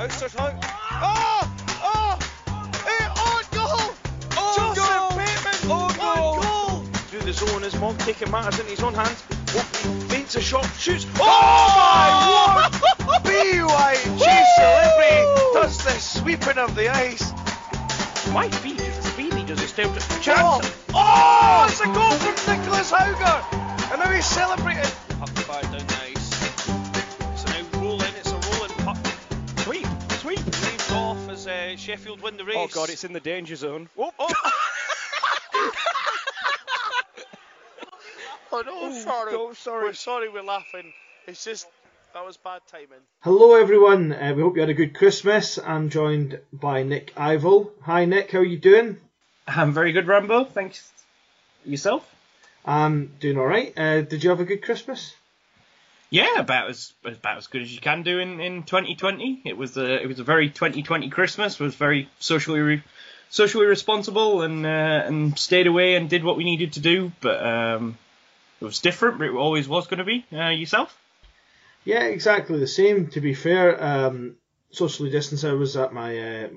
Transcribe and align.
Outstretched 0.00 0.36
hug. 0.36 0.54
Oh! 0.64 1.44
Oh! 1.84 2.18
Hey, 2.88 3.04
on 3.20 3.44
goal! 3.52 3.92
On 4.40 4.56
Joseph 4.56 4.88
goal! 4.88 5.10
Bateman! 5.18 5.70
On 5.70 5.90
On 5.90 6.16
goal! 6.16 6.40
goal! 6.40 6.84
Through 7.10 7.20
the 7.20 7.32
zone 7.34 7.64
is 7.64 7.78
Monk 7.78 7.98
taking 7.98 8.30
matters 8.30 8.58
into 8.58 8.70
his 8.70 8.82
own 8.82 8.94
hands. 8.94 9.22
Oakley 9.54 10.00
feints 10.08 10.36
a 10.36 10.40
shot, 10.40 10.64
shoots. 10.78 11.04
Oh, 11.16 11.20
oh 11.20 11.76
my 11.76 13.10
word! 13.12 13.24
BYG 13.24 14.44
celebrity 14.56 15.20
does 15.52 15.84
the 15.84 15.90
sweeping 15.90 16.56
of 16.56 16.74
the 16.74 16.88
ice. 16.88 17.32
Quite 18.32 18.54
speedy, 18.54 18.90
speedy 19.02 19.42
does 19.44 19.62
it 19.62 19.68
still 19.68 19.90
Oh, 19.90 20.20
chance. 20.22 20.72
oh, 20.94 21.66
it's 21.68 21.80
a 21.82 21.84
goal 21.84 22.10
from 22.12 22.56
Nicholas 22.56 22.90
Hauger! 22.90 23.92
And 23.92 24.00
now 24.00 24.10
he's 24.10 24.24
celebrating. 24.24 24.90
Sheffield 31.90 32.20
win 32.22 32.36
the 32.36 32.44
race. 32.44 32.56
Oh 32.56 32.68
god, 32.68 32.88
it's 32.88 33.02
in 33.02 33.12
the 33.12 33.18
danger 33.18 33.56
zone. 33.56 33.88
Oh, 33.98 34.12
oh. 34.16 34.32
oh 38.52 38.62
no, 38.64 38.72
Oh, 38.72 38.92
sorry. 39.02 39.32
no, 39.32 39.52
sorry. 39.54 39.84
We're 39.86 39.92
sorry 39.94 40.28
we're 40.28 40.44
laughing. 40.44 40.92
It's 41.26 41.44
just, 41.44 41.66
that 42.14 42.24
was 42.24 42.36
bad 42.36 42.60
timing. 42.70 43.00
Hello 43.22 43.56
everyone, 43.60 44.12
uh, 44.12 44.32
we 44.36 44.42
hope 44.42 44.54
you 44.54 44.60
had 44.60 44.70
a 44.70 44.74
good 44.74 44.94
Christmas. 44.94 45.58
I'm 45.58 45.90
joined 45.90 46.38
by 46.52 46.84
Nick 46.84 47.12
Ivel. 47.16 47.72
Hi 47.82 48.04
Nick, 48.04 48.30
how 48.30 48.38
are 48.38 48.44
you 48.44 48.58
doing? 48.58 48.98
I'm 49.48 49.72
very 49.72 49.90
good, 49.90 50.06
Rambo. 50.06 50.44
Thanks. 50.44 50.92
Yourself? 51.64 52.08
I'm 52.64 53.06
doing 53.18 53.36
alright. 53.36 53.76
Uh, 53.76 54.02
did 54.02 54.22
you 54.22 54.30
have 54.30 54.38
a 54.38 54.44
good 54.44 54.62
Christmas? 54.62 55.16
Yeah, 56.10 56.40
about 56.40 56.70
as 56.70 56.92
about 57.04 57.38
as 57.38 57.46
good 57.46 57.62
as 57.62 57.72
you 57.72 57.80
can 57.80 58.02
do 58.02 58.18
in, 58.18 58.40
in 58.40 58.64
2020. 58.64 59.42
It 59.44 59.56
was 59.56 59.76
a 59.76 60.02
it 60.02 60.08
was 60.08 60.18
a 60.18 60.24
very 60.24 60.48
2020 60.48 61.08
Christmas. 61.08 61.60
Was 61.60 61.76
very 61.76 62.10
socially 62.18 62.58
re, 62.58 62.82
socially 63.30 63.66
responsible 63.66 64.42
and 64.42 64.66
uh, 64.66 64.68
and 65.06 65.38
stayed 65.38 65.68
away 65.68 65.94
and 65.94 66.10
did 66.10 66.24
what 66.24 66.36
we 66.36 66.42
needed 66.42 66.72
to 66.72 66.80
do. 66.80 67.12
But 67.20 67.46
um, 67.46 67.96
it 68.60 68.64
was 68.64 68.80
different. 68.80 69.18
But 69.18 69.28
it 69.28 69.34
always 69.34 69.68
was 69.68 69.86
going 69.86 69.98
to 69.98 70.04
be. 70.04 70.26
Uh, 70.32 70.48
yourself? 70.48 70.98
Yeah, 71.84 72.02
exactly 72.02 72.58
the 72.58 72.66
same. 72.66 73.06
To 73.10 73.20
be 73.20 73.32
fair, 73.32 73.82
um, 73.82 74.34
socially 74.72 75.10
distanced. 75.10 75.44
I 75.44 75.52
was 75.52 75.76
at 75.76 75.92
my 75.92 76.18
uh, 76.18 76.48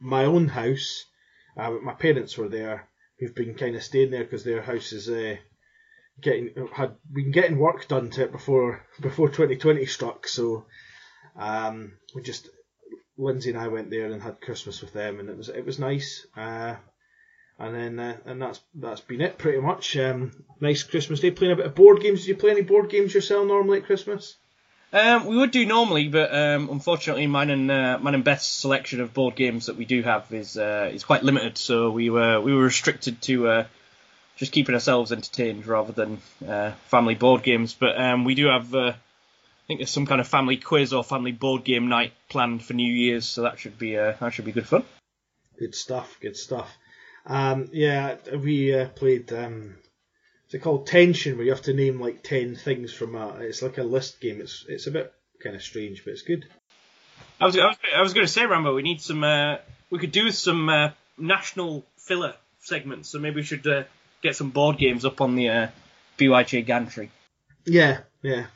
my 0.00 0.24
own 0.24 0.48
house. 0.48 1.04
Uh, 1.54 1.72
my 1.82 1.92
parents 1.92 2.38
were 2.38 2.48
there. 2.48 2.88
Who've 3.18 3.34
been 3.34 3.54
kind 3.54 3.76
of 3.76 3.82
staying 3.82 4.10
there 4.10 4.24
because 4.24 4.44
their 4.44 4.62
house 4.62 4.92
is 4.92 5.08
uh, 5.10 5.36
getting 6.20 6.68
had 6.72 6.94
been 7.12 7.30
getting 7.30 7.58
work 7.58 7.88
done 7.88 8.10
to 8.10 8.22
it 8.22 8.32
before 8.32 8.84
before 9.00 9.28
2020 9.28 9.86
struck. 9.86 10.28
So 10.28 10.66
um, 11.36 11.92
we 12.14 12.22
just 12.22 12.48
Lindsay 13.18 13.50
and 13.50 13.58
I 13.58 13.68
went 13.68 13.90
there 13.90 14.10
and 14.10 14.22
had 14.22 14.40
Christmas 14.40 14.80
with 14.80 14.92
them, 14.92 15.20
and 15.20 15.28
it 15.28 15.36
was 15.36 15.48
it 15.48 15.64
was 15.64 15.78
nice. 15.78 16.26
Uh, 16.36 16.76
and 17.58 17.74
then 17.74 17.98
uh, 17.98 18.16
and 18.26 18.40
that's 18.40 18.60
that's 18.74 19.00
been 19.00 19.20
it 19.20 19.38
pretty 19.38 19.60
much. 19.60 19.96
Um, 19.96 20.32
nice 20.60 20.82
Christmas 20.82 21.20
day. 21.20 21.30
Playing 21.30 21.54
a 21.54 21.56
bit 21.56 21.66
of 21.66 21.74
board 21.74 22.00
games. 22.00 22.20
Did 22.20 22.28
you 22.28 22.36
play 22.36 22.50
any 22.50 22.62
board 22.62 22.90
games 22.90 23.14
yourself 23.14 23.46
normally 23.46 23.78
at 23.78 23.86
Christmas? 23.86 24.36
Um, 24.92 25.26
we 25.26 25.36
would 25.36 25.50
do 25.50 25.66
normally, 25.66 26.08
but 26.08 26.32
um, 26.34 26.68
unfortunately, 26.70 27.26
mine 27.26 27.50
and 27.50 27.70
uh, 27.70 27.98
mine 28.00 28.14
and 28.14 28.24
Beth's 28.24 28.46
selection 28.46 29.00
of 29.00 29.12
board 29.12 29.34
games 29.34 29.66
that 29.66 29.76
we 29.76 29.84
do 29.84 30.02
have 30.02 30.32
is 30.32 30.56
uh, 30.56 30.90
is 30.92 31.04
quite 31.04 31.22
limited. 31.22 31.58
So 31.58 31.90
we 31.90 32.10
were 32.10 32.40
we 32.40 32.54
were 32.54 32.62
restricted 32.62 33.20
to 33.22 33.48
uh, 33.48 33.66
just 34.36 34.52
keeping 34.52 34.74
ourselves 34.74 35.12
entertained 35.12 35.66
rather 35.66 35.92
than 35.92 36.18
uh, 36.46 36.72
family 36.86 37.14
board 37.14 37.42
games. 37.42 37.74
But 37.74 38.00
um, 38.00 38.24
we 38.24 38.34
do 38.34 38.46
have 38.46 38.74
uh, 38.74 38.92
I 39.66 39.66
think 39.66 39.80
there's 39.80 39.90
some 39.90 40.06
kind 40.06 40.20
of 40.20 40.28
family 40.28 40.58
quiz 40.58 40.92
or 40.92 41.02
family 41.02 41.32
board 41.32 41.64
game 41.64 41.88
night 41.88 42.12
planned 42.28 42.64
for 42.64 42.74
New 42.74 42.92
Year's, 42.92 43.26
so 43.26 43.42
that 43.42 43.58
should 43.58 43.78
be 43.78 43.98
uh, 43.98 44.12
that 44.20 44.32
should 44.32 44.44
be 44.44 44.52
good 44.52 44.68
fun. 44.68 44.84
Good 45.58 45.74
stuff. 45.74 46.18
Good 46.20 46.36
stuff. 46.36 46.72
Um, 47.26 47.68
yeah, 47.72 48.14
we 48.32 48.72
uh, 48.72 48.88
played. 48.90 49.32
Um, 49.32 49.74
what's 50.44 50.54
it 50.54 50.62
called? 50.62 50.86
Tension, 50.86 51.36
where 51.36 51.44
you 51.44 51.50
have 51.50 51.62
to 51.62 51.74
name 51.74 52.00
like 52.00 52.22
ten 52.22 52.54
things 52.54 52.92
from 52.92 53.16
a. 53.16 53.38
It's 53.40 53.60
like 53.60 53.78
a 53.78 53.82
list 53.82 54.20
game. 54.20 54.40
It's 54.40 54.64
it's 54.68 54.86
a 54.86 54.92
bit 54.92 55.12
kind 55.42 55.56
of 55.56 55.62
strange, 55.62 56.04
but 56.04 56.12
it's 56.12 56.22
good. 56.22 56.46
I 57.40 57.46
was 57.46 57.58
I 57.58 57.66
was, 57.66 57.76
I 57.96 58.02
was 58.02 58.14
going 58.14 58.26
to 58.26 58.32
say, 58.32 58.46
Rambo, 58.46 58.72
we 58.72 58.82
need 58.82 59.00
some. 59.00 59.24
Uh, 59.24 59.56
we 59.90 59.98
could 59.98 60.12
do 60.12 60.30
some 60.30 60.68
uh, 60.68 60.90
national 61.18 61.84
filler 61.96 62.34
segments, 62.60 63.08
so 63.08 63.18
maybe 63.18 63.36
we 63.36 63.42
should 63.42 63.66
uh, 63.66 63.82
get 64.26 64.36
some 64.36 64.50
board 64.50 64.78
games 64.78 65.04
up 65.04 65.20
on 65.20 65.34
the 65.36 65.48
uh, 65.48 65.68
BYJ 66.18 66.66
gantry. 66.66 67.10
Yeah, 67.64 67.98
yeah. 68.22 68.46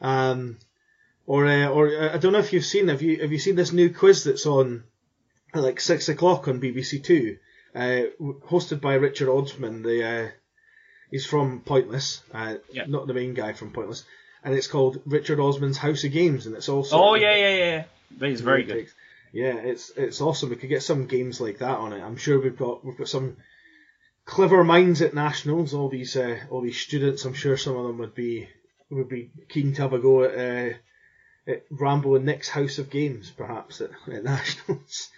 Um, 0.00 0.58
or 1.26 1.46
uh, 1.46 1.68
or 1.68 1.88
uh, 1.88 2.14
I 2.14 2.18
don't 2.18 2.32
know 2.32 2.38
if 2.38 2.52
you've 2.52 2.64
seen. 2.64 2.88
Have 2.88 3.02
you 3.02 3.20
have 3.20 3.32
you 3.32 3.38
seen 3.38 3.56
this 3.56 3.72
new 3.72 3.92
quiz 3.92 4.24
that's 4.24 4.46
on 4.46 4.84
at 5.54 5.62
like 5.62 5.80
six 5.80 6.08
o'clock 6.08 6.48
on 6.48 6.60
BBC 6.60 7.02
Two, 7.04 7.38
uh, 7.74 8.02
hosted 8.48 8.80
by 8.80 8.94
Richard 8.94 9.28
Osman. 9.28 9.82
The 9.82 10.04
uh, 10.04 10.28
he's 11.10 11.26
from 11.26 11.60
Pointless, 11.60 12.22
uh, 12.32 12.56
Yeah. 12.72 12.84
not 12.86 13.06
the 13.06 13.14
main 13.14 13.34
guy 13.34 13.52
from 13.52 13.72
Pointless, 13.72 14.04
and 14.44 14.54
it's 14.54 14.66
called 14.68 15.00
Richard 15.06 15.40
Osman's 15.40 15.78
House 15.78 16.04
of 16.04 16.12
Games, 16.12 16.46
and 16.46 16.54
it's 16.56 16.68
also 16.68 16.96
Oh 16.96 17.14
yeah, 17.14 17.34
yeah, 17.36 17.56
yeah. 17.56 17.84
yeah. 18.20 18.28
it's 18.28 18.40
very 18.40 18.64
good. 18.64 18.88
Yeah, 19.32 19.56
it's 19.56 19.90
it's 19.96 20.20
awesome. 20.22 20.48
We 20.50 20.56
could 20.56 20.70
get 20.70 20.82
some 20.82 21.06
games 21.06 21.40
like 21.40 21.58
that 21.58 21.76
on 21.78 21.92
it. 21.92 22.02
I'm 22.02 22.16
sure 22.16 22.40
we've 22.40 22.56
got 22.56 22.84
we've 22.84 22.96
got 22.96 23.08
some 23.08 23.36
clever 24.28 24.62
minds 24.62 25.00
at 25.02 25.14
nationals. 25.14 25.72
All 25.74 25.88
these 25.88 26.14
uh, 26.16 26.38
all 26.50 26.60
these 26.60 26.78
students. 26.78 27.24
I'm 27.24 27.34
sure 27.34 27.56
some 27.56 27.76
of 27.76 27.86
them 27.86 27.98
would 27.98 28.14
be 28.14 28.48
would 28.90 29.08
be 29.08 29.30
keen 29.48 29.72
to 29.74 29.82
have 29.82 29.92
a 29.94 29.98
go 29.98 30.22
at, 30.24 30.34
uh, 30.38 30.74
at 31.50 31.64
Rambo 31.70 32.14
and 32.14 32.24
Nick's 32.26 32.48
House 32.48 32.78
of 32.78 32.90
Games, 32.90 33.30
perhaps 33.30 33.80
at, 33.80 33.90
at 34.12 34.24
nationals. 34.34 35.08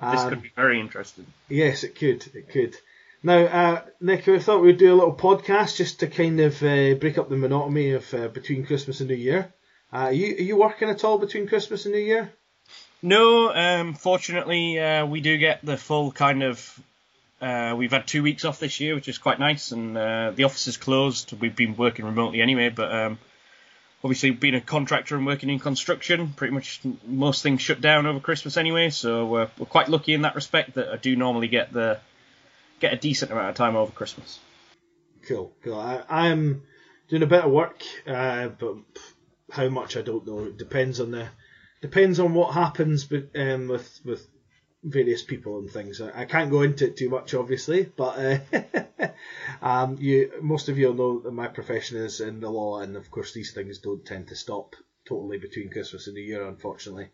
This 0.00 0.20
Um, 0.20 0.28
could 0.30 0.42
be 0.42 0.52
very 0.54 0.80
interesting. 0.80 1.26
Yes, 1.48 1.82
it 1.84 1.96
could. 1.96 2.24
It 2.34 2.48
could. 2.50 2.76
Now, 3.22 3.38
uh, 3.38 3.82
Nick, 4.00 4.28
I 4.28 4.38
thought 4.38 4.62
we'd 4.62 4.78
do 4.78 4.94
a 4.94 5.00
little 5.00 5.14
podcast 5.14 5.76
just 5.76 6.00
to 6.00 6.06
kind 6.06 6.38
of 6.38 6.62
uh, 6.62 6.94
break 6.94 7.18
up 7.18 7.28
the 7.28 7.36
monotony 7.36 7.90
of 7.90 8.14
uh, 8.14 8.28
between 8.28 8.64
Christmas 8.64 9.00
and 9.00 9.08
New 9.10 9.16
Year. 9.16 9.52
Uh, 9.92 9.96
are 9.96 10.12
you 10.12 10.34
are 10.36 10.42
you 10.50 10.56
working 10.56 10.88
at 10.90 11.02
all 11.02 11.18
between 11.18 11.48
Christmas 11.48 11.84
and 11.84 11.94
New 11.94 12.00
Year? 12.00 12.32
No, 13.02 13.52
um, 13.52 13.94
fortunately, 13.94 14.78
uh, 14.78 15.06
we 15.06 15.20
do 15.20 15.36
get 15.36 15.64
the 15.64 15.76
full 15.76 16.12
kind 16.12 16.42
of. 16.44 16.78
Uh, 17.40 17.74
we've 17.76 17.92
had 17.92 18.06
two 18.06 18.22
weeks 18.22 18.44
off 18.44 18.58
this 18.58 18.80
year, 18.80 18.94
which 18.94 19.08
is 19.08 19.18
quite 19.18 19.38
nice, 19.38 19.70
and 19.70 19.96
uh, 19.96 20.32
the 20.34 20.44
office 20.44 20.66
is 20.66 20.76
closed. 20.76 21.32
We've 21.40 21.54
been 21.54 21.76
working 21.76 22.04
remotely 22.04 22.40
anyway, 22.40 22.68
but 22.68 22.92
um, 22.92 23.18
obviously, 24.02 24.30
being 24.30 24.56
a 24.56 24.60
contractor 24.60 25.16
and 25.16 25.24
working 25.24 25.48
in 25.48 25.60
construction, 25.60 26.32
pretty 26.34 26.52
much 26.52 26.80
most 27.06 27.42
things 27.42 27.62
shut 27.62 27.80
down 27.80 28.06
over 28.06 28.18
Christmas 28.18 28.56
anyway. 28.56 28.90
So 28.90 29.26
we're, 29.26 29.50
we're 29.56 29.66
quite 29.66 29.88
lucky 29.88 30.14
in 30.14 30.22
that 30.22 30.34
respect 30.34 30.74
that 30.74 30.88
I 30.88 30.96
do 30.96 31.14
normally 31.14 31.48
get 31.48 31.72
the 31.72 32.00
get 32.80 32.92
a 32.92 32.96
decent 32.96 33.30
amount 33.30 33.50
of 33.50 33.54
time 33.54 33.76
over 33.76 33.92
Christmas. 33.92 34.38
Cool, 35.26 35.52
cool. 35.62 35.78
I, 35.78 36.02
I'm 36.08 36.62
doing 37.08 37.22
a 37.22 37.26
bit 37.26 37.44
of 37.44 37.50
work, 37.50 37.82
uh, 38.06 38.48
but 38.48 38.76
how 39.50 39.68
much 39.68 39.96
I 39.96 40.02
don't 40.02 40.26
know. 40.26 40.44
It 40.44 40.58
depends 40.58 41.00
on 41.00 41.10
the 41.12 41.28
depends 41.80 42.18
on 42.20 42.34
what 42.34 42.54
happens, 42.54 43.04
but 43.04 43.28
um, 43.36 43.68
with 43.68 44.00
with 44.04 44.26
various 44.90 45.22
people 45.22 45.58
and 45.58 45.70
things. 45.70 46.00
I, 46.00 46.24
can't 46.24 46.50
go 46.50 46.62
into 46.62 46.86
it 46.86 46.96
too 46.96 47.08
much, 47.08 47.34
obviously, 47.34 47.84
but 47.84 48.42
uh, 48.52 49.08
um, 49.62 49.96
you 50.00 50.32
most 50.40 50.68
of 50.68 50.78
you 50.78 50.92
know 50.94 51.20
that 51.20 51.32
my 51.32 51.48
profession 51.48 51.98
is 51.98 52.20
in 52.20 52.40
the 52.40 52.50
law, 52.50 52.80
and 52.80 52.96
of 52.96 53.10
course 53.10 53.32
these 53.32 53.52
things 53.52 53.78
don't 53.78 54.04
tend 54.04 54.28
to 54.28 54.36
stop 54.36 54.76
totally 55.06 55.38
between 55.38 55.70
Christmas 55.70 56.06
and 56.06 56.14
New 56.14 56.22
Year, 56.22 56.46
unfortunately. 56.46 57.08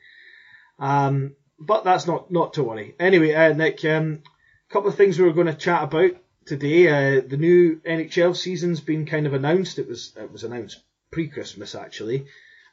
Um, 0.79 1.37
but 1.59 1.85
that's 1.85 2.07
not 2.07 2.31
not 2.31 2.55
to 2.55 2.65
worry. 2.65 2.95
Anyway, 2.99 3.33
uh, 3.35 3.53
Nick, 3.53 3.85
um, 3.85 4.23
a 4.69 4.73
couple 4.73 4.89
of 4.89 4.97
things 4.97 5.19
we 5.19 5.25
were 5.25 5.33
going 5.33 5.47
to 5.47 5.55
chat 5.55 5.85
about 5.85 6.13
today. 6.47 6.89
Uh, 6.89 7.21
the 7.27 7.37
new 7.37 7.81
NHL 7.87 8.37
season's 8.37 8.81
been 8.81 9.07
kind 9.07 9.27
of 9.27 9.35
announced. 9.35 9.79
It 9.79 9.89
was 9.89 10.13
it 10.17 10.31
was 10.31 10.45
announced 10.45 10.81
pre-Christmas 11.11 11.75
actually. 11.75 12.27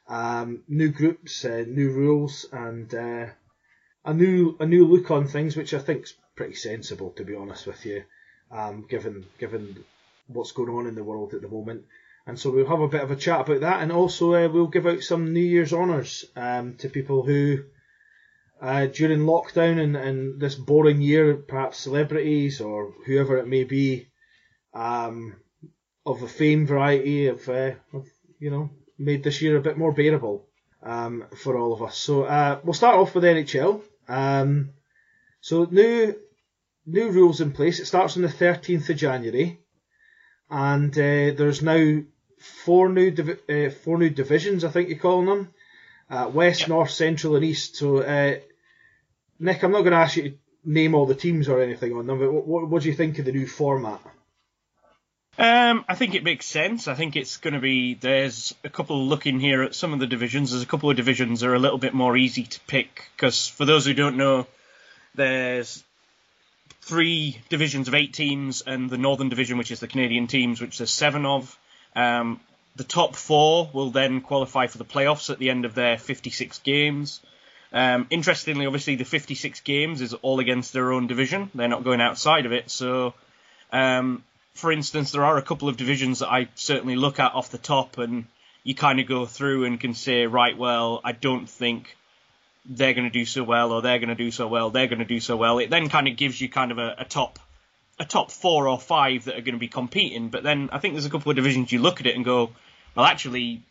Um, 0.08 0.64
new 0.68 0.90
groups, 0.90 1.44
uh, 1.44 1.64
new 1.66 1.90
rules, 1.90 2.44
and 2.52 2.92
uh, 2.92 3.26
a 4.04 4.12
new 4.12 4.56
a 4.60 4.66
new 4.66 4.86
look 4.86 5.10
on 5.10 5.26
things, 5.26 5.56
which 5.56 5.74
I 5.74 5.78
think's 5.78 6.14
pretty 6.34 6.54
sensible 6.54 7.10
to 7.10 7.24
be 7.24 7.34
honest 7.34 7.66
with 7.66 7.84
you, 7.84 8.04
um, 8.50 8.86
given 8.88 9.26
given 9.38 9.84
what's 10.28 10.52
going 10.52 10.70
on 10.70 10.86
in 10.86 10.94
the 10.94 11.04
world 11.04 11.34
at 11.34 11.42
the 11.42 11.48
moment. 11.48 11.84
And 12.26 12.38
so 12.38 12.50
we'll 12.50 12.66
have 12.66 12.80
a 12.80 12.88
bit 12.88 13.02
of 13.02 13.10
a 13.10 13.16
chat 13.16 13.40
about 13.40 13.60
that, 13.60 13.82
and 13.82 13.90
also 13.90 14.34
uh, 14.34 14.48
we'll 14.48 14.68
give 14.68 14.86
out 14.86 15.02
some 15.02 15.32
New 15.32 15.40
Year's 15.40 15.72
honours 15.72 16.24
um, 16.36 16.76
to 16.76 16.88
people 16.88 17.24
who 17.24 17.64
uh, 18.62 18.86
during 18.86 19.20
lockdown 19.20 19.82
and, 19.82 19.96
and 19.96 20.40
this 20.40 20.54
boring 20.54 21.00
year, 21.00 21.34
perhaps 21.34 21.78
celebrities 21.78 22.60
or 22.60 22.94
whoever 23.06 23.38
it 23.38 23.48
may 23.48 23.64
be, 23.64 24.06
um, 24.72 25.34
of 26.06 26.22
a 26.22 26.28
fame 26.28 26.64
variety 26.64 27.26
of, 27.26 27.48
uh, 27.48 27.72
you 28.38 28.50
know, 28.50 28.70
made 28.98 29.24
this 29.24 29.42
year 29.42 29.56
a 29.56 29.62
bit 29.62 29.76
more 29.76 29.92
bearable 29.92 30.46
um, 30.80 31.24
for 31.36 31.58
all 31.58 31.72
of 31.72 31.82
us. 31.82 31.96
So 31.96 32.22
uh, 32.22 32.60
we'll 32.62 32.72
start 32.72 32.94
off 32.94 33.16
with 33.16 33.24
NHL. 33.24 33.82
Um, 34.12 34.70
so 35.40 35.64
new 35.70 36.16
new 36.86 37.10
rules 37.10 37.40
in 37.40 37.52
place. 37.52 37.80
It 37.80 37.86
starts 37.86 38.16
on 38.16 38.22
the 38.22 38.28
13th 38.28 38.90
of 38.90 38.96
January, 38.96 39.60
and 40.50 40.92
uh, 40.96 41.32
there's 41.38 41.62
now 41.62 42.02
four 42.38 42.88
new 42.88 43.10
divi- 43.10 43.66
uh, 43.66 43.70
four 43.70 43.98
new 43.98 44.10
divisions. 44.10 44.64
I 44.64 44.70
think 44.70 44.88
you're 44.90 44.98
calling 44.98 45.26
them. 45.26 45.54
uh, 46.10 46.28
west, 46.32 46.68
north, 46.68 46.90
central, 46.90 47.36
and 47.36 47.44
east. 47.44 47.76
So, 47.76 47.98
uh, 47.98 48.36
Nick, 49.38 49.62
I'm 49.62 49.72
not 49.72 49.80
going 49.82 49.92
to 49.92 49.98
ask 49.98 50.16
you 50.16 50.30
to 50.30 50.38
name 50.64 50.94
all 50.94 51.06
the 51.06 51.14
teams 51.14 51.48
or 51.48 51.60
anything 51.62 51.92
on 51.94 52.06
them, 52.06 52.18
but 52.18 52.32
what, 52.32 52.46
what, 52.46 52.68
what 52.68 52.82
do 52.82 52.88
you 52.88 52.94
think 52.94 53.18
of 53.18 53.24
the 53.26 53.32
new 53.32 53.46
format? 53.46 54.00
Um, 55.38 55.84
I 55.88 55.94
think 55.94 56.14
it 56.14 56.24
makes 56.24 56.44
sense. 56.44 56.88
I 56.88 56.94
think 56.94 57.16
it's 57.16 57.38
going 57.38 57.54
to 57.54 57.60
be. 57.60 57.94
There's 57.94 58.54
a 58.64 58.68
couple 58.68 59.06
looking 59.06 59.40
here 59.40 59.62
at 59.62 59.74
some 59.74 59.92
of 59.94 59.98
the 59.98 60.06
divisions. 60.06 60.50
There's 60.50 60.62
a 60.62 60.66
couple 60.66 60.90
of 60.90 60.96
divisions 60.96 61.40
that 61.40 61.48
are 61.48 61.54
a 61.54 61.58
little 61.58 61.78
bit 61.78 61.94
more 61.94 62.16
easy 62.16 62.44
to 62.44 62.60
pick 62.66 63.10
because 63.16 63.48
for 63.48 63.64
those 63.64 63.86
who 63.86 63.94
don't 63.94 64.18
know, 64.18 64.46
there's 65.14 65.82
three 66.82 67.40
divisions 67.48 67.88
of 67.88 67.94
eight 67.94 68.12
teams 68.12 68.62
and 68.66 68.90
the 68.90 68.98
Northern 68.98 69.30
Division, 69.30 69.56
which 69.56 69.70
is 69.70 69.80
the 69.80 69.88
Canadian 69.88 70.26
teams, 70.26 70.60
which 70.60 70.78
there's 70.78 70.90
seven 70.90 71.24
of. 71.24 71.58
Um, 71.96 72.40
the 72.76 72.84
top 72.84 73.16
four 73.16 73.70
will 73.72 73.90
then 73.90 74.20
qualify 74.20 74.66
for 74.66 74.78
the 74.78 74.84
playoffs 74.84 75.30
at 75.30 75.38
the 75.38 75.50
end 75.50 75.64
of 75.64 75.74
their 75.74 75.96
56 75.96 76.58
games. 76.60 77.20
Um, 77.72 78.06
interestingly, 78.10 78.66
obviously, 78.66 78.96
the 78.96 79.04
56 79.04 79.60
games 79.60 80.00
is 80.00 80.12
all 80.14 80.40
against 80.40 80.72
their 80.72 80.92
own 80.92 81.06
division. 81.06 81.50
They're 81.54 81.68
not 81.68 81.84
going 81.84 82.00
outside 82.00 82.44
of 82.44 82.52
it. 82.52 82.70
So, 82.70 83.14
um, 83.72 84.24
for 84.54 84.70
instance, 84.72 85.12
there 85.12 85.24
are 85.24 85.38
a 85.38 85.42
couple 85.42 85.68
of 85.68 85.76
divisions 85.76 86.18
that 86.20 86.30
I 86.30 86.48
certainly 86.54 86.96
look 86.96 87.18
at 87.18 87.34
off 87.34 87.50
the 87.50 87.58
top, 87.58 87.98
and 87.98 88.26
you 88.64 88.74
kind 88.74 89.00
of 89.00 89.06
go 89.06 89.26
through 89.26 89.64
and 89.64 89.80
can 89.80 89.94
say, 89.94 90.26
right, 90.26 90.56
well, 90.56 91.00
I 91.04 91.12
don't 91.12 91.48
think 91.48 91.96
they're 92.64 92.94
going 92.94 93.06
to 93.06 93.10
do 93.10 93.24
so 93.24 93.42
well, 93.42 93.72
or 93.72 93.82
they're 93.82 93.98
going 93.98 94.08
to 94.08 94.14
do 94.14 94.30
so 94.30 94.46
well, 94.46 94.70
they're 94.70 94.86
going 94.86 95.00
to 95.00 95.04
do 95.04 95.20
so 95.20 95.36
well. 95.36 95.58
It 95.58 95.70
then 95.70 95.88
kind 95.88 96.06
of 96.06 96.16
gives 96.16 96.40
you 96.40 96.48
kind 96.48 96.70
of 96.70 96.78
a, 96.78 96.94
a 96.98 97.04
top 97.04 97.38
a 97.98 98.04
top 98.04 98.30
four 98.30 98.68
or 98.68 98.78
five 98.78 99.24
that 99.24 99.36
are 99.36 99.42
going 99.42 99.54
to 99.54 99.60
be 99.60 99.68
competing. 99.68 100.28
But 100.28 100.42
then 100.42 100.70
I 100.72 100.78
think 100.78 100.94
there's 100.94 101.06
a 101.06 101.10
couple 101.10 101.30
of 101.30 101.36
divisions 101.36 101.70
you 101.70 101.80
look 101.80 102.00
at 102.00 102.06
it 102.06 102.16
and 102.16 102.24
go, 102.24 102.50
well, 102.94 103.04
actually, 103.04 103.62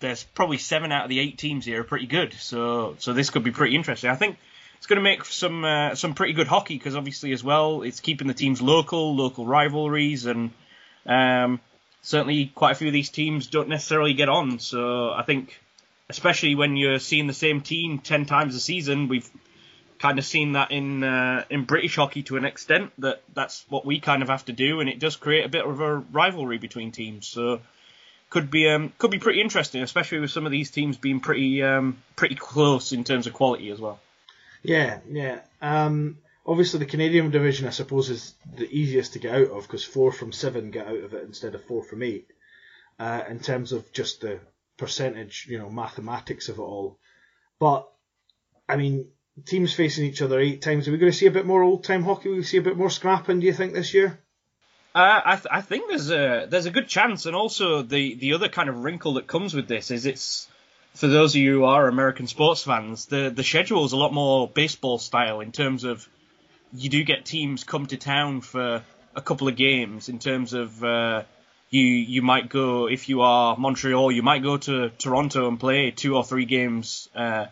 there's 0.00 0.24
probably 0.24 0.58
seven 0.58 0.92
out 0.92 1.04
of 1.04 1.08
the 1.08 1.20
eight 1.20 1.38
teams 1.38 1.64
here 1.64 1.80
are 1.80 1.84
pretty 1.84 2.06
good. 2.06 2.32
So 2.34 2.96
so 2.98 3.12
this 3.12 3.30
could 3.30 3.44
be 3.44 3.50
pretty 3.50 3.76
interesting. 3.76 4.10
I 4.10 4.16
think 4.16 4.38
it's 4.84 4.88
going 4.90 4.98
to 4.98 5.02
make 5.02 5.24
some 5.24 5.64
uh, 5.64 5.94
some 5.94 6.12
pretty 6.12 6.34
good 6.34 6.46
hockey 6.46 6.76
because 6.76 6.94
obviously 6.94 7.32
as 7.32 7.42
well 7.42 7.80
it's 7.80 8.00
keeping 8.00 8.28
the 8.28 8.34
teams 8.34 8.60
local, 8.60 9.16
local 9.16 9.46
rivalries, 9.46 10.26
and 10.26 10.50
um, 11.06 11.58
certainly 12.02 12.52
quite 12.54 12.72
a 12.72 12.74
few 12.74 12.88
of 12.88 12.92
these 12.92 13.08
teams 13.08 13.46
don't 13.46 13.70
necessarily 13.70 14.12
get 14.12 14.28
on. 14.28 14.58
So 14.58 15.10
I 15.10 15.22
think 15.22 15.58
especially 16.10 16.54
when 16.54 16.76
you're 16.76 16.98
seeing 16.98 17.26
the 17.26 17.32
same 17.32 17.62
team 17.62 18.00
ten 18.00 18.26
times 18.26 18.54
a 18.54 18.60
season, 18.60 19.08
we've 19.08 19.26
kind 19.98 20.18
of 20.18 20.24
seen 20.26 20.52
that 20.52 20.70
in 20.70 21.02
uh, 21.02 21.44
in 21.48 21.64
British 21.64 21.96
hockey 21.96 22.22
to 22.24 22.36
an 22.36 22.44
extent 22.44 22.92
that 22.98 23.22
that's 23.32 23.64
what 23.70 23.86
we 23.86 24.00
kind 24.00 24.22
of 24.22 24.28
have 24.28 24.44
to 24.44 24.52
do, 24.52 24.80
and 24.80 24.90
it 24.90 24.98
does 24.98 25.16
create 25.16 25.46
a 25.46 25.48
bit 25.48 25.64
of 25.64 25.80
a 25.80 25.96
rivalry 25.96 26.58
between 26.58 26.92
teams. 26.92 27.26
So 27.26 27.62
could 28.28 28.50
be 28.50 28.68
um, 28.68 28.92
could 28.98 29.10
be 29.10 29.18
pretty 29.18 29.40
interesting, 29.40 29.82
especially 29.82 30.18
with 30.18 30.30
some 30.30 30.44
of 30.44 30.52
these 30.52 30.70
teams 30.70 30.98
being 30.98 31.20
pretty 31.20 31.62
um, 31.62 31.96
pretty 32.16 32.34
close 32.34 32.92
in 32.92 33.02
terms 33.02 33.26
of 33.26 33.32
quality 33.32 33.70
as 33.70 33.80
well. 33.80 33.98
Yeah, 34.64 35.00
yeah. 35.10 35.40
Um, 35.60 36.18
obviously, 36.46 36.80
the 36.80 36.86
Canadian 36.86 37.30
division, 37.30 37.68
I 37.68 37.70
suppose, 37.70 38.08
is 38.08 38.34
the 38.56 38.68
easiest 38.68 39.12
to 39.12 39.18
get 39.18 39.34
out 39.34 39.50
of 39.50 39.62
because 39.62 39.84
four 39.84 40.10
from 40.10 40.32
seven 40.32 40.70
get 40.70 40.88
out 40.88 41.04
of 41.04 41.12
it 41.12 41.24
instead 41.24 41.54
of 41.54 41.62
four 41.64 41.84
from 41.84 42.02
eight. 42.02 42.26
Uh, 42.98 43.22
in 43.28 43.40
terms 43.40 43.72
of 43.72 43.92
just 43.92 44.22
the 44.22 44.40
percentage, 44.78 45.46
you 45.50 45.58
know, 45.58 45.68
mathematics 45.68 46.48
of 46.48 46.58
it 46.58 46.62
all. 46.62 46.98
But 47.58 47.88
I 48.68 48.76
mean, 48.76 49.08
teams 49.44 49.74
facing 49.74 50.06
each 50.06 50.22
other 50.22 50.40
eight 50.40 50.62
times. 50.62 50.88
Are 50.88 50.92
we 50.92 50.98
going 50.98 51.12
to 51.12 51.18
see 51.18 51.26
a 51.26 51.32
bit 51.32 51.46
more 51.46 51.62
old 51.62 51.84
time 51.84 52.02
hockey? 52.02 52.30
Will 52.30 52.36
we 52.36 52.42
see 52.42 52.56
a 52.56 52.62
bit 52.62 52.76
more 52.76 52.90
scrapping? 52.90 53.40
Do 53.40 53.46
you 53.46 53.52
think 53.52 53.74
this 53.74 53.92
year? 53.92 54.18
Uh, 54.94 55.20
I, 55.24 55.34
th- 55.36 55.48
I 55.50 55.60
think 55.60 55.88
there's 55.88 56.10
a 56.10 56.46
there's 56.48 56.66
a 56.66 56.70
good 56.70 56.88
chance, 56.88 57.26
and 57.26 57.34
also 57.34 57.82
the, 57.82 58.14
the 58.14 58.34
other 58.34 58.48
kind 58.48 58.68
of 58.68 58.78
wrinkle 58.78 59.14
that 59.14 59.26
comes 59.26 59.52
with 59.52 59.66
this 59.66 59.90
is 59.90 60.06
it's 60.06 60.48
for 60.94 61.08
those 61.08 61.34
of 61.34 61.40
you 61.40 61.58
who 61.58 61.64
are 61.64 61.88
American 61.88 62.26
sports 62.26 62.62
fans, 62.62 63.06
the 63.06 63.30
the 63.30 63.44
schedule 63.44 63.84
is 63.84 63.92
a 63.92 63.96
lot 63.96 64.12
more 64.12 64.48
baseball 64.48 64.98
style 64.98 65.40
in 65.40 65.52
terms 65.52 65.84
of 65.84 66.08
you 66.72 66.88
do 66.88 67.04
get 67.04 67.24
teams 67.24 67.64
come 67.64 67.86
to 67.86 67.96
town 67.96 68.40
for 68.40 68.82
a 69.14 69.20
couple 69.20 69.48
of 69.48 69.56
games. 69.56 70.08
In 70.08 70.18
terms 70.18 70.52
of 70.52 70.82
uh, 70.82 71.22
you 71.70 71.82
you 71.82 72.22
might 72.22 72.48
go 72.48 72.88
if 72.88 73.08
you 73.08 73.22
are 73.22 73.56
Montreal, 73.56 74.12
you 74.12 74.22
might 74.22 74.42
go 74.42 74.56
to 74.56 74.90
Toronto 74.90 75.48
and 75.48 75.58
play 75.58 75.90
two 75.90 76.16
or 76.16 76.24
three 76.24 76.44
games. 76.44 77.08
Uh, 77.14 77.46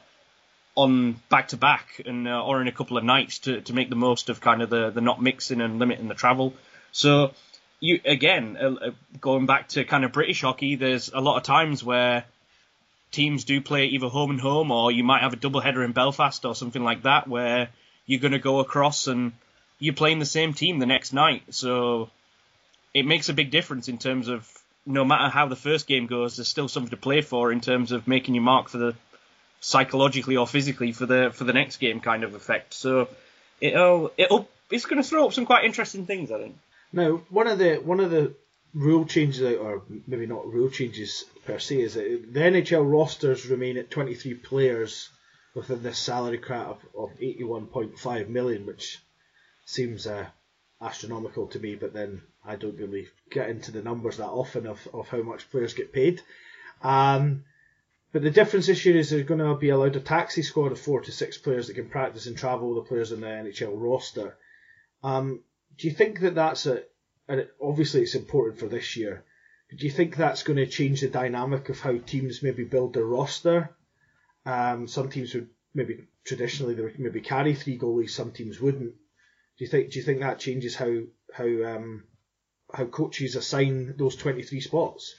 on 0.74 1.20
back 1.28 1.48
to 1.48 1.56
back 1.56 2.00
and 2.06 2.26
uh, 2.26 2.42
or 2.42 2.60
in 2.62 2.68
a 2.68 2.72
couple 2.72 2.96
of 2.96 3.04
nights 3.04 3.40
to, 3.40 3.60
to 3.60 3.74
make 3.74 3.90
the 3.90 3.96
most 3.96 4.30
of 4.30 4.40
kind 4.40 4.62
of 4.62 4.70
the, 4.70 4.90
the 4.90 5.00
not 5.00 5.20
mixing 5.20 5.60
and 5.60 5.78
limiting 5.78 6.08
the 6.08 6.14
travel. 6.14 6.54
So 6.92 7.32
you 7.80 8.00
again 8.04 8.56
uh, 8.60 8.86
uh, 8.86 8.90
going 9.20 9.46
back 9.46 9.68
to 9.68 9.84
kind 9.84 10.04
of 10.04 10.12
British 10.12 10.40
hockey, 10.40 10.76
there's 10.76 11.10
a 11.12 11.20
lot 11.20 11.36
of 11.36 11.42
times 11.42 11.84
where 11.84 12.24
teams 13.12 13.44
do 13.44 13.60
play 13.60 13.86
either 13.86 14.08
home 14.08 14.30
and 14.30 14.40
home 14.40 14.70
or 14.70 14.90
you 14.90 15.04
might 15.04 15.22
have 15.22 15.32
a 15.32 15.36
double 15.36 15.60
header 15.60 15.84
in 15.84 15.92
Belfast 15.92 16.44
or 16.44 16.54
something 16.54 16.82
like 16.82 17.02
that 17.02 17.28
where 17.28 17.68
you're 18.06 18.20
going 18.20 18.32
to 18.32 18.38
go 18.38 18.58
across 18.58 19.06
and 19.06 19.32
you're 19.78 19.94
playing 19.94 20.18
the 20.18 20.26
same 20.26 20.54
team 20.54 20.78
the 20.78 20.86
next 20.86 21.12
night. 21.12 21.42
So 21.50 22.10
it 22.94 23.04
makes 23.04 23.28
a 23.28 23.34
big 23.34 23.50
difference 23.50 23.88
in 23.88 23.98
terms 23.98 24.28
of 24.28 24.48
no 24.84 25.04
matter 25.04 25.28
how 25.28 25.46
the 25.46 25.56
first 25.56 25.86
game 25.86 26.06
goes, 26.06 26.36
there's 26.36 26.48
still 26.48 26.68
something 26.68 26.90
to 26.90 26.96
play 26.96 27.20
for 27.20 27.52
in 27.52 27.60
terms 27.60 27.92
of 27.92 28.08
making 28.08 28.34
your 28.34 28.44
mark 28.44 28.68
for 28.68 28.78
the 28.78 28.94
psychologically 29.60 30.36
or 30.36 30.46
physically 30.46 30.90
for 30.92 31.06
the 31.06 31.30
for 31.32 31.44
the 31.44 31.52
next 31.52 31.76
game 31.76 32.00
kind 32.00 32.24
of 32.24 32.34
effect. 32.34 32.74
So 32.74 33.08
it'll 33.60 34.10
it'll 34.16 34.48
it's 34.70 34.86
going 34.86 35.02
to 35.02 35.08
throw 35.08 35.26
up 35.26 35.32
some 35.32 35.46
quite 35.46 35.64
interesting 35.64 36.06
things, 36.06 36.32
I 36.32 36.38
think. 36.38 36.56
Now, 36.92 37.22
one 37.30 37.46
of 37.46 37.58
the 37.58 37.76
one 37.76 38.00
of 38.00 38.10
the 38.10 38.34
rule 38.74 39.04
changes, 39.04 39.40
or 39.40 39.82
maybe 40.06 40.26
not 40.26 40.46
rule 40.46 40.70
changes 40.70 41.24
per 41.44 41.58
se, 41.58 41.80
is 41.80 41.94
that 41.94 42.32
the 42.32 42.40
NHL 42.40 42.90
rosters 42.90 43.46
remain 43.46 43.76
at 43.76 43.90
23 43.90 44.34
players 44.34 45.08
within 45.54 45.82
this 45.82 45.98
salary 45.98 46.38
cap 46.38 46.68
of, 46.68 47.10
of 47.10 47.18
81.5 47.18 48.28
million, 48.28 48.66
which 48.66 48.98
seems 49.64 50.06
uh, 50.06 50.26
astronomical 50.80 51.46
to 51.48 51.58
me. 51.58 51.74
But 51.74 51.92
then 51.92 52.22
I 52.44 52.56
don't 52.56 52.78
really 52.78 53.08
get 53.30 53.50
into 53.50 53.70
the 53.70 53.82
numbers 53.82 54.16
that 54.16 54.26
often 54.26 54.66
of, 54.66 54.86
of 54.92 55.08
how 55.08 55.22
much 55.22 55.50
players 55.50 55.74
get 55.74 55.92
paid. 55.92 56.20
Um, 56.82 57.44
but 58.12 58.22
the 58.22 58.30
difference 58.30 58.66
this 58.66 58.84
year 58.84 58.96
is 58.96 59.10
they're 59.10 59.22
going 59.22 59.40
to 59.40 59.54
be 59.54 59.70
allowed 59.70 59.96
a 59.96 60.00
taxi 60.00 60.42
squad 60.42 60.72
of 60.72 60.80
four 60.80 61.00
to 61.00 61.12
six 61.12 61.38
players 61.38 61.68
that 61.68 61.74
can 61.74 61.88
practice 61.88 62.26
and 62.26 62.36
travel 62.36 62.74
with 62.74 62.84
the 62.84 62.88
players 62.88 63.12
on 63.12 63.20
the 63.20 63.26
NHL 63.26 63.72
roster. 63.74 64.36
Um, 65.02 65.42
do 65.78 65.88
you 65.88 65.94
think 65.94 66.20
that 66.20 66.34
that's 66.34 66.66
a, 66.66 66.82
and 67.28 67.48
obviously 67.60 68.02
it's 68.02 68.14
important 68.14 68.58
for 68.58 68.66
this 68.66 68.96
year, 68.96 69.24
do 69.76 69.86
you 69.86 69.90
think 69.90 70.16
that's 70.16 70.42
going 70.42 70.58
to 70.58 70.66
change 70.66 71.00
the 71.00 71.08
dynamic 71.08 71.68
of 71.68 71.80
how 71.80 71.96
teams 71.96 72.42
maybe 72.42 72.64
build 72.64 72.94
their 72.94 73.04
roster? 73.04 73.74
Um, 74.44 74.86
some 74.86 75.08
teams 75.08 75.34
would 75.34 75.48
maybe 75.74 76.04
traditionally 76.24 76.74
they 76.74 76.82
would 76.82 76.98
maybe 76.98 77.20
carry 77.20 77.54
three 77.54 77.78
goalies, 77.78 78.10
some 78.10 78.32
teams 78.32 78.60
wouldn't. 78.60 78.92
Do 78.92 79.64
you 79.64 79.66
think 79.66 79.90
do 79.92 79.98
you 79.98 80.04
think 80.04 80.20
that 80.20 80.38
changes 80.38 80.74
how 80.74 80.92
how 81.32 81.44
um, 81.44 82.04
how 82.72 82.84
coaches 82.86 83.36
assign 83.36 83.94
those 83.96 84.16
twenty 84.16 84.42
three 84.42 84.60
spots? 84.60 85.14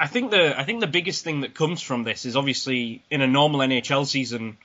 I 0.00 0.06
think 0.06 0.30
the 0.30 0.58
I 0.58 0.64
think 0.64 0.80
the 0.80 0.86
biggest 0.86 1.24
thing 1.24 1.42
that 1.42 1.54
comes 1.54 1.82
from 1.82 2.04
this 2.04 2.24
is 2.24 2.36
obviously 2.36 3.02
in 3.10 3.20
a 3.20 3.26
normal 3.26 3.60
NHL 3.60 4.06
season 4.06 4.56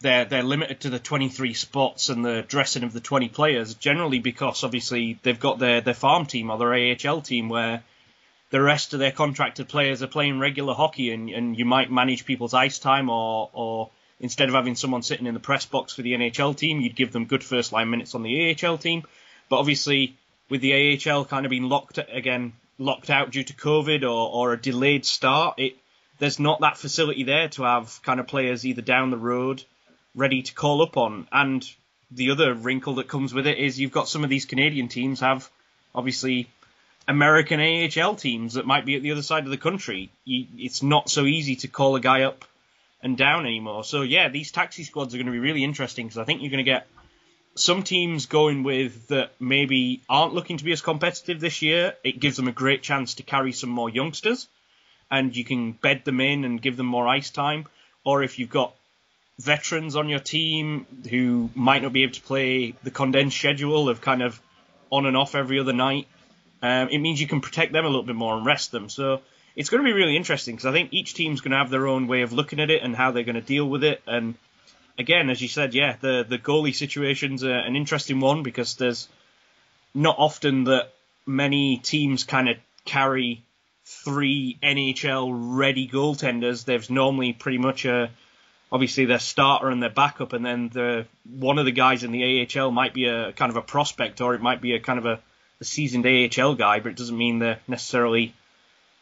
they're 0.00 0.24
they're 0.24 0.42
limited 0.42 0.80
to 0.80 0.90
the 0.90 0.98
23 0.98 1.54
spots 1.54 2.08
and 2.08 2.24
the 2.24 2.42
dressing 2.42 2.84
of 2.84 2.92
the 2.92 3.00
20 3.00 3.28
players 3.28 3.74
generally 3.74 4.20
because 4.20 4.64
obviously 4.64 5.18
they've 5.22 5.40
got 5.40 5.58
their 5.58 5.80
their 5.80 5.94
farm 5.94 6.26
team 6.26 6.50
or 6.50 6.58
their 6.58 6.74
AHL 6.74 7.20
team 7.20 7.48
where 7.48 7.82
the 8.50 8.60
rest 8.60 8.94
of 8.94 9.00
their 9.00 9.12
contracted 9.12 9.68
players 9.68 10.02
are 10.02 10.06
playing 10.08 10.38
regular 10.38 10.74
hockey 10.74 11.12
and, 11.12 11.30
and 11.30 11.58
you 11.58 11.64
might 11.64 11.90
manage 11.90 12.24
people's 12.24 12.54
ice 12.54 12.78
time 12.78 13.10
or 13.10 13.50
or 13.52 13.90
instead 14.20 14.48
of 14.48 14.54
having 14.54 14.74
someone 14.74 15.02
sitting 15.02 15.26
in 15.26 15.34
the 15.34 15.40
press 15.40 15.64
box 15.66 15.94
for 15.94 16.02
the 16.02 16.12
NHL 16.14 16.56
team 16.56 16.80
you'd 16.80 16.96
give 16.96 17.12
them 17.12 17.26
good 17.26 17.44
first 17.44 17.72
line 17.72 17.90
minutes 17.90 18.14
on 18.14 18.22
the 18.22 18.56
AHL 18.62 18.78
team 18.78 19.02
but 19.48 19.58
obviously 19.58 20.16
with 20.48 20.60
the 20.60 21.00
AHL 21.06 21.24
kind 21.24 21.46
of 21.46 21.50
being 21.50 21.68
locked 21.68 21.98
again 22.10 22.52
locked 22.78 23.10
out 23.10 23.30
due 23.30 23.44
to 23.44 23.52
COVID 23.54 24.02
or, 24.02 24.30
or 24.30 24.52
a 24.52 24.60
delayed 24.60 25.04
start 25.04 25.58
it 25.58 25.76
there's 26.18 26.38
not 26.38 26.60
that 26.60 26.76
facility 26.76 27.22
there 27.24 27.48
to 27.48 27.62
have 27.62 28.00
kind 28.02 28.20
of 28.20 28.26
players 28.26 28.66
either 28.66 28.82
down 28.82 29.10
the 29.10 29.16
road 29.16 29.64
ready 30.14 30.42
to 30.42 30.54
call 30.54 30.82
up 30.82 30.96
on. 30.96 31.26
And 31.32 31.64
the 32.10 32.30
other 32.30 32.54
wrinkle 32.54 32.96
that 32.96 33.08
comes 33.08 33.32
with 33.32 33.46
it 33.46 33.58
is 33.58 33.78
you've 33.78 33.92
got 33.92 34.08
some 34.08 34.24
of 34.24 34.30
these 34.30 34.44
Canadian 34.44 34.88
teams 34.88 35.20
have 35.20 35.48
obviously 35.94 36.48
American 37.08 37.58
AHL 37.58 38.14
teams 38.16 38.54
that 38.54 38.66
might 38.66 38.84
be 38.84 38.94
at 38.94 39.02
the 39.02 39.12
other 39.12 39.22
side 39.22 39.44
of 39.44 39.50
the 39.50 39.56
country. 39.56 40.12
You, 40.24 40.46
it's 40.58 40.82
not 40.82 41.08
so 41.08 41.24
easy 41.24 41.56
to 41.56 41.68
call 41.68 41.96
a 41.96 42.00
guy 42.00 42.22
up 42.22 42.44
and 43.02 43.16
down 43.16 43.46
anymore. 43.46 43.82
So 43.82 44.02
yeah, 44.02 44.28
these 44.28 44.52
taxi 44.52 44.84
squads 44.84 45.14
are 45.14 45.16
going 45.16 45.26
to 45.26 45.32
be 45.32 45.38
really 45.38 45.64
interesting 45.64 46.06
because 46.06 46.18
I 46.18 46.24
think 46.24 46.42
you're 46.42 46.50
going 46.50 46.64
to 46.64 46.70
get 46.70 46.86
some 47.54 47.82
teams 47.82 48.26
going 48.26 48.62
with 48.62 49.08
that 49.08 49.32
maybe 49.40 50.02
aren't 50.08 50.34
looking 50.34 50.58
to 50.58 50.64
be 50.64 50.72
as 50.72 50.82
competitive 50.82 51.40
this 51.40 51.62
year. 51.62 51.94
It 52.04 52.20
gives 52.20 52.36
them 52.36 52.46
a 52.46 52.52
great 52.52 52.82
chance 52.82 53.14
to 53.14 53.22
carry 53.22 53.52
some 53.52 53.70
more 53.70 53.88
youngsters 53.88 54.46
and 55.10 55.34
you 55.34 55.44
can 55.44 55.72
bed 55.72 56.04
them 56.04 56.20
in 56.20 56.44
and 56.44 56.60
give 56.60 56.76
them 56.76 56.86
more 56.86 57.08
ice 57.08 57.30
time. 57.30 57.66
Or 58.04 58.22
if 58.22 58.38
you've 58.38 58.50
got 58.50 58.74
veterans 59.38 59.96
on 59.96 60.10
your 60.10 60.20
team 60.20 60.86
who 61.08 61.48
might 61.54 61.82
not 61.82 61.94
be 61.94 62.02
able 62.02 62.12
to 62.12 62.22
play 62.22 62.74
the 62.82 62.90
condensed 62.90 63.38
schedule 63.38 63.88
of 63.88 64.02
kind 64.02 64.22
of 64.22 64.38
on 64.90 65.06
and 65.06 65.16
off 65.16 65.34
every 65.34 65.58
other 65.58 65.72
night, 65.72 66.06
um, 66.62 66.88
it 66.88 66.98
means 66.98 67.20
you 67.20 67.26
can 67.28 67.40
protect 67.40 67.72
them 67.72 67.84
a 67.84 67.88
little 67.88 68.02
bit 68.02 68.16
more 68.16 68.36
and 68.36 68.44
rest 68.44 68.72
them. 68.72 68.88
So 68.88 69.20
it's 69.54 69.70
going 69.70 69.82
to 69.82 69.88
be 69.88 69.92
really 69.92 70.16
interesting 70.16 70.54
because 70.54 70.66
I 70.66 70.72
think 70.72 70.92
each 70.92 71.14
team's 71.14 71.40
going 71.40 71.52
to 71.52 71.58
have 71.58 71.70
their 71.70 71.86
own 71.86 72.06
way 72.06 72.22
of 72.22 72.32
looking 72.32 72.60
at 72.60 72.70
it 72.70 72.82
and 72.82 72.94
how 72.94 73.10
they're 73.10 73.24
going 73.24 73.34
to 73.34 73.40
deal 73.40 73.68
with 73.68 73.84
it. 73.84 74.02
And 74.06 74.34
again, 74.98 75.30
as 75.30 75.40
you 75.40 75.48
said, 75.48 75.74
yeah, 75.74 75.96
the 76.00 76.24
the 76.28 76.38
goalie 76.38 76.74
situation's 76.74 77.42
a, 77.42 77.52
an 77.52 77.76
interesting 77.76 78.20
one 78.20 78.42
because 78.42 78.76
there's 78.76 79.08
not 79.94 80.16
often 80.18 80.64
that 80.64 80.92
many 81.26 81.78
teams 81.78 82.24
kind 82.24 82.48
of 82.48 82.56
carry 82.84 83.42
three 83.84 84.58
NHL 84.62 85.30
ready 85.32 85.88
goaltenders. 85.88 86.64
There's 86.64 86.90
normally 86.90 87.32
pretty 87.32 87.58
much 87.58 87.84
a 87.84 88.10
obviously 88.70 89.06
their 89.06 89.18
starter 89.18 89.70
and 89.70 89.82
their 89.82 89.90
backup, 89.90 90.32
and 90.32 90.44
then 90.44 90.68
the 90.68 91.06
one 91.24 91.58
of 91.58 91.64
the 91.64 91.72
guys 91.72 92.04
in 92.04 92.12
the 92.12 92.46
AHL 92.46 92.70
might 92.70 92.94
be 92.94 93.06
a 93.06 93.32
kind 93.32 93.50
of 93.50 93.56
a 93.56 93.62
prospect 93.62 94.20
or 94.20 94.34
it 94.34 94.42
might 94.42 94.60
be 94.60 94.74
a 94.74 94.80
kind 94.80 94.98
of 94.98 95.06
a, 95.06 95.20
a 95.60 95.64
seasoned 95.64 96.06
AHL 96.06 96.54
guy, 96.54 96.80
but 96.80 96.90
it 96.90 96.96
doesn't 96.96 97.16
mean 97.16 97.38
they're 97.38 97.60
necessarily 97.66 98.34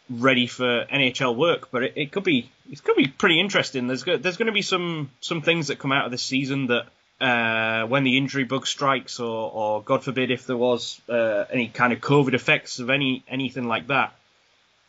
ready 0.09 0.47
for 0.47 0.85
NHL 0.87 1.37
work. 1.37 1.71
But 1.71 1.85
it, 1.85 1.93
it 1.97 2.13
could 2.13 2.25
be 2.25 2.51
it 2.71 2.83
could 2.83 2.97
be 2.97 3.09
pretty 3.09 3.41
interesting. 3.41 3.87
There's 3.87 4.03
go, 4.03 4.17
there's 4.17 4.37
going 4.37 4.47
to 4.47 4.53
be 4.53 4.63
some 4.63 5.11
some 5.21 5.43
things 5.43 5.69
that 5.69 5.79
come 5.79 5.93
out 5.93 6.07
of 6.07 6.11
this 6.11 6.23
season 6.23 6.69
that. 6.69 6.87
Uh, 7.19 7.87
when 7.87 8.05
the 8.05 8.19
injury 8.19 8.45
bug 8.45 8.67
strikes, 8.67 9.21
or, 9.21 9.51
or 9.51 9.83
God 9.83 10.05
forbid, 10.05 10.31
if 10.31 10.47
there 10.47 10.55
was 10.55 11.01
uh, 11.09 11.47
any 11.51 11.69
kind 11.69 11.95
of 11.95 12.01
COVID 12.01 12.35
effects 12.35 12.79
of 12.79 12.91
any 12.91 13.25
anything 13.27 13.67
like 13.67 13.87
that, 13.87 14.15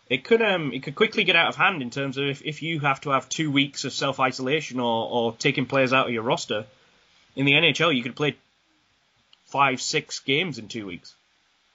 it 0.09 0.23
could 0.23 0.41
um 0.41 0.73
it 0.73 0.83
could 0.83 0.95
quickly 0.95 1.23
get 1.23 1.35
out 1.35 1.49
of 1.49 1.55
hand 1.55 1.81
in 1.81 1.89
terms 1.89 2.17
of 2.17 2.25
if, 2.25 2.41
if 2.41 2.61
you 2.61 2.79
have 2.81 3.01
to 3.01 3.11
have 3.11 3.29
two 3.29 3.51
weeks 3.51 3.85
of 3.85 3.93
self 3.93 4.19
isolation 4.19 4.79
or, 4.79 5.09
or 5.09 5.33
taking 5.33 5.65
players 5.65 5.93
out 5.93 6.07
of 6.07 6.13
your 6.13 6.23
roster. 6.23 6.65
In 7.35 7.45
the 7.45 7.53
NHL, 7.53 7.95
you 7.95 8.03
could 8.03 8.15
play 8.15 8.35
five 9.45 9.79
six 9.81 10.19
games 10.19 10.57
in 10.57 10.67
two 10.67 10.85
weeks. 10.85 11.13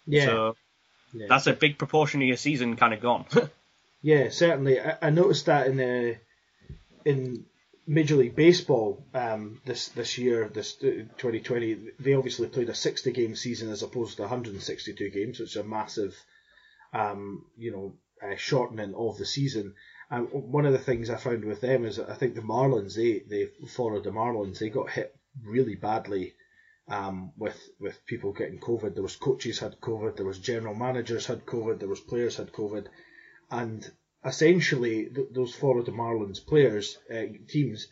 Yeah. 0.07 0.27
So 0.27 0.57
yeah. 1.13 1.27
that's 1.29 1.47
a 1.47 1.53
big 1.53 1.79
proportion 1.79 2.23
of 2.23 2.29
your 2.29 2.37
season 2.37 2.77
kind 2.77 2.95
of 2.95 3.01
gone. 3.01 3.27
Yeah, 4.03 4.31
certainly. 4.31 4.81
I, 4.81 4.99
I 5.01 5.11
noticed 5.11 5.47
that 5.47 5.69
in 5.69 5.77
the 5.77 6.17
in 7.05 7.47
Major 7.87 8.17
League 8.17 8.35
Baseball 8.35 9.07
um, 9.15 9.61
this 9.65 9.89
this 9.91 10.19
year, 10.19 10.51
this 10.53 10.75
2020, 10.75 11.93
they 12.01 12.15
obviously 12.15 12.49
played 12.49 12.69
a 12.69 12.75
60 12.75 13.13
game 13.13 13.37
season 13.37 13.71
as 13.71 13.83
opposed 13.83 14.17
to 14.17 14.23
162 14.23 15.11
games, 15.11 15.39
which 15.39 15.51
is 15.51 15.57
a 15.57 15.65
massive, 15.65 16.17
um, 16.93 17.45
you 17.57 17.71
know, 17.71 17.93
uh, 18.23 18.37
shortening 18.37 18.95
of 18.95 19.19
the 19.19 19.27
season. 19.27 19.75
And 20.11 20.29
one 20.31 20.67
of 20.67 20.73
the 20.73 20.79
things 20.79 21.09
I 21.09 21.17
found 21.17 21.45
with 21.45 21.61
them 21.61 21.85
is 21.85 21.97
that 21.97 22.11
I 22.11 22.15
think 22.15 22.35
the 22.35 22.41
Marlins, 22.41 22.97
they 22.97 23.21
they 23.21 23.47
followed 23.69 24.03
the 24.03 24.11
Marlins, 24.11 24.59
they 24.59 24.69
got 24.69 24.91
hit 24.91 25.15
really 25.45 25.77
badly 25.77 26.35
um, 26.89 27.33
with 27.37 27.59
with 27.79 28.05
people 28.07 28.33
getting 28.33 28.59
COVID. 28.59 28.95
There 28.95 29.03
was 29.03 29.17
coaches 29.17 29.59
had 29.59 29.81
COVID, 29.81 30.17
there 30.17 30.27
was 30.27 30.39
general 30.39 30.75
managers 30.75 31.27
had 31.27 31.47
COVID, 31.47 31.79
there 31.79 31.89
was 31.89 32.01
players 32.01 32.37
had 32.37 32.53
COVID, 32.53 32.87
and 33.51 33.89
essentially 34.25 35.07
th- 35.07 35.29
those 35.33 35.55
Florida 35.55 35.91
Marlins 35.93 36.45
players 36.45 36.99
uh, 37.11 37.23
teams, 37.49 37.89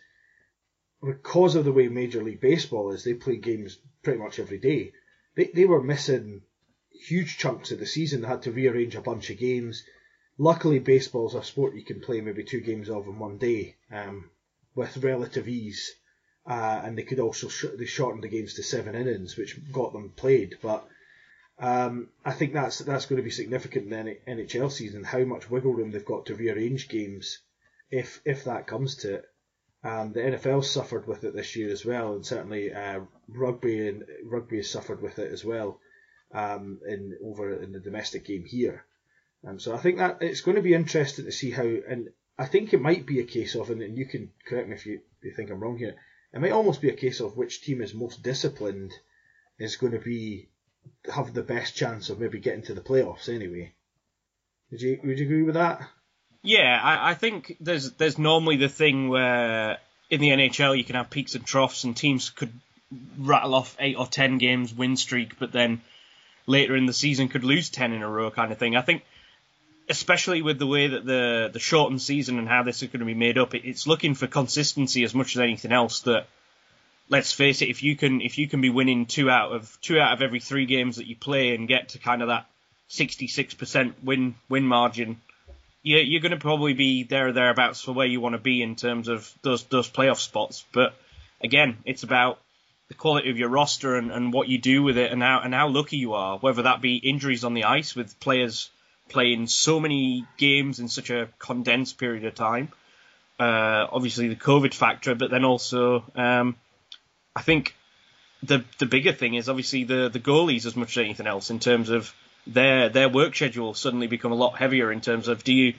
because 1.02 1.54
of 1.54 1.64
the 1.64 1.72
way 1.72 1.88
Major 1.88 2.22
League 2.22 2.40
Baseball 2.40 2.92
is, 2.92 3.04
they 3.04 3.14
play 3.14 3.36
games 3.36 3.78
pretty 4.02 4.18
much 4.18 4.38
every 4.38 4.58
day. 4.58 4.92
They 5.36 5.50
they 5.54 5.64
were 5.64 5.82
missing 5.82 6.42
huge 6.90 7.38
chunks 7.38 7.70
of 7.70 7.78
the 7.78 7.86
season. 7.86 8.22
They 8.22 8.28
had 8.28 8.42
to 8.42 8.52
rearrange 8.52 8.96
a 8.96 9.00
bunch 9.00 9.30
of 9.30 9.38
games. 9.38 9.84
Luckily, 10.36 10.78
baseball's 10.78 11.34
a 11.34 11.44
sport 11.44 11.74
you 11.74 11.84
can 11.84 12.00
play 12.00 12.20
maybe 12.20 12.44
two 12.44 12.60
games 12.60 12.88
of 12.88 13.06
in 13.06 13.18
one 13.18 13.38
day 13.38 13.76
um, 13.92 14.30
with 14.74 14.96
relative 14.98 15.48
ease. 15.48 15.94
Uh, 16.50 16.82
and 16.82 16.98
they 16.98 17.04
could 17.04 17.20
also 17.20 17.46
sh- 17.46 17.76
they 17.78 17.84
shortened 17.84 18.24
the 18.24 18.28
games 18.28 18.54
to 18.54 18.62
seven 18.64 18.96
innings, 18.96 19.36
which 19.36 19.56
got 19.70 19.92
them 19.92 20.10
played. 20.16 20.58
But 20.60 20.84
um, 21.60 22.08
I 22.24 22.32
think 22.32 22.54
that's 22.54 22.80
that's 22.80 23.06
going 23.06 23.18
to 23.18 23.22
be 23.22 23.30
significant 23.30 23.92
in 23.92 24.04
the 24.04 24.18
NHL 24.26 24.72
season. 24.72 25.04
How 25.04 25.20
much 25.20 25.48
wiggle 25.48 25.72
room 25.72 25.92
they've 25.92 26.04
got 26.04 26.26
to 26.26 26.34
rearrange 26.34 26.88
games, 26.88 27.38
if 27.88 28.20
if 28.24 28.44
that 28.46 28.66
comes 28.66 28.96
to 28.96 29.14
it. 29.14 29.24
Um, 29.84 30.12
the 30.12 30.22
NFL 30.22 30.64
suffered 30.64 31.06
with 31.06 31.22
it 31.22 31.34
this 31.36 31.54
year 31.54 31.70
as 31.70 31.86
well, 31.86 32.14
and 32.14 32.26
certainly 32.26 32.74
uh, 32.74 33.02
rugby 33.28 33.86
and 33.86 34.04
rugby 34.24 34.56
has 34.56 34.68
suffered 34.68 35.00
with 35.00 35.20
it 35.20 35.30
as 35.30 35.44
well. 35.44 35.78
Um, 36.34 36.80
in 36.84 37.16
over 37.24 37.62
in 37.62 37.70
the 37.70 37.78
domestic 37.78 38.24
game 38.24 38.44
here. 38.44 38.84
Um, 39.46 39.60
so 39.60 39.72
I 39.72 39.78
think 39.78 39.98
that 39.98 40.18
it's 40.20 40.40
going 40.40 40.56
to 40.56 40.62
be 40.62 40.74
interesting 40.74 41.26
to 41.26 41.32
see 41.32 41.52
how, 41.52 41.62
and 41.62 42.08
I 42.36 42.46
think 42.46 42.72
it 42.72 42.80
might 42.80 43.06
be 43.06 43.20
a 43.20 43.24
case 43.24 43.54
of, 43.54 43.70
and, 43.70 43.96
you 43.96 44.06
can 44.06 44.30
correct 44.46 44.68
me 44.68 44.74
if 44.74 44.86
you, 44.86 45.00
if 45.18 45.24
you 45.24 45.34
think 45.34 45.50
I'm 45.50 45.60
wrong 45.60 45.78
here, 45.78 45.96
it 46.32 46.40
might 46.40 46.52
almost 46.52 46.80
be 46.80 46.90
a 46.90 46.96
case 46.96 47.20
of 47.20 47.36
which 47.36 47.62
team 47.62 47.80
is 47.80 47.94
most 47.94 48.22
disciplined 48.22 48.92
is 49.58 49.76
going 49.76 49.92
to 49.92 49.98
be 49.98 50.48
have 51.12 51.34
the 51.34 51.42
best 51.42 51.76
chance 51.76 52.10
of 52.10 52.20
maybe 52.20 52.38
getting 52.38 52.62
to 52.62 52.74
the 52.74 52.80
playoffs 52.80 53.28
anyway. 53.28 53.72
Would 54.70 54.80
you 54.80 55.00
would 55.02 55.18
you 55.18 55.26
agree 55.26 55.42
with 55.42 55.54
that? 55.54 55.82
Yeah, 56.42 56.80
I, 56.82 57.10
I 57.10 57.14
think 57.14 57.56
there's 57.60 57.92
there's 57.92 58.18
normally 58.18 58.56
the 58.56 58.68
thing 58.68 59.08
where 59.08 59.78
in 60.08 60.20
the 60.20 60.30
NHL 60.30 60.76
you 60.76 60.84
can 60.84 60.96
have 60.96 61.10
peaks 61.10 61.34
and 61.34 61.44
troughs 61.44 61.84
and 61.84 61.96
teams 61.96 62.30
could 62.30 62.52
rattle 63.18 63.54
off 63.54 63.76
eight 63.78 63.96
or 63.96 64.06
ten 64.06 64.38
games 64.38 64.74
win 64.74 64.96
streak, 64.96 65.38
but 65.38 65.52
then 65.52 65.80
later 66.46 66.76
in 66.76 66.86
the 66.86 66.92
season 66.92 67.28
could 67.28 67.44
lose 67.44 67.70
ten 67.70 67.92
in 67.92 68.02
a 68.02 68.08
row 68.08 68.30
kind 68.30 68.52
of 68.52 68.58
thing. 68.58 68.76
I 68.76 68.82
think 68.82 69.02
especially 69.90 70.40
with 70.40 70.58
the 70.58 70.66
way 70.66 70.86
that 70.86 71.04
the 71.04 71.50
the 71.52 71.58
shortened 71.58 72.00
season 72.00 72.38
and 72.38 72.48
how 72.48 72.62
this 72.62 72.82
is 72.82 72.88
going 72.88 73.00
to 73.00 73.06
be 73.06 73.14
made 73.14 73.36
up, 73.36 73.54
it, 73.54 73.64
it's 73.64 73.86
looking 73.86 74.14
for 74.14 74.28
consistency 74.28 75.02
as 75.04 75.14
much 75.14 75.36
as 75.36 75.42
anything 75.42 75.72
else. 75.72 76.00
That 76.02 76.26
let's 77.08 77.32
face 77.32 77.60
it, 77.60 77.68
if 77.68 77.82
you 77.82 77.96
can 77.96 78.20
if 78.20 78.38
you 78.38 78.48
can 78.48 78.60
be 78.60 78.70
winning 78.70 79.06
two 79.06 79.28
out 79.28 79.52
of 79.52 79.76
two 79.82 79.98
out 79.98 80.14
of 80.14 80.22
every 80.22 80.40
three 80.40 80.64
games 80.64 80.96
that 80.96 81.06
you 81.06 81.16
play 81.16 81.54
and 81.54 81.68
get 81.68 81.90
to 81.90 81.98
kind 81.98 82.22
of 82.22 82.28
that 82.28 82.46
66% 82.88 83.94
win 84.02 84.36
win 84.48 84.64
margin, 84.64 85.20
you're, 85.82 86.00
you're 86.00 86.22
going 86.22 86.30
to 86.30 86.38
probably 86.38 86.72
be 86.72 87.02
there 87.02 87.28
or 87.28 87.32
thereabouts 87.32 87.82
for 87.82 87.92
where 87.92 88.06
you 88.06 88.20
want 88.20 88.34
to 88.34 88.40
be 88.40 88.62
in 88.62 88.76
terms 88.76 89.08
of 89.08 89.30
those 89.42 89.64
those 89.64 89.90
playoff 89.90 90.18
spots. 90.18 90.64
But 90.72 90.94
again, 91.42 91.78
it's 91.84 92.04
about 92.04 92.38
the 92.86 92.94
quality 92.94 93.30
of 93.30 93.38
your 93.38 93.48
roster 93.48 93.96
and, 93.96 94.12
and 94.12 94.32
what 94.32 94.48
you 94.48 94.58
do 94.58 94.84
with 94.84 94.98
it 94.98 95.10
and 95.10 95.20
how 95.20 95.40
and 95.40 95.52
how 95.52 95.68
lucky 95.68 95.96
you 95.96 96.14
are, 96.14 96.38
whether 96.38 96.62
that 96.62 96.80
be 96.80 96.96
injuries 96.96 97.42
on 97.42 97.54
the 97.54 97.64
ice 97.64 97.96
with 97.96 98.20
players 98.20 98.70
playing 99.10 99.46
so 99.46 99.78
many 99.78 100.24
games 100.38 100.80
in 100.80 100.88
such 100.88 101.10
a 101.10 101.28
condensed 101.38 101.98
period 101.98 102.24
of 102.24 102.34
time. 102.34 102.72
Uh, 103.38 103.86
obviously 103.90 104.28
the 104.28 104.36
COVID 104.36 104.74
factor, 104.74 105.14
but 105.14 105.30
then 105.30 105.44
also 105.44 106.04
um, 106.14 106.56
I 107.34 107.42
think 107.42 107.74
the 108.42 108.64
the 108.78 108.86
bigger 108.86 109.12
thing 109.12 109.34
is 109.34 109.48
obviously 109.48 109.84
the 109.84 110.08
the 110.08 110.20
goalies 110.20 110.66
as 110.66 110.76
much 110.76 110.96
as 110.96 111.04
anything 111.04 111.26
else 111.26 111.50
in 111.50 111.58
terms 111.58 111.90
of 111.90 112.14
their 112.46 112.88
their 112.88 113.08
work 113.08 113.34
schedule 113.34 113.74
suddenly 113.74 114.06
become 114.06 114.32
a 114.32 114.36
lot 114.36 114.58
heavier 114.58 114.90
in 114.90 115.00
terms 115.00 115.28
of 115.28 115.44
do 115.44 115.52
you 115.52 115.74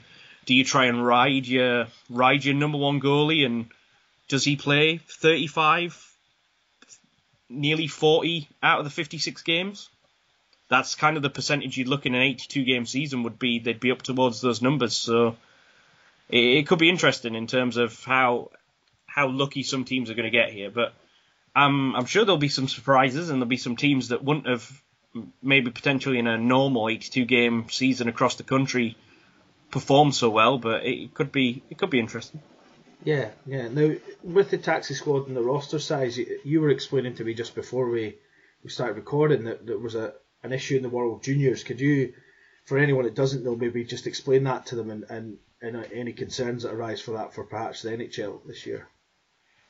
do 0.46 0.54
you 0.54 0.64
try 0.64 0.86
and 0.86 1.04
ride 1.04 1.46
your 1.46 1.86
ride 2.08 2.44
your 2.44 2.54
number 2.54 2.78
one 2.78 3.00
goalie 3.00 3.44
and 3.44 3.66
does 4.28 4.44
he 4.44 4.56
play 4.56 4.98
35 4.98 6.16
nearly 7.48 7.86
40 7.86 8.48
out 8.62 8.78
of 8.78 8.84
the 8.84 8.90
56 8.90 9.42
games 9.42 9.90
that's 10.72 10.94
kind 10.94 11.16
of 11.16 11.22
the 11.22 11.30
percentage 11.30 11.76
you'd 11.76 11.88
look 11.88 12.06
in 12.06 12.14
an 12.14 12.22
82 12.22 12.64
game 12.64 12.86
season 12.86 13.22
would 13.22 13.38
be 13.38 13.58
they'd 13.58 13.80
be 13.80 13.92
up 13.92 14.02
towards 14.02 14.40
those 14.40 14.62
numbers 14.62 14.94
so 14.94 15.36
it, 16.28 16.38
it 16.38 16.66
could 16.66 16.78
be 16.78 16.88
interesting 16.88 17.34
in 17.34 17.46
terms 17.46 17.76
of 17.76 18.02
how 18.04 18.50
how 19.06 19.28
lucky 19.28 19.62
some 19.62 19.84
teams 19.84 20.10
are 20.10 20.14
going 20.14 20.30
to 20.30 20.38
get 20.38 20.50
here 20.50 20.70
but 20.70 20.94
um, 21.54 21.94
I'm 21.94 22.06
sure 22.06 22.24
there'll 22.24 22.38
be 22.38 22.48
some 22.48 22.68
surprises 22.68 23.28
and 23.28 23.40
there'll 23.40 23.48
be 23.48 23.58
some 23.58 23.76
teams 23.76 24.08
that 24.08 24.24
wouldn't 24.24 24.46
have 24.46 24.82
maybe 25.42 25.70
potentially 25.70 26.18
in 26.18 26.26
a 26.26 26.38
normal 26.38 26.88
82 26.88 27.24
game 27.26 27.66
season 27.68 28.08
across 28.08 28.36
the 28.36 28.42
country 28.42 28.96
performed 29.70 30.14
so 30.14 30.30
well, 30.30 30.58
but 30.58 30.84
it 30.84 31.12
could 31.14 31.32
be 31.32 31.62
it 31.70 31.78
could 31.78 31.90
be 31.90 31.98
interesting. 31.98 32.40
Yeah, 33.04 33.30
yeah. 33.46 33.68
Now 33.68 33.94
with 34.22 34.50
the 34.50 34.58
taxi 34.58 34.94
squad 34.94 35.26
and 35.26 35.36
the 35.36 35.42
roster 35.42 35.78
size, 35.78 36.18
you 36.18 36.60
were 36.60 36.70
explaining 36.70 37.16
to 37.16 37.24
me 37.24 37.34
just 37.34 37.54
before 37.54 37.88
we, 37.88 38.16
we 38.62 38.70
started 38.70 38.96
recording 38.96 39.44
that 39.44 39.66
there 39.66 39.78
was 39.78 39.96
a 39.96 40.14
an 40.42 40.52
issue 40.52 40.76
in 40.76 40.82
the 40.82 40.88
World 40.88 41.22
Juniors. 41.22 41.64
Could 41.64 41.80
you, 41.80 42.14
for 42.64 42.78
anyone 42.78 43.04
that 43.04 43.14
doesn't 43.14 43.44
know, 43.44 43.56
maybe 43.56 43.84
just 43.84 44.06
explain 44.06 44.44
that 44.44 44.66
to 44.66 44.76
them 44.76 44.90
and, 44.90 45.04
and, 45.08 45.38
and 45.60 45.88
any 45.92 46.12
concerns 46.12 46.62
that 46.62 46.72
arise 46.72 47.00
for 47.00 47.12
that 47.12 47.34
for 47.34 47.44
perhaps 47.44 47.82
the 47.82 47.90
NHL 47.90 48.46
this 48.46 48.66
year? 48.66 48.88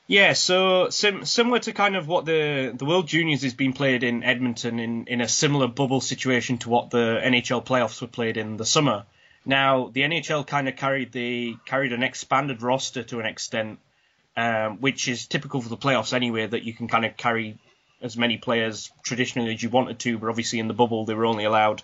Yeah, 0.07 0.33
so 0.33 0.89
sim- 0.89 1.23
similar 1.25 1.59
to 1.59 1.71
kind 1.71 1.95
of 1.95 2.07
what 2.07 2.25
the 2.25 2.73
the 2.75 2.83
World 2.83 3.07
Juniors 3.07 3.43
is 3.43 3.53
being 3.53 3.71
played 3.71 4.03
in 4.03 4.21
Edmonton 4.21 4.79
in, 4.79 5.07
in 5.07 5.21
a 5.21 5.29
similar 5.29 5.67
bubble 5.67 6.01
situation 6.01 6.57
to 6.59 6.69
what 6.69 6.89
the 6.89 7.21
NHL 7.23 7.65
playoffs 7.65 8.01
were 8.01 8.07
played 8.07 8.35
in 8.35 8.57
the 8.57 8.65
summer. 8.65 9.05
Now 9.45 9.89
the 9.93 10.01
NHL 10.01 10.45
kind 10.45 10.67
of 10.67 10.75
carried 10.75 11.13
the 11.13 11.55
carried 11.65 11.93
an 11.93 12.03
expanded 12.03 12.61
roster 12.61 13.03
to 13.03 13.21
an 13.21 13.25
extent, 13.25 13.79
um, 14.35 14.81
which 14.81 15.07
is 15.07 15.25
typical 15.25 15.61
for 15.61 15.69
the 15.69 15.77
playoffs 15.77 16.13
anyway. 16.13 16.47
That 16.47 16.63
you 16.63 16.73
can 16.73 16.89
kind 16.89 17.05
of 17.05 17.15
carry 17.15 17.57
as 18.03 18.17
many 18.17 18.37
players 18.37 18.91
traditionally 19.03 19.53
as 19.53 19.63
you 19.63 19.69
wanted 19.69 19.99
to, 19.99 20.17
but 20.17 20.29
obviously 20.29 20.59
in 20.59 20.67
the 20.67 20.73
bubble 20.73 21.05
they 21.05 21.13
were 21.13 21.25
only 21.25 21.45
allowed. 21.45 21.81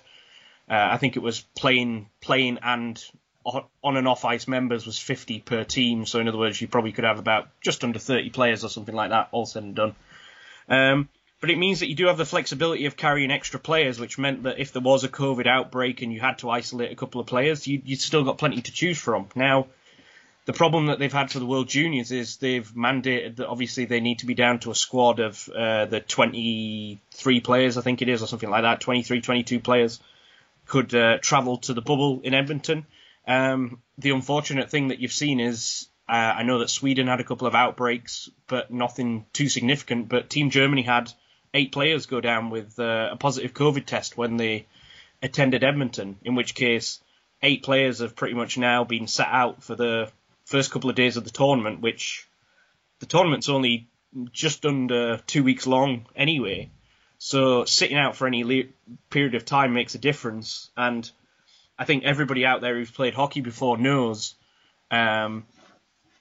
Uh, 0.70 0.90
I 0.92 0.98
think 0.98 1.16
it 1.16 1.22
was 1.22 1.40
playing 1.40 2.10
playing 2.22 2.60
and 2.62 3.04
on 3.46 3.98
and 3.98 4.08
off 4.08 4.26
ice 4.26 4.48
members 4.48 4.86
was 4.86 5.00
50 5.00 5.40
per 5.40 5.64
team. 5.64 6.06
So 6.06 6.20
in 6.20 6.28
other 6.28 6.38
words, 6.38 6.62
you 6.62 6.68
probably 6.68 6.92
could 6.92 7.06
have 7.06 7.20
about 7.20 7.48
just 7.62 7.84
under 7.84 7.98
30 7.98 8.30
players 8.30 8.64
or 8.64 8.70
something 8.70 8.94
like 8.94 9.10
that, 9.10 9.30
all 9.32 9.46
said 9.46 9.64
and 9.64 9.76
done. 9.76 9.96
Um, 10.68 11.10
but 11.42 11.50
it 11.50 11.58
means 11.58 11.80
that 11.80 11.88
you 11.88 11.96
do 11.96 12.08
have 12.08 12.18
the 12.18 12.26
flexibility 12.26 12.86
of 12.86 12.98
carrying 12.98 13.32
extra 13.32 13.60
players, 13.60 14.00
which 14.00 14.18
meant 14.18 14.44
that 14.44 14.60
if 14.60 14.74
there 14.74 14.82
was 14.82 15.06
a 15.06 15.10
COVID 15.10 15.48
outbreak 15.48 16.02
and 16.02 16.12
you 16.12 16.20
had 16.20 16.40
to 16.40 16.50
isolate 16.50 16.92
a 16.92 16.96
couple 16.96 17.22
of 17.22 17.28
players, 17.28 17.66
you, 17.66 17.82
you'd 17.86 18.02
still 18.02 18.26
got 18.26 18.38
plenty 18.38 18.62
to 18.62 18.72
choose 18.72 18.98
from. 18.98 19.30
Now, 19.36 19.68
the 20.50 20.54
problem 20.54 20.88
that 20.88 20.98
they've 20.98 21.14
had 21.14 21.30
for 21.30 21.38
the 21.38 21.46
World 21.46 21.70
Juniors 21.70 22.12
is 22.12 22.38
they've 22.38 22.68
mandated 22.72 23.36
that 23.36 23.48
obviously 23.48 23.86
they 23.86 24.00
need 24.00 24.18
to 24.18 24.26
be 24.26 24.34
down 24.34 24.58
to 24.62 24.72
a 24.72 24.76
squad 24.76 25.20
of 25.20 25.48
uh, 25.48 25.86
the 25.86 26.00
23 26.00 27.40
players, 27.42 27.78
I 27.78 27.82
think 27.82 28.02
it 28.02 28.10
is, 28.10 28.24
or 28.24 28.26
something 28.26 28.50
like 28.50 28.64
that, 28.64 28.82
23, 28.82 29.22
22 29.22 29.60
players 29.60 30.00
could 30.66 30.96
uh, 30.96 31.20
travel 31.22 31.58
to 31.58 31.76
the 31.76 31.84
bubble 31.84 32.22
in 32.24 32.34
Edmonton. 32.34 32.88
Um, 33.28 33.84
the 34.00 34.10
unfortunate 34.10 34.72
thing 34.72 34.88
that 34.88 34.98
you've 34.98 35.12
seen 35.12 35.40
is 35.40 35.88
uh, 36.10 36.14
I 36.38 36.42
know 36.42 36.58
that 36.58 36.72
Sweden 36.72 37.06
had 37.06 37.20
a 37.20 37.24
couple 37.24 37.46
of 37.46 37.54
outbreaks, 37.54 38.28
but 38.48 38.72
nothing 38.72 39.28
too 39.34 39.50
significant. 39.50 40.10
But 40.10 40.32
Team 40.32 40.50
Germany 40.50 40.82
had 40.82 41.14
eight 41.54 41.72
players 41.72 42.08
go 42.08 42.22
down 42.22 42.50
with 42.50 42.80
uh, 42.80 43.10
a 43.12 43.18
positive 43.18 43.54
COVID 43.54 43.86
test 43.86 44.18
when 44.18 44.38
they 44.38 44.66
attended 45.22 45.64
Edmonton, 45.64 46.18
in 46.24 46.34
which 46.34 46.56
case 46.56 47.04
eight 47.44 47.62
players 47.62 48.00
have 48.00 48.16
pretty 48.16 48.34
much 48.34 48.58
now 48.58 48.84
been 48.84 49.06
sat 49.06 49.30
out 49.30 49.62
for 49.62 49.76
the 49.76 50.12
first 50.50 50.72
couple 50.72 50.90
of 50.90 50.96
days 50.96 51.16
of 51.16 51.24
the 51.24 51.30
tournament, 51.30 51.80
which 51.80 52.28
the 53.00 53.06
tournament's 53.06 53.50
only 53.50 53.88
just 54.32 54.66
under 54.66 55.18
two 55.28 55.44
weeks 55.44 55.68
long 55.68 56.08
anyway. 56.16 56.72
So 57.20 57.66
sitting 57.66 57.98
out 57.98 58.16
for 58.16 58.26
any 58.26 58.44
le- 58.44 58.72
period 59.12 59.36
of 59.36 59.46
time 59.46 59.74
makes 59.74 59.94
a 59.94 60.00
difference. 60.00 60.72
And 60.76 61.10
I 61.78 61.86
think 61.86 62.04
everybody 62.04 62.48
out 62.48 62.62
there 62.62 62.76
who's 62.76 62.90
played 62.90 63.14
hockey 63.14 63.42
before 63.42 63.78
knows 63.78 64.34
um, 64.90 65.46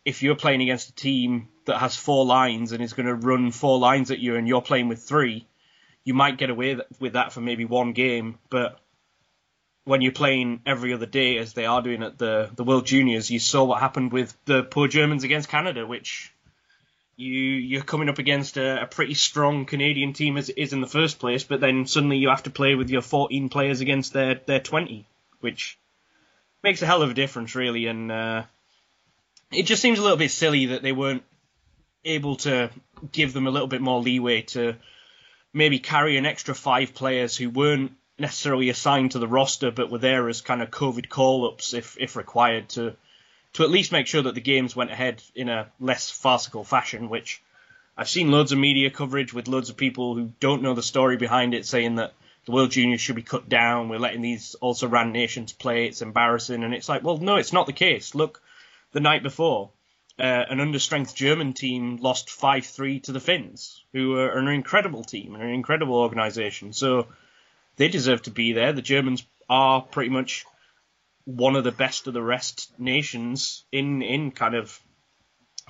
if 0.04 0.23
you're 0.23 0.37
playing 0.37 0.61
against 0.61 0.90
a 0.90 0.94
team 0.94 1.49
that 1.64 1.78
has 1.78 1.97
four 1.97 2.26
lines 2.26 2.73
and 2.73 2.82
is 2.82 2.92
going 2.92 3.06
to 3.06 3.14
run 3.14 3.50
four 3.50 3.78
lines 3.78 4.11
at 4.11 4.18
you 4.18 4.37
and 4.37 4.47
you're 4.47 4.61
playing 4.61 4.88
with 4.88 5.02
three, 5.02 5.47
you 6.04 6.12
might 6.12 6.37
get 6.37 6.50
away 6.50 6.78
with 7.00 7.14
that 7.14 7.32
for 7.32 7.40
maybe 7.40 7.64
one 7.64 7.92
game. 7.92 8.38
But 8.50 8.78
when 9.88 10.02
you're 10.02 10.12
playing 10.12 10.61
every 10.66 10.92
other 10.92 11.07
day, 11.07 11.38
as 11.38 11.54
they 11.54 11.64
are 11.64 11.80
doing 11.80 12.02
at 12.02 12.18
the, 12.18 12.50
the 12.54 12.62
World 12.62 12.85
Juniors, 12.85 13.30
you 13.30 13.38
saw 13.38 13.64
what 13.64 13.80
happened 13.80 14.12
with 14.12 14.37
the 14.45 14.62
poor 14.62 14.87
Germans 14.87 15.25
against 15.25 15.49
Canada, 15.49 15.87
which 15.87 16.30
you 17.16 17.33
you're 17.33 17.83
coming 17.83 18.11
up 18.11 18.18
against 18.18 18.59
a, 18.59 18.83
a, 18.83 18.87
pretty 18.87 19.14
strong 19.14 19.64
Canadian 19.64 20.12
team 20.12 20.37
as 20.37 20.50
it 20.50 20.59
is 20.59 20.75
in 20.75 20.83
the 20.83 20.87
first 20.87 21.18
place, 21.18 21.42
but 21.42 21.61
then 21.61 21.87
suddenly 21.87 22.18
you 22.18 22.28
have 22.28 22.42
to 22.42 22.50
play 22.50 22.75
with 22.75 22.90
your 22.90 23.00
14 23.00 23.49
players 23.49 23.80
against 23.80 24.12
their 24.12 24.35
their 24.35 24.61
20, 24.61 25.07
which 25.40 25.78
makes 26.62 26.83
a 26.83 26.87
hell 26.87 27.00
of 27.00 27.11
a 27.11 27.14
difference, 27.14 27.54
really. 27.54 27.87
And 27.87 28.12
uh, 28.12 28.42
it 29.50 29.62
just 29.62 29.80
seems 29.80 29.99
a 29.99 30.02
little 30.02 30.18
bit 30.18 30.30
silly 30.30 30.66
that 30.66 30.83
they 30.83 30.92
weren't 30.92 31.25
able 32.04 32.37
to 32.37 32.68
give 33.11 33.33
them 33.33 33.47
a 33.47 33.50
little 33.50 33.68
bit 33.68 33.80
more 33.80 34.02
leeway 34.02 34.42
to 34.42 34.75
maybe 35.54 35.78
carry 35.78 36.18
an 36.18 36.26
extra 36.26 36.54
five 36.54 36.95
players 36.95 37.35
who 37.35 37.49
weren't 37.49 37.92
necessarily 38.18 38.68
assigned 38.68 39.12
to 39.12 39.18
the 39.18 39.28
roster, 39.28 39.70
but 39.70 39.90
were 39.90 39.98
there 39.98 40.28
as 40.28 40.40
kind 40.40 40.62
of 40.62 40.70
COVID 40.70 41.08
call-ups 41.08 41.75
if 41.75 41.96
if 41.98 42.16
required 42.16 42.68
to 42.70 42.96
to 43.54 43.62
at 43.62 43.70
least 43.70 43.92
make 43.92 44.06
sure 44.06 44.22
that 44.22 44.34
the 44.34 44.40
games 44.40 44.76
went 44.76 44.90
ahead 44.90 45.22
in 45.34 45.48
a 45.48 45.68
less 45.80 46.10
farcical 46.10 46.64
fashion. 46.64 47.08
Which 47.08 47.42
I've 47.96 48.08
seen 48.08 48.30
loads 48.30 48.52
of 48.52 48.58
media 48.58 48.90
coverage 48.90 49.32
with 49.32 49.48
loads 49.48 49.70
of 49.70 49.76
people 49.76 50.14
who 50.14 50.32
don't 50.40 50.62
know 50.62 50.75
the 50.75 50.82
story 50.82 51.16
behind 51.16 51.54
it 51.54 51.66
saying 51.66 51.96
that 51.96 52.14
the 52.44 52.52
World 52.52 52.70
Juniors 52.70 53.00
should 53.00 53.16
be 53.16 53.22
cut 53.22 53.48
down. 53.48 53.88
We're 53.88 53.98
letting 53.98 54.22
these 54.22 54.54
also 54.56 54.88
ran 54.88 55.12
nations 55.12 55.52
play. 55.52 55.87
It's 55.87 56.02
embarrassing, 56.02 56.64
and 56.64 56.75
it's 56.75 56.88
like, 56.88 57.02
well, 57.02 57.18
no, 57.18 57.37
it's 57.37 57.52
not 57.52 57.66
the 57.66 57.72
case. 57.72 58.14
Look, 58.14 58.42
the 58.92 59.00
night 59.00 59.22
before. 59.22 59.70
Uh, 60.18 60.44
an 60.50 60.58
understrength 60.58 61.14
German 61.14 61.52
team 61.52 61.96
lost 61.98 62.28
5-3 62.28 63.00
to 63.04 63.12
the 63.12 63.20
Finns, 63.20 63.84
who 63.92 64.16
are 64.16 64.37
an 64.37 64.48
incredible 64.48 65.04
team 65.04 65.34
and 65.34 65.44
an 65.44 65.50
incredible 65.50 65.94
organisation. 65.94 66.72
So 66.72 67.06
they 67.78 67.88
deserve 67.88 68.23
to 68.23 68.30
be 68.30 68.52
there. 68.52 68.73
The 68.73 68.82
Germans 68.82 69.25
are 69.49 69.80
pretty 69.80 70.11
much 70.11 70.44
one 71.25 71.56
of 71.56 71.64
the 71.64 71.73
best 71.73 72.06
of 72.06 72.14
the 72.14 72.23
rest 72.23 72.73
nations 72.78 73.64
in 73.73 74.02
in 74.02 74.30
kind 74.30 74.54
of 74.54 74.78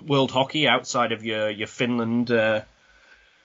world 0.05 0.31
hockey 0.31 0.67
outside 0.67 1.13
of 1.13 1.25
your 1.25 1.51
your 1.51 1.69
Finland, 1.69 2.31
uh, 2.31 2.63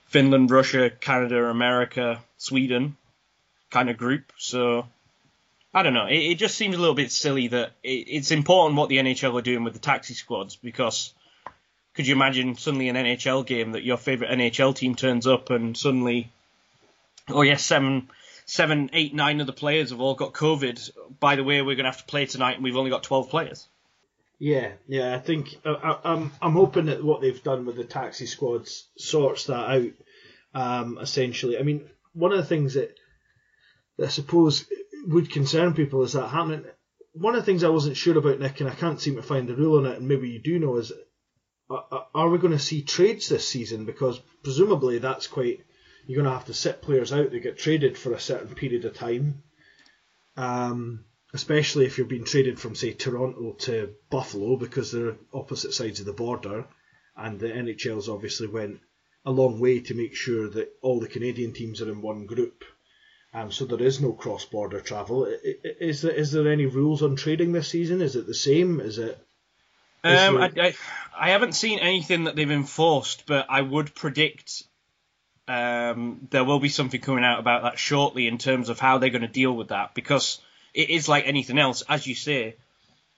Finland, 0.06 0.50
Russia, 0.50 0.90
Canada, 0.90 1.44
America, 1.44 2.20
Sweden 2.36 2.96
kind 3.70 3.90
of 3.90 3.96
group. 3.96 4.32
So 4.38 4.86
I 5.72 5.82
don't 5.82 5.94
know. 5.94 6.06
It, 6.06 6.18
it 6.18 6.34
just 6.38 6.56
seems 6.56 6.76
a 6.76 6.78
little 6.78 6.94
bit 6.94 7.10
silly 7.10 7.48
that 7.48 7.72
it, 7.82 8.06
it's 8.08 8.30
important 8.30 8.78
what 8.78 8.88
the 8.88 8.98
NHL 8.98 9.38
are 9.38 9.42
doing 9.42 9.64
with 9.64 9.72
the 9.72 9.80
taxi 9.80 10.14
squads 10.14 10.56
because 10.56 11.12
could 11.94 12.06
you 12.06 12.14
imagine 12.14 12.56
suddenly 12.56 12.88
an 12.88 12.96
NHL 12.96 13.46
game 13.46 13.72
that 13.72 13.84
your 13.84 13.96
favorite 13.96 14.30
NHL 14.30 14.74
team 14.74 14.94
turns 14.94 15.26
up 15.26 15.50
and 15.50 15.76
suddenly, 15.76 16.30
oh 17.28 17.42
yes, 17.42 17.64
seven 17.64 18.08
seven, 18.46 18.90
eight, 18.92 19.14
nine 19.14 19.40
of 19.40 19.46
the 19.46 19.52
players 19.52 19.90
have 19.90 20.00
all 20.00 20.14
got 20.14 20.32
COVID. 20.32 20.90
By 21.20 21.36
the 21.36 21.44
way, 21.44 21.60
we're 21.62 21.76
going 21.76 21.84
to 21.84 21.90
have 21.90 21.98
to 21.98 22.04
play 22.04 22.26
tonight, 22.26 22.54
and 22.54 22.64
we've 22.64 22.76
only 22.76 22.90
got 22.90 23.02
twelve 23.02 23.30
players. 23.30 23.66
Yeah, 24.38 24.72
yeah. 24.88 25.14
I 25.14 25.20
think 25.20 25.56
uh, 25.64 25.72
I, 25.72 26.12
I'm 26.12 26.32
I'm 26.42 26.52
hoping 26.52 26.86
that 26.86 27.04
what 27.04 27.20
they've 27.20 27.42
done 27.42 27.66
with 27.66 27.76
the 27.76 27.84
taxi 27.84 28.26
squads 28.26 28.88
sorts 28.96 29.46
that 29.46 29.70
out. 29.70 29.92
Um, 30.54 30.98
essentially, 31.00 31.58
I 31.58 31.62
mean, 31.62 31.88
one 32.12 32.32
of 32.32 32.38
the 32.38 32.44
things 32.44 32.74
that, 32.74 32.94
that 33.98 34.06
I 34.06 34.08
suppose 34.08 34.66
would 35.06 35.30
concern 35.30 35.74
people 35.74 36.02
is 36.02 36.12
that 36.12 36.28
happening. 36.28 36.64
One 37.12 37.34
of 37.34 37.42
the 37.42 37.46
things 37.46 37.64
I 37.64 37.68
wasn't 37.68 37.96
sure 37.96 38.16
about, 38.18 38.40
Nick, 38.40 38.60
and 38.60 38.68
I 38.68 38.74
can't 38.74 39.00
seem 39.00 39.16
to 39.16 39.22
find 39.22 39.48
the 39.48 39.54
rule 39.54 39.78
on 39.78 39.86
it, 39.90 39.98
and 39.98 40.08
maybe 40.08 40.28
you 40.28 40.40
do 40.40 40.58
know, 40.58 40.76
is 40.76 40.92
are 41.70 42.28
we 42.28 42.38
going 42.38 42.52
to 42.52 42.58
see 42.58 42.82
trades 42.82 43.28
this 43.28 43.48
season? 43.48 43.84
Because 43.84 44.20
presumably 44.42 44.98
that's 44.98 45.26
quite 45.26 45.64
you're 46.06 46.22
going 46.22 46.30
to 46.30 46.36
have 46.36 46.46
to 46.46 46.54
sit 46.54 46.82
players 46.82 47.12
out 47.12 47.30
that 47.30 47.40
get 47.40 47.58
traded 47.58 47.96
for 47.96 48.12
a 48.12 48.20
certain 48.20 48.54
period 48.54 48.84
of 48.84 48.94
time. 48.94 49.42
Um, 50.36 51.04
especially 51.32 51.84
if 51.84 51.98
you're 51.98 52.06
being 52.06 52.24
traded 52.24 52.60
from, 52.60 52.74
say, 52.74 52.92
Toronto 52.92 53.52
to 53.52 53.94
Buffalo 54.08 54.56
because 54.56 54.92
they're 54.92 55.16
opposite 55.32 55.74
sides 55.74 56.00
of 56.00 56.06
the 56.06 56.12
border, 56.12 56.64
and 57.16 57.38
the 57.38 57.48
NHL's 57.48 58.08
obviously 58.08 58.46
went 58.46 58.80
a 59.26 59.30
long 59.30 59.58
way 59.58 59.80
to 59.80 59.94
make 59.94 60.14
sure 60.14 60.48
that 60.48 60.72
all 60.80 61.00
the 61.00 61.08
Canadian 61.08 61.52
teams 61.52 61.82
are 61.82 61.90
in 61.90 62.02
one 62.02 62.26
group. 62.26 62.64
Um, 63.32 63.50
so 63.50 63.64
there 63.64 63.82
is 63.82 64.00
no 64.00 64.12
cross-border 64.12 64.80
travel. 64.80 65.26
Is 65.26 66.02
there 66.02 66.12
is 66.12 66.30
there 66.30 66.48
any 66.48 66.66
rules 66.66 67.02
on 67.02 67.16
trading 67.16 67.50
this 67.50 67.68
season? 67.68 68.00
Is 68.00 68.14
it 68.14 68.28
the 68.28 68.34
same? 68.34 68.78
Is 68.78 68.98
it? 68.98 69.18
Is 70.04 70.20
um, 70.20 70.34
there... 70.34 70.42
I, 70.42 70.66
I, 70.68 70.74
I 71.18 71.30
haven't 71.30 71.54
seen 71.54 71.80
anything 71.80 72.24
that 72.24 72.36
they've 72.36 72.48
enforced, 72.48 73.24
but 73.26 73.46
I 73.48 73.60
would 73.60 73.92
predict 73.92 74.62
um, 75.46 76.26
there 76.30 76.44
will 76.44 76.60
be 76.60 76.68
something 76.68 77.00
coming 77.00 77.24
out 77.24 77.38
about 77.38 77.62
that 77.62 77.78
shortly 77.78 78.26
in 78.26 78.38
terms 78.38 78.68
of 78.68 78.80
how 78.80 78.98
they're 78.98 79.10
going 79.10 79.22
to 79.22 79.28
deal 79.28 79.52
with 79.52 79.68
that 79.68 79.94
because 79.94 80.40
it 80.72 80.90
is 80.90 81.08
like 81.08 81.26
anything 81.26 81.58
else, 81.58 81.82
as 81.88 82.06
you 82.06 82.14
say. 82.14 82.56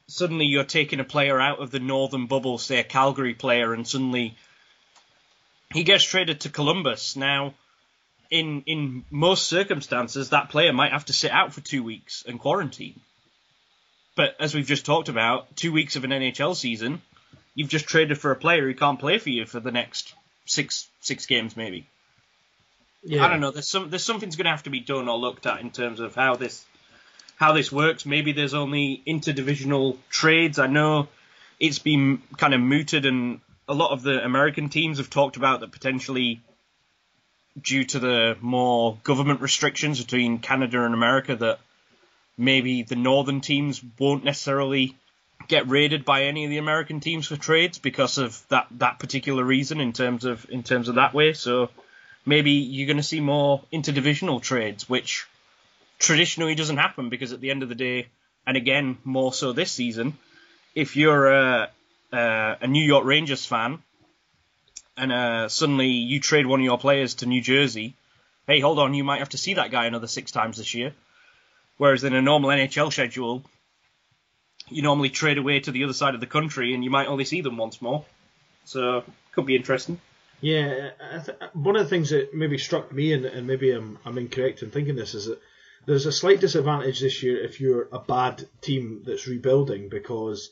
Suddenly 0.08 0.46
you're 0.46 0.64
taking 0.64 1.00
a 1.00 1.04
player 1.04 1.40
out 1.40 1.60
of 1.60 1.70
the 1.70 1.80
northern 1.80 2.26
bubble, 2.26 2.58
say 2.58 2.78
a 2.78 2.84
Calgary 2.84 3.34
player, 3.34 3.72
and 3.72 3.86
suddenly 3.86 4.36
he 5.72 5.82
gets 5.82 6.04
traded 6.04 6.40
to 6.40 6.48
Columbus. 6.48 7.16
Now, 7.16 7.54
in 8.30 8.62
in 8.66 9.04
most 9.10 9.48
circumstances, 9.48 10.30
that 10.30 10.48
player 10.48 10.72
might 10.72 10.92
have 10.92 11.06
to 11.06 11.12
sit 11.12 11.32
out 11.32 11.52
for 11.52 11.60
two 11.60 11.82
weeks 11.82 12.24
and 12.26 12.38
quarantine. 12.38 13.00
But 14.14 14.36
as 14.40 14.54
we've 14.54 14.66
just 14.66 14.86
talked 14.86 15.08
about, 15.08 15.56
two 15.56 15.72
weeks 15.72 15.96
of 15.96 16.04
an 16.04 16.10
NHL 16.10 16.56
season, 16.56 17.02
you've 17.54 17.68
just 17.68 17.86
traded 17.86 18.18
for 18.18 18.30
a 18.30 18.36
player 18.36 18.62
who 18.62 18.74
can't 18.74 18.98
play 18.98 19.18
for 19.18 19.30
you 19.30 19.44
for 19.44 19.60
the 19.60 19.72
next 19.72 20.14
six 20.44 20.88
six 21.00 21.26
games, 21.26 21.56
maybe. 21.56 21.88
Yeah. 23.06 23.24
I 23.24 23.28
don't 23.28 23.40
know. 23.40 23.52
There's 23.52 23.68
some 23.68 23.88
there's 23.88 24.04
something's 24.04 24.36
going 24.36 24.46
to 24.46 24.50
have 24.50 24.64
to 24.64 24.70
be 24.70 24.80
done 24.80 25.08
or 25.08 25.16
looked 25.16 25.46
at 25.46 25.60
in 25.60 25.70
terms 25.70 26.00
of 26.00 26.14
how 26.14 26.34
this 26.34 26.64
how 27.36 27.52
this 27.52 27.70
works. 27.70 28.04
Maybe 28.04 28.32
there's 28.32 28.54
only 28.54 29.02
interdivisional 29.06 29.96
trades. 30.10 30.58
I 30.58 30.66
know 30.66 31.08
it's 31.60 31.78
been 31.78 32.22
kind 32.36 32.52
of 32.52 32.60
mooted, 32.60 33.06
and 33.06 33.40
a 33.68 33.74
lot 33.74 33.92
of 33.92 34.02
the 34.02 34.24
American 34.24 34.68
teams 34.70 34.98
have 34.98 35.08
talked 35.08 35.36
about 35.36 35.60
that 35.60 35.70
potentially 35.70 36.40
due 37.60 37.84
to 37.84 37.98
the 37.98 38.36
more 38.40 38.98
government 39.04 39.40
restrictions 39.40 40.02
between 40.02 40.38
Canada 40.38 40.84
and 40.84 40.92
America 40.92 41.36
that 41.36 41.60
maybe 42.36 42.82
the 42.82 42.96
northern 42.96 43.40
teams 43.40 43.82
won't 43.98 44.24
necessarily 44.24 44.96
get 45.48 45.68
raided 45.68 46.04
by 46.04 46.24
any 46.24 46.44
of 46.44 46.50
the 46.50 46.58
American 46.58 47.00
teams 47.00 47.26
for 47.28 47.36
trades 47.36 47.78
because 47.78 48.18
of 48.18 48.42
that 48.48 48.66
that 48.72 48.98
particular 48.98 49.44
reason 49.44 49.80
in 49.80 49.92
terms 49.92 50.24
of 50.24 50.44
in 50.50 50.64
terms 50.64 50.88
of 50.88 50.96
that 50.96 51.14
way. 51.14 51.32
So 51.32 51.70
maybe 52.26 52.50
you're 52.50 52.88
going 52.88 52.96
to 52.98 53.02
see 53.02 53.20
more 53.20 53.62
interdivisional 53.72 54.42
trades, 54.42 54.88
which 54.88 55.26
traditionally 55.98 56.54
doesn't 56.54 56.76
happen 56.76 57.08
because 57.08 57.32
at 57.32 57.40
the 57.40 57.50
end 57.50 57.62
of 57.62 57.68
the 57.68 57.74
day, 57.74 58.08
and 58.46 58.56
again 58.56 58.98
more 59.04 59.32
so 59.32 59.52
this 59.52 59.72
season, 59.72 60.18
if 60.74 60.96
you're 60.96 61.32
a, 61.32 61.70
a, 62.12 62.56
a 62.60 62.66
New 62.66 62.84
York 62.84 63.04
Rangers 63.04 63.46
fan 63.46 63.82
and 64.96 65.12
uh, 65.12 65.48
suddenly 65.48 65.88
you 65.88 66.20
trade 66.20 66.46
one 66.46 66.60
of 66.60 66.64
your 66.64 66.78
players 66.78 67.14
to 67.14 67.26
New 67.26 67.40
Jersey, 67.40 67.94
hey, 68.46 68.60
hold 68.60 68.78
on, 68.78 68.94
you 68.94 69.04
might 69.04 69.20
have 69.20 69.30
to 69.30 69.38
see 69.38 69.54
that 69.54 69.70
guy 69.70 69.86
another 69.86 70.06
six 70.06 70.30
times 70.30 70.58
this 70.58 70.74
year. 70.74 70.92
Whereas 71.78 72.04
in 72.04 72.14
a 72.14 72.22
normal 72.22 72.50
NHL 72.50 72.92
schedule, 72.92 73.42
you 74.68 74.82
normally 74.82 75.10
trade 75.10 75.38
away 75.38 75.60
to 75.60 75.70
the 75.70 75.84
other 75.84 75.92
side 75.92 76.14
of 76.14 76.20
the 76.20 76.26
country 76.26 76.74
and 76.74 76.82
you 76.82 76.90
might 76.90 77.06
only 77.06 77.24
see 77.24 77.40
them 77.40 77.56
once 77.56 77.80
more. 77.80 78.04
So, 78.64 79.04
could 79.32 79.46
be 79.46 79.54
interesting. 79.54 80.00
Yeah, 80.40 80.90
th- 81.24 81.38
one 81.54 81.76
of 81.76 81.84
the 81.84 81.88
things 81.88 82.10
that 82.10 82.34
maybe 82.34 82.58
struck 82.58 82.92
me, 82.92 83.12
and, 83.12 83.24
and 83.24 83.46
maybe 83.46 83.70
I'm, 83.70 83.98
I'm 84.04 84.18
incorrect 84.18 84.62
in 84.62 84.70
thinking 84.70 84.94
this, 84.94 85.14
is 85.14 85.26
that 85.26 85.40
there's 85.86 86.06
a 86.06 86.12
slight 86.12 86.40
disadvantage 86.40 87.00
this 87.00 87.22
year 87.22 87.42
if 87.42 87.60
you're 87.60 87.88
a 87.92 87.98
bad 87.98 88.46
team 88.60 89.02
that's 89.06 89.26
rebuilding 89.26 89.88
because 89.88 90.50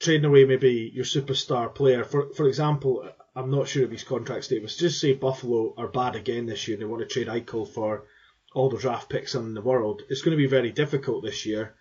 trading 0.00 0.24
away 0.24 0.44
maybe 0.44 0.90
your 0.94 1.04
superstar 1.04 1.72
player. 1.72 2.04
For 2.04 2.32
for 2.32 2.48
example, 2.48 3.08
I'm 3.36 3.50
not 3.50 3.68
sure 3.68 3.84
of 3.84 3.90
his 3.90 4.02
contract 4.02 4.44
status. 4.44 4.76
Just 4.76 5.00
say 5.00 5.12
Buffalo 5.12 5.74
are 5.76 5.88
bad 5.88 6.16
again 6.16 6.46
this 6.46 6.66
year. 6.66 6.76
And 6.76 6.82
they 6.82 6.86
want 6.86 7.02
to 7.02 7.06
trade 7.06 7.28
Eichel 7.28 7.68
for 7.68 8.06
all 8.54 8.70
the 8.70 8.78
draft 8.78 9.08
picks 9.10 9.34
in 9.34 9.54
the 9.54 9.60
world. 9.60 10.02
It's 10.08 10.22
going 10.22 10.36
to 10.36 10.42
be 10.42 10.48
very 10.48 10.72
difficult 10.72 11.22
this 11.22 11.46
year 11.46 11.74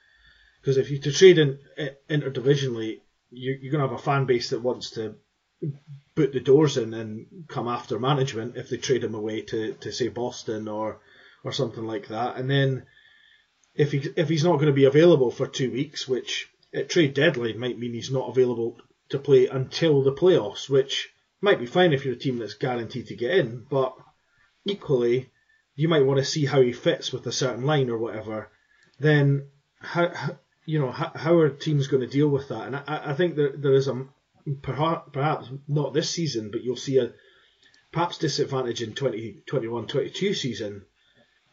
because 0.62 0.78
if 0.78 0.92
you 0.92 1.00
to 1.00 1.12
trade 1.12 1.40
in, 1.40 1.60
eh, 1.78 1.90
interdivisionally, 2.10 3.00
you, 3.32 3.58
you're 3.62 3.72
going 3.72 3.82
to 3.82 3.88
have 3.88 4.00
a 4.00 4.04
fan 4.04 4.26
base 4.26 4.50
that 4.50 4.62
wants 4.62 4.92
to 4.92 5.16
boot 6.16 6.34
the 6.34 6.40
doors 6.40 6.78
in 6.78 6.94
and 6.94 7.46
come 7.48 7.68
after 7.68 8.00
management 8.00 8.58
if 8.58 8.70
they 8.70 8.78
trade 8.78 9.04
him 9.04 9.16
away 9.16 9.42
to, 9.42 9.74
to 9.76 9.92
say 9.92 10.08
Boston 10.08 10.68
or 10.68 11.00
or 11.44 11.52
something 11.52 11.86
like 11.86 12.10
that. 12.10 12.36
And 12.38 12.50
then 12.50 12.86
if 13.76 13.92
he 13.92 14.04
if 14.16 14.30
he's 14.30 14.44
not 14.44 14.56
going 14.56 14.68
to 14.68 14.74
be 14.74 14.86
available 14.86 15.32
for 15.32 15.48
two 15.48 15.72
weeks, 15.72 16.08
which 16.08 16.50
at 16.74 16.90
trade 16.90 17.14
deadline 17.14 17.60
might 17.60 17.80
mean 17.80 17.94
he's 17.94 18.12
not 18.12 18.30
available 18.30 18.78
to 19.10 19.20
play 19.20 19.48
until 19.48 20.04
the 20.04 20.14
playoffs, 20.14 20.70
which 20.70 21.10
might 21.42 21.60
be 21.60 21.66
fine 21.66 21.94
if 21.94 22.06
you're 22.06 22.16
a 22.16 22.18
team 22.18 22.38
that's 22.38 22.54
guaranteed 22.56 23.08
to 23.08 23.16
get 23.16 23.32
in, 23.32 23.66
but 23.70 23.96
equally 24.66 25.30
you 25.76 25.88
might 25.88 26.06
want 26.06 26.20
to 26.20 26.26
see 26.26 26.46
how 26.46 26.62
he 26.62 26.74
fits 26.74 27.14
with 27.14 27.26
a 27.26 27.32
certain 27.32 27.66
line 27.66 27.90
or 27.90 27.98
whatever. 27.98 28.50
Then 29.00 29.48
how, 29.80 30.10
how 30.10 30.38
you 30.66 30.80
know 30.80 30.92
how, 30.92 31.12
how 31.16 31.38
are 31.38 31.50
teams 31.50 31.88
going 31.88 32.02
to 32.02 32.08
deal 32.08 32.28
with 32.28 32.50
that? 32.50 32.68
And 32.68 32.76
I, 32.76 33.12
I 33.12 33.14
think 33.14 33.36
there 33.36 33.54
there 33.56 33.74
is 33.74 33.88
a 33.88 34.06
perhaps, 34.62 35.10
perhaps 35.12 35.50
not 35.68 35.94
this 35.94 36.10
season, 36.10 36.52
but 36.52 36.64
you'll 36.64 36.76
see 36.76 36.98
a 36.98 37.12
perhaps 37.92 38.18
disadvantage 38.18 38.82
in 38.82 38.94
2021-22 38.94 40.36
season 40.36 40.86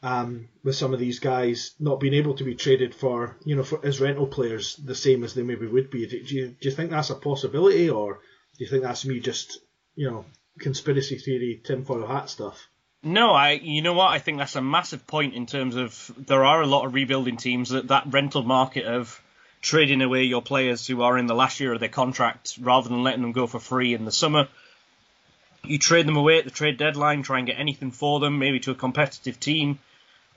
um, 0.02 0.48
with 0.62 0.76
some 0.76 0.92
of 0.92 1.00
these 1.00 1.18
guys 1.18 1.74
not 1.80 2.00
being 2.00 2.14
able 2.14 2.34
to 2.34 2.44
be 2.44 2.54
traded 2.54 2.94
for, 2.94 3.36
you 3.44 3.56
know, 3.56 3.62
for, 3.62 3.84
as 3.84 4.00
rental 4.00 4.26
players 4.26 4.76
the 4.76 4.94
same 4.94 5.24
as 5.24 5.34
they 5.34 5.42
maybe 5.42 5.66
would 5.66 5.90
be. 5.90 6.06
Do 6.06 6.16
you, 6.16 6.48
do 6.48 6.68
you 6.68 6.70
think 6.70 6.90
that's 6.90 7.10
a 7.10 7.14
possibility, 7.14 7.90
or 7.90 8.20
do 8.58 8.64
you 8.64 8.70
think 8.70 8.82
that's 8.82 9.04
me 9.04 9.20
just, 9.20 9.58
you 9.94 10.10
know, 10.10 10.24
conspiracy 10.58 11.18
theory, 11.18 11.60
tinfoil 11.64 12.06
hat 12.06 12.30
stuff? 12.30 12.68
No, 13.02 13.30
I. 13.30 13.52
You 13.52 13.82
know 13.82 13.92
what? 13.92 14.10
I 14.10 14.18
think 14.18 14.38
that's 14.38 14.56
a 14.56 14.62
massive 14.62 15.06
point 15.06 15.34
in 15.34 15.46
terms 15.46 15.76
of 15.76 16.10
there 16.16 16.44
are 16.44 16.60
a 16.60 16.66
lot 16.66 16.86
of 16.86 16.94
rebuilding 16.94 17.36
teams 17.36 17.70
that 17.70 17.88
that 17.88 18.04
rental 18.08 18.42
market 18.42 18.84
of 18.84 19.22
trading 19.60 20.02
away 20.02 20.24
your 20.24 20.42
players 20.42 20.86
who 20.86 21.02
are 21.02 21.18
in 21.18 21.26
the 21.26 21.34
last 21.34 21.60
year 21.60 21.72
of 21.72 21.80
their 21.80 21.88
contract 21.88 22.58
rather 22.60 22.88
than 22.88 23.02
letting 23.02 23.22
them 23.22 23.32
go 23.32 23.46
for 23.46 23.58
free 23.58 23.94
in 23.94 24.04
the 24.04 24.12
summer. 24.12 24.48
You 25.64 25.78
trade 25.78 26.06
them 26.06 26.16
away 26.16 26.38
at 26.38 26.44
the 26.44 26.50
trade 26.50 26.76
deadline, 26.76 27.22
try 27.22 27.38
and 27.38 27.46
get 27.46 27.58
anything 27.58 27.90
for 27.90 28.20
them, 28.20 28.38
maybe 28.38 28.60
to 28.60 28.70
a 28.70 28.74
competitive 28.76 29.40
team. 29.40 29.78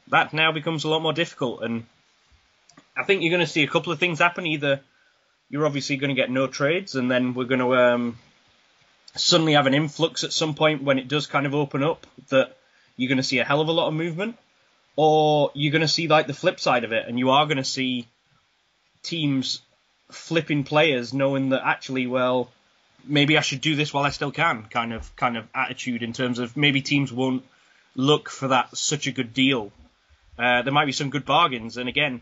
That 0.07 0.33
now 0.33 0.51
becomes 0.51 0.83
a 0.83 0.89
lot 0.89 1.03
more 1.03 1.13
difficult, 1.13 1.61
and 1.61 1.85
I 2.97 3.03
think 3.03 3.21
you're 3.21 3.29
going 3.29 3.45
to 3.45 3.51
see 3.51 3.63
a 3.63 3.67
couple 3.67 3.93
of 3.93 3.99
things 3.99 4.17
happen. 4.17 4.47
Either 4.47 4.81
you're 5.49 5.65
obviously 5.65 5.97
going 5.97 6.09
to 6.09 6.19
get 6.19 6.31
no 6.31 6.47
trades, 6.47 6.95
and 6.95 7.11
then 7.11 7.35
we're 7.35 7.45
going 7.45 7.59
to 7.59 7.75
um, 7.75 8.17
suddenly 9.15 9.53
have 9.53 9.67
an 9.67 9.75
influx 9.75 10.23
at 10.23 10.33
some 10.33 10.55
point 10.55 10.83
when 10.83 10.97
it 10.97 11.07
does 11.07 11.27
kind 11.27 11.45
of 11.45 11.53
open 11.53 11.83
up 11.83 12.07
that 12.29 12.57
you're 12.97 13.09
going 13.09 13.17
to 13.17 13.23
see 13.23 13.39
a 13.39 13.43
hell 13.43 13.61
of 13.61 13.67
a 13.67 13.71
lot 13.71 13.87
of 13.87 13.93
movement, 13.93 14.35
or 14.95 15.51
you're 15.53 15.71
going 15.71 15.81
to 15.81 15.87
see 15.87 16.07
like 16.07 16.25
the 16.25 16.33
flip 16.33 16.59
side 16.59 16.83
of 16.83 16.91
it, 16.91 17.05
and 17.07 17.19
you 17.19 17.29
are 17.29 17.45
going 17.45 17.57
to 17.57 17.63
see 17.63 18.07
teams 19.03 19.61
flipping 20.11 20.63
players, 20.63 21.13
knowing 21.13 21.49
that 21.49 21.61
actually, 21.65 22.07
well, 22.07 22.49
maybe 23.05 23.37
I 23.37 23.41
should 23.41 23.61
do 23.61 23.75
this 23.75 23.93
while 23.93 24.03
I 24.03 24.09
still 24.09 24.31
can, 24.31 24.63
kind 24.63 24.93
of 24.93 25.15
kind 25.15 25.37
of 25.37 25.47
attitude 25.53 26.03
in 26.03 26.13
terms 26.13 26.39
of 26.39 26.57
maybe 26.57 26.81
teams 26.81 27.11
won't 27.11 27.43
look 27.95 28.29
for 28.29 28.49
that 28.49 28.75
such 28.77 29.07
a 29.07 29.11
good 29.11 29.33
deal. 29.33 29.71
Uh, 30.37 30.61
there 30.61 30.73
might 30.73 30.85
be 30.85 30.91
some 30.91 31.09
good 31.09 31.25
bargains, 31.25 31.77
and 31.77 31.89
again, 31.89 32.21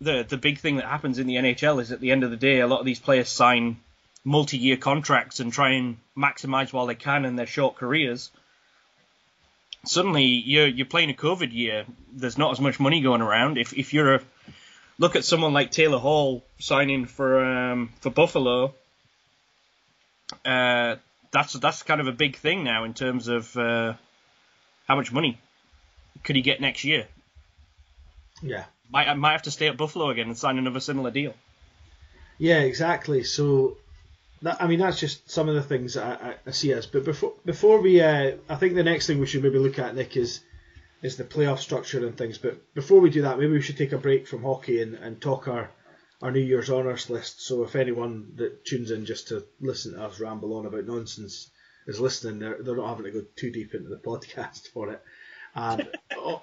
the 0.00 0.24
the 0.28 0.36
big 0.36 0.58
thing 0.58 0.76
that 0.76 0.86
happens 0.86 1.18
in 1.18 1.26
the 1.26 1.36
NHL 1.36 1.80
is 1.80 1.92
at 1.92 2.00
the 2.00 2.10
end 2.10 2.24
of 2.24 2.30
the 2.30 2.36
day, 2.36 2.60
a 2.60 2.66
lot 2.66 2.80
of 2.80 2.86
these 2.86 3.00
players 3.00 3.28
sign 3.28 3.78
multi-year 4.24 4.76
contracts 4.76 5.40
and 5.40 5.52
try 5.52 5.70
and 5.70 5.96
maximize 6.16 6.72
while 6.72 6.86
they 6.86 6.94
can 6.94 7.24
in 7.24 7.36
their 7.36 7.46
short 7.46 7.76
careers. 7.76 8.30
Suddenly, 9.84 10.24
you're 10.24 10.66
you're 10.66 10.86
playing 10.86 11.10
a 11.10 11.14
COVID 11.14 11.52
year. 11.52 11.86
There's 12.12 12.38
not 12.38 12.52
as 12.52 12.60
much 12.60 12.80
money 12.80 13.00
going 13.00 13.22
around. 13.22 13.58
If 13.58 13.72
if 13.72 13.94
you're 13.94 14.16
a 14.16 14.20
look 14.98 15.16
at 15.16 15.24
someone 15.24 15.52
like 15.52 15.70
Taylor 15.70 15.98
Hall 15.98 16.44
signing 16.58 17.06
for 17.06 17.44
um, 17.44 17.90
for 18.00 18.10
Buffalo. 18.10 18.74
Uh, 20.44 20.96
that's 21.30 21.52
that's 21.54 21.82
kind 21.82 22.00
of 22.00 22.08
a 22.08 22.12
big 22.12 22.36
thing 22.36 22.64
now 22.64 22.84
in 22.84 22.94
terms 22.94 23.28
of 23.28 23.56
uh, 23.56 23.94
how 24.86 24.96
much 24.96 25.12
money 25.12 25.38
could 26.24 26.36
he 26.36 26.42
get 26.42 26.60
next 26.60 26.84
year. 26.84 27.06
Yeah, 28.42 28.64
might 28.90 29.08
I 29.08 29.14
might 29.14 29.32
have 29.32 29.42
to 29.42 29.50
stay 29.50 29.68
at 29.68 29.76
Buffalo 29.76 30.10
again 30.10 30.28
and 30.28 30.36
sign 30.36 30.58
another 30.58 30.80
similar 30.80 31.10
deal. 31.10 31.34
Yeah, 32.38 32.60
exactly. 32.60 33.24
So, 33.24 33.78
that, 34.42 34.62
I 34.62 34.68
mean, 34.68 34.78
that's 34.78 35.00
just 35.00 35.28
some 35.28 35.48
of 35.48 35.56
the 35.56 35.62
things 35.62 35.94
that 35.94 36.22
I, 36.22 36.34
I 36.46 36.50
see 36.52 36.72
us. 36.72 36.86
But 36.86 37.04
before 37.04 37.32
before 37.44 37.80
we, 37.80 38.00
uh, 38.00 38.36
I 38.48 38.54
think 38.56 38.74
the 38.74 38.84
next 38.84 39.06
thing 39.06 39.18
we 39.18 39.26
should 39.26 39.42
maybe 39.42 39.58
look 39.58 39.78
at, 39.78 39.94
Nick, 39.94 40.16
is 40.16 40.40
is 41.02 41.16
the 41.16 41.24
playoff 41.24 41.58
structure 41.58 42.04
and 42.04 42.16
things. 42.16 42.38
But 42.38 42.74
before 42.74 43.00
we 43.00 43.10
do 43.10 43.22
that, 43.22 43.38
maybe 43.38 43.52
we 43.52 43.62
should 43.62 43.76
take 43.76 43.92
a 43.92 43.98
break 43.98 44.26
from 44.26 44.42
hockey 44.42 44.82
and, 44.82 44.94
and 44.94 45.20
talk 45.20 45.48
our, 45.48 45.70
our 46.20 46.30
New 46.30 46.40
Year's 46.40 46.70
honours 46.70 47.08
list. 47.08 47.42
So 47.42 47.62
if 47.64 47.76
anyone 47.76 48.32
that 48.36 48.64
tunes 48.64 48.90
in 48.90 49.06
just 49.06 49.28
to 49.28 49.44
listen 49.60 49.92
to 49.92 50.04
us 50.04 50.20
ramble 50.20 50.54
on 50.54 50.66
about 50.66 50.86
nonsense 50.86 51.50
is 51.86 52.00
listening, 52.00 52.40
they're, 52.40 52.62
they're 52.62 52.76
not 52.76 52.88
having 52.88 53.04
to 53.04 53.20
go 53.20 53.26
too 53.36 53.50
deep 53.50 53.74
into 53.74 53.88
the 53.88 53.96
podcast 54.04 54.68
for 54.68 54.90
it. 54.92 55.02
And 55.54 55.88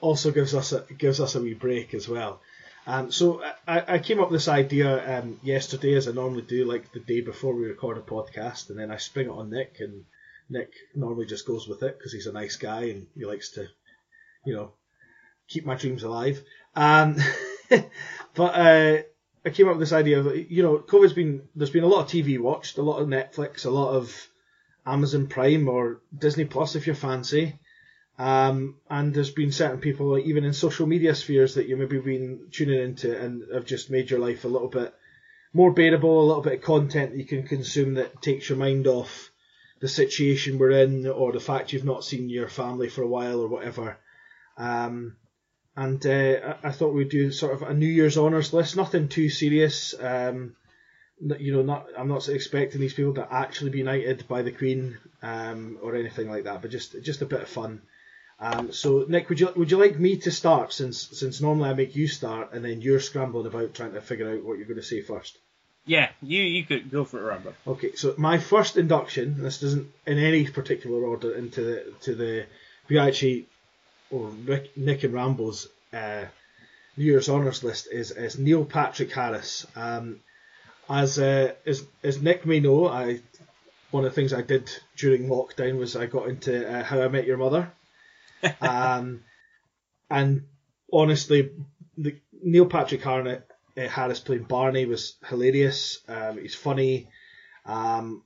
also 0.01 0.31
gives 0.31 0.55
us 0.55 0.73
a 0.73 0.81
gives 0.97 1.21
us 1.21 1.35
a 1.35 1.41
wee 1.41 1.53
break 1.53 1.93
as 1.93 2.07
well. 2.07 2.41
Um, 2.87 3.11
so 3.11 3.41
I, 3.67 3.95
I 3.95 3.99
came 3.99 4.19
up 4.19 4.29
with 4.29 4.41
this 4.41 4.47
idea 4.47 5.19
um, 5.19 5.39
yesterday, 5.43 5.95
as 5.95 6.07
I 6.07 6.11
normally 6.11 6.41
do, 6.41 6.65
like 6.65 6.91
the 6.91 6.99
day 6.99 7.21
before 7.21 7.55
we 7.55 7.65
record 7.65 7.97
a 7.97 8.01
podcast, 8.01 8.69
and 8.69 8.77
then 8.77 8.91
I 8.91 8.97
spring 8.97 9.27
it 9.27 9.31
on 9.31 9.49
Nick, 9.49 9.77
and 9.79 10.05
Nick 10.49 10.71
normally 10.95 11.25
just 11.25 11.47
goes 11.47 11.67
with 11.67 11.81
it 11.83 11.97
because 11.97 12.13
he's 12.13 12.27
a 12.27 12.33
nice 12.33 12.57
guy 12.57 12.85
and 12.85 13.07
he 13.15 13.25
likes 13.25 13.51
to 13.51 13.67
you 14.45 14.53
know, 14.53 14.71
keep 15.47 15.65
my 15.65 15.75
dreams 15.75 16.03
alive. 16.03 16.41
Um, 16.75 17.17
but 17.69 18.55
uh, 18.55 18.97
I 19.45 19.49
came 19.49 19.67
up 19.67 19.77
with 19.77 19.81
this 19.81 19.93
idea 19.93 20.19
of, 20.19 20.35
you 20.35 20.63
know, 20.63 20.79
COVID's 20.79 21.13
been, 21.13 21.43
there's 21.55 21.69
been 21.69 21.83
a 21.83 21.87
lot 21.87 22.05
of 22.05 22.11
TV 22.11 22.39
watched, 22.39 22.77
a 22.77 22.83
lot 22.83 22.99
of 22.99 23.07
Netflix, 23.07 23.65
a 23.65 23.69
lot 23.69 23.95
of 23.95 24.27
Amazon 24.85 25.27
Prime 25.27 25.67
or 25.67 26.01
Disney 26.17 26.45
Plus 26.45 26.75
if 26.75 26.87
you 26.87 26.93
fancy. 26.93 27.59
Um, 28.17 28.77
and 28.89 29.13
there's 29.13 29.31
been 29.31 29.51
certain 29.51 29.79
people, 29.79 30.17
even 30.17 30.45
in 30.45 30.53
social 30.53 30.87
media 30.87 31.15
spheres, 31.15 31.55
that 31.55 31.67
you 31.67 31.75
maybe 31.75 31.99
been 31.99 32.47
tuning 32.51 32.81
into 32.81 33.19
and 33.19 33.43
have 33.53 33.65
just 33.65 33.91
made 33.91 34.09
your 34.09 34.19
life 34.19 34.45
a 34.45 34.49
little 34.49 34.69
bit 34.69 34.93
more 35.53 35.71
bearable, 35.71 36.21
a 36.21 36.27
little 36.27 36.41
bit 36.41 36.53
of 36.53 36.61
content 36.61 37.11
that 37.11 37.17
you 37.17 37.25
can 37.25 37.43
consume 37.43 37.95
that 37.95 38.21
takes 38.21 38.49
your 38.49 38.57
mind 38.57 38.87
off 38.87 39.31
the 39.79 39.87
situation 39.87 40.57
we're 40.57 40.71
in 40.71 41.07
or 41.07 41.31
the 41.31 41.39
fact 41.39 41.73
you've 41.73 41.83
not 41.83 42.03
seen 42.03 42.29
your 42.29 42.47
family 42.47 42.89
for 42.89 43.03
a 43.03 43.07
while 43.07 43.41
or 43.41 43.47
whatever. 43.47 43.97
Um, 44.57 45.15
and 45.75 46.05
uh, 46.05 46.55
I 46.63 46.71
thought 46.71 46.93
we'd 46.93 47.09
do 47.09 47.31
sort 47.31 47.53
of 47.53 47.61
a 47.63 47.73
New 47.73 47.87
Year's 47.87 48.17
honours 48.17 48.53
list, 48.53 48.77
nothing 48.77 49.09
too 49.09 49.29
serious. 49.29 49.93
Um, 49.99 50.55
you 51.19 51.53
know, 51.53 51.61
not 51.61 51.87
I'm 51.97 52.07
not 52.07 52.27
expecting 52.29 52.81
these 52.81 52.93
people 52.93 53.13
to 53.15 53.27
actually 53.31 53.71
be 53.71 53.83
knighted 53.83 54.27
by 54.27 54.41
the 54.41 54.51
Queen 54.51 54.97
um, 55.21 55.77
or 55.81 55.95
anything 55.95 56.29
like 56.29 56.45
that, 56.45 56.61
but 56.61 56.71
just 56.71 57.01
just 57.03 57.21
a 57.21 57.25
bit 57.25 57.41
of 57.41 57.49
fun. 57.49 57.81
Um, 58.39 58.73
so 58.73 59.05
Nick, 59.07 59.29
would 59.29 59.39
you 59.39 59.51
would 59.55 59.71
you 59.71 59.77
like 59.77 59.97
me 59.97 60.17
to 60.17 60.31
start 60.31 60.73
since 60.73 61.07
since 61.17 61.41
normally 61.41 61.69
I 61.69 61.73
make 61.73 61.95
you 61.95 62.07
start 62.07 62.53
and 62.53 62.63
then 62.63 62.81
you're 62.81 62.99
scrambling 62.99 63.47
about 63.47 63.73
trying 63.73 63.93
to 63.93 64.01
figure 64.01 64.29
out 64.29 64.43
what 64.43 64.57
you're 64.57 64.67
going 64.67 64.79
to 64.79 64.83
say 64.83 65.01
first? 65.01 65.37
Yeah, 65.85 66.09
you 66.21 66.41
you 66.41 66.65
could 66.65 66.91
go 66.91 67.05
for 67.05 67.19
it, 67.19 67.31
Rambo. 67.31 67.53
Okay, 67.67 67.95
so 67.95 68.15
my 68.17 68.37
first 68.37 68.75
induction, 68.75 69.41
this 69.41 69.59
doesn't 69.59 69.91
in 70.05 70.17
any 70.17 70.47
particular 70.47 71.05
order 71.05 71.33
into 71.33 71.61
the 71.61 71.93
to 72.01 72.15
the 72.15 72.99
actually 72.99 73.47
or 74.11 74.27
Rick, 74.27 74.77
Nick 74.77 75.03
and 75.03 75.13
Rambo's 75.13 75.67
uh, 75.93 76.25
New 76.97 77.05
Year's 77.05 77.29
honours 77.29 77.63
list 77.63 77.87
is, 77.91 78.11
is 78.11 78.37
Neil 78.37 78.65
Patrick 78.65 79.11
Harris. 79.11 79.65
Um, 79.75 80.21
as 80.89 81.17
uh, 81.17 81.53
as 81.65 81.83
as 82.03 82.21
Nick 82.21 82.45
may 82.45 82.59
know, 82.59 82.87
I 82.87 83.19
one 83.91 84.05
of 84.05 84.11
the 84.11 84.15
things 84.15 84.33
I 84.33 84.41
did 84.41 84.69
during 84.95 85.27
lockdown 85.27 85.77
was 85.77 85.95
I 85.95 86.05
got 86.05 86.27
into 86.27 86.69
uh, 86.69 86.83
How 86.83 87.01
I 87.01 87.07
Met 87.07 87.25
Your 87.25 87.37
Mother, 87.37 87.71
um, 88.61 89.23
and 90.09 90.43
honestly, 90.91 91.51
the 91.97 92.15
Neil 92.43 92.67
Patrick 92.67 93.01
Harris, 93.01 93.41
uh, 93.77 93.87
Harris 93.87 94.19
playing 94.19 94.43
Barney 94.43 94.85
was 94.85 95.15
hilarious. 95.27 95.99
Um, 96.07 96.37
he's 96.37 96.55
funny, 96.55 97.07
um, 97.65 98.21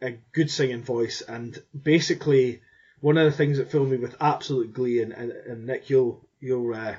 a 0.00 0.12
good 0.32 0.50
singing 0.50 0.82
voice, 0.82 1.20
and 1.20 1.60
basically 1.82 2.60
one 3.04 3.18
of 3.18 3.26
the 3.26 3.36
things 3.36 3.58
that 3.58 3.70
filled 3.70 3.90
me 3.90 3.98
with 3.98 4.16
absolute 4.18 4.72
glee, 4.72 5.02
and, 5.02 5.12
and, 5.12 5.30
and 5.30 5.66
Nick, 5.66 5.90
you'll 5.90 6.26
you'll 6.40 6.74
uh, 6.74 6.94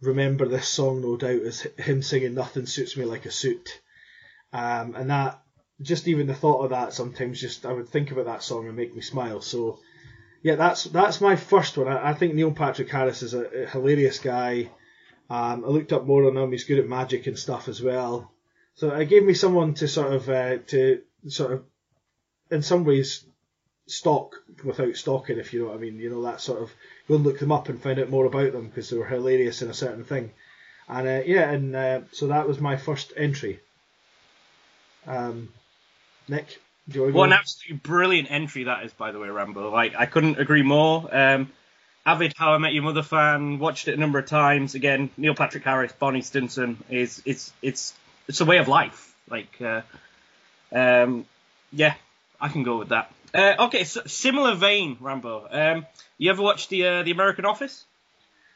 remember 0.00 0.48
this 0.48 0.66
song 0.66 1.02
no 1.02 1.18
doubt, 1.18 1.42
is 1.42 1.66
him 1.76 2.00
singing 2.00 2.32
"Nothing 2.32 2.64
Suits 2.64 2.96
Me 2.96 3.04
Like 3.04 3.26
a 3.26 3.30
Suit," 3.30 3.78
um, 4.54 4.94
and 4.94 5.10
that 5.10 5.42
just 5.82 6.08
even 6.08 6.28
the 6.28 6.34
thought 6.34 6.64
of 6.64 6.70
that 6.70 6.94
sometimes 6.94 7.38
just 7.38 7.66
I 7.66 7.74
would 7.74 7.90
think 7.90 8.10
about 8.10 8.24
that 8.24 8.42
song 8.42 8.68
and 8.68 8.74
make 8.74 8.94
me 8.94 9.02
smile. 9.02 9.42
So 9.42 9.80
yeah, 10.42 10.54
that's 10.54 10.84
that's 10.84 11.20
my 11.20 11.36
first 11.36 11.76
one. 11.76 11.88
I, 11.88 12.08
I 12.08 12.14
think 12.14 12.32
Neil 12.32 12.52
Patrick 12.52 12.88
Harris 12.88 13.22
is 13.22 13.34
a, 13.34 13.64
a 13.64 13.66
hilarious 13.66 14.20
guy. 14.20 14.70
Um, 15.28 15.62
I 15.62 15.68
looked 15.68 15.92
up 15.92 16.06
more 16.06 16.24
on 16.24 16.38
him. 16.38 16.52
He's 16.52 16.64
good 16.64 16.78
at 16.78 16.88
magic 16.88 17.26
and 17.26 17.38
stuff 17.38 17.68
as 17.68 17.82
well. 17.82 18.32
So 18.76 18.88
it 18.94 19.10
gave 19.10 19.24
me 19.24 19.34
someone 19.34 19.74
to 19.74 19.88
sort 19.88 20.14
of 20.14 20.30
uh, 20.30 20.56
to 20.68 21.02
sort 21.26 21.52
of 21.52 21.64
in 22.50 22.62
some 22.62 22.86
ways 22.86 23.26
stalk 23.90 24.42
without 24.64 24.96
stocking, 24.96 25.38
if 25.38 25.52
you 25.52 25.62
know 25.62 25.68
what 25.68 25.76
I 25.76 25.80
mean. 25.80 25.98
You 25.98 26.10
know 26.10 26.22
that 26.22 26.40
sort 26.40 26.62
of 26.62 26.70
go 27.08 27.16
and 27.16 27.24
look 27.24 27.38
them 27.38 27.52
up 27.52 27.68
and 27.68 27.82
find 27.82 27.98
out 27.98 28.10
more 28.10 28.26
about 28.26 28.52
them 28.52 28.68
because 28.68 28.90
they 28.90 28.96
were 28.96 29.06
hilarious 29.06 29.62
in 29.62 29.70
a 29.70 29.74
certain 29.74 30.04
thing. 30.04 30.32
And 30.88 31.06
uh, 31.06 31.22
yeah, 31.26 31.50
and 31.50 31.76
uh, 31.76 32.00
so 32.12 32.28
that 32.28 32.48
was 32.48 32.60
my 32.60 32.76
first 32.76 33.12
entry. 33.16 33.60
Um, 35.06 35.50
Nick, 36.28 36.60
do 36.88 36.94
you 36.94 37.00
want 37.02 37.08
to 37.08 37.12
go? 37.12 37.18
What 37.18 37.28
an 37.30 37.32
absolutely 37.34 37.76
brilliant 37.78 38.30
entry 38.30 38.64
that 38.64 38.84
is, 38.84 38.92
by 38.92 39.12
the 39.12 39.18
way, 39.18 39.28
Rambo. 39.28 39.70
Like 39.70 39.94
I 39.96 40.06
couldn't 40.06 40.38
agree 40.38 40.62
more. 40.62 41.08
Um, 41.14 41.50
avid 42.06 42.32
How 42.36 42.54
I 42.54 42.58
Met 42.58 42.72
Your 42.72 42.84
Mother 42.84 43.02
fan, 43.02 43.58
watched 43.58 43.88
it 43.88 43.94
a 43.94 44.00
number 44.00 44.18
of 44.18 44.26
times. 44.26 44.74
Again, 44.74 45.10
Neil 45.16 45.34
Patrick 45.34 45.64
Harris, 45.64 45.92
Barney 45.92 46.22
Stinson 46.22 46.82
is 46.88 47.22
it's 47.26 47.52
it's 47.60 47.92
it's 48.26 48.40
a 48.40 48.44
way 48.44 48.58
of 48.58 48.68
life. 48.68 49.14
Like, 49.28 49.60
uh, 49.60 49.82
um, 50.72 51.26
yeah, 51.70 51.94
I 52.40 52.48
can 52.48 52.62
go 52.62 52.78
with 52.78 52.90
that. 52.90 53.12
Uh, 53.34 53.54
okay, 53.66 53.84
so 53.84 54.02
similar 54.06 54.54
vein, 54.54 54.96
Rambo. 55.00 55.48
Um, 55.50 55.86
you 56.16 56.30
ever 56.30 56.42
watch 56.42 56.68
the 56.68 56.86
uh, 56.86 57.02
the 57.02 57.10
American 57.10 57.44
Office? 57.44 57.84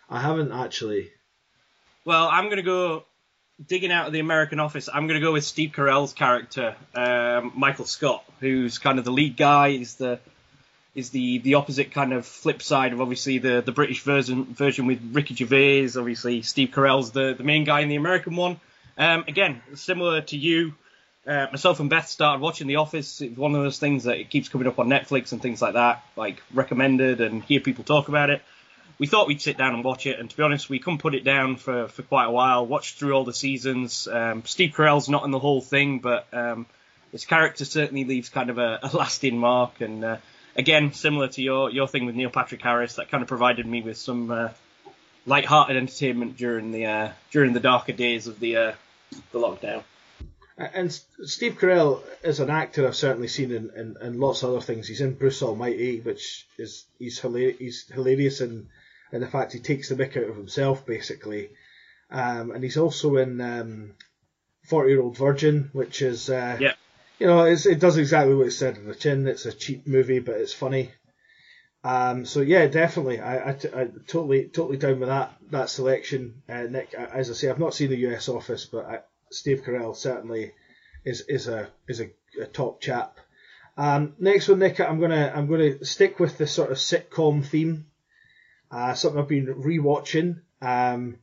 I 0.09 0.21
haven't 0.21 0.53
actually. 0.53 1.11
Well, 2.05 2.29
I'm 2.29 2.49
gonna 2.49 2.63
go 2.63 3.05
digging 3.67 3.93
out 3.93 4.07
of 4.07 4.13
the 4.13 4.21
American 4.21 4.61
Office. 4.61 4.89
I'm 4.93 5.07
gonna 5.07 5.21
go 5.21 5.33
with 5.33 5.45
Steve 5.45 5.73
Carell's 5.73 6.13
character, 6.13 6.75
um, 6.95 7.53
Michael 7.55 7.85
Scott, 7.85 8.25
who's 8.41 8.79
kind 8.79 8.99
of 8.99 9.05
the 9.05 9.13
lead 9.13 9.37
guy. 9.37 9.69
Is 9.69 9.97
the 9.97 10.19
is 10.95 11.11
the 11.11 11.39
the 11.39 11.55
opposite 11.55 11.93
kind 11.93 12.13
of 12.13 12.27
flip 12.27 12.63
side 12.63 12.93
of 12.93 13.01
obviously 13.01 13.39
the 13.39 13.63
the 13.63 13.73
British 13.73 14.03
version 14.03 14.45
version 14.55 14.87
with 14.87 15.01
Ricky 15.13 15.35
Gervais. 15.35 15.91
Obviously, 15.97 16.43
Steve 16.43 16.71
Carell's 16.71 17.13
the 17.13 17.35
the 17.37 17.45
main 17.45 17.65
guy 17.65 17.81
in 17.81 17.89
the 17.89 17.97
American 17.97 18.37
one. 18.37 18.61
Um, 18.99 19.25
again, 19.27 19.63
similar 19.75 20.21
to 20.23 20.37
you, 20.37 20.75
uh, 21.27 21.47
myself 21.53 21.79
and 21.79 21.89
Beth 21.89 22.09
started 22.09 22.41
watching 22.41 22.67
The 22.67 22.77
Office. 22.77 23.21
It's 23.21 23.37
one 23.37 23.55
of 23.55 23.63
those 23.63 23.79
things 23.79 24.05
that 24.05 24.19
it 24.19 24.31
keeps 24.31 24.49
coming 24.49 24.67
up 24.67 24.79
on 24.79 24.89
Netflix 24.89 25.33
and 25.33 25.41
things 25.41 25.63
like 25.63 25.75
that, 25.75 26.05
like 26.17 26.43
recommended 26.53 27.21
and 27.21 27.45
hear 27.45 27.61
people 27.61 27.85
talk 27.85 28.09
about 28.09 28.31
it. 28.31 28.43
We 28.99 29.07
thought 29.07 29.27
we'd 29.27 29.41
sit 29.41 29.57
down 29.57 29.75
and 29.75 29.85
watch 29.85 30.07
it, 30.07 30.19
and 30.19 30.29
to 30.29 30.37
be 30.37 30.43
honest, 30.43 30.69
we 30.69 30.79
couldn't 30.79 30.99
put 30.99 31.15
it 31.15 31.25
down 31.25 31.57
for, 31.57 31.89
for 31.89 32.03
quite 32.03 32.27
a 32.27 32.31
while. 32.31 32.67
Watched 32.67 32.99
through 32.99 33.15
all 33.15 33.25
the 33.25 33.33
seasons. 33.33 34.07
Um, 34.07 34.45
Steve 34.45 34.75
Carell's 34.77 35.09
not 35.09 35.25
in 35.25 35.31
the 35.31 35.39
whole 35.39 35.61
thing, 35.61 36.01
but 36.01 36.27
um, 36.33 36.67
his 37.11 37.25
character 37.25 37.65
certainly 37.65 38.05
leaves 38.05 38.29
kind 38.29 38.51
of 38.51 38.59
a, 38.59 38.81
a 38.83 38.91
lasting 38.97 39.39
mark. 39.39 39.81
And 39.81 40.05
uh, 40.05 40.17
again, 40.57 40.93
similar 40.93 41.29
to 41.29 41.43
your 41.43 41.71
your 41.71 41.89
thing 41.89 42.07
with 42.07 42.15
Neil 42.15 42.31
Patrick 42.31 42.63
Harris, 42.63 42.97
that 42.97 43.11
kind 43.11 43.23
of 43.23 43.29
provided 43.29 43.67
me 43.67 43.83
with 43.83 43.97
some 43.97 44.31
uh, 44.31 44.49
light-hearted 45.27 45.77
entertainment 45.77 46.37
during 46.37 46.71
the 46.73 46.87
uh, 46.87 47.09
during 47.31 47.55
the 47.55 47.61
darker 47.61 47.93
days 47.93 48.27
of 48.27 48.41
the 48.41 48.57
uh, 48.57 48.73
the 49.33 49.39
lockdown. 49.39 49.83
And 50.59 50.93
Steve 51.25 51.57
Carell 51.59 52.03
is 52.23 52.39
an 52.41 52.51
actor 52.51 52.87
I've 52.87 52.95
certainly 52.97 53.29
seen 53.29 53.51
in, 53.53 53.71
in, 53.75 53.97
in 54.03 54.21
lots 54.21 54.43
of 54.43 54.51
other 54.51 54.61
things. 54.61 54.87
He's 54.87 55.01
in 55.01 55.15
Bruce 55.15 55.43
Almighty, 55.43 56.01
which 56.01 56.47
is 56.59 56.85
he's 56.99 57.19
hilarious, 57.19 57.59
he's 57.59 57.91
hilarious 57.93 58.41
in, 58.43 58.69
in 59.13 59.21
the 59.23 59.27
fact 59.27 59.55
he 59.55 59.61
takes 59.61 59.89
the 59.89 59.95
mick 59.97 60.17
out 60.17 60.29
of 60.29 60.37
himself 60.37 60.85
basically. 60.85 61.51
Um, 62.11 62.51
and 62.51 62.63
he's 62.63 62.77
also 62.77 63.17
in 63.17 63.41
um, 63.41 63.95
Forty 64.69 64.91
Year 64.91 65.01
Old 65.01 65.17
Virgin, 65.17 65.71
which 65.73 66.03
is 66.03 66.29
uh, 66.29 66.59
Yeah. 66.61 66.75
you 67.19 67.27
know 67.27 67.45
it's, 67.45 67.65
it 67.65 67.81
does 67.81 67.97
exactly 67.97 68.35
what 68.35 68.49
it 68.49 68.53
said 68.53 68.77
in 68.77 68.87
the 68.87 68.95
chin. 68.95 69.27
It's 69.27 69.47
a 69.47 69.53
cheap 69.53 69.87
movie, 69.87 70.19
but 70.19 70.37
it's 70.37 70.53
funny. 70.53 70.91
Um, 71.85 72.27
so 72.27 72.41
yeah, 72.43 72.67
definitely, 72.69 73.19
I, 73.21 73.51
I, 73.51 73.53
t- 73.55 73.69
I 73.75 73.87
totally 74.07 74.45
totally 74.49 74.77
down 74.77 75.01
with 75.01 75.09
that 75.09 75.35
that 75.51 75.71
selection, 75.71 76.43
uh, 76.49 76.65
Nick. 76.65 76.95
As 76.95 77.31
I 77.31 77.33
say, 77.33 77.49
I've 77.49 77.59
not 77.59 77.75
seen 77.75 77.91
the 77.91 78.07
US 78.13 78.29
Office, 78.29 78.67
but 78.67 78.85
I, 78.85 78.99
Steve 79.35 79.63
Carell 79.65 79.97
certainly 79.97 80.53
is 81.05 81.23
is 81.23 81.49
a 81.49 81.71
is 81.89 82.01
a, 82.01 82.11
a 82.41 82.47
top 82.47 82.81
chap. 82.81 83.19
Um, 83.77 84.15
next 84.19 84.49
one, 84.49 84.59
Nick, 84.59 84.81
I'm 84.81 85.01
gonna 85.01 85.33
I'm 85.35 85.47
gonna 85.47 85.85
stick 85.85 86.21
with 86.21 86.39
the 86.39 86.47
sort 86.47 86.71
of 86.71 86.77
sitcom 86.77 87.45
theme. 87.45 87.87
Uh, 88.71 88.95
something 88.95 89.21
I've 89.21 89.29
been 89.29 89.47
rewatching, 89.47 90.41
um, 90.61 91.19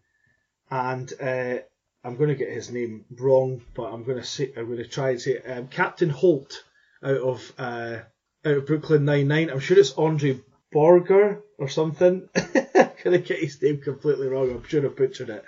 and 0.70 1.12
uh, 1.22 1.58
I'm 2.04 2.16
gonna 2.16 2.36
get 2.36 2.52
his 2.52 2.72
name 2.72 3.06
wrong, 3.12 3.62
but 3.74 3.92
I'm 3.92 4.04
gonna 4.04 4.24
say 4.24 4.52
I'm 4.56 4.70
gonna 4.70 4.88
try 4.88 5.12
and 5.12 5.22
say 5.22 5.32
it. 5.32 5.46
Um, 5.50 5.68
Captain 5.68 6.10
Holt 6.10 6.64
out 7.04 7.18
of 7.18 7.54
uh, 7.58 8.00
out 8.46 8.58
of 8.58 8.66
Brooklyn 8.66 9.06
Nine 9.06 9.28
Nine. 9.28 9.50
I'm 9.50 9.60
sure 9.60 9.78
it's 9.78 9.94
Andre 9.94 10.40
Borger 10.74 11.42
or 11.58 11.70
something. 11.70 12.30
I'm 12.36 12.90
gonna 13.04 13.20
get 13.20 13.40
his 13.40 13.62
name 13.62 13.80
completely 13.82 14.28
wrong. 14.28 14.52
I'm 14.52 14.64
sure 14.68 14.86
I 14.86 14.90
butchered 14.90 15.30
it. 15.30 15.44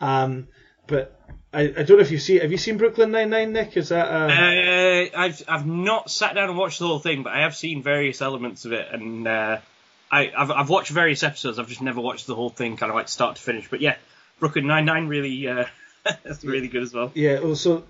Um, 0.00 0.48
but 0.86 1.20
I, 1.56 1.62
I 1.62 1.82
don't 1.84 1.96
know 1.96 2.00
if 2.00 2.10
you 2.10 2.18
see. 2.18 2.38
Have 2.38 2.52
you 2.52 2.58
seen 2.58 2.76
Brooklyn 2.76 3.10
Nine 3.12 3.30
Nine, 3.30 3.52
Nick? 3.52 3.78
Is 3.78 3.88
that 3.88 4.08
uh, 4.08 4.26
Uh, 4.28 5.18
I've 5.18 5.42
I've 5.48 5.66
not 5.66 6.10
sat 6.10 6.34
down 6.34 6.50
and 6.50 6.58
watched 6.58 6.78
the 6.78 6.86
whole 6.86 6.98
thing, 6.98 7.22
but 7.22 7.32
I 7.32 7.40
have 7.40 7.56
seen 7.56 7.82
various 7.82 8.20
elements 8.20 8.66
of 8.66 8.72
it, 8.72 8.86
and 8.92 9.26
uh, 9.26 9.58
I 10.10 10.30
I've, 10.36 10.50
I've 10.50 10.68
watched 10.68 10.90
various 10.90 11.22
episodes. 11.22 11.58
I've 11.58 11.68
just 11.68 11.80
never 11.80 12.00
watched 12.02 12.26
the 12.26 12.34
whole 12.34 12.50
thing, 12.50 12.76
kind 12.76 12.90
of 12.90 12.96
like 12.96 13.08
start 13.08 13.36
to 13.36 13.42
finish. 13.42 13.70
But 13.70 13.80
yeah, 13.80 13.96
Brooklyn 14.38 14.66
Nine 14.66 14.84
Nine 14.84 15.08
really 15.08 15.48
uh, 15.48 15.64
that's 16.04 16.44
really 16.44 16.68
good 16.68 16.82
as 16.82 16.92
well. 16.92 17.10
Yeah, 17.14 17.40
well, 17.40 17.56
so 17.56 17.84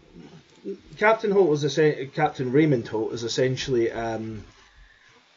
Captain 0.98 1.32
Holt 1.32 1.48
was 1.48 1.64
essen- 1.64 2.12
Captain 2.14 2.52
Raymond 2.52 2.86
Holt 2.86 3.14
is 3.14 3.24
essentially 3.24 3.90
um, 3.90 4.44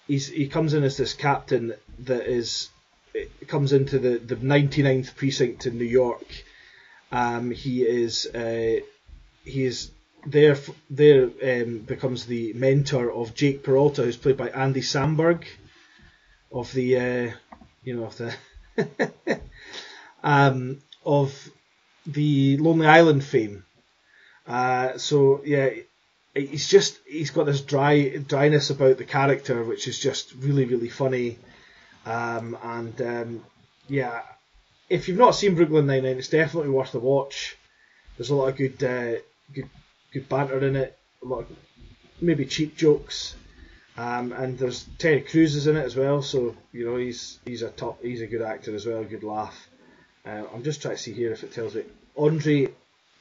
he's 0.08 0.28
he 0.28 0.48
comes 0.48 0.76
in 0.76 0.84
as 0.84 0.98
this 0.98 1.16
captain 1.16 1.74
that 2.00 2.28
is 2.28 2.70
it 3.16 3.48
comes 3.48 3.74
into 3.74 3.98
the 3.98 4.20
the 4.20 4.36
99th 4.36 5.16
precinct 5.16 5.66
in 5.66 5.80
New 5.80 5.86
York. 5.86 6.28
Um, 7.12 7.52
he 7.52 7.84
is 7.84 8.26
uh, 8.28 8.80
he 9.44 9.66
is 9.66 9.92
there 10.26 10.58
there 10.90 11.30
um, 11.44 11.80
becomes 11.80 12.26
the 12.26 12.54
mentor 12.54 13.12
of 13.12 13.34
Jake 13.34 13.64
Peralta, 13.64 14.04
who's 14.04 14.18
played 14.18 14.38
by 14.38 14.50
Andy 14.50 14.82
Samberg, 14.82 15.46
of 16.52 16.72
the 16.74 16.98
uh, 16.98 17.32
you 17.84 17.96
know 17.96 18.06
of 18.06 18.18
the 18.18 18.36
um, 20.24 20.82
of 21.06 21.50
the 22.06 22.58
Lonely 22.58 22.88
Island 22.88 23.24
fame. 23.24 23.66
Uh, 24.48 24.98
so 24.98 25.42
yeah, 25.46 25.70
he's 26.34 26.68
just 26.68 27.00
he's 27.08 27.32
got 27.32 27.46
this 27.46 27.62
dry 27.62 28.18
dryness 28.18 28.70
about 28.70 28.98
the 28.98 29.06
character, 29.06 29.64
which 29.64 29.88
is 29.88 30.00
just 30.00 30.34
really 30.36 30.66
really 30.66 30.90
funny. 30.90 31.38
Um, 32.06 32.58
and 32.64 33.02
um, 33.02 33.46
yeah, 33.88 34.22
if 34.90 35.08
you've 35.08 35.18
not 35.18 35.36
seen 35.36 35.56
Brooklyn 35.56 35.86
Nine 35.86 36.04
Nine, 36.04 36.18
it's 36.18 36.30
definitely 36.30 36.72
worth 36.72 36.96
a 36.96 37.00
watch. 37.00 37.58
There's 38.18 38.32
a 38.32 38.36
lot 38.36 38.50
of 38.50 38.58
good 38.58 38.84
uh, 38.84 39.20
good 39.54 39.70
good 40.12 40.28
banter 40.28 40.60
in 40.66 40.76
it, 40.76 40.98
a 41.24 41.26
lot 41.28 41.42
of 41.42 41.48
maybe 42.22 42.46
cheap 42.46 42.76
jokes. 42.76 43.36
Um, 43.98 44.32
and 44.32 44.58
there's 44.58 44.86
Terry 44.98 45.22
Crews 45.22 45.56
is 45.56 45.68
in 45.68 45.76
it 45.76 45.86
as 45.86 45.96
well, 45.96 46.22
so 46.22 46.56
you 46.72 46.86
know 46.86 46.96
he's 46.96 47.40
he's 47.46 47.62
a 47.62 47.70
top 47.70 48.02
he's 48.02 48.22
a 48.22 48.28
good 48.28 48.42
actor 48.42 48.74
as 48.76 48.86
well, 48.86 49.04
good 49.04 49.24
laugh. 49.24 49.70
Uh, 50.26 50.44
I'm 50.54 50.64
just 50.64 50.82
trying 50.82 50.96
to 50.96 51.02
see 51.02 51.14
here 51.14 51.32
if 51.32 51.44
it 51.44 51.54
tells 51.54 51.76
me 51.76 51.84
Andre 52.18 52.70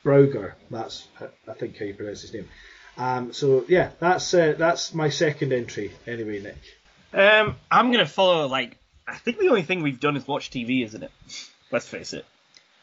Braugher. 0.04 0.52
That's 0.70 1.06
I 1.48 1.52
think 1.54 1.78
how 1.78 1.84
you 1.84 1.94
pronounce 1.94 2.22
his 2.22 2.32
name. 2.32 2.48
Um, 2.96 3.32
so 3.32 3.64
yeah, 3.68 3.90
that's 3.98 4.32
uh, 4.34 4.54
that's 4.56 4.94
my 4.94 5.08
second 5.08 5.52
entry 5.52 5.92
anyway, 6.06 6.40
Nick. 6.40 6.56
Um, 7.12 7.56
I'm 7.70 7.90
gonna 7.90 8.06
follow 8.06 8.46
like 8.46 8.76
I 9.06 9.16
think 9.16 9.38
the 9.38 9.48
only 9.48 9.62
thing 9.62 9.82
we've 9.82 10.00
done 10.00 10.16
is 10.16 10.26
watch 10.26 10.50
TV, 10.50 10.84
isn't 10.84 11.02
it? 11.02 11.10
Let's 11.70 11.88
face 11.88 12.12
it. 12.12 12.24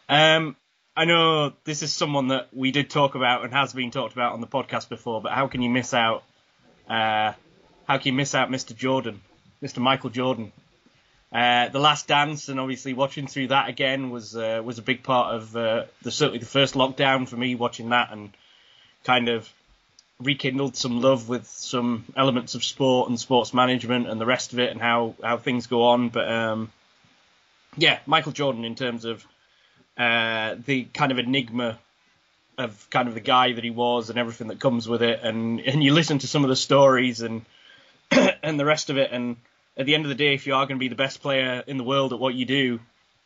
Um, 0.08 0.56
I 0.96 1.06
know 1.06 1.54
this 1.64 1.82
is 1.82 1.92
someone 1.92 2.30
that 2.30 2.50
we 2.54 2.72
did 2.72 2.90
talk 2.90 3.16
about 3.16 3.44
and 3.44 3.54
has 3.54 3.74
been 3.74 3.92
talked 3.92 4.14
about 4.14 4.34
on 4.34 4.42
the 4.42 4.48
podcast 4.48 4.90
before, 4.90 5.22
but 5.22 5.32
how 5.32 5.48
can 5.48 5.62
you 5.62 5.70
miss 5.70 5.94
out? 5.94 6.24
Uh, 6.88 7.34
how 7.88 7.98
can 7.98 8.08
you 8.08 8.14
miss 8.14 8.36
out 8.36 8.50
Mr. 8.50 8.76
Jordan, 8.76 9.22
Mr. 9.62 9.80
Michael 9.80 10.10
Jordan? 10.10 10.52
Uh, 11.32 11.68
the 11.70 11.80
Last 11.80 12.08
Dance, 12.08 12.48
and 12.48 12.60
obviously 12.60 12.94
watching 12.94 13.28
through 13.28 13.48
that 13.48 13.68
again 13.68 14.10
was 14.10 14.38
uh, 14.38 14.62
was 14.64 14.78
a 14.78 14.82
big 14.82 15.04
part 15.04 15.36
of 15.36 15.56
uh, 15.56 15.84
the 16.02 16.12
certainly 16.12 16.40
the 16.40 16.46
first 16.46 16.76
lockdown 16.76 17.28
for 17.28 17.36
me. 17.36 17.56
Watching 17.56 17.90
that 17.90 18.14
and 18.14 18.30
kind 19.04 19.28
of 19.28 19.52
rekindled 20.20 20.76
some 20.76 21.02
love 21.02 21.28
with 21.28 21.48
some 21.48 22.06
elements 22.16 22.56
of 22.56 22.64
sport 22.64 23.10
and 23.10 23.20
sports 23.20 23.54
management 23.54 24.08
and 24.08 24.20
the 24.20 24.26
rest 24.26 24.54
of 24.54 24.60
it 24.60 24.72
and 24.72 24.82
how, 24.82 25.16
how 25.22 25.38
things 25.38 25.68
go 25.68 25.84
on. 25.84 26.10
But 26.10 26.30
um, 26.30 26.72
yeah, 27.78 28.00
Michael 28.06 28.32
Jordan 28.32 28.66
in 28.66 28.76
terms 28.76 29.06
of 29.06 29.26
uh, 29.98 30.56
the 30.66 30.86
kind 30.86 31.12
of 31.12 31.20
enigma 31.20 31.80
of 32.58 32.90
kind 32.90 33.08
of 33.08 33.14
the 33.14 33.20
guy 33.20 33.54
that 33.54 33.64
he 33.64 33.70
was 33.70 34.10
and 34.10 34.18
everything 34.18 34.48
that 34.48 34.60
comes 34.60 34.88
with 34.88 35.02
it, 35.02 35.22
and 35.24 35.60
and 35.60 35.84
you 35.84 35.94
listen 35.94 36.20
to 36.20 36.28
some 36.28 36.44
of 36.44 36.50
the 36.50 36.56
stories 36.56 37.22
and 37.22 37.46
and 38.12 38.60
the 38.60 38.66
rest 38.66 38.90
of 38.90 38.98
it, 38.98 39.12
and 39.12 39.38
at 39.78 39.86
the 39.86 39.96
end 39.96 40.06
of 40.06 40.10
the 40.10 40.16
day, 40.16 40.34
if 40.34 40.48
you 40.48 40.56
are 40.56 40.66
going 40.66 40.78
to 40.78 40.84
be 40.84 40.88
the 40.88 40.96
best 40.96 41.22
player 41.22 41.64
in 41.68 41.78
the 41.78 41.84
world 41.84 42.14
at 42.14 42.20
what 42.20 42.34
you 42.34 42.46
do, 42.46 42.80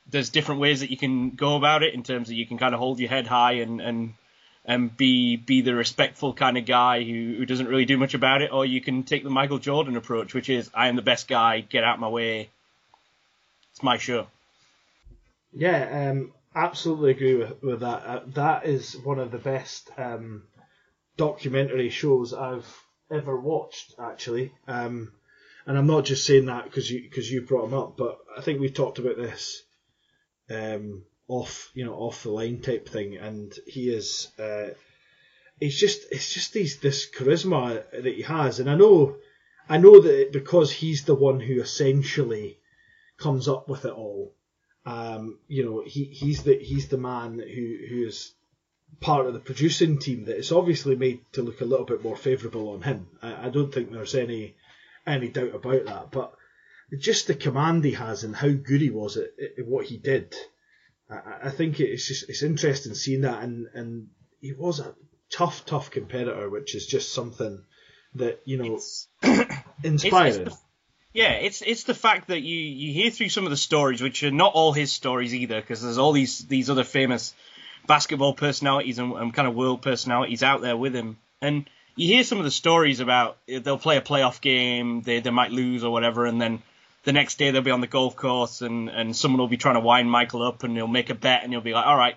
there's 0.09 0.29
different 0.29 0.61
ways 0.61 0.79
that 0.79 0.89
you 0.89 0.97
can 0.97 1.31
go 1.31 1.55
about 1.55 1.83
it 1.83 1.93
in 1.93 2.03
terms 2.03 2.29
of 2.29 2.35
you 2.35 2.45
can 2.45 2.57
kind 2.57 2.73
of 2.73 2.79
hold 2.79 2.99
your 2.99 3.09
head 3.09 3.27
high 3.27 3.53
and 3.53 3.81
and 3.81 4.13
and 4.65 4.95
be 4.95 5.35
be 5.35 5.61
the 5.61 5.73
respectful 5.73 6.33
kind 6.33 6.57
of 6.57 6.65
guy 6.65 7.03
who, 7.03 7.35
who 7.37 7.45
doesn't 7.45 7.67
really 7.67 7.85
do 7.85 7.97
much 7.97 8.13
about 8.13 8.41
it, 8.41 8.51
or 8.51 8.65
you 8.65 8.81
can 8.81 9.03
take 9.03 9.23
the 9.23 9.29
Michael 9.29 9.59
Jordan 9.59 9.95
approach, 9.97 10.33
which 10.33 10.49
is 10.49 10.69
I 10.73 10.87
am 10.87 10.95
the 10.95 11.01
best 11.01 11.27
guy, 11.27 11.61
get 11.61 11.83
out 11.83 11.95
of 11.95 11.99
my 11.99 12.09
way. 12.09 12.49
It's 13.71 13.83
my 13.83 13.97
show. 13.97 14.27
Yeah, 15.51 16.09
um, 16.11 16.33
absolutely 16.55 17.11
agree 17.11 17.35
with, 17.35 17.61
with 17.63 17.79
that. 17.81 18.05
Uh, 18.05 18.21
that 18.27 18.65
is 18.65 18.97
one 18.97 19.19
of 19.19 19.31
the 19.31 19.37
best 19.37 19.89
um, 19.97 20.43
documentary 21.17 21.89
shows 21.89 22.33
I've 22.33 22.67
ever 23.11 23.39
watched, 23.39 23.95
actually. 23.99 24.53
Um, 24.67 25.11
and 25.65 25.77
I'm 25.77 25.87
not 25.87 26.05
just 26.05 26.25
saying 26.25 26.45
that 26.45 26.65
because 26.65 26.89
you 26.89 27.03
because 27.03 27.31
you 27.31 27.41
brought 27.41 27.65
him 27.65 27.73
up, 27.73 27.97
but 27.97 28.17
I 28.35 28.41
think 28.41 28.59
we 28.59 28.69
talked 28.69 28.99
about 28.99 29.17
this 29.17 29.61
um, 30.49 31.03
off 31.27 31.71
you 31.75 31.85
know 31.85 31.93
off 31.93 32.23
the 32.23 32.31
line 32.31 32.61
type 32.61 32.89
thing, 32.89 33.17
and 33.17 33.53
he 33.67 33.89
is 33.89 34.29
uh, 34.39 34.69
it's 35.59 35.77
just 35.77 36.05
it's 36.11 36.33
just 36.33 36.53
these 36.53 36.79
this 36.79 37.07
charisma 37.09 37.83
that 37.91 38.15
he 38.15 38.23
has, 38.23 38.59
and 38.59 38.69
I 38.69 38.75
know 38.75 39.17
I 39.67 39.77
know 39.77 39.99
that 39.99 40.31
because 40.31 40.71
he's 40.71 41.05
the 41.05 41.15
one 41.15 41.39
who 41.39 41.61
essentially 41.61 42.57
comes 43.17 43.47
up 43.47 43.69
with 43.69 43.85
it 43.85 43.93
all. 43.93 44.33
Um, 44.89 45.37
you 45.47 45.65
know, 45.65 45.83
he, 45.85 46.05
he's 46.05 46.41
the 46.43 46.55
he's 46.55 46.87
the 46.87 46.97
man 46.97 47.37
who 47.37 47.77
who 47.89 48.07
is 48.07 48.33
part 48.99 49.27
of 49.27 49.33
the 49.33 49.39
producing 49.39 49.99
team 49.99 50.25
that 50.25 50.37
it's 50.37 50.51
obviously 50.51 50.95
made 50.95 51.19
to 51.33 51.43
look 51.43 51.61
a 51.61 51.65
little 51.65 51.85
bit 51.85 52.03
more 52.03 52.17
favourable 52.17 52.69
on 52.69 52.81
him. 52.81 53.07
I, 53.21 53.47
I 53.47 53.49
don't 53.49 53.71
think 53.71 53.91
there's 53.91 54.15
any 54.15 54.55
any 55.05 55.27
doubt 55.27 55.53
about 55.53 55.85
that. 55.85 56.11
But 56.11 56.33
just 56.97 57.27
the 57.27 57.35
command 57.35 57.85
he 57.85 57.91
has 57.91 58.23
and 58.23 58.35
how 58.35 58.49
good 58.49 58.81
he 58.81 58.89
was 58.89 59.15
at, 59.17 59.29
at 59.59 59.67
what 59.67 59.85
he 59.85 59.97
did, 59.97 60.35
I, 61.07 61.21
I, 61.43 61.49
think 61.51 61.79
it's 61.79 62.07
just 62.07 62.27
it's 62.27 62.41
interesting 62.41 62.95
seeing 62.95 63.21
that. 63.21 63.43
And 63.43 63.67
and 63.75 64.07
he 64.41 64.53
was 64.53 64.79
a 64.79 64.95
tough, 65.31 65.67
tough 65.67 65.91
competitor, 65.91 66.49
which 66.49 66.73
is 66.73 66.87
just 66.87 67.13
something 67.13 67.63
that 68.15 68.41
you 68.43 68.57
know 68.57 68.75
It's, 68.75 69.07
inspiring. 69.83 70.47
it's 70.47 70.55
the- 70.55 70.68
yeah, 71.13 71.31
it's 71.33 71.61
it's 71.61 71.83
the 71.83 71.93
fact 71.93 72.27
that 72.27 72.41
you 72.41 72.55
you 72.55 72.93
hear 72.93 73.09
through 73.09 73.29
some 73.29 73.45
of 73.45 73.49
the 73.49 73.57
stories, 73.57 74.01
which 74.01 74.23
are 74.23 74.31
not 74.31 74.53
all 74.53 74.73
his 74.73 74.91
stories 74.91 75.33
either, 75.33 75.59
because 75.59 75.81
there's 75.81 75.97
all 75.97 76.11
these 76.11 76.39
these 76.47 76.69
other 76.69 76.83
famous 76.83 77.33
basketball 77.87 78.33
personalities 78.33 78.99
and, 78.99 79.13
and 79.13 79.33
kind 79.33 79.47
of 79.47 79.55
world 79.55 79.81
personalities 79.81 80.43
out 80.43 80.61
there 80.61 80.77
with 80.77 80.93
him, 80.93 81.17
and 81.41 81.67
you 81.95 82.07
hear 82.07 82.23
some 82.23 82.37
of 82.37 82.43
the 82.43 82.51
stories 82.51 82.99
about 82.99 83.37
they'll 83.47 83.77
play 83.77 83.97
a 83.97 84.01
playoff 84.01 84.39
game, 84.39 85.01
they 85.01 85.19
they 85.19 85.31
might 85.31 85.51
lose 85.51 85.83
or 85.83 85.91
whatever, 85.91 86.25
and 86.25 86.39
then 86.39 86.61
the 87.03 87.13
next 87.13 87.39
day 87.39 87.49
they'll 87.49 87.61
be 87.61 87.71
on 87.71 87.81
the 87.81 87.87
golf 87.87 88.15
course 88.15 88.61
and 88.61 88.89
and 88.89 89.15
someone 89.15 89.39
will 89.39 89.47
be 89.47 89.57
trying 89.57 89.75
to 89.75 89.81
wind 89.81 90.09
Michael 90.09 90.43
up 90.43 90.63
and 90.63 90.75
he'll 90.75 90.87
make 90.87 91.09
a 91.09 91.15
bet 91.15 91.43
and 91.43 91.51
he'll 91.51 91.61
be 91.61 91.73
like, 91.73 91.85
all 91.85 91.97
right, 91.97 92.15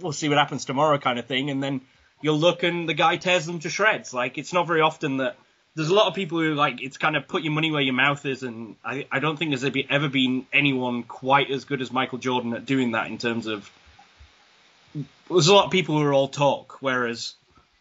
we'll 0.00 0.12
see 0.12 0.28
what 0.28 0.38
happens 0.38 0.64
tomorrow, 0.64 0.98
kind 0.98 1.18
of 1.18 1.26
thing, 1.26 1.50
and 1.50 1.62
then 1.62 1.80
you'll 2.22 2.38
look 2.38 2.62
and 2.62 2.88
the 2.88 2.94
guy 2.94 3.16
tears 3.16 3.44
them 3.44 3.58
to 3.58 3.68
shreds. 3.68 4.14
Like 4.14 4.38
it's 4.38 4.52
not 4.52 4.66
very 4.66 4.80
often 4.80 5.16
that 5.18 5.36
there's 5.76 5.88
a 5.88 5.94
lot 5.94 6.06
of 6.06 6.14
people 6.14 6.38
who 6.38 6.54
like 6.54 6.80
it's 6.82 6.96
kind 6.96 7.16
of 7.16 7.26
put 7.26 7.42
your 7.42 7.52
money 7.52 7.70
where 7.70 7.82
your 7.82 7.94
mouth 7.94 8.24
is, 8.26 8.42
and 8.42 8.76
I, 8.84 9.06
I 9.10 9.18
don't 9.18 9.36
think 9.36 9.50
there's 9.50 9.64
ever- 9.64 10.08
been 10.08 10.46
anyone 10.52 11.02
quite 11.02 11.50
as 11.50 11.64
good 11.64 11.82
as 11.82 11.90
Michael 11.90 12.18
Jordan 12.18 12.54
at 12.54 12.64
doing 12.64 12.92
that 12.92 13.08
in 13.08 13.18
terms 13.18 13.46
of. 13.46 13.70
There's 15.28 15.48
a 15.48 15.54
lot 15.54 15.64
of 15.64 15.72
people 15.72 15.98
who 15.98 16.04
are 16.04 16.12
all 16.12 16.28
talk, 16.28 16.78
whereas 16.80 17.34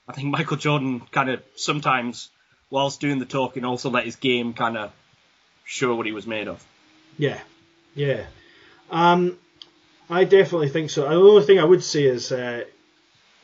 I 0.08 0.13
think 0.13 0.29
Michael 0.29 0.58
Jordan 0.58 1.01
kind 1.12 1.29
of 1.29 1.43
sometimes, 1.56 2.29
whilst 2.69 2.99
doing 2.99 3.19
the 3.19 3.25
talking, 3.25 3.65
also 3.65 3.89
let 3.89 4.06
his 4.06 4.15
game 4.15 4.53
kind 4.53 4.77
of 4.77 4.91
show 5.65 5.93
what 5.95 6.06
he 6.06 6.12
was 6.13 6.25
made 6.25 6.47
of. 6.47 6.65
Yeah, 7.17 7.39
yeah. 7.93 8.25
Um, 8.89 9.38
I 10.10 10.23
definitely 10.23 10.69
think 10.69 10.89
so. 10.89 11.01
The 11.03 11.15
only 11.15 11.45
thing 11.45 11.60
I 11.60 11.63
would 11.63 11.84
say 11.84 12.03
is 12.03 12.32
uh, 12.32 12.63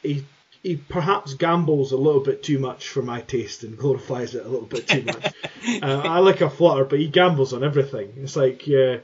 he 0.02 0.26
he 0.64 0.76
perhaps 0.78 1.34
gambles 1.36 1.92
a 1.92 1.98
little 1.98 2.22
bit 2.22 2.44
too 2.44 2.60
much 2.60 2.88
for 2.90 3.02
my 3.02 3.22
taste 3.22 3.64
and 3.64 3.78
glorifies 3.78 4.36
it 4.36 4.46
a 4.46 4.50
little 4.50 4.68
bit 4.68 4.88
too 4.88 5.04
much. 5.04 5.26
uh, 5.84 6.02
I 6.06 6.20
like 6.20 6.42
a 6.42 6.50
flutter, 6.50 6.86
but 6.86 7.00
he 7.00 7.08
gambles 7.08 7.54
on 7.54 7.64
everything. 7.64 8.14
It's 8.18 8.36
like 8.36 8.68
yeah, 8.68 8.98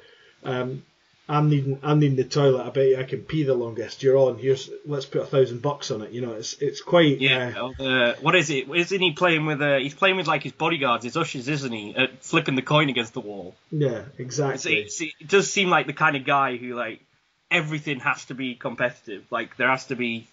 um, 0.44 0.84
I'm 1.28 1.50
needing 1.50 1.80
I'm 1.82 2.00
needing 2.00 2.18
the 2.18 2.24
toilet. 2.24 2.66
I 2.66 2.70
bet 2.70 2.88
you 2.90 2.98
I 2.98 3.04
can 3.04 3.22
pee 3.22 3.44
the 3.44 3.56
longest. 3.56 4.04
You're 4.04 4.18
on. 4.18 4.38
Here's 4.38 4.70
let's 4.86 5.06
put 5.06 5.22
a 5.24 5.26
thousand 5.26 5.62
bucks 5.62 5.90
on 5.92 6.02
it. 6.04 6.12
You 6.12 6.22
know, 6.22 6.34
it's 6.34 6.54
it's 6.62 6.82
quite 6.82 7.20
Yeah. 7.20 7.54
uh, 7.80 7.84
Uh, 7.84 8.16
what 8.22 8.36
is 8.36 8.50
it? 8.50 8.70
Isn't 8.70 9.02
he 9.02 9.14
playing 9.14 9.46
with? 9.46 9.62
Uh, 9.62 9.78
he's 9.78 9.96
playing 9.96 10.18
with 10.18 10.28
like 10.28 10.44
his 10.44 10.52
bodyguards, 10.52 11.04
his 11.04 11.18
ushers, 11.18 11.48
isn't 11.48 11.72
he? 11.72 11.96
Uh, 11.96 12.08
flipping 12.22 12.56
the 12.56 12.62
coin 12.62 12.90
against 12.90 13.14
the 13.14 13.22
wall. 13.22 13.56
yeah 13.72 14.04
It's, 14.18 14.20
exactly. 14.20 14.82
it's, 14.82 15.02
it 15.02 15.28
does 15.28 15.52
seem 15.52 15.70
like 15.70 15.88
the 15.88 15.94
kind 15.94 16.16
of 16.16 16.26
guy 16.26 16.58
who 16.58 16.76
like 16.76 17.02
everything 17.50 18.00
has 18.02 18.26
to 18.26 18.34
be 18.36 18.54
competitive. 18.56 19.24
Like 19.32 19.58
there 19.58 19.70
has 19.70 19.86
to 19.88 19.96
be. 19.96 20.28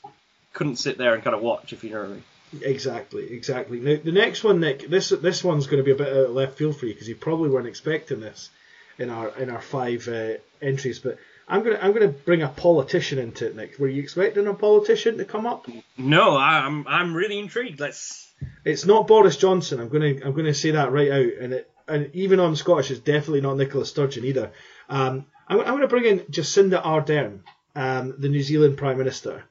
Couldn't 0.52 0.76
sit 0.76 0.98
there 0.98 1.14
and 1.14 1.22
kind 1.22 1.34
of 1.34 1.42
watch 1.42 1.72
if 1.72 1.82
you 1.84 1.90
know 1.90 2.00
what 2.00 2.10
I 2.10 2.12
mean. 2.12 2.24
Exactly, 2.60 3.32
exactly. 3.32 3.80
Now 3.80 3.96
the 4.02 4.12
next 4.12 4.44
one, 4.44 4.60
Nick, 4.60 4.88
this 4.88 5.08
this 5.08 5.42
one's 5.42 5.66
going 5.66 5.78
to 5.78 5.84
be 5.84 5.92
a 5.92 5.96
bit 5.96 6.08
out 6.08 6.24
of 6.24 6.30
left 6.30 6.58
field 6.58 6.76
for 6.78 6.86
you 6.86 6.92
because 6.92 7.08
you 7.08 7.16
probably 7.16 7.48
weren't 7.48 7.66
expecting 7.66 8.20
this 8.20 8.50
in 8.98 9.08
our 9.08 9.28
in 9.38 9.48
our 9.48 9.60
five 9.60 10.06
uh, 10.08 10.34
entries. 10.60 10.98
But 10.98 11.18
I'm 11.48 11.62
gonna 11.62 11.78
I'm 11.80 11.92
gonna 11.92 12.08
bring 12.08 12.42
a 12.42 12.48
politician 12.48 13.18
into 13.18 13.46
it, 13.46 13.56
Nick. 13.56 13.78
Were 13.78 13.88
you 13.88 14.02
expecting 14.02 14.46
a 14.46 14.54
politician 14.54 15.18
to 15.18 15.24
come 15.24 15.46
up? 15.46 15.66
No, 15.96 16.36
I'm 16.36 16.86
I'm 16.86 17.14
really 17.14 17.38
intrigued. 17.38 17.80
Let's. 17.80 18.30
It's 18.64 18.84
not 18.84 19.06
Boris 19.06 19.36
Johnson. 19.36 19.80
I'm 19.80 19.88
gonna 19.88 20.14
I'm 20.24 20.34
gonna 20.34 20.54
say 20.54 20.72
that 20.72 20.92
right 20.92 21.10
out. 21.10 21.32
And 21.40 21.52
it 21.54 21.70
and 21.88 22.10
even 22.14 22.40
on 22.40 22.56
Scottish, 22.56 22.90
it's 22.90 23.00
definitely 23.00 23.40
not 23.40 23.56
Nicola 23.56 23.86
Sturgeon 23.86 24.24
either. 24.24 24.52
Um, 24.88 25.26
I'm, 25.48 25.60
I'm 25.60 25.74
gonna 25.74 25.88
bring 25.88 26.04
in 26.04 26.20
Jacinda 26.20 26.82
Ardern, 26.82 27.40
um, 27.74 28.14
the 28.18 28.28
New 28.28 28.42
Zealand 28.42 28.76
Prime 28.76 28.98
Minister. 28.98 29.44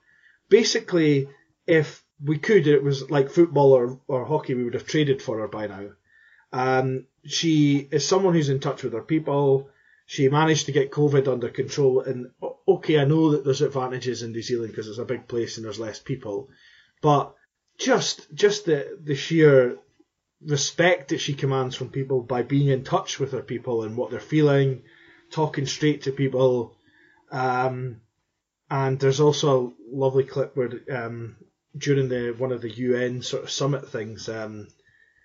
Basically, 0.52 1.30
if 1.66 2.04
we 2.24 2.38
could, 2.38 2.68
it 2.68 2.84
was 2.84 3.10
like 3.10 3.32
football 3.32 3.72
or, 3.72 4.00
or 4.08 4.26
hockey, 4.26 4.54
we 4.54 4.66
would 4.66 4.74
have 4.74 4.86
traded 4.86 5.22
for 5.22 5.40
her 5.40 5.48
by 5.48 5.68
now. 5.68 5.88
Um, 6.52 7.08
she 7.26 7.88
is 7.90 8.06
someone 8.06 8.34
who's 8.34 8.50
in 8.50 8.60
touch 8.60 8.84
with 8.84 8.92
her 8.92 9.02
people. 9.02 9.70
She 10.06 10.28
managed 10.28 10.66
to 10.66 10.74
get 10.74 10.92
COVID 10.92 11.30
under 11.30 11.48
control. 11.48 12.02
And 12.02 12.32
okay, 12.68 13.00
I 13.00 13.06
know 13.06 13.32
that 13.32 13.46
there's 13.46 13.62
advantages 13.62 14.24
in 14.24 14.34
New 14.34 14.42
Zealand 14.42 14.72
because 14.72 14.90
it's 14.90 14.98
a 14.98 15.06
big 15.06 15.30
place 15.30 15.56
and 15.56 15.66
there's 15.66 15.80
less 15.80 16.00
people, 16.00 16.50
but 17.02 17.34
just 17.78 18.28
just 18.34 18.66
the 18.66 19.00
the 19.02 19.16
sheer 19.16 19.78
respect 20.46 21.10
that 21.10 21.22
she 21.22 21.34
commands 21.34 21.76
from 21.76 21.90
people 21.90 22.22
by 22.22 22.42
being 22.42 22.68
in 22.68 22.84
touch 22.84 23.20
with 23.20 23.32
her 23.32 23.42
people 23.42 23.84
and 23.84 23.96
what 23.96 24.12
they're 24.12 24.20
feeling, 24.20 24.82
talking 25.32 25.66
straight 25.66 26.02
to 26.02 26.12
people. 26.12 26.76
Um, 27.32 28.02
and 28.72 28.98
there's 28.98 29.20
also 29.20 29.68
a 29.68 29.96
lovely 29.96 30.24
clip 30.24 30.56
where 30.56 30.72
um, 30.90 31.36
during 31.78 32.08
the 32.08 32.34
one 32.38 32.54
of 32.54 32.62
the 32.62 32.72
UN 32.72 33.22
sort 33.22 33.44
of 33.44 33.52
summit 33.52 33.90
things, 33.90 34.30
um, 34.30 34.70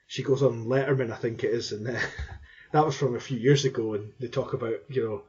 she 0.09 0.25
goes 0.25 0.43
on 0.43 0.67
Letterman, 0.67 1.13
I 1.13 1.17
think 1.17 1.45
it 1.45 1.53
is, 1.55 1.71
and 1.71 1.87
uh, 1.97 2.01
that 2.73 2.85
was 2.85 2.97
from 2.97 3.15
a 3.15 3.21
few 3.21 3.39
years 3.39 3.65
ago, 3.65 3.95
and 3.95 4.13
they 4.19 4.27
talk 4.27 4.53
about 4.53 4.81
you 4.89 5.05
know 5.05 5.23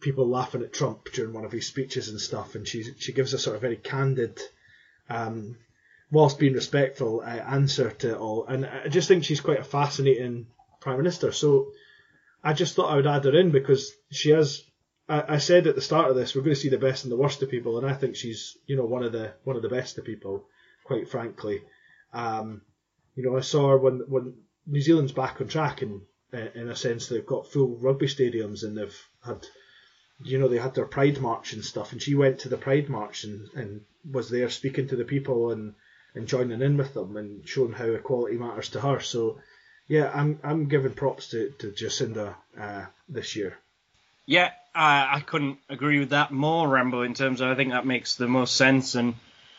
people 0.00 0.26
laughing 0.26 0.62
at 0.62 0.72
Trump 0.72 1.12
during 1.12 1.34
one 1.34 1.44
of 1.44 1.52
his 1.52 1.66
speeches 1.66 2.08
and 2.08 2.18
stuff, 2.18 2.54
and 2.54 2.66
she 2.66 2.84
she 2.98 3.12
gives 3.12 3.34
a 3.34 3.38
sort 3.38 3.56
of 3.56 3.60
very 3.60 3.76
candid, 3.76 4.40
um, 5.10 5.56
whilst 6.10 6.38
being 6.38 6.54
respectful, 6.54 7.20
uh, 7.20 7.26
answer 7.26 7.90
to 7.90 8.12
it 8.12 8.16
all, 8.16 8.46
and 8.46 8.64
I 8.64 8.88
just 8.88 9.08
think 9.08 9.24
she's 9.24 9.42
quite 9.42 9.60
a 9.60 9.64
fascinating 9.64 10.46
prime 10.80 10.96
minister. 10.96 11.32
So 11.32 11.72
I 12.42 12.54
just 12.54 12.74
thought 12.74 12.90
I 12.90 12.96
would 12.96 13.06
add 13.06 13.24
her 13.24 13.38
in 13.38 13.50
because 13.50 13.92
she 14.10 14.30
has. 14.30 14.64
I, 15.12 15.34
I 15.34 15.38
said 15.38 15.66
at 15.66 15.74
the 15.74 15.82
start 15.82 16.08
of 16.08 16.16
this 16.16 16.34
we're 16.34 16.42
going 16.42 16.54
to 16.54 16.60
see 16.60 16.70
the 16.70 16.78
best 16.78 17.04
and 17.04 17.12
the 17.12 17.16
worst 17.16 17.42
of 17.42 17.50
people, 17.50 17.78
and 17.78 17.86
I 17.88 17.92
think 17.92 18.16
she's 18.16 18.56
you 18.66 18.76
know 18.76 18.86
one 18.86 19.04
of 19.04 19.12
the 19.12 19.34
one 19.44 19.56
of 19.56 19.62
the 19.62 19.68
best 19.68 19.98
of 19.98 20.04
people, 20.04 20.46
quite 20.84 21.08
frankly. 21.08 21.62
Um, 22.12 22.62
you 23.14 23.22
know, 23.22 23.36
I 23.36 23.40
saw 23.40 23.70
her 23.70 23.78
when 23.78 24.00
when 24.08 24.34
New 24.66 24.80
Zealand's 24.80 25.12
back 25.12 25.40
on 25.40 25.48
track, 25.48 25.82
and 25.82 26.00
uh, 26.32 26.48
in 26.54 26.68
a 26.68 26.76
sense 26.76 27.08
they've 27.08 27.26
got 27.26 27.52
full 27.52 27.76
rugby 27.76 28.06
stadiums 28.06 28.64
and 28.64 28.76
they've 28.76 29.08
had, 29.24 29.46
you 30.24 30.38
know, 30.38 30.48
they 30.48 30.58
had 30.58 30.74
their 30.74 30.86
Pride 30.86 31.20
March 31.20 31.52
and 31.52 31.64
stuff, 31.64 31.92
and 31.92 32.00
she 32.00 32.14
went 32.14 32.40
to 32.40 32.48
the 32.48 32.56
Pride 32.56 32.88
March 32.88 33.24
and, 33.24 33.48
and 33.54 33.82
was 34.10 34.30
there 34.30 34.48
speaking 34.48 34.88
to 34.88 34.96
the 34.96 35.04
people 35.04 35.52
and, 35.52 35.74
and 36.14 36.26
joining 36.26 36.62
in 36.62 36.76
with 36.76 36.94
them 36.94 37.16
and 37.16 37.46
showing 37.46 37.72
how 37.72 37.84
equality 37.84 38.36
matters 38.36 38.70
to 38.70 38.80
her. 38.80 39.00
So, 39.00 39.40
yeah, 39.88 40.10
I'm 40.14 40.40
I'm 40.42 40.68
giving 40.68 40.94
props 40.94 41.28
to 41.28 41.50
to 41.58 41.70
Jacinda 41.70 42.34
uh, 42.58 42.86
this 43.10 43.36
year. 43.36 43.58
Yeah, 44.24 44.52
I, 44.74 45.16
I 45.16 45.20
couldn't 45.20 45.58
agree 45.68 45.98
with 45.98 46.10
that 46.10 46.30
more, 46.30 46.66
Rambo. 46.68 47.02
In 47.02 47.14
terms 47.14 47.40
of, 47.40 47.48
I 47.48 47.54
think 47.54 47.70
that 47.70 47.86
makes 47.86 48.16
the 48.16 48.28
most 48.28 48.56
sense, 48.56 48.94
and 48.94 49.14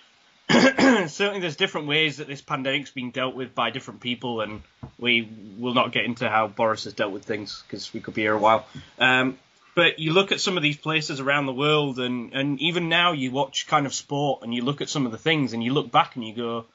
certainly 0.49 1.39
there's 1.39 1.55
different 1.55 1.87
ways 1.87 2.17
that 2.17 2.27
this 2.27 2.41
pandemic's 2.41 2.91
being 2.91 3.11
dealt 3.11 3.35
with 3.35 3.53
by 3.53 3.69
different 3.69 4.01
people, 4.01 4.41
and 4.41 4.61
we 4.97 5.29
will 5.57 5.73
not 5.73 5.91
get 5.91 6.05
into 6.05 6.29
how 6.29 6.47
Boris 6.47 6.85
has 6.85 6.93
dealt 6.93 7.11
with 7.11 7.25
things 7.25 7.63
because 7.67 7.93
we 7.93 7.99
could 7.99 8.13
be 8.13 8.21
here 8.21 8.33
a 8.33 8.39
while. 8.39 8.65
Um, 8.99 9.37
but 9.75 9.99
you 9.99 10.13
look 10.13 10.31
at 10.31 10.39
some 10.39 10.57
of 10.57 10.63
these 10.63 10.77
places 10.77 11.19
around 11.19 11.45
the 11.45 11.53
world, 11.53 11.99
and, 11.99 12.33
and 12.33 12.59
even 12.61 12.89
now 12.89 13.11
you 13.13 13.31
watch 13.31 13.67
kind 13.67 13.85
of 13.85 13.93
sport, 13.93 14.43
and 14.43 14.53
you 14.53 14.63
look 14.63 14.81
at 14.81 14.89
some 14.89 15.05
of 15.05 15.11
the 15.11 15.17
things, 15.17 15.53
and 15.53 15.63
you 15.63 15.73
look 15.73 15.91
back 15.91 16.15
and 16.15 16.25
you 16.25 16.33
go, 16.35 16.65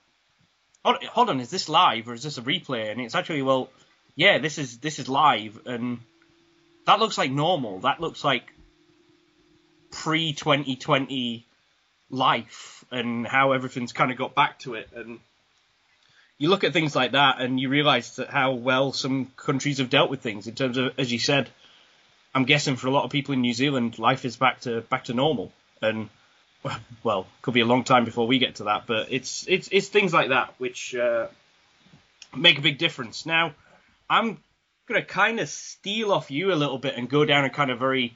hold, 0.85 1.03
hold 1.05 1.31
on, 1.31 1.41
is 1.41 1.51
this 1.51 1.69
live 1.69 2.09
or 2.09 2.15
is 2.15 2.23
this 2.23 2.39
a 2.39 2.43
replay? 2.43 2.91
And 2.91 3.01
it's 3.01 3.15
actually, 3.15 3.43
well, 3.43 3.71
yeah, 4.17 4.39
this 4.39 4.59
is 4.59 4.79
this 4.79 4.99
is 4.99 5.09
live, 5.09 5.61
and 5.67 6.01
that 6.89 7.01
looks 7.01 7.19
like 7.19 7.31
normal. 7.31 7.81
That 7.81 8.01
looks 8.01 8.25
like 8.25 8.51
pre 9.91 10.33
2020 10.33 11.45
life 12.09 12.83
and 12.91 13.27
how 13.27 13.53
everything's 13.53 13.93
kind 13.93 14.11
of 14.11 14.17
got 14.17 14.35
back 14.35 14.59
to 14.61 14.73
it. 14.73 14.89
And 14.97 15.21
you 16.39 16.49
look 16.49 16.65
at 16.65 16.73
things 16.73 16.97
like 16.97 17.13
that 17.13 17.43
and 17.43 17.61
you 17.61 17.69
realise 17.69 18.17
that 18.17 18.31
how 18.31 18.53
well 18.53 18.93
some 18.95 19.31
countries 19.37 19.79
have 19.79 19.91
dealt 19.91 20.09
with 20.09 20.23
things 20.23 20.47
in 20.47 20.55
terms 20.55 20.79
of, 20.79 20.95
as 20.99 21.13
you 21.13 21.19
said, 21.19 21.51
I'm 22.35 22.47
guessing 22.47 22.77
for 22.77 22.87
a 22.87 22.91
lot 22.91 23.05
of 23.05 23.11
people 23.11 23.35
in 23.35 23.43
New 23.43 23.53
Zealand, 23.53 23.99
life 23.99 24.25
is 24.25 24.39
back 24.39 24.61
to 24.61 24.81
back 24.81 25.05
to 25.05 25.13
normal. 25.13 25.53
And 25.83 26.09
well, 27.03 27.27
could 27.43 27.53
be 27.53 27.61
a 27.61 27.67
long 27.67 27.85
time 27.85 28.07
before 28.07 28.27
we 28.27 28.39
get 28.39 28.57
to 28.57 28.65
that, 28.65 28.85
but 28.87 29.09
it's 29.11 29.47
it's 29.47 29.69
it's 29.71 29.89
things 29.89 30.15
like 30.15 30.31
that 30.31 30.55
which 30.57 30.95
uh, 30.95 31.27
make 32.35 32.57
a 32.57 32.63
big 32.63 32.79
difference. 32.79 33.27
Now, 33.27 33.55
I'm 34.09 34.39
gonna 34.89 35.05
kind 35.05 35.41
of 35.41 35.49
steal 35.49 36.13
off 36.13 36.31
you 36.31 36.53
a 36.53 36.55
little 36.55 36.79
bit 36.79 36.97
and 36.97 37.09
go 37.09 37.25
down 37.25 37.45
a 37.45 37.51
kind 37.51 37.71
of 37.71 37.79
very 37.79 38.15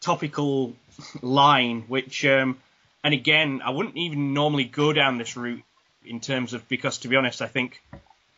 topical 0.00 0.74
line, 1.22 1.84
which 1.88 2.24
um, 2.24 2.58
and 3.02 3.14
again, 3.14 3.62
I 3.64 3.70
wouldn't 3.70 3.96
even 3.96 4.34
normally 4.34 4.64
go 4.64 4.92
down 4.92 5.18
this 5.18 5.36
route 5.36 5.64
in 6.04 6.20
terms 6.20 6.54
of 6.54 6.68
because 6.68 6.98
to 6.98 7.08
be 7.08 7.16
honest, 7.16 7.42
I 7.42 7.46
think 7.46 7.82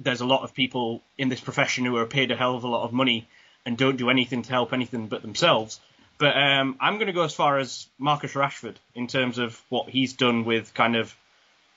there's 0.01 0.21
a 0.21 0.27
lot 0.27 0.43
of 0.43 0.55
people 0.55 1.03
in 1.17 1.29
this 1.29 1.41
profession 1.41 1.85
who 1.85 1.97
are 1.97 2.07
paid 2.07 2.31
a 2.31 2.37
hell 2.37 2.55
of 2.55 2.65
a 2.65 2.69
lot 2.69 2.85
of 2.85 2.93
money 2.93 3.29
and 3.67 3.77
don't 3.77 3.97
do 3.97 4.11
anything 4.11 4.43
to 4.43 4.51
help 4.51 4.73
anything 4.73 5.09
but 5.09 5.23
themselves. 5.23 5.81
But 6.19 6.37
um, 6.37 6.77
I'm 6.81 6.95
going 6.95 7.07
to 7.07 7.13
go 7.13 7.23
as 7.23 7.35
far 7.35 7.59
as 7.59 7.87
Marcus 7.99 8.35
Rashford 8.35 8.77
in 8.95 9.07
terms 9.07 9.39
of 9.39 9.61
what 9.69 9.89
he's 9.89 10.15
done 10.15 10.45
with 10.45 10.75
kind 10.75 10.97
of 10.97 11.15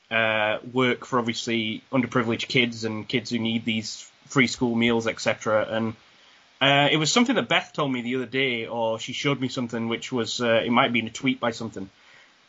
uh, 0.09 0.57
work 0.73 1.05
for 1.05 1.19
obviously 1.19 1.83
underprivileged 1.91 2.47
kids 2.47 2.83
and 2.83 3.07
kids 3.07 3.29
who 3.29 3.39
need 3.39 3.65
these 3.65 4.09
free 4.27 4.47
school 4.47 4.75
meals, 4.75 5.07
etc. 5.07 5.67
And 5.69 5.95
uh, 6.61 6.89
it 6.91 6.97
was 6.97 7.11
something 7.11 7.35
that 7.35 7.49
Beth 7.49 7.73
told 7.73 7.91
me 7.91 8.01
the 8.01 8.15
other 8.15 8.25
day, 8.25 8.67
or 8.67 8.99
she 8.99 9.13
showed 9.13 9.41
me 9.41 9.47
something 9.47 9.87
which 9.87 10.11
was 10.11 10.41
uh, 10.41 10.61
it 10.65 10.71
might 10.71 10.83
have 10.83 10.93
been 10.93 11.07
a 11.07 11.11
tweet 11.11 11.39
by 11.39 11.51
something. 11.51 11.89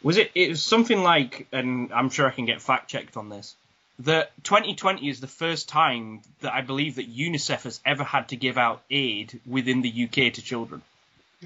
Was 0.03 0.19
it? 0.19 0.31
It 0.35 0.51
was 0.51 0.63
something 0.63 1.03
like, 1.03 1.47
and 1.53 1.93
I'm 1.93 2.11
sure 2.11 2.27
I 2.27 2.31
can 2.31 2.45
get 2.45 2.61
fact 2.61 2.91
checked 2.91 3.17
on 3.17 3.29
this. 3.29 3.55
That 4.01 4.33
2020 4.45 5.09
is 5.09 5.21
the 5.21 5.29
first 5.29 5.69
time 5.69 6.23
that 6.41 6.53
I 6.53 6.63
believe 6.63 6.97
that 6.97 7.15
UNICEF 7.15 7.63
has 7.63 7.81
ever 7.85 8.03
had 8.03 8.29
to 8.29 8.37
give 8.37 8.59
out 8.59 8.83
aid 8.91 9.41
within 9.47 9.83
the 9.83 10.05
UK 10.05 10.33
to 10.35 10.43
children. 10.43 10.83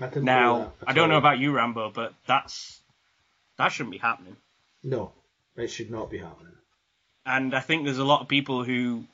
I 0.00 0.08
Now, 0.16 0.72
I 0.86 0.92
don't 0.92 1.08
know 1.08 1.18
about 1.18 1.38
you, 1.38 1.52
Rambo, 1.52 1.90
but 1.90 2.14
that's 2.26 2.80
that 3.58 3.68
shouldn't 3.68 3.92
be 3.92 3.98
happening. 3.98 4.36
No, 4.82 5.12
it 5.56 5.68
should 5.68 5.90
not 5.90 6.10
be 6.10 6.18
happening. 6.18 6.52
And 7.24 7.54
I 7.54 7.60
think 7.60 7.84
there's 7.84 7.98
a 7.98 8.04
lot 8.04 8.22
of 8.22 8.28
people 8.28 8.64
who 8.64 9.04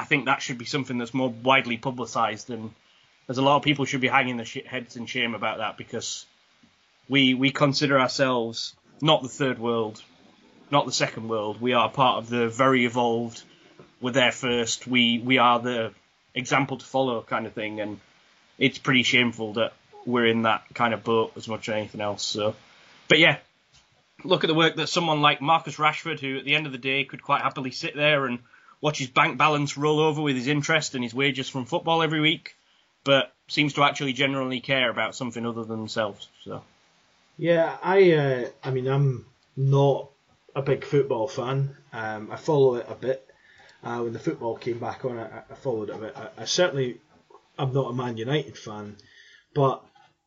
I 0.00 0.04
think 0.04 0.24
that 0.24 0.40
should 0.40 0.56
be 0.56 0.64
something 0.64 0.96
that's 0.96 1.12
more 1.12 1.28
widely 1.28 1.76
publicised, 1.76 2.48
and 2.48 2.70
there's 3.26 3.36
a 3.36 3.42
lot 3.42 3.56
of 3.56 3.62
people 3.62 3.84
should 3.84 4.00
be 4.00 4.08
hanging 4.08 4.38
their 4.38 4.46
sh- 4.46 4.64
heads 4.64 4.96
in 4.96 5.04
shame 5.04 5.34
about 5.34 5.58
that 5.58 5.76
because 5.76 6.24
we 7.06 7.34
we 7.34 7.50
consider 7.50 8.00
ourselves 8.00 8.74
not 9.02 9.22
the 9.22 9.28
third 9.28 9.58
world, 9.58 10.02
not 10.70 10.86
the 10.86 10.92
second 10.92 11.28
world. 11.28 11.60
We 11.60 11.74
are 11.74 11.90
part 11.90 12.16
of 12.16 12.30
the 12.30 12.48
very 12.48 12.86
evolved. 12.86 13.42
We're 14.00 14.12
there 14.12 14.32
first. 14.32 14.86
We 14.86 15.18
we 15.18 15.36
are 15.36 15.60
the 15.60 15.92
example 16.34 16.78
to 16.78 16.86
follow 16.86 17.20
kind 17.20 17.46
of 17.46 17.52
thing, 17.52 17.80
and 17.80 18.00
it's 18.56 18.78
pretty 18.78 19.02
shameful 19.02 19.52
that 19.54 19.74
we're 20.06 20.28
in 20.28 20.42
that 20.42 20.62
kind 20.72 20.94
of 20.94 21.04
boat 21.04 21.32
as 21.36 21.46
much 21.46 21.68
as 21.68 21.74
anything 21.74 22.00
else. 22.00 22.22
So, 22.22 22.56
but 23.06 23.18
yeah, 23.18 23.36
look 24.24 24.44
at 24.44 24.48
the 24.48 24.54
work 24.54 24.76
that 24.76 24.88
someone 24.88 25.20
like 25.20 25.42
Marcus 25.42 25.76
Rashford, 25.76 26.20
who 26.20 26.38
at 26.38 26.46
the 26.46 26.54
end 26.54 26.64
of 26.64 26.72
the 26.72 26.78
day 26.78 27.04
could 27.04 27.22
quite 27.22 27.42
happily 27.42 27.70
sit 27.70 27.94
there 27.94 28.24
and 28.24 28.38
watch 28.80 28.98
his 28.98 29.08
bank 29.08 29.38
balance 29.38 29.76
roll 29.76 30.00
over 30.00 30.22
with 30.22 30.36
his 30.36 30.46
interest 30.46 30.94
and 30.94 31.04
his 31.04 31.14
wages 31.14 31.48
from 31.48 31.66
football 31.66 32.02
every 32.02 32.20
week, 32.20 32.56
but 33.04 33.32
seems 33.48 33.74
to 33.74 33.82
actually 33.82 34.12
genuinely 34.12 34.60
care 34.60 34.90
about 34.90 35.14
something 35.14 35.44
other 35.44 35.64
than 35.64 35.78
themselves. 35.78 36.28
So, 36.44 36.62
Yeah, 37.36 37.76
I 37.82 38.12
uh, 38.12 38.48
I 38.62 38.70
mean 38.70 38.86
I'm 38.86 39.26
not 39.56 40.10
a 40.54 40.62
big 40.62 40.84
football 40.84 41.28
fan. 41.28 41.76
Um, 41.92 42.30
I 42.30 42.36
follow 42.36 42.76
it 42.76 42.86
a 42.88 42.94
bit. 42.94 43.26
Uh, 43.82 44.00
when 44.00 44.12
the 44.12 44.18
football 44.18 44.56
came 44.56 44.78
back 44.78 45.04
on, 45.04 45.18
I, 45.18 45.42
I 45.50 45.54
followed 45.54 45.88
it 45.88 45.96
a 45.96 45.98
bit. 45.98 46.16
I, 46.16 46.42
I 46.42 46.44
certainly 46.44 47.00
I'm 47.58 47.72
not 47.72 47.90
a 47.90 47.94
Man 47.94 48.16
United 48.16 48.56
fan, 48.56 48.96
but 49.54 49.84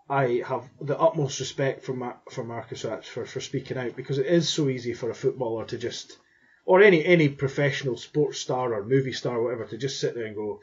I 0.09 0.43
have 0.45 0.69
the 0.81 0.99
utmost 0.99 1.39
respect 1.39 1.83
for 1.83 1.93
Mar- 1.93 2.19
for 2.29 2.43
Marcus 2.43 2.83
Rashford 2.83 3.27
for 3.27 3.39
speaking 3.39 3.77
out 3.77 3.95
because 3.95 4.17
it 4.17 4.27
is 4.27 4.49
so 4.49 4.67
easy 4.69 4.93
for 4.93 5.09
a 5.09 5.15
footballer 5.15 5.65
to 5.65 5.77
just 5.77 6.17
or 6.65 6.81
any 6.81 7.03
any 7.05 7.29
professional 7.29 7.97
sports 7.97 8.39
star 8.39 8.73
or 8.73 8.85
movie 8.85 9.13
star 9.13 9.37
or 9.37 9.43
whatever 9.43 9.65
to 9.65 9.77
just 9.77 9.99
sit 9.99 10.15
there 10.15 10.25
and 10.25 10.35
go, 10.35 10.61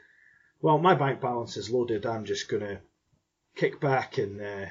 well, 0.63 0.79
my 0.79 0.95
bank 0.95 1.21
balance 1.21 1.57
is 1.57 1.71
loaded. 1.71 2.07
I'm 2.07 2.25
just 2.25 2.49
gonna 2.49 2.81
kick 3.57 3.81
back 3.81 4.19
and 4.19 4.41
uh, 4.41 4.67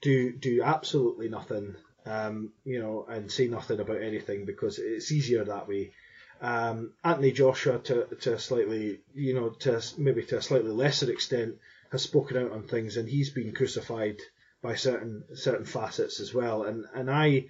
do 0.00 0.32
do 0.32 0.62
absolutely 0.62 1.28
nothing, 1.28 1.76
um, 2.06 2.52
you 2.64 2.80
know, 2.80 3.06
and 3.08 3.30
say 3.30 3.48
nothing 3.48 3.80
about 3.80 4.02
anything 4.02 4.44
because 4.44 4.78
it's 4.78 5.12
easier 5.12 5.44
that 5.44 5.68
way. 5.68 5.92
Um, 6.40 6.92
Anthony 7.02 7.32
Joshua, 7.32 7.78
to 7.78 8.06
to 8.20 8.34
a 8.34 8.38
slightly, 8.38 9.00
you 9.14 9.34
know, 9.34 9.50
to 9.50 9.82
maybe 9.98 10.24
to 10.24 10.38
a 10.38 10.42
slightly 10.42 10.70
lesser 10.70 11.10
extent, 11.10 11.56
has 11.92 12.02
spoken 12.02 12.36
out 12.36 12.52
on 12.52 12.64
things, 12.64 12.96
and 12.96 13.08
he's 13.08 13.30
been 13.30 13.52
crucified 13.52 14.18
by 14.62 14.74
certain 14.74 15.24
certain 15.34 15.64
facets 15.64 16.20
as 16.20 16.34
well. 16.34 16.64
And 16.64 16.84
and 16.94 17.10
I, 17.10 17.46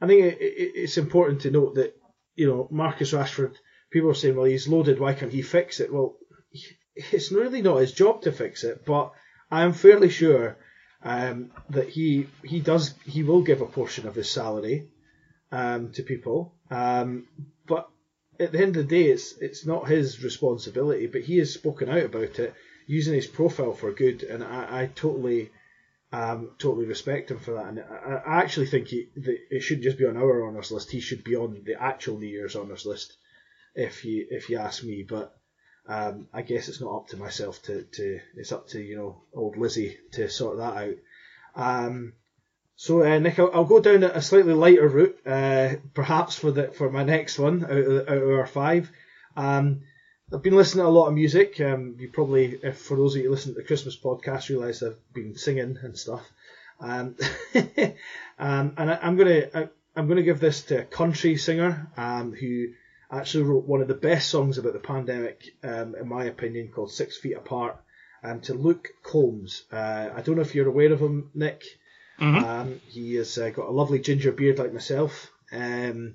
I 0.00 0.06
think 0.06 0.24
it, 0.24 0.40
it, 0.40 0.72
it's 0.74 0.98
important 0.98 1.42
to 1.42 1.50
note 1.50 1.74
that 1.74 1.96
you 2.34 2.46
know 2.46 2.68
Marcus 2.70 3.12
Rashford. 3.12 3.54
People 3.90 4.10
are 4.10 4.14
saying, 4.14 4.36
well, 4.36 4.46
he's 4.46 4.68
loaded. 4.68 4.98
Why 4.98 5.12
can't 5.12 5.32
he 5.32 5.42
fix 5.42 5.80
it? 5.80 5.92
Well, 5.92 6.16
it's 6.96 7.30
really 7.30 7.62
not 7.62 7.76
his 7.76 7.92
job 7.92 8.22
to 8.22 8.32
fix 8.32 8.64
it, 8.64 8.84
but 8.86 9.12
I 9.50 9.62
am 9.62 9.72
fairly 9.72 10.08
sure 10.08 10.56
um, 11.02 11.50
that 11.70 11.88
he 11.88 12.26
he 12.44 12.60
does 12.60 12.94
he 13.04 13.22
will 13.22 13.42
give 13.42 13.60
a 13.60 13.66
portion 13.66 14.06
of 14.06 14.14
his 14.14 14.30
salary 14.30 14.88
um, 15.50 15.92
to 15.92 16.02
people, 16.02 16.54
um, 16.70 17.26
but 17.66 17.88
at 18.40 18.52
the 18.52 18.58
end 18.58 18.76
of 18.76 18.88
the 18.88 18.96
day, 18.96 19.10
it's 19.10 19.36
it's 19.38 19.66
not 19.66 19.88
his 19.88 20.22
responsibility. 20.22 21.06
But 21.06 21.22
he 21.22 21.38
has 21.38 21.52
spoken 21.52 21.88
out 21.88 22.04
about 22.04 22.38
it, 22.38 22.54
using 22.86 23.14
his 23.14 23.26
profile 23.26 23.72
for 23.72 23.92
good, 23.92 24.22
and 24.22 24.42
I, 24.42 24.82
I 24.82 24.86
totally 24.86 25.50
um, 26.12 26.50
totally 26.58 26.86
respect 26.86 27.30
him 27.30 27.38
for 27.38 27.54
that. 27.54 27.66
And 27.66 27.80
I, 27.80 28.22
I 28.26 28.38
actually 28.42 28.66
think 28.66 28.88
he, 28.88 29.08
that 29.16 29.38
it 29.50 29.60
shouldn't 29.60 29.84
just 29.84 29.98
be 29.98 30.06
on 30.06 30.16
our 30.16 30.46
honours 30.46 30.70
list. 30.70 30.90
He 30.90 31.00
should 31.00 31.24
be 31.24 31.36
on 31.36 31.62
the 31.64 31.80
actual 31.80 32.18
New 32.18 32.26
Year's 32.28 32.54
honours 32.54 32.84
list, 32.84 33.16
if 33.74 34.04
you 34.04 34.26
if 34.30 34.50
you 34.50 34.58
ask 34.58 34.84
me. 34.84 35.04
But 35.08 35.34
um, 35.88 36.28
I 36.32 36.42
guess 36.42 36.68
it's 36.68 36.80
not 36.80 36.94
up 36.94 37.08
to 37.08 37.16
myself 37.16 37.62
to, 37.62 37.82
to 37.82 38.20
it's 38.36 38.52
up 38.52 38.68
to 38.68 38.80
you 38.80 38.96
know 38.96 39.22
old 39.34 39.56
Lizzie 39.56 39.98
to 40.12 40.28
sort 40.28 40.58
that 40.58 40.76
out. 40.76 40.96
Um, 41.56 42.12
so 42.76 43.02
uh, 43.02 43.18
Nick, 43.18 43.38
I'll, 43.38 43.50
I'll 43.54 43.64
go 43.64 43.80
down 43.80 44.02
a 44.02 44.20
slightly 44.20 44.54
lighter 44.54 44.88
route, 44.88 45.18
uh, 45.26 45.76
perhaps 45.94 46.36
for 46.36 46.50
the 46.50 46.68
for 46.68 46.90
my 46.90 47.04
next 47.04 47.38
one 47.38 47.64
out 47.64 47.70
of, 47.70 48.08
out 48.08 48.22
of 48.22 48.30
our 48.30 48.46
five. 48.46 48.90
Um, 49.34 49.82
I've 50.32 50.42
been 50.42 50.56
listening 50.56 50.84
to 50.84 50.88
a 50.88 50.90
lot 50.90 51.08
of 51.08 51.14
music. 51.14 51.60
Um, 51.60 51.96
you 51.98 52.08
probably, 52.08 52.58
if 52.62 52.78
for 52.78 52.96
those 52.96 53.14
of 53.14 53.20
you 53.20 53.28
who 53.28 53.34
listen 53.34 53.52
to 53.54 53.60
the 53.60 53.66
Christmas 53.66 53.96
podcast, 53.96 54.48
realise 54.48 54.82
I've 54.82 54.98
been 55.12 55.36
singing 55.36 55.78
and 55.82 55.98
stuff. 55.98 56.26
Um, 56.80 57.16
um, 58.38 58.74
and 58.76 58.90
I, 58.90 58.98
I'm 59.02 59.16
gonna 59.16 59.42
I, 59.54 59.68
I'm 59.94 60.08
gonna 60.08 60.22
give 60.22 60.40
this 60.40 60.62
to 60.64 60.80
a 60.80 60.84
country 60.84 61.36
singer 61.36 61.90
um, 61.98 62.32
who 62.32 62.68
actually 63.10 63.44
wrote 63.44 63.66
one 63.66 63.82
of 63.82 63.88
the 63.88 63.94
best 63.94 64.30
songs 64.30 64.56
about 64.56 64.72
the 64.72 64.78
pandemic, 64.78 65.54
um, 65.62 65.94
in 65.96 66.08
my 66.08 66.24
opinion, 66.24 66.68
called 66.74 66.90
Six 66.90 67.18
Feet 67.18 67.34
Apart, 67.34 67.76
um, 68.24 68.40
to 68.42 68.54
Luke 68.54 68.88
Combs. 69.02 69.64
Uh, 69.70 70.08
I 70.16 70.22
don't 70.22 70.36
know 70.36 70.42
if 70.42 70.54
you're 70.54 70.68
aware 70.68 70.92
of 70.92 71.00
him, 71.00 71.30
Nick. 71.34 71.62
Um, 72.44 72.80
he 72.88 73.16
has 73.16 73.36
uh, 73.36 73.50
got 73.50 73.68
a 73.68 73.72
lovely 73.72 73.98
ginger 73.98 74.32
beard 74.32 74.58
like 74.58 74.72
myself, 74.72 75.30
um, 75.52 76.14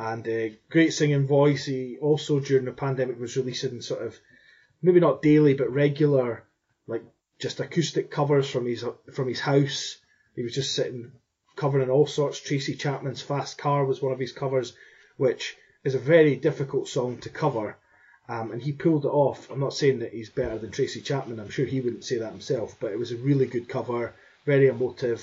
and 0.00 0.26
a 0.28 0.58
great 0.70 0.94
singing 0.94 1.26
voice. 1.26 1.66
He 1.66 1.98
also, 2.00 2.40
during 2.40 2.64
the 2.64 2.72
pandemic, 2.72 3.20
was 3.20 3.36
releasing 3.36 3.82
sort 3.82 4.02
of 4.02 4.18
maybe 4.80 4.98
not 4.98 5.20
daily 5.20 5.52
but 5.52 5.70
regular, 5.70 6.44
like 6.86 7.02
just 7.38 7.60
acoustic 7.60 8.10
covers 8.10 8.48
from 8.48 8.64
his 8.64 8.82
from 9.12 9.28
his 9.28 9.40
house. 9.40 9.98
He 10.34 10.42
was 10.42 10.54
just 10.54 10.74
sitting 10.74 11.12
covering 11.54 11.90
all 11.90 12.06
sorts. 12.06 12.40
Tracy 12.40 12.76
Chapman's 12.76 13.20
Fast 13.20 13.58
Car 13.58 13.84
was 13.84 14.00
one 14.00 14.12
of 14.12 14.18
his 14.18 14.32
covers, 14.32 14.72
which 15.18 15.54
is 15.84 15.94
a 15.94 15.98
very 15.98 16.34
difficult 16.36 16.88
song 16.88 17.18
to 17.18 17.28
cover. 17.28 17.76
Um, 18.26 18.52
and 18.52 18.62
he 18.62 18.72
pulled 18.72 19.04
it 19.04 19.08
off. 19.08 19.50
I'm 19.50 19.60
not 19.60 19.74
saying 19.74 19.98
that 19.98 20.14
he's 20.14 20.30
better 20.30 20.56
than 20.56 20.70
Tracy 20.70 21.02
Chapman. 21.02 21.40
I'm 21.40 21.50
sure 21.50 21.66
he 21.66 21.82
wouldn't 21.82 22.04
say 22.04 22.18
that 22.18 22.32
himself, 22.32 22.76
but 22.80 22.92
it 22.92 22.98
was 22.98 23.12
a 23.12 23.16
really 23.16 23.46
good 23.46 23.68
cover, 23.68 24.14
very 24.46 24.68
emotive. 24.68 25.22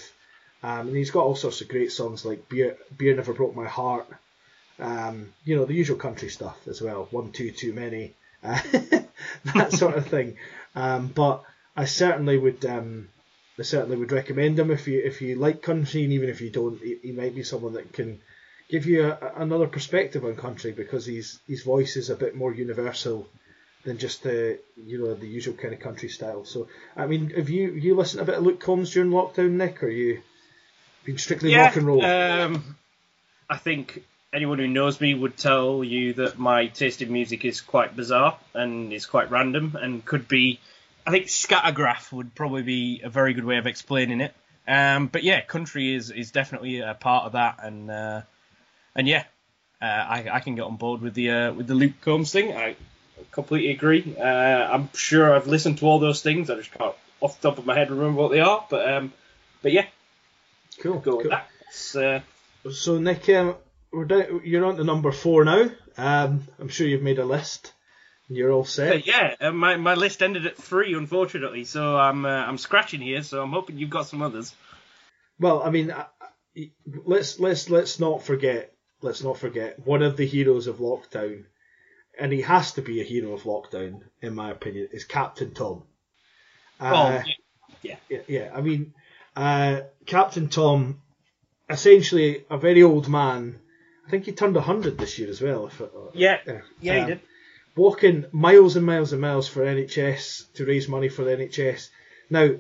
Um, 0.62 0.90
and 0.90 0.96
he's 0.96 1.10
got 1.10 1.24
all 1.24 1.36
sorts 1.36 1.62
of 1.62 1.70
great 1.70 1.92
songs 1.92 2.26
like 2.26 2.48
Beer, 2.48 2.78
Beer 2.96 3.16
Never 3.16 3.34
Broke 3.34 3.56
My 3.56 3.66
Heart. 3.66 4.08
Um, 4.80 5.34
you 5.44 5.56
know, 5.56 5.66
the 5.66 5.74
usual 5.74 5.98
country 5.98 6.30
stuff 6.30 6.58
as 6.68 6.82
well. 6.82 7.08
One, 7.12 7.32
two, 7.32 7.52
too 7.52 7.74
many. 7.74 8.14
Uh, 8.44 8.60
that 9.56 9.74
sort 9.74 9.96
of 9.96 10.08
thing. 10.08 10.38
Um, 10.76 11.08
but 11.08 11.44
I 11.76 11.86
certainly 11.86 12.38
would, 12.38 12.66
um, 12.66 13.10
I 13.58 13.64
certainly 13.64 13.98
would 13.98 14.12
recommend 14.12 14.60
him 14.60 14.70
if 14.72 14.88
you 14.88 15.02
if 15.04 15.22
you 15.22 15.36
like 15.36 15.62
country, 15.62 16.04
and 16.04 16.14
even 16.14 16.30
if 16.30 16.42
you 16.42 16.50
don't, 16.50 16.80
he, 16.80 16.98
he 17.02 17.12
might 17.12 17.36
be 17.36 17.44
someone 17.44 17.74
that 17.74 17.94
can 17.94 18.22
give 18.70 18.86
you 18.86 19.06
a, 19.06 19.34
another 19.38 19.68
perspective 19.68 20.26
on 20.26 20.36
country 20.36 20.72
because 20.72 21.06
his 21.06 21.40
his 21.48 21.64
voice 21.64 21.96
is 21.96 22.10
a 22.10 22.16
bit 22.16 22.36
more 22.36 22.54
universal 22.54 23.28
than 23.84 23.98
just 23.98 24.24
the 24.24 24.60
you 24.86 25.00
know 25.00 25.14
the 25.16 25.28
usual 25.28 25.56
kind 25.56 25.74
of 25.74 25.80
country 25.80 26.10
style. 26.10 26.46
So 26.46 26.68
I 26.96 27.08
mean, 27.08 27.32
have 27.32 27.50
you 27.50 27.72
you 27.72 27.96
listened 27.96 28.20
to 28.20 28.24
a 28.24 28.26
bit 28.26 28.38
of 28.38 28.44
Luke 28.44 28.60
Combs 28.60 28.92
during 28.92 29.12
lockdown, 29.12 29.52
Nick? 29.52 29.82
Or 29.82 29.90
you 29.90 30.22
Been 31.06 31.18
strictly 31.18 31.52
yeah, 31.52 31.66
rock 31.66 31.76
and 31.78 31.88
roll. 31.88 32.06
Um, 32.06 32.76
I 33.50 33.58
think 33.58 34.04
anyone 34.34 34.60
who 34.60 34.68
knows 34.68 35.00
me 35.00 35.14
would 35.14 35.38
tell 35.38 35.84
you 35.84 36.14
that 36.14 36.38
my 36.38 36.68
taste 36.68 37.02
in 37.02 37.12
music 37.12 37.46
is 37.46 37.62
quite 37.62 37.96
bizarre 37.96 38.38
and 38.54 38.92
is 38.92 39.06
quite 39.06 39.32
random 39.32 39.78
and 39.80 40.04
could 40.04 40.28
be. 40.28 40.60
I 41.06 41.12
think 41.12 41.28
scattergraph 41.28 42.12
would 42.12 42.36
probably 42.36 42.64
be 42.64 43.02
a 43.04 43.10
very 43.10 43.34
good 43.34 43.46
way 43.46 43.58
of 43.58 43.68
explaining 43.68 44.22
it. 44.22 44.34
Um, 44.68 45.08
but 45.08 45.24
yeah, 45.24 45.42
country 45.42 45.94
is 45.96 46.12
is 46.12 46.32
definitely 46.32 46.82
a 46.82 46.94
part 46.94 47.26
of 47.26 47.32
that, 47.32 47.60
and 47.64 47.90
uh, 47.90 48.22
and 48.96 49.08
yeah, 49.08 49.24
uh, 49.82 49.86
I, 49.86 50.28
I 50.30 50.40
can 50.42 50.56
get 50.56 50.64
on 50.64 50.76
board 50.76 51.00
with 51.00 51.14
the 51.14 51.32
uh, 51.32 51.54
with 51.54 51.68
the 51.68 51.76
Luke 51.76 51.94
Combs 52.02 52.34
thing. 52.34 52.52
I 52.52 52.76
completely 53.32 53.72
agree. 53.72 54.16
Uh, 54.20 54.24
I'm 54.24 54.90
sure 54.94 55.34
I've 55.34 55.48
listened 55.48 55.78
to 55.78 55.86
all 55.86 56.00
those 56.00 56.22
things. 56.22 56.50
I 56.50 56.56
just 56.56 56.72
can't 56.72 56.96
off 57.22 57.40
the 57.40 57.50
top 57.50 57.60
of 57.60 57.66
my 57.66 57.76
head 57.76 57.90
remember 57.90 58.22
what 58.22 58.32
they 58.32 58.42
are, 58.42 58.66
but 58.70 58.92
um, 58.92 59.14
but 59.62 59.72
yeah, 59.72 59.86
cool. 60.82 61.00
go 61.00 61.16
with 61.18 61.30
that. 61.30 61.48
Uh, 61.96 62.70
So 62.70 62.98
Nick, 62.98 63.30
um, 63.30 63.56
we're 63.92 64.06
down, 64.06 64.42
you're 64.44 64.66
on 64.66 64.78
to 64.78 64.84
number 64.84 65.12
four 65.12 65.44
now. 65.46 65.70
Um, 65.98 66.44
I'm 66.60 66.70
sure 66.70 66.88
you've 66.88 67.02
made 67.02 67.20
a 67.20 67.26
list. 67.26 67.74
You're 68.30 68.52
all 68.52 68.66
set. 68.66 69.08
Yeah, 69.08 69.36
uh, 69.40 69.52
my, 69.52 69.78
my 69.78 69.96
list 69.96 70.22
ended 70.22 70.46
at 70.46 70.58
three, 70.58 70.94
unfortunately. 70.94 71.64
So 71.64 71.98
I'm 71.98 72.26
uh, 72.26 72.30
I'm 72.30 72.58
scratching 72.58 73.00
here. 73.00 73.24
So 73.24 73.42
I'm 73.42 73.52
hoping 73.52 73.78
you've 73.78 73.90
got 73.90 74.08
some 74.08 74.22
others. 74.22 74.54
Well, 75.40 75.64
I 75.64 75.70
mean, 75.70 75.94
let's 77.06 77.40
let's 77.40 77.70
let's 77.70 78.00
not 78.00 78.24
forget. 78.24 78.74
Let's 79.02 79.24
not 79.24 79.38
forget 79.38 79.86
one 79.86 80.02
of 80.02 80.18
the 80.18 80.26
heroes 80.26 80.68
of 80.68 80.78
lockdown, 80.78 81.46
and 82.20 82.34
he 82.34 82.42
has 82.42 82.74
to 82.74 82.82
be 82.82 83.00
a 83.00 83.04
hero 83.04 83.34
of 83.34 83.44
lockdown, 83.44 84.02
in 84.22 84.34
my 84.34 84.52
opinion, 84.52 84.90
is 84.92 85.06
Captain 85.06 85.54
Tom. 85.54 85.84
Uh, 86.80 87.22
oh, 87.24 87.32
yeah. 87.84 87.96
yeah, 88.10 88.20
yeah. 88.28 88.52
I 88.54 88.62
mean, 88.62 88.94
uh, 89.36 89.82
Captain 90.06 90.50
Tom, 90.50 91.02
essentially 91.70 92.44
a 92.50 92.58
very 92.58 92.84
old 92.84 93.08
man. 93.08 93.60
I 94.08 94.10
think 94.10 94.26
he 94.26 94.32
turned 94.32 94.56
hundred 94.56 94.98
this 94.98 95.20
year 95.20 95.30
as 95.30 95.42
well. 95.42 95.68
If 95.68 95.82
it, 95.82 95.92
yeah, 96.14 96.38
yeah, 96.48 96.62
yeah, 96.82 96.94
he 96.94 97.00
Um, 97.02 97.08
did. 97.08 97.20
walking 97.76 98.26
miles 98.32 98.76
and 98.78 98.86
miles 98.86 99.12
and 99.12 99.22
miles 99.22 99.48
for 99.50 99.64
NHS 99.66 100.54
to 100.54 100.66
raise 100.66 100.88
money 100.88 101.10
for 101.10 101.24
the 101.26 101.32
NHS. 101.32 101.90
Now, 102.30 102.56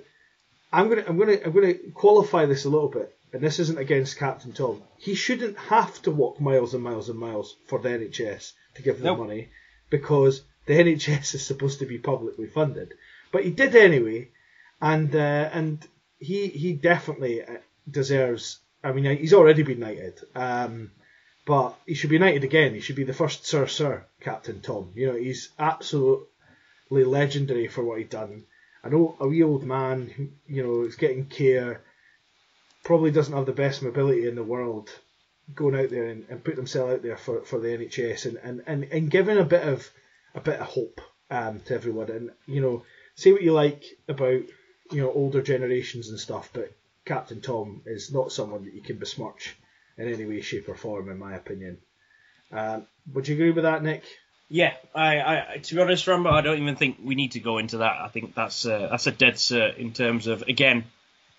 I'm 0.73 0.89
gonna 0.89 1.05
I'm 1.07 1.17
gonna 1.17 1.37
I'm 1.45 1.51
gonna 1.53 1.73
qualify 1.93 2.45
this 2.45 2.65
a 2.65 2.69
little 2.69 2.89
bit, 2.89 3.15
and 3.31 3.41
this 3.41 3.59
isn't 3.59 3.77
against 3.79 4.17
Captain 4.19 4.51
Tom. 4.51 4.83
He 4.97 5.15
shouldn't 5.15 5.57
have 5.57 6.01
to 6.03 6.11
walk 6.11 6.41
miles 6.41 6.73
and 6.73 6.83
miles 6.83 7.07
and 7.09 7.17
miles 7.17 7.55
for 7.67 7.79
the 7.79 7.89
NHS 7.89 8.51
to 8.75 8.81
give 8.81 8.97
them 8.97 9.05
Nope. 9.05 9.19
money 9.19 9.49
because 9.89 10.41
the 10.65 10.73
NHS 10.73 11.33
is 11.35 11.45
supposed 11.45 11.79
to 11.79 11.85
be 11.85 11.97
publicly 11.97 12.47
funded. 12.47 12.93
But 13.31 13.45
he 13.45 13.51
did 13.51 13.73
anyway, 13.75 14.29
and 14.81 15.15
uh, 15.15 15.49
and 15.53 15.85
he 16.19 16.47
he 16.47 16.73
definitely 16.73 17.41
uh, 17.43 17.57
deserves. 17.89 18.59
I 18.83 18.91
mean, 18.91 19.17
he's 19.17 19.33
already 19.33 19.63
been 19.63 19.79
knighted. 19.79 20.19
Um, 20.35 20.91
but 21.47 21.79
he 21.85 21.93
should 21.93 22.09
be 22.09 22.19
knighted 22.19 22.43
again. 22.43 22.73
He 22.73 22.81
should 22.81 22.97
be 22.97 23.05
the 23.05 23.13
first 23.13 23.45
Sir 23.45 23.67
Sir 23.67 24.05
Captain 24.19 24.59
Tom. 24.59 24.91
You 24.95 25.07
know, 25.07 25.15
he's 25.15 25.49
absolutely 25.57 26.25
legendary 26.91 27.69
for 27.69 27.85
what 27.85 27.99
he's 27.99 28.09
done. 28.09 28.43
I 28.83 28.89
know 28.89 29.15
a 29.21 29.27
wee 29.29 29.43
old 29.43 29.63
man, 29.63 30.07
who, 30.07 30.27
you 30.45 30.61
know, 30.61 30.81
is 30.81 30.97
getting 30.97 31.25
care, 31.25 31.81
probably 32.83 33.11
doesn't 33.11 33.33
have 33.33 33.45
the 33.45 33.53
best 33.53 33.81
mobility 33.81 34.27
in 34.27 34.35
the 34.35 34.43
world, 34.43 34.89
going 35.55 35.73
out 35.73 35.89
there 35.89 36.07
and, 36.07 36.25
and 36.29 36.43
putting 36.43 36.59
himself 36.59 36.91
out 36.91 37.01
there 37.01 37.15
for, 37.15 37.39
for 37.43 37.59
the 37.59 37.69
NHS 37.69 38.25
and, 38.25 38.37
and, 38.43 38.63
and, 38.67 38.83
and 38.91 39.09
giving 39.09 39.37
a 39.37 39.45
bit 39.45 39.65
of 39.65 39.89
a 40.35 40.41
bit 40.41 40.59
of 40.59 40.67
hope 40.67 40.99
um, 41.31 41.61
to 41.61 41.73
everyone. 41.73 42.11
And 42.11 42.31
you 42.45 42.59
know, 42.59 42.83
say 43.15 43.31
what 43.31 43.41
you 43.41 43.53
like 43.53 43.85
about 44.09 44.41
you 44.91 45.01
know 45.01 45.13
older 45.13 45.41
generations 45.41 46.09
and 46.09 46.19
stuff, 46.19 46.49
but 46.51 46.75
Captain 47.05 47.39
Tom 47.39 47.83
is 47.85 48.11
not 48.11 48.33
someone 48.33 48.65
that 48.65 48.73
you 48.73 48.81
can 48.81 48.97
besmirch 48.97 49.55
in 49.97 50.13
any 50.13 50.25
way, 50.25 50.41
shape, 50.41 50.69
or 50.69 50.75
form, 50.75 51.09
in 51.09 51.17
my 51.17 51.35
opinion. 51.35 51.79
Um, 52.51 52.87
would 53.13 53.27
you 53.27 53.35
agree 53.35 53.51
with 53.51 53.63
that, 53.63 53.83
Nick? 53.83 54.03
Yeah, 54.49 54.73
I, 54.95 55.19
I 55.19 55.57
to 55.61 55.75
be 55.75 55.81
honest, 55.81 56.07
Rambo, 56.07 56.29
I 56.29 56.41
don't 56.41 56.61
even 56.61 56.77
think 56.77 56.97
we 57.03 57.15
need 57.15 57.33
to 57.33 57.41
go 57.41 57.57
into 57.57 57.79
that. 57.79 57.97
I 58.01 58.07
think 58.07 58.33
that's 58.33 58.65
uh, 58.65 58.87
that's 58.89 59.07
a 59.07 59.11
dead 59.11 59.33
cert 59.33 59.77
in 59.77 59.91
terms 59.91 60.27
of 60.27 60.43
again 60.43 60.85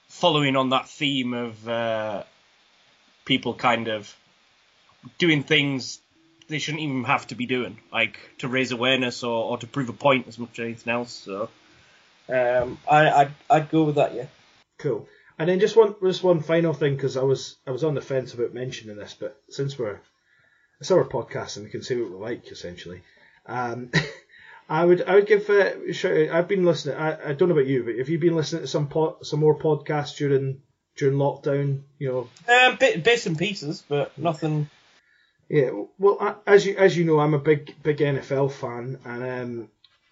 following 0.09 0.57
on 0.57 0.71
that 0.71 0.89
theme 0.89 1.33
of 1.33 1.69
uh, 1.69 2.25
people 3.25 3.55
kind 3.55 3.89
of 3.89 4.15
doing 5.19 5.43
things 5.43 6.01
they 6.49 6.59
shouldn't 6.59 6.83
even 6.83 7.05
have 7.05 7.27
to 7.29 7.35
be 7.35 7.47
doing, 7.47 7.79
like 7.93 8.19
to 8.39 8.49
raise 8.49 8.73
awareness 8.73 9.23
or, 9.23 9.51
or 9.51 9.59
to 9.59 9.67
prove 9.67 9.89
a 9.89 9.93
point 9.93 10.29
as 10.29 10.39
much 10.39 10.59
as 10.59 10.65
anything 10.65 10.93
else. 10.93 11.13
So 11.13 11.49
um, 12.29 12.79
I 12.91 13.11
I'd, 13.11 13.31
I'd 13.49 13.71
go 13.71 13.85
with 13.85 13.95
that. 13.97 14.15
Yeah. 14.15 14.27
Cool. 14.79 15.09
And 15.39 15.49
then 15.49 15.61
just 15.61 15.77
one 15.77 15.95
just 16.03 16.23
one 16.25 16.41
final 16.41 16.73
thing 16.73 16.97
because 16.97 17.17
I 17.17 17.23
was 17.23 17.57
I 17.67 17.71
was 17.71 17.85
on 17.85 17.95
the 17.95 18.01
fence 18.01 18.35
about 18.35 18.55
mentioning 18.55 18.97
this, 18.97 19.15
but 19.19 19.41
since 19.49 19.79
we're 19.79 20.01
it's 20.81 20.91
our 20.91 21.05
podcast 21.05 21.57
and 21.57 21.65
we 21.65 21.71
can 21.71 21.83
say 21.83 21.97
what 21.97 22.11
we 22.11 22.17
like 22.17 22.51
essentially. 22.51 23.03
Um, 23.47 23.91
I 24.69 24.85
would 24.85 25.03
I 25.03 25.15
would 25.15 25.27
give 25.27 25.49
a 25.49 25.93
shout. 25.93 26.29
I've 26.31 26.49
been 26.49 26.65
listening. 26.65 26.97
I, 26.97 27.31
I 27.31 27.33
don't 27.33 27.49
know 27.49 27.55
about 27.55 27.67
you, 27.67 27.85
but 27.85 27.97
have 27.97 28.09
you 28.09 28.19
been 28.19 28.37
listening 28.37 28.63
to 28.63 28.69
some 28.69 28.91
some 29.23 29.41
more 29.41 29.59
podcasts 29.59 30.17
during 30.17 30.61
during 30.97 31.17
lockdown? 31.17 31.83
You 31.99 32.09
know, 32.09 32.29
Um, 32.55 32.77
bit, 32.77 33.03
bits 33.03 33.27
and 33.27 33.39
pieces, 33.39 33.83
but 33.89 34.17
nothing. 34.19 34.69
Yeah, 35.49 35.71
well, 35.99 36.19
I- 36.21 36.35
as 36.47 36.67
you 36.67 36.77
as 36.77 36.97
you 36.97 37.05
know, 37.05 37.19
I'm 37.19 37.33
a 37.35 37.39
big 37.39 37.75
big 37.83 37.99
NFL 37.99 38.53
fan, 38.53 38.99
and 39.07 39.23
um, 39.25 39.69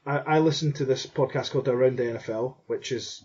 I, 0.07 0.37
I 0.37 0.39
listen 0.39 0.73
to 0.75 0.85
this 0.87 1.05
podcast 1.07 1.51
called 1.51 1.69
Around 1.69 1.99
the 1.99 2.05
NFL, 2.05 2.55
which 2.67 2.93
is 2.93 3.23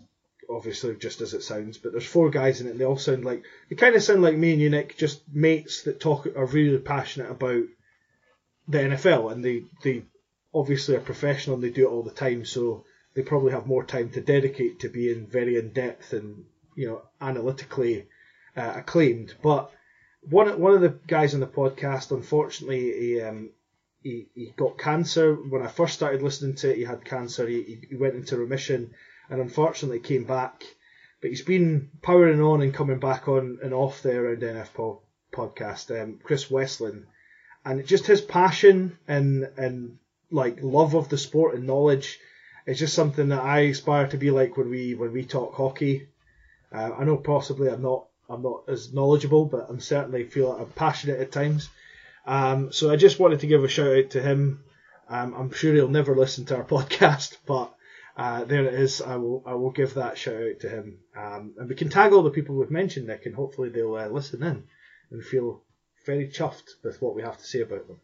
obviously 0.50 0.94
just 0.96 1.20
as 1.20 1.34
it 1.34 1.42
sounds. 1.42 1.78
But 1.78 1.92
there's 1.92 2.06
four 2.06 2.30
guys 2.30 2.60
in 2.60 2.66
it, 2.66 2.70
and 2.70 2.80
they 2.80 2.84
all 2.84 2.98
sound 2.98 3.24
like 3.24 3.44
they 3.68 3.76
kind 3.76 3.94
of 3.94 4.02
sound 4.02 4.22
like 4.22 4.36
me 4.36 4.52
and 4.52 4.60
you, 4.60 4.70
Nick, 4.70 4.96
just 4.96 5.22
mates 5.32 5.82
that 5.82 6.00
talk 6.00 6.26
are 6.36 6.46
really 6.46 6.78
passionate 6.78 7.30
about 7.30 7.64
the 8.68 8.78
NFL, 8.78 9.32
and 9.32 9.44
they 9.44 9.64
they 9.82 10.04
obviously 10.54 10.94
are 10.96 11.00
professional 11.00 11.54
and 11.56 11.64
they 11.64 11.70
do 11.70 11.86
it 11.86 11.90
all 11.90 12.02
the 12.02 12.10
time, 12.10 12.44
so 12.44 12.84
they 13.14 13.22
probably 13.22 13.52
have 13.52 13.66
more 13.66 13.84
time 13.84 14.10
to 14.10 14.20
dedicate 14.20 14.80
to 14.80 14.88
being 14.88 15.26
very 15.26 15.56
in 15.58 15.70
depth 15.72 16.12
and 16.12 16.44
you 16.74 16.86
know 16.88 17.02
analytically 17.20 18.06
uh, 18.56 18.72
acclaimed, 18.76 19.34
but 19.42 19.70
one 20.30 20.58
one 20.60 20.72
of 20.74 20.80
the 20.80 20.96
guys 21.08 21.34
on 21.34 21.40
the 21.40 21.46
podcast, 21.46 22.12
unfortunately, 22.12 22.92
he 22.92 23.20
um, 23.20 23.50
he, 24.02 24.28
he 24.34 24.52
got 24.56 24.78
cancer. 24.78 25.34
When 25.34 25.62
I 25.62 25.68
first 25.68 25.94
started 25.94 26.22
listening 26.22 26.54
to 26.56 26.70
it, 26.70 26.76
he 26.76 26.84
had 26.84 27.04
cancer. 27.04 27.46
He, 27.46 27.62
he- 27.62 27.86
he 27.90 27.96
went 27.96 28.14
into 28.14 28.36
remission, 28.36 28.94
and 29.32 29.40
unfortunately 29.40 29.98
came 29.98 30.24
back. 30.24 30.62
But 31.22 31.30
he's 31.30 31.42
been 31.42 31.88
powering 32.02 32.42
on 32.42 32.60
and 32.60 32.74
coming 32.74 32.98
back 32.98 33.28
on 33.28 33.60
and 33.62 33.72
off 33.72 34.02
the 34.02 34.14
Around 34.14 34.42
NF 34.42 34.74
po- 34.74 35.02
podcast. 35.32 35.90
Um, 35.90 36.20
Chris 36.22 36.50
Wesseling, 36.50 37.04
and 37.64 37.86
just 37.86 38.06
his 38.06 38.20
passion 38.20 38.98
and 39.08 39.48
and 39.56 39.98
like 40.30 40.58
love 40.62 40.94
of 40.94 41.08
the 41.08 41.16
sport 41.16 41.54
and 41.54 41.66
knowledge 41.66 42.20
is 42.66 42.78
just 42.78 42.94
something 42.94 43.28
that 43.28 43.42
I 43.42 43.60
aspire 43.60 44.06
to 44.08 44.18
be 44.18 44.30
like 44.30 44.58
when 44.58 44.68
we 44.68 44.94
when 44.94 45.12
we 45.12 45.24
talk 45.24 45.54
hockey. 45.54 46.08
Uh, 46.70 46.90
I 46.98 47.04
know 47.04 47.16
possibly 47.16 47.68
I'm 47.70 47.82
not 47.82 48.08
I'm 48.28 48.42
not 48.42 48.64
as 48.68 48.92
knowledgeable, 48.92 49.46
but 49.46 49.66
I'm 49.70 49.80
certainly 49.80 50.24
feel 50.24 50.50
like 50.50 50.60
I'm 50.60 50.72
passionate 50.72 51.20
at 51.20 51.32
times. 51.32 51.70
Um, 52.26 52.70
so 52.70 52.90
I 52.90 52.96
just 52.96 53.18
wanted 53.18 53.40
to 53.40 53.46
give 53.46 53.64
a 53.64 53.68
shout 53.68 53.96
out 53.96 54.10
to 54.10 54.20
him. 54.20 54.62
Um, 55.08 55.34
I'm 55.34 55.52
sure 55.52 55.72
he'll 55.72 55.88
never 55.88 56.14
listen 56.14 56.44
to 56.46 56.56
our 56.56 56.64
podcast, 56.76 57.38
but 57.46 57.72
uh, 58.16 58.44
there 58.44 58.66
it 58.66 58.74
is. 58.74 59.00
I 59.00 59.16
will 59.16 59.42
I 59.46 59.54
will 59.54 59.70
give 59.70 59.94
that 59.94 60.18
shout 60.18 60.34
out 60.34 60.60
to 60.60 60.68
him, 60.68 60.98
um, 61.16 61.54
and 61.58 61.68
we 61.68 61.74
can 61.74 61.88
tag 61.88 62.12
all 62.12 62.22
the 62.22 62.30
people 62.30 62.54
we've 62.54 62.70
mentioned, 62.70 63.06
Nick, 63.06 63.26
and 63.26 63.34
hopefully 63.34 63.70
they'll 63.70 63.96
uh, 63.96 64.08
listen 64.08 64.42
in 64.42 64.64
and 65.10 65.24
feel 65.24 65.62
very 66.04 66.28
chuffed 66.28 66.70
with 66.84 67.00
what 67.00 67.14
we 67.14 67.22
have 67.22 67.38
to 67.38 67.44
say 67.44 67.60
about 67.60 67.86
them. 67.86 68.00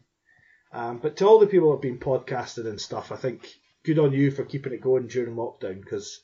Um, 0.71 0.99
but 0.99 1.17
to 1.17 1.27
all 1.27 1.39
the 1.39 1.47
people 1.47 1.69
that 1.69 1.75
have 1.75 1.81
been 1.81 1.99
podcasted 1.99 2.67
and 2.67 2.79
stuff, 2.79 3.11
I 3.11 3.17
think 3.17 3.47
good 3.83 3.99
on 3.99 4.13
you 4.13 4.31
for 4.31 4.45
keeping 4.45 4.73
it 4.73 4.81
going 4.81 5.07
during 5.07 5.35
lockdown 5.35 5.81
because 5.81 6.21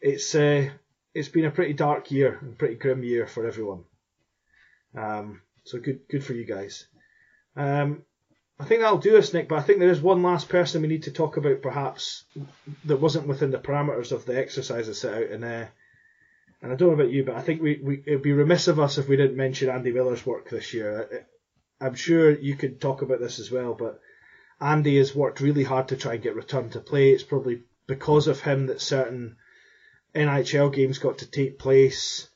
it's 0.00 0.34
uh, 0.34 0.68
it's 1.14 1.28
been 1.28 1.44
a 1.46 1.50
pretty 1.50 1.72
dark 1.72 2.10
year 2.10 2.38
and 2.40 2.58
pretty 2.58 2.76
grim 2.76 3.02
year 3.02 3.26
for 3.26 3.46
everyone. 3.46 3.84
Um, 4.96 5.42
so 5.64 5.78
good 5.78 6.00
good 6.10 6.24
for 6.24 6.34
you 6.34 6.44
guys. 6.44 6.86
Um, 7.56 8.02
I 8.60 8.64
think 8.64 8.82
that'll 8.82 8.98
do 8.98 9.16
us, 9.16 9.32
Nick. 9.32 9.48
But 9.48 9.58
I 9.58 9.62
think 9.62 9.78
there 9.78 9.90
is 9.90 10.02
one 10.02 10.22
last 10.22 10.50
person 10.50 10.82
we 10.82 10.88
need 10.88 11.04
to 11.04 11.10
talk 11.10 11.38
about, 11.38 11.62
perhaps 11.62 12.24
that 12.84 13.00
wasn't 13.00 13.26
within 13.26 13.50
the 13.50 13.58
parameters 13.58 14.12
of 14.12 14.26
the 14.26 14.38
exercises 14.38 15.00
set 15.00 15.14
out. 15.14 15.30
And 15.30 15.44
uh, 15.44 15.66
and 16.62 16.70
I 16.70 16.76
don't 16.76 16.88
know 16.88 16.94
about 16.94 17.10
you, 17.10 17.24
but 17.24 17.36
I 17.36 17.40
think 17.40 17.62
we, 17.62 17.80
we 17.82 18.02
it'd 18.06 18.22
be 18.22 18.32
remiss 18.32 18.68
of 18.68 18.78
us 18.78 18.98
if 18.98 19.08
we 19.08 19.16
didn't 19.16 19.38
mention 19.38 19.70
Andy 19.70 19.92
Miller's 19.92 20.26
work 20.26 20.50
this 20.50 20.74
year. 20.74 21.08
I, 21.80 21.86
I'm 21.86 21.94
sure 21.94 22.38
you 22.38 22.54
could 22.54 22.82
talk 22.82 23.00
about 23.00 23.20
this 23.20 23.38
as 23.38 23.50
well, 23.50 23.72
but 23.72 23.98
Andy 24.60 24.98
has 24.98 25.14
worked 25.14 25.40
really 25.40 25.64
hard 25.64 25.88
to 25.88 25.96
try 25.96 26.14
and 26.14 26.22
get 26.22 26.36
return 26.36 26.68
to 26.70 26.80
play. 26.80 27.12
It's 27.12 27.22
probably 27.22 27.62
because 27.86 28.26
of 28.26 28.42
him 28.42 28.66
that 28.66 28.82
certain 28.82 29.36
NHL 30.14 30.70
games 30.74 30.98
got 30.98 31.18
to 31.18 31.30
take 31.30 31.58
place. 31.58 32.28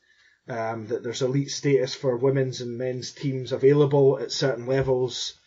Um, 0.46 0.88
that 0.88 1.02
there's 1.02 1.22
elite 1.22 1.50
status 1.50 1.94
for 1.94 2.16
women's 2.16 2.60
and 2.60 2.76
men's 2.76 3.12
teams 3.12 3.52
available 3.52 4.18
at 4.18 4.30
certain 4.30 4.66
levels. 4.66 5.38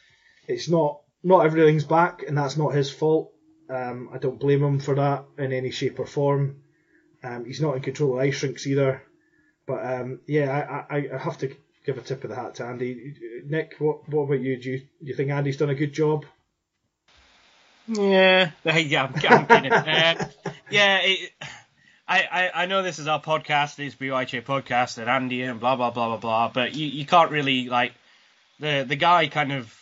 It's 0.48 0.70
not 0.70 1.02
not 1.24 1.46
everything's 1.46 1.84
back, 1.84 2.24
and 2.28 2.38
that's 2.38 2.58
not 2.58 2.74
his 2.74 2.92
fault. 2.92 3.34
Um, 3.70 4.10
I 4.14 4.18
don't 4.18 4.40
blame 4.40 4.64
him 4.64 4.80
for 4.80 4.96
that 4.96 5.26
in 5.38 5.52
any 5.52 5.72
shape 5.72 6.00
or 6.00 6.06
form. 6.06 6.62
Um, 7.24 7.46
he's 7.46 7.62
not 7.62 7.76
in 7.76 7.82
control 7.82 8.14
of 8.14 8.20
ice 8.20 8.42
rinks 8.44 8.66
either. 8.66 9.04
But 9.66 9.86
um, 9.86 10.22
yeah, 10.28 10.86
I, 10.90 10.96
I, 10.96 11.10
I 11.14 11.18
have 11.18 11.38
to 11.40 11.54
give 11.86 11.98
a 11.98 12.02
tip 12.02 12.24
of 12.24 12.30
the 12.30 12.36
hat 12.36 12.56
to 12.56 12.66
Andy. 12.66 13.16
Nick, 13.46 13.76
what 13.80 14.08
what 14.10 14.24
about 14.24 14.40
you? 14.40 14.62
Do 14.62 14.72
you, 14.72 14.82
you 15.02 15.16
think 15.16 15.30
Andy's 15.30 15.58
done 15.58 15.70
a 15.70 15.76
good 15.76 15.94
job? 15.94 16.26
Yeah, 17.88 18.52
yeah, 18.66 19.04
I'm, 19.04 19.14
I'm 19.30 19.46
kidding. 19.46 19.74
uh, 19.74 20.30
yeah, 20.70 21.00
it, 21.04 21.32
I, 22.08 22.24
I, 22.32 22.64
I 22.64 22.66
know 22.66 22.84
this 22.84 23.00
is 23.00 23.08
our 23.08 23.22
podcast, 23.22 23.80
it's 23.80 23.96
BYJ 23.96 24.44
podcast, 24.44 24.98
and 24.98 25.10
Andy 25.10 25.42
and 25.42 25.60
blah 25.60 25.76
blah 25.76 25.92
blah 25.92 26.08
blah 26.08 26.18
blah. 26.18 26.50
But 26.50 26.76
you, 26.76 26.88
you 26.88 27.06
can't 27.06 27.32
really 27.32 27.68
like 27.68 27.94
the 28.60 28.86
the 28.88 28.96
guy 28.96 29.28
kind 29.28 29.52
of 29.52 29.74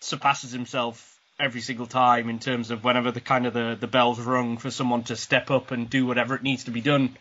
surpasses 0.00 0.52
himself 0.52 1.18
every 1.38 1.60
single 1.60 1.86
time 1.86 2.28
in 2.28 2.38
terms 2.38 2.70
of 2.70 2.84
whenever 2.84 3.10
the 3.10 3.20
kind 3.20 3.46
of 3.46 3.54
the, 3.54 3.76
the 3.80 3.86
bells 3.86 4.20
rung 4.20 4.58
for 4.58 4.70
someone 4.70 5.04
to 5.04 5.16
step 5.16 5.50
up 5.50 5.70
and 5.70 5.88
do 5.88 6.06
whatever 6.06 6.34
it 6.34 6.42
needs 6.42 6.64
to 6.64 6.70
be 6.70 6.80
done. 6.80 7.16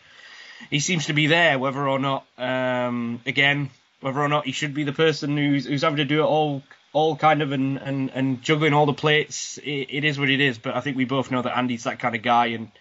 He 0.70 0.80
seems 0.80 1.06
to 1.06 1.14
be 1.14 1.28
there, 1.28 1.58
whether 1.58 1.88
or 1.88 2.00
not 2.00 2.26
um, 2.38 3.22
again, 3.26 3.70
whether 4.02 4.20
or 4.20 4.28
not 4.28 4.46
he 4.46 4.52
should 4.52 4.74
be 4.74 4.84
the 4.84 4.92
person 4.92 5.38
who's 5.38 5.66
who's 5.66 5.84
having 5.84 5.98
to 5.98 6.06
do 6.06 6.22
it 6.22 6.26
all 6.26 6.64
all 6.92 7.16
kind 7.16 7.42
of 7.42 7.52
and, 7.52 7.78
and, 7.78 8.10
and 8.14 8.42
juggling 8.42 8.74
all 8.74 8.86
the 8.86 8.94
plates. 8.94 9.58
It, 9.60 9.88
it 9.90 10.04
is 10.04 10.20
what 10.20 10.30
it 10.30 10.42
is, 10.42 10.58
but 10.58 10.76
I 10.76 10.82
think 10.82 10.98
we 10.98 11.06
both 11.06 11.32
know 11.32 11.42
that 11.42 11.58
Andy's 11.58 11.84
that 11.84 12.00
kind 12.00 12.16
of 12.16 12.22
guy 12.22 12.48
and 12.48 12.72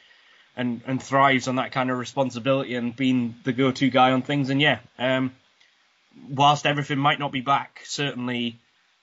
and 0.57 0.81
and 0.87 1.03
thrives 1.03 1.47
on 1.47 1.57
that 1.57 1.73
kind 1.73 1.91
of 1.91 1.99
responsibility 1.99 2.75
and 2.75 2.97
being 2.97 3.37
the 3.45 3.53
go-to 3.53 3.91
guy 3.91 4.11
on 4.11 4.23
things. 4.23 4.51
And 4.51 4.61
yeah, 4.61 4.81
um, 4.99 5.33
whilst 6.29 6.67
everything 6.67 6.99
might 6.99 7.21
not 7.21 7.31
be 7.31 7.43
back, 7.43 7.81
certainly 7.85 8.59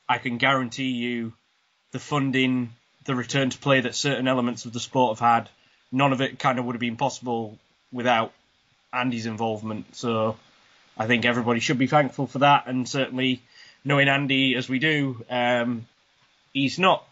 I 0.07 0.17
can 0.17 0.37
guarantee 0.37 0.91
you 0.91 1.33
the 1.91 1.99
funding, 1.99 2.73
the 3.05 3.15
return 3.15 3.49
to 3.49 3.57
play 3.57 3.81
that 3.81 3.95
certain 3.95 4.27
elements 4.27 4.65
of 4.65 4.73
the 4.73 4.79
sport 4.79 5.17
have 5.17 5.27
had, 5.27 5.49
none 5.91 6.13
of 6.13 6.21
it 6.21 6.39
kind 6.39 6.59
of 6.59 6.65
would 6.65 6.75
have 6.75 6.81
been 6.81 6.97
possible 6.97 7.57
without 7.91 8.31
Andy's 8.93 9.25
involvement. 9.25 9.95
So 9.95 10.37
I 10.97 11.07
think 11.07 11.25
everybody 11.25 11.59
should 11.59 11.77
be 11.77 11.87
thankful 11.87 12.27
for 12.27 12.39
that, 12.39 12.67
and 12.67 12.87
certainly 12.87 13.41
knowing 13.83 14.07
Andy 14.07 14.55
as 14.55 14.69
we 14.69 14.79
do, 14.79 15.23
um, 15.29 15.87
he's 16.53 16.79
not 16.79 17.07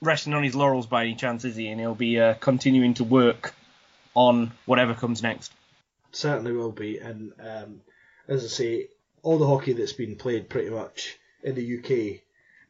resting 0.00 0.34
on 0.34 0.42
his 0.42 0.54
laurels 0.54 0.86
by 0.86 1.02
any 1.02 1.14
chance, 1.14 1.44
is 1.44 1.56
he? 1.56 1.68
And 1.68 1.80
he'll 1.80 1.94
be 1.94 2.20
uh, 2.20 2.34
continuing 2.34 2.94
to 2.94 3.04
work 3.04 3.54
on 4.14 4.52
whatever 4.64 4.94
comes 4.94 5.22
next. 5.22 5.52
Certainly 6.12 6.52
will 6.52 6.72
be, 6.72 6.98
and 6.98 7.32
um, 7.40 7.80
as 8.26 8.44
I 8.44 8.48
say, 8.48 8.86
all 9.22 9.38
the 9.38 9.46
hockey 9.46 9.72
that's 9.72 9.92
been 9.92 10.16
played 10.16 10.48
pretty 10.48 10.70
much 10.70 11.16
in 11.42 11.54
the 11.54 11.78
UK 11.78 12.20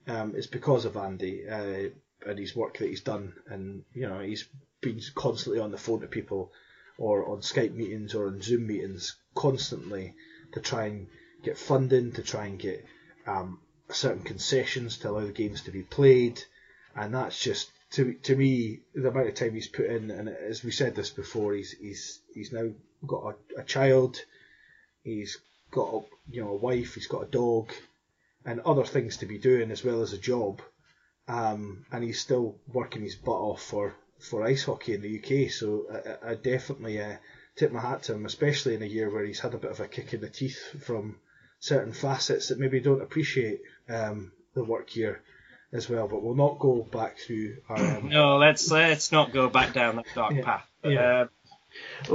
um, 0.08 0.34
is 0.34 0.46
because 0.46 0.84
of 0.84 0.96
Andy 0.96 1.46
uh, 1.48 1.90
and 2.26 2.38
his 2.38 2.56
work 2.56 2.78
that 2.78 2.88
he's 2.88 3.02
done, 3.02 3.34
and 3.46 3.84
you 3.94 4.08
know 4.08 4.18
he's 4.20 4.48
been 4.80 5.00
constantly 5.14 5.60
on 5.60 5.70
the 5.70 5.78
phone 5.78 6.00
to 6.00 6.06
people, 6.06 6.50
or 6.96 7.28
on 7.28 7.40
Skype 7.40 7.74
meetings 7.74 8.14
or 8.14 8.26
on 8.26 8.42
Zoom 8.42 8.66
meetings 8.66 9.16
constantly 9.34 10.14
to 10.52 10.60
try 10.60 10.86
and 10.86 11.08
get 11.42 11.58
funding, 11.58 12.12
to 12.12 12.22
try 12.22 12.46
and 12.46 12.58
get 12.58 12.84
um, 13.26 13.60
certain 13.90 14.22
concessions 14.22 14.98
to 14.98 15.10
allow 15.10 15.24
the 15.24 15.32
games 15.32 15.62
to 15.62 15.70
be 15.70 15.82
played, 15.82 16.42
and 16.96 17.14
that's 17.14 17.38
just 17.38 17.70
to 17.90 18.14
to 18.14 18.34
me 18.34 18.80
the 18.94 19.08
amount 19.08 19.28
of 19.28 19.34
time 19.34 19.54
he's 19.54 19.68
put 19.68 19.86
in. 19.86 20.10
And 20.10 20.28
as 20.28 20.64
we 20.64 20.70
said 20.70 20.94
this 20.94 21.10
before, 21.10 21.54
he's 21.54 21.72
he's 21.72 22.20
he's 22.34 22.52
now 22.52 22.70
got 23.06 23.36
a, 23.56 23.60
a 23.60 23.64
child, 23.64 24.18
he's 25.02 25.38
got 25.70 26.04
you 26.30 26.42
know 26.42 26.50
a 26.50 26.56
wife, 26.56 26.94
he's 26.94 27.06
got 27.06 27.24
a 27.24 27.30
dog, 27.30 27.72
and 28.48 28.60
other 28.60 28.84
things 28.84 29.18
to 29.18 29.26
be 29.26 29.38
doing 29.38 29.70
as 29.70 29.84
well 29.84 30.00
as 30.00 30.12
a 30.14 30.18
job, 30.18 30.62
um, 31.28 31.84
and 31.92 32.02
he's 32.02 32.18
still 32.20 32.56
working 32.72 33.02
his 33.02 33.14
butt 33.14 33.32
off 33.32 33.62
for 33.62 33.94
for 34.18 34.42
ice 34.42 34.64
hockey 34.64 34.94
in 34.94 35.02
the 35.02 35.18
UK. 35.18 35.50
So 35.50 35.84
I, 36.24 36.30
I 36.30 36.34
definitely 36.34 37.00
uh, 37.00 37.16
tip 37.56 37.72
my 37.72 37.80
hat 37.80 38.04
to 38.04 38.14
him, 38.14 38.24
especially 38.24 38.74
in 38.74 38.82
a 38.82 38.86
year 38.86 39.12
where 39.12 39.24
he's 39.24 39.40
had 39.40 39.54
a 39.54 39.58
bit 39.58 39.70
of 39.70 39.80
a 39.80 39.86
kick 39.86 40.14
in 40.14 40.20
the 40.22 40.30
teeth 40.30 40.58
from 40.82 41.16
certain 41.60 41.92
facets 41.92 42.48
that 42.48 42.58
maybe 42.58 42.80
don't 42.80 43.02
appreciate 43.02 43.60
um, 43.88 44.32
the 44.54 44.64
work 44.64 44.88
here 44.88 45.20
as 45.72 45.88
well. 45.90 46.08
But 46.08 46.22
we'll 46.22 46.34
not 46.34 46.58
go 46.58 46.82
back 46.82 47.18
through 47.18 47.58
our. 47.68 47.98
Um, 47.98 48.08
No, 48.08 48.38
let's 48.38 48.70
let's 48.70 49.12
not 49.12 49.32
go 49.32 49.50
back 49.50 49.74
down 49.74 49.96
that 49.96 50.06
dark 50.14 50.34
Yeah, 50.34 50.44
path. 50.44 50.66
But, 50.82 50.92
yeah. 50.92 51.00
uh, 51.00 51.26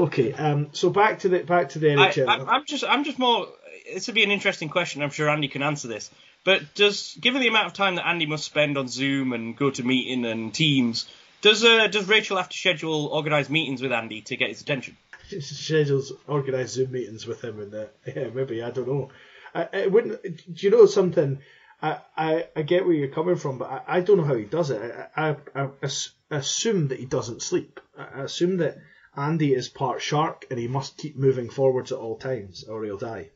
okay, 0.05 0.33
um, 0.33 0.69
so 0.71 0.89
back 0.89 1.19
to 1.19 1.29
the 1.29 1.43
back 1.43 1.69
to 1.69 1.79
the 1.79 1.87
NHL. 1.87 2.27
I, 2.27 2.55
I'm 2.55 2.65
just, 2.65 2.83
I'm 2.83 3.03
just 3.03 3.19
more. 3.19 3.47
This 3.91 4.07
would 4.07 4.15
be 4.15 4.23
an 4.23 4.31
interesting 4.31 4.69
question. 4.69 5.01
I'm 5.01 5.09
sure 5.09 5.29
Andy 5.29 5.47
can 5.47 5.63
answer 5.63 5.87
this. 5.87 6.09
But 6.43 6.75
does, 6.75 7.17
given 7.21 7.41
the 7.41 7.47
amount 7.47 7.67
of 7.67 7.73
time 7.73 7.95
that 7.95 8.07
Andy 8.07 8.25
must 8.25 8.45
spend 8.45 8.77
on 8.77 8.87
Zoom 8.87 9.33
and 9.33 9.57
GoToMeeting 9.57 10.25
and 10.25 10.53
Teams, 10.53 11.07
does 11.41 11.63
uh, 11.63 11.87
does 11.87 12.07
Rachel 12.07 12.37
have 12.37 12.49
to 12.49 12.57
schedule 12.57 13.09
organised 13.11 13.49
meetings 13.49 13.81
with 13.81 13.91
Andy 13.91 14.21
to 14.21 14.35
get 14.37 14.49
his 14.49 14.61
attention? 14.61 14.97
schedules 15.39 16.11
organised 16.27 16.73
Zoom 16.73 16.91
meetings 16.91 17.25
with 17.25 17.43
him, 17.43 17.59
and 17.59 17.73
uh, 17.73 17.85
yeah, 18.07 18.29
maybe 18.33 18.61
I 18.61 18.71
don't 18.71 18.87
know. 18.87 19.09
I, 19.55 19.67
I 19.73 19.87
wouldn't. 19.87 20.21
Do 20.23 20.65
you 20.65 20.71
know 20.71 20.85
something? 20.85 21.39
I, 21.81 21.99
I, 22.15 22.47
I 22.55 22.61
get 22.61 22.85
where 22.85 22.95
you're 22.95 23.09
coming 23.09 23.35
from, 23.35 23.57
but 23.57 23.69
I, 23.69 23.97
I 23.97 23.99
don't 24.01 24.17
know 24.17 24.23
how 24.23 24.35
he 24.35 24.45
does 24.45 24.69
it. 24.69 24.81
I, 25.15 25.29
I, 25.29 25.35
I 25.55 25.69
as- 25.81 26.11
assume 26.31 26.87
that 26.89 26.99
he 26.99 27.05
doesn't 27.05 27.41
sleep. 27.41 27.79
I 27.97 28.21
assume 28.21 28.57
that 28.57 28.77
Andy 29.17 29.53
is 29.53 29.67
part 29.67 30.01
shark 30.01 30.45
and 30.49 30.57
he 30.57 30.67
must 30.67 30.97
keep 30.97 31.17
moving 31.17 31.49
forwards 31.49 31.91
at 31.91 31.97
all 31.97 32.17
times, 32.17 32.63
or 32.63 32.83
he'll 32.83 32.97
die. 32.97 33.31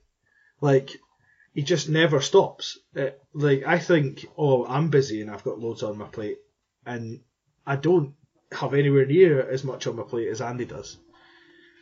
Like 0.62 0.92
he 1.54 1.64
just 1.64 1.90
never 1.90 2.22
stops. 2.22 2.78
Uh, 2.96 3.10
like 3.34 3.64
I 3.66 3.80
think, 3.80 4.26
oh, 4.38 4.66
I'm 4.66 4.90
busy 4.90 5.22
and 5.22 5.32
I've 5.32 5.44
got 5.44 5.60
loads 5.60 5.84
on 5.84 5.98
my 5.98 6.06
plate, 6.06 6.38
and 6.86 7.22
I 7.66 7.76
don't 7.76 8.14
have 8.52 8.74
anywhere 8.74 9.06
near 9.06 9.50
as 9.50 9.64
much 9.64 9.88
on 9.88 9.96
my 9.96 10.04
plate 10.04 10.30
as 10.30 10.42
Andy 10.42 10.66
does. 10.66 10.98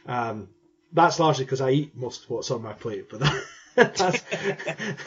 Um, 0.05 0.49
that's 0.91 1.19
largely 1.19 1.45
because 1.45 1.61
I 1.61 1.71
eat 1.71 1.95
most 1.95 2.23
of 2.23 2.29
what's 2.29 2.51
on 2.51 2.61
my 2.61 2.73
plate, 2.73 3.09
but 3.09 3.19
that, 3.19 3.43
that's 3.75 4.21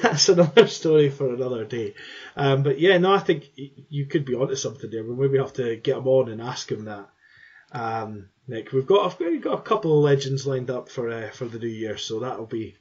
that's 0.03 0.29
another 0.29 0.67
story 0.67 1.09
for 1.09 1.33
another 1.33 1.65
day. 1.65 1.95
Um, 2.37 2.63
but 2.63 2.79
yeah, 2.79 2.99
no, 2.99 3.13
I 3.13 3.19
think 3.19 3.51
you 3.57 4.07
could 4.07 4.25
be 4.25 4.35
onto 4.35 4.57
something 4.57 4.91
there. 4.91 5.03
We'll 5.03 5.17
maybe 5.17 5.39
have 5.39 5.55
to 5.55 5.77
get 5.77 5.97
him 5.97 6.07
on 6.07 6.31
and 6.31 6.41
ask 6.41 6.71
him 6.71 6.85
that. 6.85 7.09
Um, 7.73 8.29
Nick, 8.47 8.73
we've 8.73 8.87
got 8.87 9.19
we've 9.21 9.43
got 9.43 9.59
a 9.59 9.63
couple 9.63 9.97
of 9.97 10.05
legends 10.05 10.47
lined 10.47 10.71
up 10.71 10.89
for 10.89 11.11
uh, 11.11 11.31
for 11.31 11.47
the 11.47 11.59
new 11.59 11.69
year, 11.69 11.97
so 11.97 12.21
that'll 12.21 12.47
be 12.47 12.77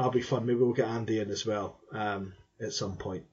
that'll 0.00 0.12
be 0.12 0.22
fun. 0.22 0.46
Maybe 0.46 0.58
we'll 0.58 0.72
get 0.72 0.88
Andy 0.88 1.20
in 1.20 1.28
as 1.30 1.44
well 1.44 1.78
um, 1.92 2.32
at 2.58 2.72
some 2.72 2.96
point. 2.96 3.24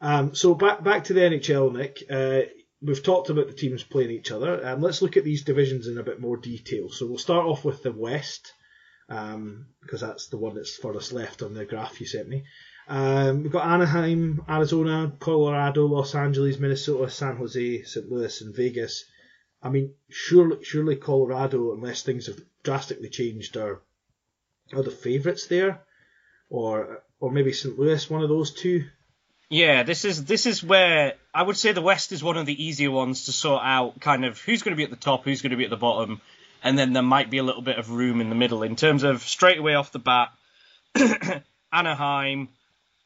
Um, 0.00 0.34
so 0.34 0.54
back 0.54 0.82
back 0.82 1.04
to 1.04 1.14
the 1.14 1.20
NHL, 1.20 1.72
Nick. 1.72 2.02
Uh, 2.10 2.48
we've 2.82 3.02
talked 3.02 3.30
about 3.30 3.46
the 3.46 3.52
teams 3.52 3.84
playing 3.84 4.10
each 4.10 4.32
other. 4.32 4.66
Um, 4.66 4.80
let's 4.80 5.02
look 5.02 5.16
at 5.16 5.22
these 5.22 5.44
divisions 5.44 5.86
in 5.86 5.98
a 5.98 6.02
bit 6.02 6.20
more 6.20 6.36
detail. 6.36 6.90
So 6.90 7.06
we'll 7.06 7.18
start 7.18 7.46
off 7.46 7.64
with 7.64 7.84
the 7.84 7.92
West, 7.92 8.52
um, 9.08 9.66
because 9.82 10.00
that's 10.00 10.28
the 10.28 10.38
one 10.38 10.56
that's 10.56 10.76
furthest 10.76 11.12
left 11.12 11.42
on 11.42 11.54
the 11.54 11.64
graph 11.64 12.00
you 12.00 12.06
sent 12.06 12.28
me. 12.28 12.42
Um, 12.88 13.44
we've 13.44 13.52
got 13.52 13.68
Anaheim, 13.68 14.42
Arizona, 14.48 15.12
Colorado, 15.20 15.86
Los 15.86 16.16
Angeles, 16.16 16.58
Minnesota, 16.58 17.08
San 17.08 17.36
Jose, 17.36 17.84
St. 17.84 18.10
Louis, 18.10 18.40
and 18.40 18.56
Vegas. 18.56 19.04
I 19.62 19.68
mean, 19.68 19.94
surely, 20.08 20.64
surely 20.64 20.96
Colorado, 20.96 21.72
unless 21.72 22.02
things 22.02 22.26
have 22.26 22.40
drastically 22.64 23.10
changed, 23.10 23.56
are 23.56 23.80
are 24.72 24.82
the 24.82 24.90
favourites 24.90 25.46
there, 25.46 25.82
or 26.50 27.02
or 27.20 27.30
maybe 27.30 27.52
St. 27.52 27.78
Louis, 27.78 28.10
one 28.10 28.22
of 28.22 28.28
those 28.28 28.50
two. 28.50 28.84
Yeah, 29.48 29.82
this 29.82 30.04
is 30.04 30.24
this 30.24 30.46
is 30.46 30.62
where 30.62 31.14
I 31.34 31.42
would 31.42 31.56
say 31.56 31.72
the 31.72 31.80
West 31.80 32.12
is 32.12 32.22
one 32.22 32.36
of 32.36 32.46
the 32.46 32.64
easier 32.64 32.90
ones 32.90 33.24
to 33.24 33.32
sort 33.32 33.62
out. 33.64 34.00
Kind 34.00 34.24
of 34.24 34.40
who's 34.40 34.62
going 34.62 34.72
to 34.72 34.76
be 34.76 34.84
at 34.84 34.90
the 34.90 34.96
top, 34.96 35.24
who's 35.24 35.42
going 35.42 35.50
to 35.50 35.56
be 35.56 35.64
at 35.64 35.70
the 35.70 35.76
bottom, 35.76 36.20
and 36.62 36.78
then 36.78 36.92
there 36.92 37.02
might 37.02 37.30
be 37.30 37.38
a 37.38 37.42
little 37.42 37.62
bit 37.62 37.78
of 37.78 37.90
room 37.90 38.20
in 38.20 38.28
the 38.28 38.34
middle 38.34 38.62
in 38.62 38.76
terms 38.76 39.02
of 39.02 39.22
straight 39.22 39.58
away 39.58 39.74
off 39.74 39.92
the 39.92 39.98
bat. 39.98 40.30
Anaheim, 41.72 42.48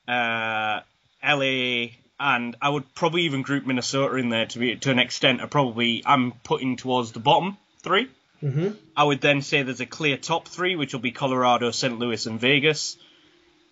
uh, 0.08 0.80
LA, 1.22 1.86
and 2.18 2.56
I 2.60 2.68
would 2.68 2.94
probably 2.94 3.22
even 3.22 3.42
group 3.42 3.66
Minnesota 3.66 4.16
in 4.16 4.30
there 4.30 4.46
to 4.46 4.58
be 4.58 4.76
to 4.76 4.90
an 4.90 4.98
extent. 4.98 5.40
Are 5.40 5.48
probably 5.48 6.02
I'm 6.04 6.32
putting 6.32 6.76
towards 6.76 7.12
the 7.12 7.20
bottom 7.20 7.58
3 7.82 8.08
Mm-hmm. 8.44 8.68
I 8.94 9.04
would 9.04 9.22
then 9.22 9.40
say 9.40 9.62
there's 9.62 9.80
a 9.80 9.86
clear 9.86 10.18
top 10.18 10.48
three, 10.48 10.76
which 10.76 10.92
will 10.92 11.00
be 11.00 11.12
Colorado, 11.12 11.70
St. 11.70 11.98
Louis, 11.98 12.26
and 12.26 12.38
Vegas. 12.38 12.98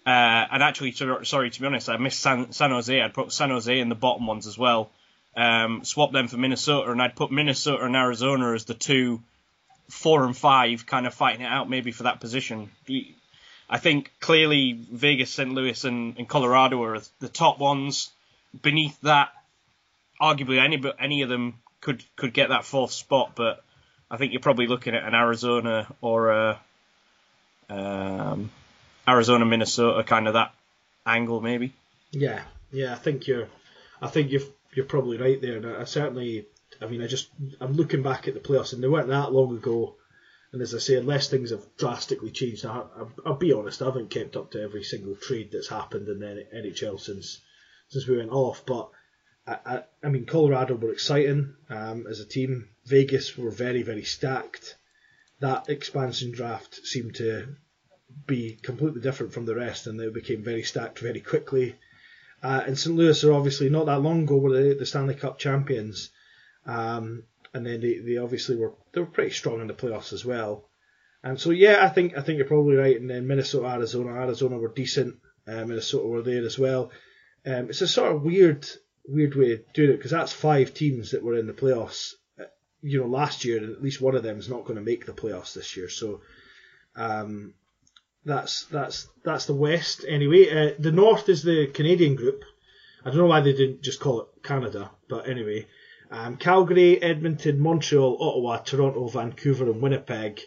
Uh, 0.05 0.46
and 0.50 0.62
actually, 0.62 0.92
sorry 0.92 1.50
to 1.50 1.61
be 1.61 1.66
honest, 1.66 1.88
I 1.88 1.96
missed 1.96 2.20
San, 2.20 2.53
San 2.53 2.70
Jose. 2.70 3.00
I'd 3.00 3.14
put 3.14 3.32
San 3.32 3.50
Jose 3.50 3.78
in 3.78 3.88
the 3.88 3.94
bottom 3.94 4.26
ones 4.26 4.46
as 4.46 4.59
well. 4.59 4.90
Um, 5.36 5.84
swap 5.84 6.12
them 6.12 6.28
for 6.28 6.36
Minnesota, 6.36 6.90
and 6.90 7.00
I'd 7.00 7.16
put 7.16 7.30
Minnesota 7.30 7.84
and 7.84 7.96
Arizona 7.96 8.53
as 8.53 8.64
the 8.64 8.74
two, 8.74 9.22
four 9.88 10.24
and 10.24 10.36
five, 10.36 10.86
kind 10.86 11.07
of 11.07 11.14
fighting 11.14 11.42
it 11.42 11.48
out 11.48 11.70
maybe 11.70 11.92
for 11.92 12.03
that 12.05 12.20
position. 12.20 12.70
I 13.70 13.78
think 13.78 14.12
clearly 14.20 14.72
Vegas, 14.72 15.30
St. 15.30 15.50
Louis, 15.50 15.84
and, 15.84 16.18
and 16.18 16.28
Colorado 16.28 16.82
are 16.82 17.00
the 17.20 17.28
top 17.28 17.59
ones. 17.59 18.11
Beneath 18.61 19.00
that, 19.03 19.30
arguably 20.20 20.62
any 20.62 20.82
any 20.98 21.22
of 21.22 21.28
them 21.28 21.55
could 21.80 22.05
could 22.16 22.34
get 22.34 22.50
that 22.50 22.64
fourth 22.64 22.92
spot, 22.92 23.32
but 23.34 23.64
I 24.11 24.16
think 24.16 24.32
you're 24.32 24.42
probably 24.42 24.66
looking 24.66 24.94
at 24.94 25.05
an 25.05 25.14
Arizona 25.14 25.86
or 26.03 26.30
a 26.30 26.61
um, 27.70 28.50
Arizona, 29.07 29.44
Minnesota 29.44 30.05
kind 30.05 30.28
of 30.28 30.34
that 30.34 30.55
angle 31.05 31.40
maybe. 31.40 31.72
Yeah, 32.12 32.42
yeah, 32.70 32.92
I 32.92 32.96
think 32.96 33.26
you're, 33.26 33.48
I 34.00 34.09
think 34.09 34.30
you're 34.30 34.42
you're 34.74 34.86
probably 34.86 35.18
right 35.18 35.40
there. 35.40 35.57
And 35.57 35.66
I 35.66 35.84
certainly, 35.84 36.46
I 36.80 36.86
mean, 36.86 37.03
I 37.03 37.07
just 37.07 37.28
I'm 37.61 37.74
looking 37.74 38.03
back 38.03 38.28
at 38.28 38.34
the 38.34 38.40
playoffs, 38.40 38.72
and 38.72 38.82
they 38.82 38.88
weren't 38.88 39.09
that 39.09 39.32
long 39.32 39.57
ago. 39.57 39.96
And 40.53 40.61
as 40.61 40.74
I 40.74 40.78
say, 40.78 40.96
unless 40.96 41.28
things 41.28 41.50
have 41.50 41.64
drastically 41.78 42.30
changed, 42.30 42.66
I, 42.66 42.80
I, 42.80 43.05
I'll 43.24 43.36
be 43.36 43.55
honest, 43.55 43.80
I 43.80 43.86
haven't 43.86 44.11
kept 44.11 44.36
up 44.36 44.50
to 44.50 44.62
every 44.62 44.84
single 44.84 45.16
trade 45.16 45.50
that's 45.50 45.68
happened 45.68 46.09
in 46.09 46.20
the 46.20 46.46
NHL 46.55 47.00
since 47.00 47.40
since 47.88 48.07
we 48.07 48.18
went 48.18 48.32
off. 48.32 48.64
But 48.66 48.90
I, 49.46 49.59
I, 49.64 49.82
I 50.05 50.09
mean, 50.09 50.26
Colorado 50.26 50.74
were 50.74 50.92
exciting 50.92 51.55
um, 51.70 52.07
as 52.07 52.20
a 52.20 52.26
team. 52.26 52.68
Vegas 52.86 53.36
were 53.36 53.50
very, 53.50 53.82
very 53.82 54.05
stacked. 54.05 54.76
That 55.40 55.68
expansion 55.68 56.32
draft 56.32 56.86
seemed 56.86 57.16
to 57.16 57.57
be 58.27 58.59
completely 58.63 59.01
different 59.01 59.33
from 59.33 59.47
the 59.47 59.55
rest, 59.55 59.87
and 59.87 59.99
they 59.99 60.09
became 60.09 60.43
very 60.43 60.63
stacked 60.63 60.99
very 60.99 61.21
quickly. 61.21 61.77
Uh, 62.43 62.63
and 62.67 62.79
St. 62.79 62.97
Louis 62.97 63.23
are 63.25 63.33
obviously 63.33 63.71
not 63.71 63.87
that 63.87 64.01
long 64.01 64.25
ago 64.25 64.37
were 64.37 64.53
the, 64.53 64.75
the 64.75 64.87
Stanley 64.87 65.15
Cup 65.15 65.39
champions, 65.39 66.11
um, 66.67 67.23
and 67.55 67.65
then 67.65 67.81
they, 67.81 67.99
they 67.99 68.17
obviously 68.17 68.57
were 68.57 68.73
they 68.93 69.01
were 69.01 69.07
pretty 69.07 69.31
strong 69.31 69.61
in 69.61 69.67
the 69.67 69.75
playoffs 69.75 70.13
as 70.13 70.25
well. 70.25 70.69
And 71.23 71.41
so 71.41 71.51
yeah, 71.51 71.85
I 71.85 71.89
think 71.89 72.17
I 72.17 72.23
think 72.23 72.39
you're 72.39 72.47
probably 72.47 72.75
right. 72.77 73.01
And 73.01 73.09
then 73.09 73.27
Minnesota, 73.29 73.69
Arizona, 73.69 74.13
Arizona 74.15 74.59
were 74.59 74.73
decent. 74.75 75.19
Uh, 75.47 75.65
Minnesota 75.65 76.07
were 76.07 76.23
there 76.23 76.45
as 76.45 76.59
well. 76.59 76.91
Um, 77.47 77.71
it's 77.71 77.81
a 77.81 77.89
sort 77.89 78.15
of 78.15 78.23
weird 78.23 78.67
weird 79.07 79.35
way 79.35 79.53
of 79.53 79.73
doing 79.73 79.91
it 79.91 79.97
because 79.97 80.11
that's 80.11 80.33
five 80.33 80.75
teams 80.75 81.11
that 81.13 81.23
were 81.23 81.37
in 81.37 81.47
the 81.47 81.53
playoffs. 81.53 82.15
uh, 82.41 82.45
You 82.83 83.01
know, 83.01 83.07
last 83.07 83.45
year, 83.45 83.59
and 83.59 83.73
at 83.73 83.83
least 83.83 84.01
one 84.01 84.17
of 84.17 84.23
them 84.23 84.39
is 84.39 84.49
not 84.49 84.65
going 84.65 84.77
to 84.77 84.85
make 84.85 85.07
the 85.07 85.13
playoffs 85.13 85.55
this 85.55 85.77
year. 85.77 85.89
So, 85.89 86.23
um, 86.97 87.55
that's 88.25 88.64
that's 88.66 89.09
that's 89.25 89.47
the 89.47 89.55
West 89.55 90.05
anyway. 90.07 90.49
Uh, 90.49 90.75
the 90.79 90.93
North 90.93 91.29
is 91.29 91.43
the 91.43 91.66
Canadian 91.66 92.14
group. 92.14 92.45
I 93.05 93.09
don't 93.09 93.18
know 93.18 93.27
why 93.27 93.41
they 93.41 93.53
didn't 93.53 93.83
just 93.83 94.01
call 94.01 94.20
it 94.20 94.29
Canada, 94.45 94.91
but 95.09 95.29
anyway, 95.29 95.66
um, 96.11 96.37
Calgary, 96.37 97.03
Edmonton, 97.03 97.59
Montreal, 97.59 98.18
Ottawa, 98.20 98.59
Toronto, 98.59 99.09
Vancouver, 99.09 99.64
and 99.64 99.83
Winnipeg. 99.83 100.41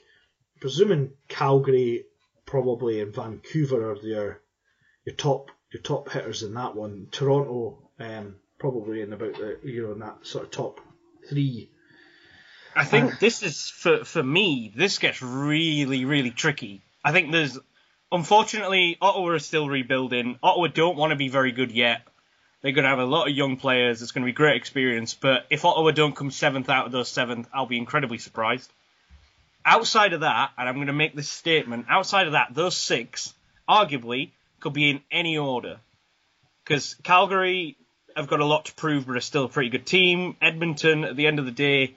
Presuming 0.61 1.11
Calgary, 1.28 2.05
probably 2.45 3.01
and 3.01 3.13
Vancouver 3.13 3.91
are 3.91 3.97
your 3.97 4.41
your 5.05 5.15
top 5.15 5.51
your 5.71 5.82
top 5.82 6.09
hitters 6.09 6.43
in 6.43 6.53
that 6.53 6.76
one. 6.76 7.07
Toronto, 7.11 7.89
um, 7.99 8.36
probably 8.57 9.01
in 9.01 9.11
about 9.11 9.34
the 9.34 9.59
you 9.63 9.84
know 9.84 9.91
in 9.93 9.99
that 9.99 10.26
sort 10.26 10.45
of 10.45 10.51
top 10.51 10.80
three. 11.28 11.69
I 12.76 12.86
think 12.86 13.19
this 13.19 13.43
is 13.43 13.69
for 13.69 14.05
for 14.05 14.23
me. 14.23 14.71
This 14.76 14.99
gets 14.99 15.21
really 15.21 16.05
really 16.05 16.32
tricky. 16.32 16.84
I 17.03 17.11
think 17.11 17.32
there's 17.32 17.59
unfortunately 18.16 18.97
Ottawa 19.01 19.34
is 19.34 19.45
still 19.45 19.68
rebuilding. 19.68 20.39
Ottawa 20.41 20.68
don't 20.68 20.97
want 20.97 21.11
to 21.11 21.16
be 21.16 21.30
very 21.30 21.51
good 21.51 21.72
yet. 21.72 22.01
They're 22.61 22.72
going 22.72 22.84
to 22.84 22.89
have 22.89 22.99
a 22.99 23.05
lot 23.05 23.28
of 23.28 23.36
young 23.36 23.57
players. 23.57 24.01
It's 24.01 24.11
going 24.11 24.24
to 24.24 24.32
be 24.32 24.34
great 24.34 24.55
experience. 24.55 25.13
But 25.13 25.45
if 25.49 25.66
Ottawa 25.66 25.91
don't 25.91 26.16
come 26.16 26.32
seventh 26.32 26.70
out 26.70 26.88
of 26.88 26.91
those 26.91 27.09
seventh, 27.09 27.47
I'll 27.53 27.68
be 27.68 27.78
incredibly 27.78 28.18
surprised. 28.18 28.72
Outside 29.63 30.13
of 30.13 30.22
that, 30.22 30.51
and 30.57 30.68
I'm 30.68 30.76
going 30.76 30.88
to 30.88 30.93
make 30.93 31.16
this 31.16 31.30
statement. 31.30 31.86
Outside 31.89 32.28
of 32.28 32.34
that, 32.34 32.53
those 32.53 32.76
six 32.76 33.34
arguably 33.70 34.32
could 34.59 34.74
be 34.74 34.89
in 34.89 35.01
any 35.11 35.38
order 35.38 35.78
because 36.63 36.95
Calgary 37.03 37.78
have 38.16 38.28
got 38.28 38.39
a 38.39 38.45
lot 38.45 38.66
to 38.66 38.74
prove, 38.74 39.05
but 39.05 39.16
are 39.16 39.22
still 39.22 39.45
a 39.45 39.49
pretty 39.49 39.70
good 39.70 39.86
team. 39.86 40.36
Edmonton, 40.41 41.03
at 41.03 41.16
the 41.16 41.28
end 41.28 41.39
of 41.39 41.45
the 41.45 41.51
day, 41.51 41.95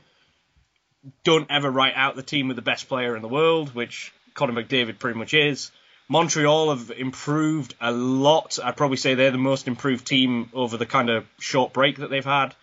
don't 1.25 1.51
ever 1.51 1.71
write 1.71 1.95
out 1.95 2.17
the 2.17 2.23
team 2.23 2.49
with 2.49 2.57
the 2.57 2.63
best 2.63 2.89
player 2.89 3.17
in 3.17 3.23
the 3.23 3.29
world, 3.29 3.75
which 3.75 4.13
Connor 4.35 4.53
McDavid 4.53 4.99
pretty 4.99 5.19
much 5.19 5.33
is. 5.35 5.71
Montreal 6.09 6.71
have 6.71 6.91
improved 6.91 7.75
a 7.81 7.93
lot. 7.93 8.59
I'd 8.63 8.77
probably 8.77 8.97
say 8.97 9.15
they're 9.15 9.31
the 9.31 9.39
most 9.39 9.69
improved 9.69 10.07
team 10.07 10.49
over 10.55 10.77
the 10.77 10.87
kind 10.87 11.11
of 11.11 11.27
short 11.39 11.73
break 11.73 11.99
that 11.99 12.09
they've 12.09 12.25
had. 12.25 12.55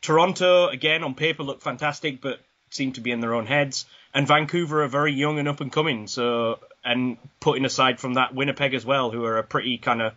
Toronto, 0.00 0.68
again, 0.68 1.04
on 1.04 1.14
paper 1.14 1.44
look 1.44 1.62
fantastic, 1.62 2.20
but 2.20 2.40
seem 2.70 2.92
to 2.92 3.00
be 3.00 3.12
in 3.12 3.20
their 3.20 3.34
own 3.34 3.46
heads. 3.46 3.86
And 4.12 4.26
Vancouver 4.26 4.82
are 4.82 4.88
very 4.88 5.12
young 5.12 5.38
and 5.38 5.48
up 5.48 5.60
and 5.60 5.70
coming. 5.70 6.08
So, 6.08 6.58
and 6.84 7.18
putting 7.38 7.64
aside 7.64 8.00
from 8.00 8.14
that, 8.14 8.34
Winnipeg 8.34 8.74
as 8.74 8.84
well, 8.84 9.10
who 9.10 9.24
are 9.24 9.38
a 9.38 9.44
pretty 9.44 9.78
kind 9.78 10.02
of 10.02 10.14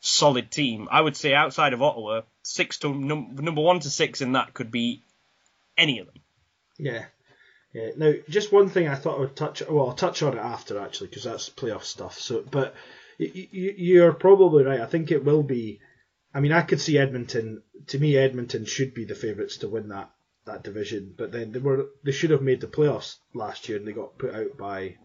solid 0.00 0.50
team. 0.50 0.88
I 0.90 1.00
would 1.00 1.16
say 1.16 1.32
outside 1.32 1.72
of 1.72 1.82
Ottawa, 1.82 2.22
six 2.42 2.78
to 2.78 2.92
num- 2.92 3.36
number 3.36 3.60
one 3.60 3.80
to 3.80 3.90
six 3.90 4.20
in 4.20 4.32
that 4.32 4.52
could 4.52 4.72
be 4.72 5.02
any 5.78 6.00
of 6.00 6.06
them. 6.06 6.16
Yeah. 6.78 7.04
Yeah. 7.72 7.90
Now, 7.96 8.12
just 8.28 8.52
one 8.52 8.68
thing 8.68 8.88
I 8.88 8.94
thought 8.96 9.16
I 9.18 9.20
would 9.20 9.36
touch. 9.36 9.62
Well, 9.68 9.88
I'll 9.88 9.94
touch 9.94 10.22
on 10.22 10.36
it 10.36 10.40
after 10.40 10.78
actually, 10.78 11.08
because 11.08 11.24
that's 11.24 11.48
playoff 11.50 11.84
stuff. 11.84 12.18
So, 12.18 12.42
but 12.50 12.74
y- 13.18 13.30
y- 13.34 13.48
you're 13.52 14.12
probably 14.12 14.64
right. 14.64 14.80
I 14.80 14.86
think 14.86 15.10
it 15.10 15.24
will 15.24 15.42
be. 15.42 15.80
I 16.34 16.40
mean, 16.40 16.52
I 16.52 16.62
could 16.62 16.80
see 16.80 16.98
Edmonton. 16.98 17.62
To 17.88 17.98
me, 17.98 18.16
Edmonton 18.16 18.64
should 18.64 18.92
be 18.94 19.04
the 19.04 19.14
favourites 19.14 19.58
to 19.58 19.68
win 19.68 19.88
that 19.88 20.10
that 20.46 20.64
division. 20.64 21.14
But 21.16 21.30
then 21.32 21.52
they 21.52 21.58
were 21.60 21.86
they 22.04 22.12
should 22.12 22.30
have 22.30 22.42
made 22.42 22.60
the 22.60 22.66
playoffs 22.66 23.16
last 23.34 23.68
year, 23.68 23.78
and 23.78 23.86
they 23.86 23.92
got 23.92 24.18
put 24.18 24.34
out 24.34 24.56
by 24.58 24.96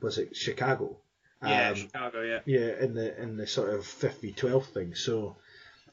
was 0.00 0.18
it 0.18 0.36
Chicago? 0.36 0.98
Yeah, 1.42 1.70
Um, 1.70 1.74
Chicago, 1.76 2.22
yeah. 2.22 2.40
yeah, 2.46 2.80
in 2.82 2.94
the 2.94 3.20
in 3.22 3.36
the 3.36 3.46
sort 3.46 3.70
of 3.74 3.82
50-12 3.82 4.64
thing. 4.72 4.94
So, 4.94 5.36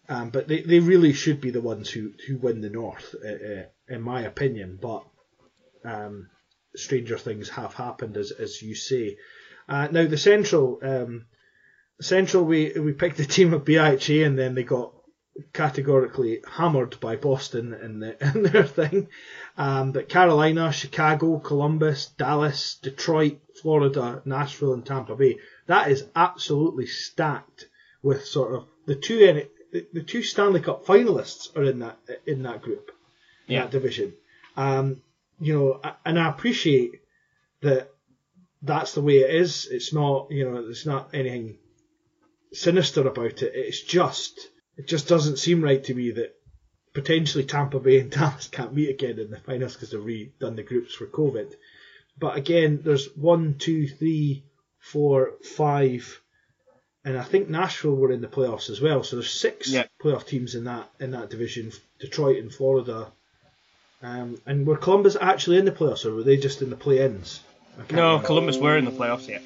um, 0.10 0.30
but 0.30 0.48
they, 0.48 0.62
they 0.62 0.80
really 0.80 1.12
should 1.14 1.42
be 1.42 1.52
the 1.52 1.62
ones 1.62 1.90
who, 1.90 2.14
who 2.28 2.38
win 2.38 2.62
the 2.62 2.70
North, 2.70 3.14
uh, 3.24 3.28
uh, 3.28 3.64
in 3.90 4.02
my 4.02 4.22
opinion. 4.22 4.80
But 4.82 5.04
um, 5.86 6.30
stranger 6.76 7.18
things 7.18 7.50
have 7.50 7.74
happened, 7.74 8.18
as 8.18 8.32
as 8.32 8.62
you 8.62 8.76
say. 8.76 9.18
Uh, 9.68 9.88
now 9.92 10.06
the 10.06 10.18
Central, 10.18 10.80
um, 10.82 11.26
Central, 12.02 12.44
we 12.44 12.72
we 12.78 12.94
picked 12.94 13.18
the 13.18 13.26
team 13.26 13.54
of 13.54 13.64
BIHA, 13.66 14.26
and 14.26 14.38
then 14.38 14.56
they 14.56 14.64
got 14.64 14.94
categorically 15.52 16.42
hammered 16.48 17.00
by 17.00 17.16
Boston 17.16 17.74
in, 17.74 18.00
the, 18.00 18.16
in 18.36 18.44
their 18.44 18.64
thing. 18.64 19.08
Um, 19.58 19.92
but 19.92 20.10
Carolina, 20.10 20.72
Chicago, 20.72 21.40
Columbus, 21.40 22.08
Dallas, 22.18 22.76
Detroit, 22.82 23.40
Florida, 23.62 24.22
Nashville, 24.26 24.74
and 24.74 24.86
Tampa 24.86 25.16
Bay. 25.16 25.40
That 25.68 25.90
is 25.90 26.06
absolutely 26.16 26.86
stacked 26.86 27.68
with 28.02 28.26
sort 28.26 28.54
of 28.54 28.68
the 28.86 28.96
two 28.96 29.18
the, 29.72 29.88
the 29.94 30.04
two 30.04 30.22
Stanley 30.22 30.60
Cup 30.60 30.86
finalists 30.86 31.56
are 31.58 31.64
in 31.64 31.80
that 31.80 31.98
in 32.28 32.44
that 32.44 32.62
group, 32.62 32.92
Yeah. 33.48 33.62
that 33.64 33.72
division. 33.72 34.14
Um, 34.56 35.02
you 35.44 35.54
know, 35.54 35.82
and 36.06 36.20
I 36.20 36.30
appreciate 36.30 37.02
that 37.62 37.89
that's 38.62 38.94
the 38.94 39.02
way 39.02 39.18
it 39.20 39.34
is. 39.36 39.68
It's 39.70 39.94
not, 39.94 40.32
you 40.32 40.50
know, 40.50 40.66
it's 40.70 40.86
not 40.86 41.10
anything 41.14 41.58
sinister 42.54 43.08
about 43.08 43.41
it. 43.41 43.52
It's 43.56 43.82
just, 43.82 44.39
it 44.78 44.88
just 44.88 45.08
doesn't 45.08 45.38
seem 45.38 45.64
right 45.64 45.84
to 45.86 45.94
me 45.94 46.12
that 46.12 46.36
potentially 46.94 47.44
Tampa 47.44 47.80
Bay 47.80 48.00
and 48.00 48.12
Dallas 48.18 48.48
can't 48.48 48.74
meet 48.74 48.89
again 48.89 49.20
in 49.20 49.32
the 49.32 49.39
finals 49.39 49.74
because 49.74 49.91
they've 49.91 50.00
redone 50.00 50.56
the 50.56 50.64
groups 50.64 50.94
for 50.94 51.08
COVID. 51.08 51.54
But 52.18 52.38
again, 52.38 52.82
there's 52.84 53.08
one, 53.16 53.56
two, 53.58 53.88
three, 53.88 54.44
four, 54.80 55.34
five, 55.44 56.22
and 57.04 57.18
I 57.18 57.24
think 57.24 57.50
Nashville 57.50 57.96
were 57.96 58.12
in 58.12 58.22
the 58.22 58.28
playoffs 58.28 58.70
as 58.70 58.80
well. 58.80 59.04
So 59.04 59.16
there's 59.18 59.32
six 59.32 59.72
Yeah. 59.72 59.88
playoff 60.02 60.26
teams 60.28 60.56
in 60.56 60.66
that 60.66 60.89
in 61.00 61.12
that 61.12 61.30
division. 61.32 61.72
Detroit 62.00 62.38
and 62.38 62.54
Florida. 62.54 63.12
Um, 64.04 64.38
and 64.45 64.68
were 64.68 64.76
Columbus 64.76 65.16
actually 65.20 65.58
in 65.58 65.66
the 65.66 65.72
playoffs, 65.72 66.06
or 66.06 66.14
were 66.14 66.24
they 66.24 66.36
just 66.36 66.62
in 66.62 66.70
the 66.70 66.76
play-ins? 66.76 67.41
No, 67.78 67.84
remember. 67.86 68.28
Columbus 68.28 68.58
were 68.58 68.78
in 68.78 68.86
the 68.86 68.91
playoffs, 68.91 69.28
yeah. 69.28 69.39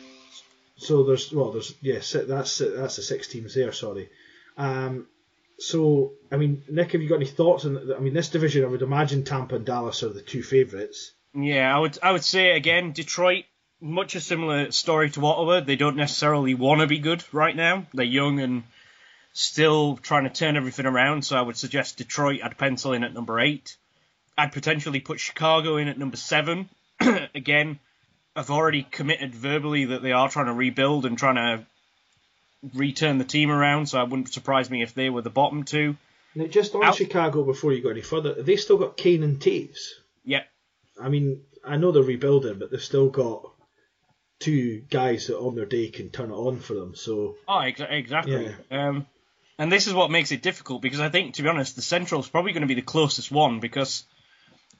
So 0.78 1.04
there's 1.04 1.32
well, 1.32 1.52
there's 1.52 1.74
yeah, 1.82 2.00
that's 2.28 2.58
that's 2.58 2.96
the 2.96 3.02
six 3.02 3.28
teams 3.28 3.54
there. 3.54 3.72
Sorry. 3.72 4.10
Um, 4.58 5.08
so 5.60 6.14
I 6.32 6.38
mean, 6.38 6.64
Nick, 6.70 6.92
have 6.92 7.02
you 7.02 7.10
got 7.10 7.16
any 7.16 7.26
thoughts 7.26 7.66
on? 7.66 7.94
I 7.96 8.00
mean, 8.00 8.14
this 8.14 8.30
division, 8.30 8.64
I 8.64 8.68
would 8.68 8.82
imagine 8.82 9.24
Tampa 9.24 9.56
and 9.56 9.66
Dallas 9.66 10.04
are 10.04 10.10
the 10.10 10.22
two 10.22 10.44
favourites. 10.44 11.12
Yeah, 11.34 11.76
I 11.76 11.80
would 11.80 11.98
I 12.02 12.12
would 12.12 12.24
say 12.24 12.52
again, 12.52 12.92
Detroit, 12.92 13.46
much 13.80 14.16
a 14.16 14.22
similar 14.22 14.72
story 14.72 15.10
to 15.12 15.26
Ottawa. 15.26 15.60
They 15.62 15.76
don't 15.76 15.98
necessarily 15.98 16.56
want 16.56 16.82
to 16.82 16.88
be 16.88 17.00
good 17.00 17.24
right 17.32 17.56
now. 17.56 17.86
They're 17.94 18.06
young 18.06 18.40
and 18.40 18.64
still 19.34 19.98
trying 19.98 20.24
to 20.24 20.32
turn 20.32 20.58
everything 20.58 20.86
around. 20.86 21.24
So 21.24 21.38
I 21.38 21.42
would 21.42 21.58
suggest 21.58 21.98
Detroit. 21.98 22.42
I'd 22.44 22.58
pencil 22.58 22.94
in 22.94 23.04
at 23.04 23.14
number 23.14 23.40
eight. 23.40 23.78
I'd 24.38 24.52
potentially 24.52 25.00
put 25.00 25.20
Chicago 25.20 25.78
in 25.78 25.88
at 25.88 25.98
number 25.98 26.18
seven. 26.18 26.70
again, 27.36 27.80
I've 28.36 28.52
already 28.52 28.84
committed 28.84 29.34
verbally 29.34 29.86
that 29.86 30.02
they 30.04 30.12
are 30.12 30.30
trying 30.30 30.46
to 30.46 30.54
rebuild 30.54 31.06
and 31.06 31.18
trying 31.18 31.36
to 31.36 31.66
return 32.76 33.18
the 33.18 33.24
team 33.26 33.50
around. 33.50 33.88
So 33.88 34.00
I 34.00 34.04
wouldn't 34.04 34.32
surprise 34.34 34.70
me 34.70 34.84
if 34.84 34.94
they 34.94 35.10
were 35.10 35.22
the 35.22 35.30
bottom 35.30 35.64
two. 35.64 35.96
Now, 36.36 36.46
just 36.46 36.76
on 36.76 36.84
Out- 36.84 36.96
Chicago 36.96 37.44
before 37.44 37.74
you 37.74 37.82
go 37.82 37.90
any 37.90 38.02
further, 38.02 38.36
have 38.36 38.46
they 38.46 38.58
still 38.58 38.78
got 38.78 38.96
Kane 38.98 39.24
and 39.24 39.40
Toews. 39.40 39.90
Yeah, 40.24 40.44
I 41.02 41.10
mean, 41.10 41.42
I 41.66 41.78
know 41.78 41.92
they're 41.92 42.04
rebuilding, 42.04 42.60
but 42.60 42.70
they've 42.70 42.82
still 42.82 43.10
got 43.10 43.50
two 44.40 44.82
guys 44.90 45.28
that 45.28 45.38
on 45.38 45.56
their 45.56 45.66
day 45.66 45.90
can 45.90 46.10
turn 46.10 46.30
it 46.30 46.36
on 46.36 46.60
for 46.60 46.76
them. 46.76 46.94
So 46.96 47.38
Oh, 47.48 47.60
ex- 47.60 47.82
exactly. 47.82 48.54
Um, 48.70 49.08
and 49.58 49.72
this 49.72 49.88
is 49.88 49.94
what 49.96 50.12
makes 50.12 50.32
it 50.32 50.44
difficult 50.44 50.84
because 50.84 51.00
I 51.00 51.10
think, 51.10 51.36
to 51.36 51.42
be 51.44 51.50
honest, 51.50 51.76
the 51.76 51.82
Central's 51.82 52.30
probably 52.30 52.52
going 52.52 52.62
to 52.62 52.68
be 52.68 52.76
the 52.76 52.84
closest 52.84 53.32
one 53.32 53.60
because 53.60 54.04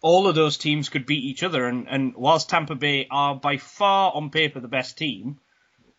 all 0.02 0.28
of 0.28 0.36
those 0.36 0.58
teams 0.58 0.90
could 0.90 1.06
beat 1.06 1.24
each 1.24 1.44
other. 1.44 1.66
And, 1.66 1.88
and 1.90 2.16
whilst 2.16 2.50
Tampa 2.50 2.76
Bay 2.76 3.08
are 3.10 3.36
by 3.36 3.58
far 3.58 4.12
on 4.14 4.30
paper 4.30 4.60
the 4.60 4.68
best 4.68 4.98
team, 4.98 5.40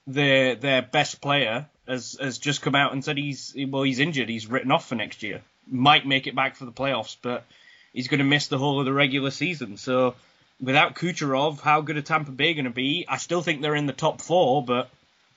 their 0.06 0.54
their 0.54 0.82
best 0.82 1.20
player 1.20 1.66
has 1.86 2.16
has 2.20 2.38
just 2.38 2.62
come 2.62 2.74
out 2.74 2.92
and 2.92 3.04
said 3.04 3.18
he's 3.18 3.54
well 3.68 3.82
he's 3.82 3.98
injured. 3.98 4.28
He's 4.28 4.46
written 4.46 4.70
off 4.70 4.88
for 4.88 4.94
next 4.94 5.22
year. 5.22 5.42
Might 5.70 6.06
make 6.06 6.26
it 6.26 6.34
back 6.34 6.56
for 6.56 6.64
the 6.64 6.72
playoffs, 6.72 7.16
but 7.20 7.44
he's 7.92 8.08
going 8.08 8.18
to 8.18 8.24
miss 8.24 8.48
the 8.48 8.58
whole 8.58 8.80
of 8.80 8.86
the 8.86 8.92
regular 8.92 9.30
season. 9.30 9.76
So 9.76 10.14
without 10.60 10.94
Kucherov, 10.94 11.60
how 11.60 11.82
good 11.82 11.96
are 11.96 12.02
Tampa 12.02 12.30
Bay 12.30 12.54
going 12.54 12.64
to 12.64 12.70
be? 12.70 13.04
I 13.08 13.18
still 13.18 13.42
think 13.42 13.60
they're 13.60 13.74
in 13.74 13.86
the 13.86 13.92
top 13.92 14.22
four, 14.22 14.64
but 14.64 14.88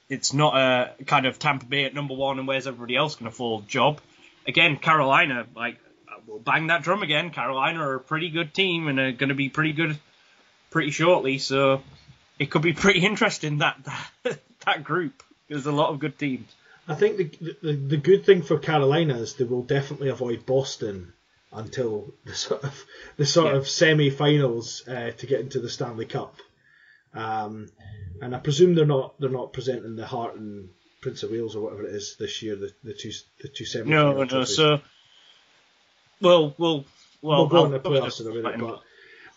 it's 0.09 0.33
not 0.33 0.55
a 0.55 1.03
kind 1.05 1.25
of 1.25 1.39
Tampa 1.39 1.65
Bay 1.65 1.85
at 1.85 1.93
number 1.93 2.13
one 2.13 2.39
and 2.39 2.47
where's 2.47 2.67
everybody 2.67 2.95
else 2.95 3.15
going 3.15 3.29
to 3.29 3.35
fall 3.35 3.61
job. 3.61 3.99
Again, 4.47 4.77
Carolina, 4.77 5.45
like 5.55 5.77
we'll 6.27 6.39
bang 6.39 6.67
that 6.67 6.83
drum 6.83 7.03
again. 7.03 7.29
Carolina 7.31 7.79
are 7.81 7.95
a 7.95 7.99
pretty 7.99 8.29
good 8.29 8.53
team 8.53 8.87
and 8.87 8.99
are 8.99 9.11
going 9.11 9.29
to 9.29 9.35
be 9.35 9.49
pretty 9.49 9.73
good 9.73 9.97
pretty 10.69 10.91
shortly, 10.91 11.37
so 11.37 11.81
it 12.39 12.49
could 12.49 12.61
be 12.61 12.73
pretty 12.73 13.05
interesting 13.05 13.59
that 13.59 13.77
that, 14.23 14.39
that 14.65 14.83
group. 14.83 15.23
There's 15.49 15.65
a 15.65 15.71
lot 15.71 15.89
of 15.91 15.99
good 15.99 16.17
teams. 16.17 16.47
I 16.87 16.95
think 16.95 17.17
the, 17.17 17.55
the 17.61 17.73
the 17.73 17.97
good 17.97 18.25
thing 18.25 18.41
for 18.41 18.57
Carolina 18.57 19.15
is 19.17 19.35
they 19.35 19.43
will 19.43 19.63
definitely 19.63 20.09
avoid 20.09 20.45
Boston 20.45 21.13
until 21.53 22.13
the 22.25 22.33
sort 22.33 22.63
of 22.63 22.83
the 23.17 23.25
sort 23.25 23.51
Yeah. 23.51 23.57
of 23.57 23.67
semi-finals 23.67 24.87
uh, 24.87 25.11
to 25.17 25.27
get 25.27 25.41
into 25.41 25.59
the 25.59 25.69
Stanley 25.69 26.05
Cup. 26.05 26.35
Um, 27.13 27.67
and 28.21 28.33
I 28.35 28.39
presume 28.39 28.73
they're 28.75 28.85
not 28.85 29.19
they're 29.19 29.29
not 29.29 29.53
presenting 29.53 29.95
the 29.95 30.05
Hart 30.05 30.35
and 30.35 30.69
Prince 31.01 31.23
of 31.23 31.31
Wales 31.31 31.55
or 31.55 31.63
whatever 31.63 31.83
it 31.85 31.93
is 31.95 32.15
this 32.19 32.41
year. 32.41 32.55
The, 32.55 32.71
the 32.83 32.93
two 32.93 33.11
the 33.41 33.49
two 33.49 33.65
semi. 33.65 33.89
No, 33.89 34.23
no. 34.23 34.43
So, 34.45 34.79
well, 36.21 36.55
we'll 36.57 36.85
well, 37.21 37.39
we'll 37.39 37.47
go 37.47 37.65
on 37.65 37.71
the 37.71 37.79
playoffs 37.79 38.21
in 38.21 38.27
a 38.27 38.33
minute, 38.33 38.59
but 38.59 38.81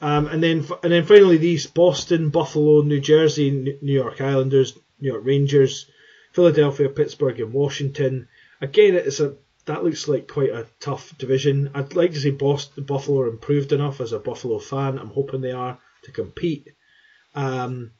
um, 0.00 0.26
and 0.26 0.42
then 0.42 0.66
and 0.82 0.92
then 0.92 1.04
finally 1.04 1.36
these 1.36 1.66
Boston, 1.66 2.30
Buffalo, 2.30 2.82
New 2.82 3.00
Jersey, 3.00 3.78
New 3.80 3.92
York 3.92 4.20
Islanders, 4.20 4.78
New 5.00 5.12
York 5.12 5.24
Rangers, 5.24 5.90
Philadelphia, 6.32 6.88
Pittsburgh, 6.88 7.40
and 7.40 7.52
Washington. 7.52 8.28
Again, 8.60 8.94
it's 8.94 9.20
a 9.20 9.36
that 9.66 9.84
looks 9.84 10.08
like 10.08 10.28
quite 10.28 10.50
a 10.50 10.66
tough 10.80 11.16
division. 11.16 11.70
I'd 11.74 11.96
like 11.96 12.12
to 12.12 12.20
see 12.20 12.30
Boston, 12.30 12.84
Buffalo 12.84 13.22
are 13.22 13.28
improved 13.28 13.72
enough 13.72 14.00
as 14.00 14.12
a 14.12 14.18
Buffalo 14.18 14.58
fan. 14.58 14.98
I'm 14.98 15.10
hoping 15.10 15.40
they 15.40 15.52
are 15.52 15.78
to 16.02 16.12
compete. 16.12 16.68
Um, 17.34 17.92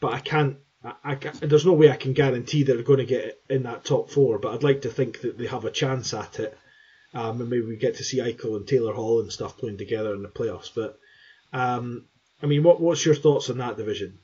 but 0.00 0.14
I 0.14 0.20
can't. 0.20 0.58
I, 0.84 0.94
I 1.04 1.14
there's 1.14 1.66
no 1.66 1.72
way 1.72 1.90
I 1.90 1.96
can 1.96 2.12
guarantee 2.12 2.62
that 2.62 2.74
they're 2.74 2.82
going 2.82 3.00
to 3.00 3.04
get 3.04 3.40
in 3.48 3.64
that 3.64 3.84
top 3.84 4.10
four. 4.10 4.38
But 4.38 4.54
I'd 4.54 4.62
like 4.62 4.82
to 4.82 4.88
think 4.88 5.20
that 5.22 5.36
they 5.36 5.46
have 5.46 5.64
a 5.64 5.70
chance 5.70 6.14
at 6.14 6.38
it. 6.38 6.56
Um, 7.12 7.40
and 7.40 7.50
maybe 7.50 7.66
we 7.66 7.76
get 7.76 7.96
to 7.96 8.04
see 8.04 8.18
Eichel 8.18 8.56
and 8.56 8.66
Taylor 8.66 8.94
Hall 8.94 9.20
and 9.20 9.32
stuff 9.32 9.58
playing 9.58 9.78
together 9.78 10.14
in 10.14 10.22
the 10.22 10.28
playoffs. 10.28 10.70
But 10.74 10.98
um, 11.52 12.04
I 12.42 12.46
mean, 12.46 12.62
what 12.62 12.80
what's 12.80 13.04
your 13.04 13.14
thoughts 13.14 13.50
on 13.50 13.58
that 13.58 13.76
division? 13.76 14.18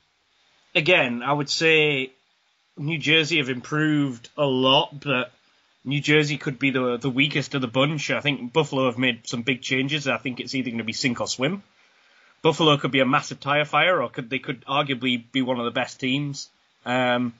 again, 0.77 1.23
I 1.23 1.33
would 1.33 1.49
say 1.49 2.11
New 2.77 2.97
Jersey 2.97 3.37
have 3.37 3.49
improved 3.49 4.29
a 4.37 4.45
lot, 4.45 4.99
but 5.01 5.31
New 5.83 5.99
Jersey 5.99 6.37
could 6.37 6.59
be 6.59 6.71
the 6.71 6.97
the 6.97 7.09
weakest 7.09 7.55
of 7.55 7.61
the 7.61 7.67
bunch. 7.67 8.11
I 8.11 8.21
think 8.21 8.53
Buffalo 8.53 8.85
have 8.85 8.97
made 8.97 9.27
some 9.27 9.41
big 9.41 9.61
changes. 9.61 10.07
I 10.07 10.17
think 10.17 10.39
it's 10.39 10.55
either 10.55 10.69
going 10.69 10.77
to 10.77 10.83
be 10.83 10.93
sink 10.93 11.19
or 11.19 11.27
swim. 11.27 11.63
Buffalo 12.41 12.77
could 12.77 12.91
be 12.91 12.99
a 12.99 13.05
massive 13.05 13.39
tire 13.39 13.65
fire, 13.65 14.01
or 14.01 14.09
could 14.09 14.29
they 14.29 14.39
could 14.39 14.63
arguably 14.65 15.23
be 15.31 15.41
one 15.41 15.59
of 15.59 15.65
the 15.65 15.71
best 15.71 15.99
teams. 15.99 16.49
Um, 16.85 17.33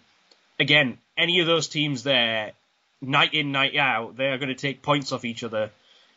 again, 0.59 0.97
any 1.17 1.39
of 1.39 1.47
those 1.47 1.67
teams 1.67 2.03
there, 2.03 2.53
night 3.01 3.33
in 3.33 3.51
night 3.51 3.75
out, 3.75 4.17
they 4.17 4.27
are 4.27 4.37
going 4.37 4.49
to 4.49 4.55
take 4.55 4.81
points 4.81 5.11
off 5.11 5.25
each 5.25 5.43
other. 5.43 5.71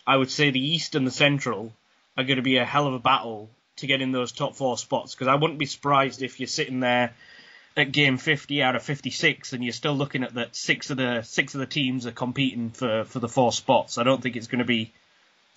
I 0.06 0.16
would 0.16 0.30
say 0.30 0.50
the 0.50 0.64
East 0.64 0.94
and 0.94 1.06
the 1.06 1.10
Central 1.10 1.72
are 2.16 2.24
going 2.24 2.36
to 2.36 2.42
be 2.42 2.56
a 2.56 2.64
hell 2.64 2.86
of 2.86 2.94
a 2.94 2.98
battle 2.98 3.50
to 3.76 3.86
get 3.86 4.00
in 4.00 4.12
those 4.12 4.32
top 4.32 4.56
four 4.56 4.76
spots 4.76 5.14
because 5.14 5.28
I 5.28 5.34
wouldn't 5.34 5.58
be 5.58 5.66
surprised 5.66 6.22
if 6.22 6.40
you're 6.40 6.46
sitting 6.46 6.80
there 6.80 7.12
at 7.76 7.92
game 7.92 8.18
50 8.18 8.62
out 8.62 8.76
of 8.76 8.82
56 8.82 9.52
and 9.52 9.64
you're 9.64 9.72
still 9.72 9.94
looking 9.94 10.22
at 10.22 10.34
that 10.34 10.56
six 10.56 10.90
of 10.90 10.96
the 10.96 11.22
six 11.22 11.54
of 11.54 11.60
the 11.60 11.66
teams 11.66 12.06
are 12.06 12.12
competing 12.12 12.70
for, 12.70 13.04
for 13.04 13.20
the 13.20 13.28
four 13.28 13.52
spots. 13.52 13.98
I 13.98 14.02
don't 14.02 14.22
think 14.22 14.36
it's 14.36 14.48
going 14.48 14.58
to 14.60 14.64
be 14.64 14.92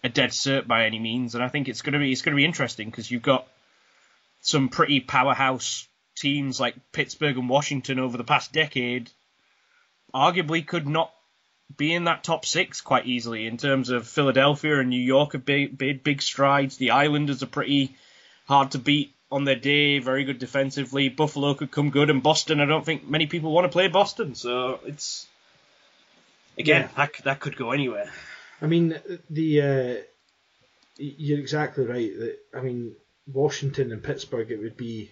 a 0.04 0.10
dead 0.10 0.32
cert 0.32 0.68
by 0.68 0.86
any 0.86 1.00
means, 1.00 1.34
and 1.34 1.44
I 1.44 1.48
think 1.48 1.68
it's 1.68 1.82
going 1.82 1.94
to 1.94 2.00
be 2.00 2.12
it's 2.12 2.22
going 2.22 2.36
to 2.36 2.42
be 2.42 2.46
interesting 2.46 2.90
because 2.90 3.10
you've 3.10 3.22
got 3.22 3.48
some 4.42 4.70
pretty 4.70 5.00
powerhouse 5.00 5.88
teams 6.16 6.60
like 6.60 6.76
Pittsburgh 6.92 7.38
and 7.38 7.50
Washington 7.50 8.00
over 8.00 8.18
the 8.18 8.24
past 8.24 8.52
decade, 8.52 9.10
arguably 10.14 10.66
could 10.66 10.88
not 10.88 11.12
be 11.76 11.94
in 11.94 12.04
that 12.04 12.24
top 12.24 12.46
six 12.46 12.82
quite 12.82 13.06
easily. 13.06 13.48
In 13.48 13.58
terms 13.58 13.90
of 13.90 14.08
Philadelphia 14.08 14.80
and 14.80 14.90
New 14.90 15.02
York 15.02 15.34
have 15.34 15.48
made 15.48 15.78
big, 15.78 16.04
big 16.04 16.22
strides. 16.22 16.78
The 16.78 16.92
Islanders 16.92 17.42
are 17.42 17.48
pretty 17.48 17.96
hard 18.48 18.72
to 18.72 18.80
beat 18.80 19.16
on 19.32 19.46
their 19.46 19.56
day, 19.56 19.98
very 20.00 20.26
good 20.26 20.38
defensively. 20.38 21.10
Buffalo 21.10 21.56
could 21.56 21.72
come 21.72 21.90
good, 21.90 22.10
and 22.12 22.22
Boston. 22.22 22.60
I 22.60 22.66
don't 22.66 22.86
think 22.86 23.08
many 23.10 23.26
people 23.26 23.52
want 23.52 23.66
to 23.66 23.70
play 23.70 23.88
Boston, 23.88 24.36
so 24.36 24.80
it's 24.86 25.26
again 26.60 26.82
Yeah. 26.82 26.90
that 26.98 27.24
that 27.24 27.40
could 27.40 27.56
go 27.56 27.72
anywhere. 27.72 28.12
I 28.62 28.68
mean, 28.68 29.00
the 29.32 29.62
uh, 29.62 30.02
you're 30.98 31.40
exactly 31.40 31.86
right. 31.86 32.12
That 32.20 32.38
I 32.56 32.62
mean, 32.62 32.96
Washington 33.26 33.92
and 33.92 34.04
Pittsburgh, 34.04 34.52
it 34.52 34.60
would 34.60 34.78
be 34.78 35.10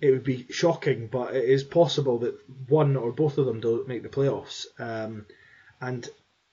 it 0.00 0.10
would 0.10 0.24
be 0.24 0.46
shocking, 0.50 1.08
but 1.08 1.34
it 1.34 1.44
is 1.44 1.64
possible 1.64 2.18
that 2.20 2.38
one 2.68 2.96
or 2.96 3.12
both 3.12 3.38
of 3.38 3.46
them 3.46 3.60
don't 3.60 3.88
make 3.88 4.02
the 4.02 4.08
playoffs. 4.08 4.66
Um, 4.78 5.26
and 5.80 6.08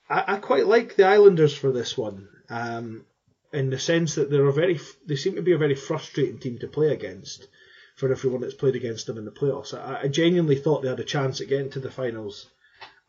I, 0.09 0.35
I 0.35 0.37
quite 0.37 0.67
like 0.67 0.95
the 0.95 1.05
Islanders 1.05 1.55
for 1.55 1.71
this 1.71 1.97
one, 1.97 2.27
um, 2.49 3.05
in 3.51 3.69
the 3.69 3.79
sense 3.79 4.15
that 4.15 4.29
they're 4.29 4.45
a 4.45 4.53
very 4.53 4.79
they 5.05 5.15
seem 5.15 5.35
to 5.35 5.41
be 5.41 5.53
a 5.53 5.57
very 5.57 5.75
frustrating 5.75 6.39
team 6.39 6.59
to 6.59 6.67
play 6.67 6.93
against 6.93 7.47
for 7.95 8.11
everyone 8.11 8.41
that's 8.41 8.53
played 8.53 8.75
against 8.75 9.07
them 9.07 9.17
in 9.17 9.25
the 9.25 9.31
playoffs. 9.31 9.73
I, 9.73 10.01
I 10.03 10.07
genuinely 10.07 10.55
thought 10.55 10.81
they 10.81 10.89
had 10.89 10.99
a 10.99 11.03
chance 11.03 11.41
at 11.41 11.49
getting 11.49 11.71
to 11.71 11.79
the 11.79 11.91
finals 11.91 12.47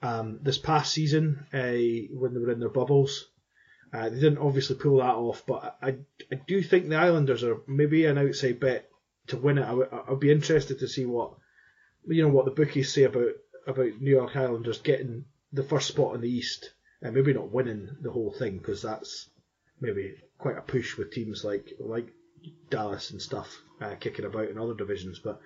um, 0.02 0.40
this 0.42 0.58
past 0.58 0.92
season 0.92 1.46
uh, 1.52 2.16
when 2.18 2.34
they 2.34 2.40
were 2.40 2.50
in 2.50 2.60
their 2.60 2.68
bubbles. 2.68 3.28
Uh, 3.92 4.08
they 4.08 4.18
didn't 4.18 4.38
obviously 4.38 4.76
pull 4.76 4.96
that 4.98 5.14
off, 5.14 5.44
but 5.46 5.76
I, 5.82 5.96
I 6.30 6.36
do 6.46 6.62
think 6.62 6.88
the 6.88 6.96
Islanders 6.96 7.44
are 7.44 7.60
maybe 7.66 8.06
an 8.06 8.16
outside 8.16 8.58
bet 8.58 8.88
to 9.28 9.36
win 9.36 9.58
it. 9.58 9.62
I 9.62 9.72
would, 9.72 9.88
I'd 9.92 10.20
be 10.20 10.32
interested 10.32 10.78
to 10.80 10.88
see 10.88 11.06
what 11.06 11.32
you 12.06 12.22
know 12.22 12.28
what 12.28 12.44
the 12.44 12.50
bookies 12.50 12.92
say 12.92 13.04
about 13.04 13.32
about 13.66 14.00
New 14.00 14.10
York 14.10 14.36
Islanders 14.36 14.80
getting 14.80 15.24
the 15.52 15.62
first 15.62 15.88
spot 15.88 16.14
in 16.14 16.20
the 16.20 16.30
East 16.30 16.72
and 17.00 17.14
maybe 17.14 17.32
not 17.32 17.52
winning 17.52 17.88
the 18.00 18.10
whole 18.10 18.32
thing 18.32 18.58
because 18.58 18.82
that's 18.82 19.28
maybe 19.80 20.14
quite 20.38 20.58
a 20.58 20.62
push 20.62 20.96
with 20.96 21.12
teams 21.12 21.44
like 21.44 21.72
like 21.78 22.08
Dallas 22.70 23.10
and 23.10 23.22
stuff 23.22 23.62
uh, 23.80 23.94
kicking 23.96 24.24
about 24.24 24.48
in 24.48 24.58
other 24.58 24.74
divisions. 24.74 25.18
But 25.18 25.40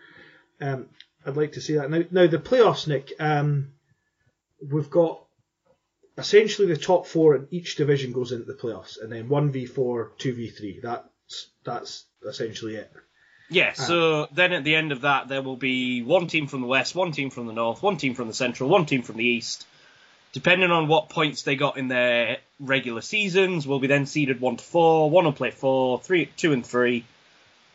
um, 0.60 0.88
I'd 1.24 1.36
like 1.36 1.52
to 1.52 1.60
see 1.60 1.74
that 1.74 1.90
now. 1.90 2.02
Now 2.10 2.26
the 2.26 2.38
playoffs, 2.38 2.86
Nick. 2.86 3.12
Um, 3.18 3.72
we've 4.70 4.90
got 4.90 5.22
essentially 6.16 6.68
the 6.68 6.76
top 6.76 7.06
four 7.06 7.36
in 7.36 7.48
each 7.50 7.76
division 7.76 8.12
goes 8.12 8.32
into 8.32 8.46
the 8.46 8.54
playoffs, 8.54 9.00
and 9.00 9.12
then 9.12 9.28
one 9.28 9.52
v 9.52 9.66
four, 9.66 10.12
two 10.18 10.34
v 10.34 10.48
three. 10.48 10.80
That's 10.82 11.50
that's 11.64 12.06
essentially 12.26 12.76
it. 12.76 12.90
Yeah, 13.48 13.74
ah. 13.78 13.82
so 13.82 14.28
then 14.32 14.52
at 14.52 14.64
the 14.64 14.74
end 14.74 14.92
of 14.92 15.02
that, 15.02 15.28
there 15.28 15.42
will 15.42 15.56
be 15.56 16.02
one 16.02 16.26
team 16.26 16.46
from 16.46 16.60
the 16.60 16.66
west, 16.66 16.94
one 16.94 17.12
team 17.12 17.30
from 17.30 17.46
the 17.46 17.52
north, 17.52 17.82
one 17.82 17.96
team 17.96 18.14
from 18.14 18.28
the 18.28 18.34
central, 18.34 18.68
one 18.68 18.86
team 18.86 19.02
from 19.02 19.16
the 19.16 19.24
east. 19.24 19.66
Depending 20.32 20.70
on 20.70 20.88
what 20.88 21.08
points 21.08 21.42
they 21.42 21.56
got 21.56 21.78
in 21.78 21.88
their 21.88 22.38
regular 22.60 23.00
seasons, 23.00 23.66
will 23.66 23.78
be 23.78 23.86
then 23.86 24.06
seeded 24.06 24.40
one 24.40 24.56
to 24.56 24.64
four. 24.64 25.08
One 25.08 25.24
will 25.24 25.32
play 25.32 25.50
four, 25.50 26.00
three, 26.00 26.26
two, 26.36 26.52
and 26.52 26.66
three, 26.66 27.04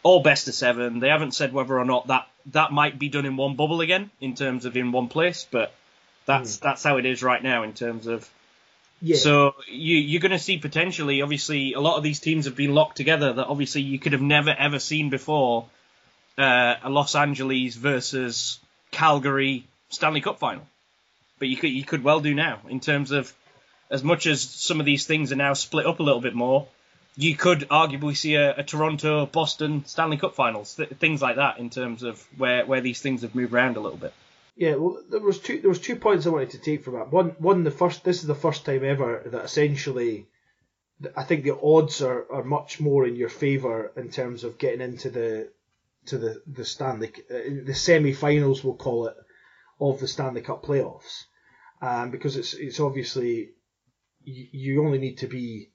all 0.04 0.22
best 0.22 0.48
of 0.48 0.54
seven. 0.54 1.00
They 1.00 1.10
haven't 1.10 1.34
said 1.34 1.54
whether 1.54 1.80
or 1.80 1.86
not 1.86 2.08
that 2.08 2.28
that 2.48 2.72
might 2.72 3.00
be 3.00 3.10
done 3.10 3.26
in 3.26 3.38
one 3.38 3.56
bubble 3.56 3.82
again, 3.82 4.12
in 4.20 4.36
terms 4.36 4.66
of 4.66 4.76
in 4.76 4.92
one 4.92 5.08
place, 5.08 5.48
but 5.50 5.74
that's 6.26 6.58
hmm. 6.58 6.64
that's 6.64 6.84
how 6.84 6.98
it 6.98 7.06
is 7.06 7.24
right 7.24 7.42
now 7.42 7.64
in 7.64 7.74
terms 7.74 8.08
of 8.08 8.30
Yeah. 9.02 9.18
so 9.18 9.56
you, 9.68 9.98
you're 9.98 10.22
going 10.22 10.32
to 10.32 10.40
see 10.40 10.58
potentially, 10.58 11.22
obviously, 11.22 11.74
a 11.74 11.80
lot 11.80 11.98
of 11.98 12.04
these 12.04 12.20
teams 12.20 12.46
have 12.46 12.56
been 12.56 12.74
locked 12.76 12.98
together 12.98 13.34
that 13.34 13.48
obviously 13.48 13.82
you 13.82 13.98
could 13.98 14.14
have 14.14 14.22
never 14.22 14.52
ever 14.52 14.80
seen 14.80 15.10
before. 15.10 15.66
Uh, 16.38 16.76
a 16.84 16.90
Los 16.90 17.14
Angeles 17.14 17.76
versus 17.76 18.60
Calgary 18.92 19.68
Stanley 19.90 20.22
Cup 20.22 20.40
final, 20.40 20.66
but 21.40 21.50
you 21.50 21.58
could 21.58 21.72
you 21.72 21.84
could 21.84 22.04
well 22.04 22.22
do 22.22 22.34
now 22.34 22.60
in 22.70 22.80
terms 22.80 23.12
of 23.12 23.34
as 23.90 24.04
much 24.04 24.26
as 24.26 24.42
some 24.42 24.80
of 24.80 24.86
these 24.86 25.06
things 25.06 25.32
are 25.32 25.36
now 25.36 25.54
split 25.54 25.86
up 25.86 26.00
a 26.00 26.04
little 26.04 26.22
bit 26.22 26.34
more. 26.34 26.68
You 27.18 27.36
could 27.36 27.68
arguably 27.70 28.16
see 28.16 28.36
a, 28.36 28.56
a 28.56 28.64
Toronto 28.64 29.26
Boston 29.26 29.84
Stanley 29.86 30.18
Cup 30.18 30.34
finals, 30.34 30.76
th- 30.76 30.90
things 30.92 31.22
like 31.22 31.36
that 31.36 31.58
in 31.60 31.70
terms 31.70 32.04
of 32.04 32.26
where 32.38 32.66
where 32.66 32.82
these 32.82 33.02
things 33.02 33.24
have 33.24 33.36
moved 33.36 33.54
around 33.54 33.76
a 33.76 33.82
little 33.82 33.98
bit. 33.98 34.14
Yeah, 34.56 34.76
well, 34.76 35.04
there 35.10 35.22
was 35.22 35.40
two. 35.40 35.60
There 35.60 35.70
was 35.70 35.80
two 35.80 35.96
points 35.96 36.26
I 36.26 36.30
wanted 36.30 36.52
to 36.52 36.60
take 36.60 36.84
from 36.84 36.96
that. 36.96 37.12
One, 37.12 37.30
one, 37.40 37.64
the 37.64 37.72
first. 37.72 38.04
This 38.04 38.22
is 38.22 38.28
the 38.28 38.36
first 38.36 38.66
time 38.66 38.84
ever 38.84 39.24
that 39.32 39.46
essentially, 39.46 40.28
I 41.16 41.24
think 41.24 41.44
the 41.44 41.58
odds 41.58 42.02
are, 42.02 42.32
are 42.32 42.44
much 42.44 42.80
more 42.80 43.08
in 43.08 43.16
your 43.16 43.30
favour 43.30 43.92
in 43.96 44.10
terms 44.10 44.44
of 44.44 44.58
getting 44.58 44.82
into 44.82 45.10
the 45.10 45.50
to 46.08 46.18
the 46.18 46.42
the 46.46 46.66
Stanley 46.66 47.14
uh, 47.30 47.64
the 47.64 47.74
semi-finals, 47.74 48.64
we'll 48.64 48.76
call 48.76 49.08
it, 49.08 49.16
of 49.80 50.00
the 50.00 50.08
Stanley 50.08 50.42
Cup 50.42 50.64
playoffs, 50.64 51.24
um, 51.82 52.12
because 52.12 52.36
it's 52.36 52.54
it's 52.54 52.80
obviously 52.80 53.52
you, 54.24 54.84
only 54.86 55.00
need 55.00 55.20
to 55.20 55.28
be 55.28 55.72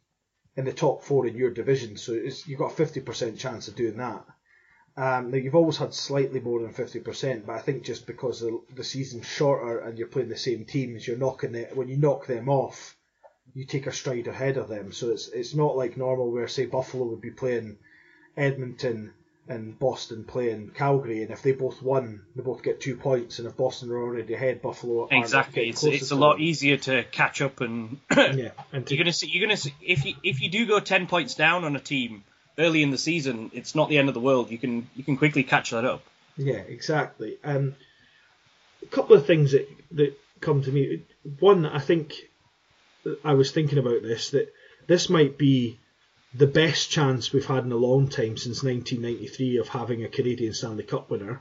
in 0.54 0.64
the 0.64 0.72
top 0.72 1.02
four 1.02 1.26
in 1.26 1.36
your 1.36 1.50
division, 1.50 1.96
so 1.96 2.12
you've 2.12 2.58
got 2.58 2.72
a 2.72 2.76
fifty 2.76 3.00
percent 3.00 3.38
chance 3.38 3.68
of 3.68 3.76
doing 3.76 3.96
that. 3.96 4.24
Um, 4.98 5.30
now 5.30 5.36
you've 5.36 5.54
always 5.54 5.76
had 5.76 5.92
slightly 5.92 6.40
more 6.40 6.62
than 6.62 6.72
fifty 6.72 7.00
percent, 7.00 7.46
but 7.46 7.54
I 7.54 7.60
think 7.60 7.84
just 7.84 8.06
because 8.06 8.40
the, 8.40 8.60
the 8.74 8.84
season's 8.84 9.26
shorter 9.26 9.80
and 9.80 9.98
you're 9.98 10.08
playing 10.08 10.30
the 10.30 10.38
same 10.38 10.64
teams, 10.64 11.06
you're 11.06 11.18
knocking 11.18 11.54
it. 11.54 11.76
When 11.76 11.88
you 11.88 11.98
knock 11.98 12.26
them 12.26 12.48
off, 12.48 12.96
you 13.54 13.66
take 13.66 13.86
a 13.86 13.92
stride 13.92 14.26
ahead 14.26 14.56
of 14.56 14.68
them. 14.68 14.92
So 14.92 15.10
it's 15.10 15.28
it's 15.28 15.54
not 15.54 15.76
like 15.76 15.98
normal 15.98 16.30
where 16.30 16.48
say 16.48 16.64
Buffalo 16.64 17.04
would 17.06 17.20
be 17.20 17.30
playing 17.30 17.76
Edmonton 18.38 19.12
and 19.48 19.78
Boston 19.78 20.24
playing 20.24 20.70
Calgary, 20.74 21.22
and 21.22 21.30
if 21.30 21.42
they 21.42 21.52
both 21.52 21.82
won, 21.82 22.22
they 22.34 22.42
both 22.42 22.62
get 22.62 22.80
two 22.80 22.96
points, 22.96 23.38
and 23.38 23.46
if 23.46 23.56
Boston 23.56 23.90
are 23.90 24.02
already 24.02 24.34
ahead, 24.34 24.62
Buffalo 24.62 25.08
Exactly. 25.10 25.68
It's, 25.68 25.84
it's 25.84 26.10
a 26.10 26.16
lot 26.16 26.34
them. 26.34 26.42
easier 26.42 26.78
to 26.78 27.04
catch 27.04 27.42
up 27.42 27.60
and 27.60 27.98
Yeah, 28.10 28.50
and 28.72 28.90
you're 28.90 28.98
gonna 28.98 29.12
see 29.12 29.28
you're 29.28 29.46
gonna 29.46 29.58
see 29.58 29.74
if 29.82 30.06
you 30.06 30.14
if 30.22 30.40
you 30.40 30.50
do 30.50 30.66
go 30.66 30.80
ten 30.80 31.06
points 31.06 31.34
down 31.34 31.64
on 31.64 31.76
a 31.76 31.80
team 31.80 32.24
early 32.58 32.82
in 32.82 32.90
the 32.90 32.98
season, 32.98 33.50
it's 33.52 33.74
not 33.74 33.88
the 33.88 33.98
end 33.98 34.08
of 34.08 34.14
the 34.14 34.20
world. 34.20 34.50
You 34.50 34.58
can 34.58 34.88
you 34.94 35.04
can 35.04 35.16
quickly 35.16 35.42
catch 35.42 35.70
that 35.70 35.84
up. 35.84 36.02
Yeah, 36.36 36.56
exactly. 36.56 37.38
Um, 37.44 37.74
a 38.82 38.86
couple 38.86 39.16
of 39.16 39.26
things 39.26 39.52
that 39.52 39.68
that 39.92 40.18
come 40.40 40.62
to 40.62 40.70
me. 40.72 41.02
One, 41.40 41.66
I 41.66 41.80
think 41.80 42.14
I 43.24 43.34
was 43.34 43.50
thinking 43.52 43.78
about 43.78 44.02
this 44.02 44.30
that 44.30 44.52
this 44.86 45.08
might 45.08 45.38
be 45.38 45.78
the 46.34 46.46
best 46.46 46.90
chance 46.90 47.32
we've 47.32 47.46
had 47.46 47.64
in 47.64 47.72
a 47.72 47.76
long 47.76 48.08
time 48.08 48.36
since 48.36 48.62
1993 48.62 49.58
of 49.58 49.68
having 49.68 50.04
a 50.04 50.08
Canadian 50.08 50.52
Stanley 50.52 50.82
Cup 50.84 51.10
winner. 51.10 51.40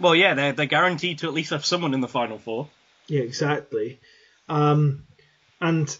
Well, 0.00 0.14
yeah, 0.14 0.34
they're 0.34 0.52
they're 0.52 0.66
guaranteed 0.66 1.18
to 1.18 1.26
at 1.26 1.34
least 1.34 1.50
have 1.50 1.66
someone 1.66 1.94
in 1.94 2.00
the 2.00 2.08
final 2.08 2.38
four. 2.38 2.68
Yeah, 3.08 3.22
exactly. 3.22 4.00
Um, 4.48 5.04
and 5.60 5.94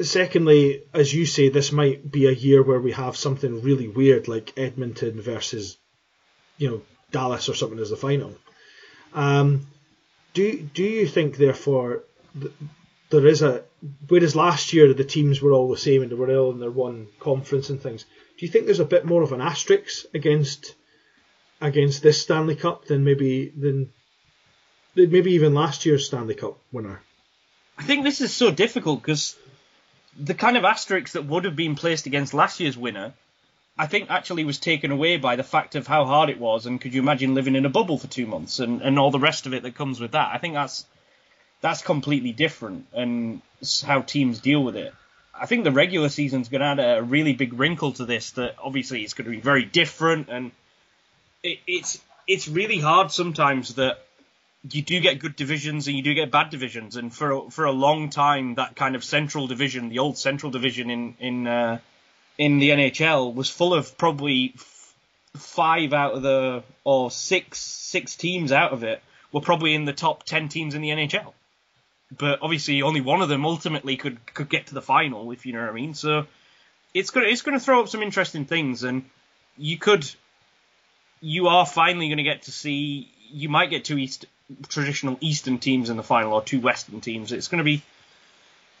secondly, 0.00 0.82
as 0.92 1.12
you 1.12 1.26
say, 1.26 1.48
this 1.48 1.72
might 1.72 2.10
be 2.10 2.26
a 2.26 2.32
year 2.32 2.62
where 2.62 2.80
we 2.80 2.92
have 2.92 3.16
something 3.16 3.62
really 3.62 3.88
weird 3.88 4.28
like 4.28 4.52
Edmonton 4.56 5.20
versus, 5.20 5.76
you 6.58 6.70
know, 6.70 6.82
Dallas 7.10 7.48
or 7.48 7.54
something 7.54 7.78
as 7.78 7.90
the 7.90 7.96
final. 7.96 8.34
Um, 9.12 9.66
do 10.32 10.60
do 10.74 10.82
you 10.82 11.06
think 11.06 11.36
therefore 11.36 12.02
th- 12.38 12.52
there 13.10 13.26
is 13.26 13.42
a 13.42 13.62
whereas 14.08 14.34
last 14.34 14.72
year 14.72 14.92
the 14.92 15.04
teams 15.04 15.40
were 15.40 15.52
all 15.52 15.70
the 15.70 15.76
same 15.78 16.02
and 16.02 16.10
they 16.10 16.16
were 16.16 16.36
all 16.36 16.50
in 16.50 16.58
their 16.58 16.70
one 16.70 17.06
conference 17.20 17.70
and 17.70 17.80
things. 17.80 18.04
Do 18.36 18.44
you 18.44 18.50
think 18.50 18.64
there's 18.64 18.80
a 18.80 18.84
bit 18.84 19.04
more 19.04 19.22
of 19.22 19.32
an 19.32 19.40
asterisk 19.40 20.06
against 20.12 20.74
against 21.60 22.02
this 22.02 22.20
Stanley 22.20 22.56
Cup 22.56 22.86
than 22.86 23.04
maybe 23.04 23.48
than 23.50 23.92
maybe 24.96 25.32
even 25.32 25.54
last 25.54 25.86
year's 25.86 26.06
Stanley 26.06 26.34
Cup 26.34 26.58
winner? 26.72 27.00
I 27.78 27.84
think 27.84 28.04
this 28.04 28.20
is 28.20 28.32
so 28.32 28.50
difficult 28.50 29.02
because 29.02 29.36
the 30.18 30.34
kind 30.34 30.56
of 30.56 30.64
asterisk 30.64 31.12
that 31.12 31.26
would 31.26 31.44
have 31.44 31.56
been 31.56 31.74
placed 31.74 32.06
against 32.06 32.34
last 32.34 32.60
year's 32.60 32.76
winner, 32.76 33.14
I 33.76 33.86
think 33.86 34.10
actually 34.10 34.44
was 34.44 34.58
taken 34.58 34.92
away 34.92 35.16
by 35.16 35.36
the 35.36 35.42
fact 35.42 35.74
of 35.74 35.86
how 35.86 36.04
hard 36.04 36.30
it 36.30 36.38
was. 36.38 36.66
And 36.66 36.80
could 36.80 36.94
you 36.94 37.02
imagine 37.02 37.34
living 37.34 37.56
in 37.56 37.66
a 37.66 37.70
bubble 37.70 37.98
for 37.98 38.06
two 38.06 38.26
months 38.26 38.60
and, 38.60 38.82
and 38.82 38.98
all 38.98 39.10
the 39.10 39.18
rest 39.18 39.46
of 39.46 39.54
it 39.54 39.64
that 39.64 39.74
comes 39.74 40.00
with 40.00 40.12
that? 40.12 40.30
I 40.32 40.38
think 40.38 40.54
that's 40.54 40.86
that's 41.60 41.82
completely 41.82 42.32
different 42.32 42.86
and 42.92 43.40
how 43.84 44.02
teams 44.02 44.38
deal 44.38 44.62
with 44.62 44.76
it. 44.76 44.92
I 45.34 45.46
think 45.46 45.64
the 45.64 45.72
regular 45.72 46.08
season's 46.08 46.48
going 46.48 46.60
to 46.60 46.66
add 46.66 46.98
a 46.98 47.02
really 47.02 47.32
big 47.32 47.54
wrinkle 47.54 47.92
to 47.92 48.04
this. 48.04 48.32
That 48.32 48.56
obviously 48.62 49.02
it's 49.02 49.14
going 49.14 49.24
to 49.24 49.30
be 49.30 49.40
very 49.40 49.64
different, 49.64 50.28
and 50.28 50.52
it, 51.42 51.58
it's 51.66 52.00
it's 52.28 52.46
really 52.46 52.78
hard 52.78 53.10
sometimes 53.10 53.74
that 53.74 53.98
you 54.70 54.82
do 54.82 55.00
get 55.00 55.18
good 55.18 55.36
divisions 55.36 55.88
and 55.88 55.96
you 55.96 56.02
do 56.02 56.14
get 56.14 56.30
bad 56.30 56.50
divisions. 56.50 56.96
And 56.96 57.14
for 57.14 57.50
for 57.50 57.64
a 57.64 57.72
long 57.72 58.10
time, 58.10 58.54
that 58.54 58.76
kind 58.76 58.96
of 58.96 59.04
central 59.04 59.46
division, 59.46 59.88
the 59.88 59.98
old 59.98 60.16
central 60.16 60.50
division 60.50 60.90
in 60.90 61.16
in 61.20 61.46
uh, 61.46 61.78
in 62.38 62.58
the 62.58 62.70
NHL, 62.70 63.34
was 63.34 63.50
full 63.50 63.74
of 63.74 63.96
probably 63.98 64.52
f- 64.54 64.94
five 65.36 65.92
out 65.92 66.14
of 66.14 66.22
the 66.22 66.62
or 66.82 67.10
six 67.10 67.58
six 67.58 68.16
teams 68.16 68.52
out 68.52 68.72
of 68.72 68.84
it 68.84 69.02
were 69.32 69.40
probably 69.40 69.74
in 69.74 69.84
the 69.84 69.92
top 69.92 70.24
ten 70.24 70.48
teams 70.48 70.74
in 70.74 70.82
the 70.82 70.90
NHL. 70.90 71.32
But 72.16 72.40
obviously, 72.42 72.82
only 72.82 73.00
one 73.00 73.22
of 73.22 73.28
them 73.28 73.44
ultimately 73.44 73.96
could 73.96 74.32
could 74.32 74.48
get 74.48 74.68
to 74.68 74.74
the 74.74 74.82
final, 74.82 75.30
if 75.32 75.44
you 75.46 75.52
know 75.52 75.60
what 75.60 75.70
I 75.70 75.72
mean. 75.72 75.94
So 75.94 76.26
it's 76.94 77.10
gonna 77.10 77.26
it's 77.26 77.42
gonna 77.42 77.60
throw 77.60 77.82
up 77.82 77.88
some 77.88 78.02
interesting 78.02 78.46
things, 78.46 78.82
and 78.82 79.04
you 79.58 79.78
could 79.78 80.08
you 81.20 81.48
are 81.48 81.66
finally 81.66 82.08
going 82.08 82.18
to 82.18 82.24
get 82.24 82.42
to 82.42 82.52
see. 82.52 83.10
You 83.30 83.48
might 83.48 83.70
get 83.70 83.84
two 83.84 83.98
East 83.98 84.26
traditional 84.68 85.16
Eastern 85.20 85.58
teams 85.58 85.90
in 85.90 85.96
the 85.96 86.02
final 86.02 86.32
or 86.32 86.42
two 86.42 86.60
Western 86.60 87.00
teams. 87.00 87.32
It's 87.32 87.48
going 87.48 87.58
to 87.58 87.64
be, 87.64 87.82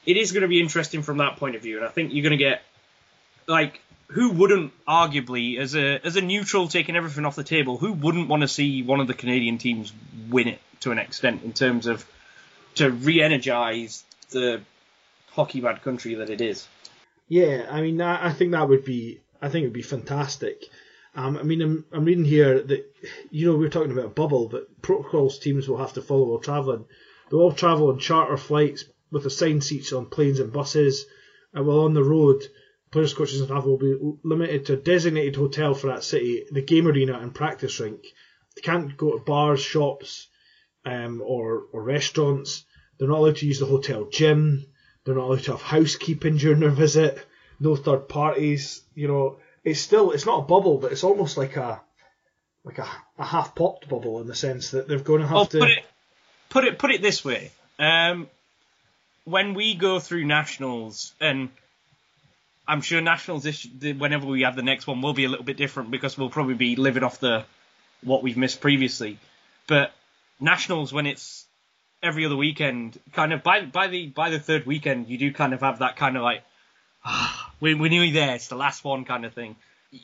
it 0.06 0.16
is 0.16 0.32
going 0.32 0.42
to 0.42 0.48
be 0.48 0.60
interesting 0.60 1.02
from 1.02 1.18
that 1.18 1.36
point 1.36 1.56
of 1.56 1.62
view, 1.62 1.76
and 1.78 1.86
I 1.86 1.88
think 1.88 2.12
you're 2.12 2.22
going 2.22 2.38
to 2.38 2.44
get 2.44 2.62
like 3.46 3.80
who 4.08 4.30
wouldn't 4.30 4.72
arguably 4.86 5.58
as 5.58 5.74
a 5.74 5.98
as 6.04 6.16
a 6.16 6.20
neutral 6.20 6.68
taking 6.68 6.96
everything 6.96 7.24
off 7.24 7.36
the 7.36 7.44
table, 7.44 7.78
who 7.78 7.92
wouldn't 7.92 8.28
want 8.28 8.42
to 8.42 8.48
see 8.48 8.82
one 8.82 9.00
of 9.00 9.06
the 9.06 9.14
Canadian 9.14 9.58
teams 9.58 9.92
win 10.30 10.48
it 10.48 10.60
to 10.80 10.92
an 10.92 10.98
extent 10.98 11.42
in 11.42 11.52
terms 11.52 11.86
of 11.86 12.04
to 12.76 12.90
re-energize 12.90 14.04
the 14.30 14.60
hockey 15.30 15.60
bad 15.60 15.82
country 15.82 16.16
that 16.16 16.30
it 16.30 16.40
is. 16.40 16.66
Yeah, 17.28 17.66
I 17.70 17.80
mean, 17.80 18.00
I 18.00 18.28
I 18.28 18.32
think 18.32 18.52
that 18.52 18.68
would 18.68 18.84
be, 18.84 19.20
I 19.40 19.48
think 19.48 19.62
it 19.62 19.66
would 19.68 19.72
be 19.72 19.82
fantastic. 19.82 20.68
Um, 21.14 21.36
I 21.36 21.42
mean, 21.42 21.62
I'm, 21.62 21.84
I'm 21.92 22.04
reading 22.04 22.24
here 22.24 22.60
that, 22.60 22.92
you 23.30 23.46
know, 23.46 23.56
we 23.56 23.66
are 23.66 23.70
talking 23.70 23.92
about 23.92 24.06
a 24.06 24.08
bubble, 24.08 24.48
but 24.48 24.82
protocols 24.82 25.38
teams 25.38 25.68
will 25.68 25.78
have 25.78 25.92
to 25.92 26.02
follow 26.02 26.24
while 26.24 26.38
travelling. 26.38 26.86
They'll 27.30 27.40
all 27.40 27.52
travel 27.52 27.88
on 27.88 27.98
charter 27.98 28.36
flights 28.36 28.84
with 29.10 29.26
assigned 29.26 29.62
seats 29.62 29.92
on 29.92 30.06
planes 30.06 30.40
and 30.40 30.52
buses. 30.52 31.06
And 31.52 31.66
while 31.66 31.80
on 31.80 31.94
the 31.94 32.02
road, 32.02 32.42
players, 32.90 33.14
coaches, 33.14 33.40
and 33.40 33.48
staff 33.48 33.64
will 33.64 33.78
be 33.78 33.96
limited 34.24 34.66
to 34.66 34.72
a 34.72 34.76
designated 34.76 35.36
hotel 35.36 35.74
for 35.74 35.86
that 35.88 36.04
city, 36.04 36.46
the 36.50 36.62
game 36.62 36.88
arena, 36.88 37.18
and 37.18 37.34
practice 37.34 37.78
rink. 37.78 38.04
They 38.56 38.62
can't 38.62 38.96
go 38.96 39.16
to 39.16 39.24
bars, 39.24 39.60
shops, 39.60 40.28
um, 40.84 41.22
or, 41.24 41.64
or 41.72 41.82
restaurants. 41.82 42.64
They're 42.98 43.08
not 43.08 43.18
allowed 43.18 43.36
to 43.36 43.46
use 43.46 43.60
the 43.60 43.66
hotel 43.66 44.08
gym. 44.10 44.66
They're 45.04 45.14
not 45.14 45.24
allowed 45.24 45.44
to 45.44 45.52
have 45.52 45.62
housekeeping 45.62 46.38
during 46.38 46.60
their 46.60 46.70
visit. 46.70 47.24
No 47.60 47.76
third 47.76 48.08
parties. 48.08 48.82
You 48.94 49.08
know, 49.08 49.38
it's 49.64 49.80
still 49.80 50.10
it's 50.12 50.26
not 50.26 50.40
a 50.40 50.42
bubble, 50.42 50.78
but 50.78 50.92
it's 50.92 51.04
almost 51.04 51.36
like 51.36 51.56
a 51.56 51.80
like 52.64 52.78
a, 52.78 52.86
a 53.18 53.24
half 53.24 53.54
popped 53.54 53.88
bubble 53.88 54.20
in 54.20 54.26
the 54.26 54.34
sense 54.34 54.70
that 54.70 54.88
they're 54.88 54.98
going 54.98 55.20
to 55.20 55.26
have 55.26 55.36
Oh, 55.36 55.44
to. 55.44 55.58
put 55.58 55.68
it, 55.70 55.84
put 56.48 56.64
it, 56.64 56.78
put 56.78 56.90
it 56.90 57.02
this 57.02 57.24
way. 57.24 57.50
Um, 57.78 58.28
when 59.24 59.54
we 59.54 59.74
go 59.74 59.98
through 60.00 60.24
nationals, 60.24 61.12
and 61.20 61.50
I'm 62.66 62.80
sure 62.80 63.00
nationals, 63.00 63.42
this, 63.42 63.66
whenever 63.80 64.26
we 64.26 64.42
have 64.42 64.56
the 64.56 64.62
next 64.62 64.86
one, 64.86 65.02
will 65.02 65.12
be 65.12 65.24
a 65.24 65.28
little 65.28 65.44
bit 65.44 65.56
different 65.58 65.90
because 65.90 66.16
we'll 66.16 66.30
probably 66.30 66.54
be 66.54 66.76
living 66.76 67.02
off 67.02 67.20
the 67.20 67.44
what 68.02 68.22
we've 68.22 68.36
missed 68.36 68.60
previously. 68.60 69.18
But 69.66 69.92
nationals, 70.40 70.92
when 70.92 71.06
it's 71.06 71.44
every 72.02 72.24
other 72.26 72.36
weekend, 72.36 72.98
kind 73.12 73.32
of 73.32 73.42
by 73.42 73.64
by 73.66 73.88
the 73.88 74.06
by 74.06 74.30
the 74.30 74.38
third 74.38 74.64
weekend, 74.66 75.08
you 75.08 75.18
do 75.18 75.32
kind 75.32 75.52
of 75.52 75.60
have 75.60 75.80
that 75.80 75.96
kind 75.96 76.16
of 76.16 76.22
like, 76.22 76.42
ah, 77.04 77.52
we 77.60 77.74
we're 77.74 77.90
nearly 77.90 78.12
there. 78.12 78.34
It's 78.34 78.48
the 78.48 78.56
last 78.56 78.84
one 78.84 79.04
kind 79.04 79.24
of 79.24 79.34
thing. 79.34 79.56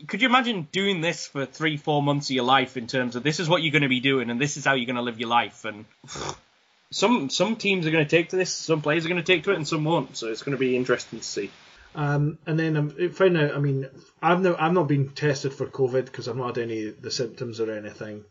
Could 0.07 0.23
you 0.23 0.29
imagine 0.29 0.69
doing 0.71 1.01
this 1.01 1.27
for 1.27 1.47
three, 1.47 1.77
four 1.77 2.01
months 2.01 2.31
of 2.31 2.35
your 2.37 2.45
life 2.45 2.77
in 2.77 2.87
terms 2.87 3.17
of 3.17 3.25
this 3.25 3.41
is 3.41 3.49
what 3.49 3.63
you're 3.63 3.73
going 3.73 3.83
to 3.83 3.89
be 3.89 3.99
doing 3.99 4.31
and 4.31 4.41
this 4.41 4.57
is 4.57 4.65
how 4.65 4.75
you're 4.75 4.87
going 4.87 4.97
to 4.97 5.03
live 5.03 5.19
your 5.19 5.29
life? 5.29 5.65
And 5.65 5.85
some 6.91 7.31
some 7.31 7.57
teams 7.57 7.87
are 7.87 7.91
going 7.91 8.05
to 8.05 8.11
take 8.11 8.31
to 8.31 8.37
this, 8.37 8.53
some 8.53 8.83
players 8.83 9.05
are 9.05 9.09
going 9.09 9.23
to 9.23 9.33
take 9.33 9.45
to 9.45 9.53
it, 9.53 9.57
and 9.57 9.67
some 9.67 9.85
won't. 9.85 10.17
So 10.17 10.29
it's 10.29 10.43
going 10.43 10.57
to 10.57 10.61
be 10.61 10.77
interesting 10.77 11.19
to 11.19 11.25
see. 11.25 11.51
Um, 11.95 12.39
and 12.47 12.59
then 12.59 12.77
I'm 12.77 13.13
find 13.13 13.37
out. 13.37 13.55
I 13.55 13.59
mean, 13.59 13.89
I've 14.23 14.41
no, 14.41 14.55
I've 14.57 14.73
not 14.73 14.87
been 14.89 15.09
tested 15.11 15.53
for 15.53 15.67
COVID 15.67 16.05
because 16.05 16.29
I've 16.29 16.37
not 16.37 16.57
had 16.57 16.65
any 16.65 16.87
of 16.87 17.03
the 17.03 17.11
symptoms 17.11 17.59
or 17.59 17.73
anything 17.73 18.25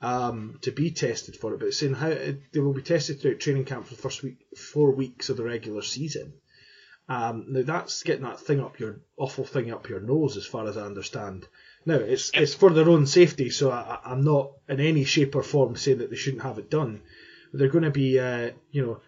um, 0.00 0.58
to 0.62 0.70
be 0.70 0.90
tested 0.90 1.36
for 1.36 1.52
it. 1.52 1.58
But 1.58 1.68
it's 1.68 1.78
saying 1.78 1.94
how 1.94 2.08
they 2.08 2.60
will 2.60 2.72
be 2.72 2.82
tested 2.82 3.20
throughout 3.20 3.40
training 3.40 3.66
camp 3.66 3.86
for 3.86 3.94
the 3.94 4.00
first 4.00 4.22
week, 4.22 4.38
four 4.56 4.92
weeks 4.92 5.28
of 5.28 5.36
the 5.36 5.44
regular 5.44 5.82
season. 5.82 6.32
Um, 7.08 7.46
now 7.48 7.62
that's 7.62 8.02
getting 8.02 8.24
that 8.24 8.40
thing 8.40 8.60
up 8.60 8.78
your 8.78 9.00
awful 9.18 9.44
thing 9.44 9.70
up 9.70 9.88
your 9.88 10.00
nose, 10.00 10.36
as 10.36 10.46
far 10.46 10.66
as 10.66 10.76
I 10.76 10.82
understand. 10.82 11.46
Now 11.84 11.96
it's 11.96 12.30
it's 12.32 12.54
for 12.54 12.70
their 12.70 12.88
own 12.88 13.06
safety, 13.06 13.50
so 13.50 13.70
I, 13.70 13.98
I'm 14.04 14.22
not 14.22 14.52
in 14.68 14.80
any 14.80 15.04
shape 15.04 15.34
or 15.34 15.42
form 15.42 15.76
saying 15.76 15.98
that 15.98 16.10
they 16.10 16.16
shouldn't 16.16 16.42
have 16.42 16.58
it 16.58 16.70
done. 16.70 17.02
But 17.50 17.58
they're 17.58 17.68
going 17.68 17.84
to 17.84 17.90
be, 17.90 18.18
uh, 18.18 18.52
you 18.70 18.86
know, 18.86 19.00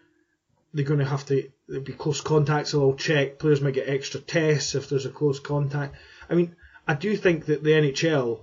they're 0.74 0.84
going 0.84 1.00
to 1.00 1.06
have 1.06 1.24
to 1.26 1.50
be 1.68 1.92
close 1.94 2.20
contacts. 2.20 2.72
They'll 2.72 2.82
all 2.82 2.94
check. 2.94 3.38
Players 3.38 3.62
might 3.62 3.74
get 3.74 3.88
extra 3.88 4.20
tests 4.20 4.74
if 4.74 4.90
there's 4.90 5.06
a 5.06 5.10
close 5.10 5.40
contact. 5.40 5.96
I 6.28 6.34
mean, 6.34 6.54
I 6.86 6.94
do 6.94 7.16
think 7.16 7.46
that 7.46 7.64
the 7.64 7.70
NHL, 7.70 8.40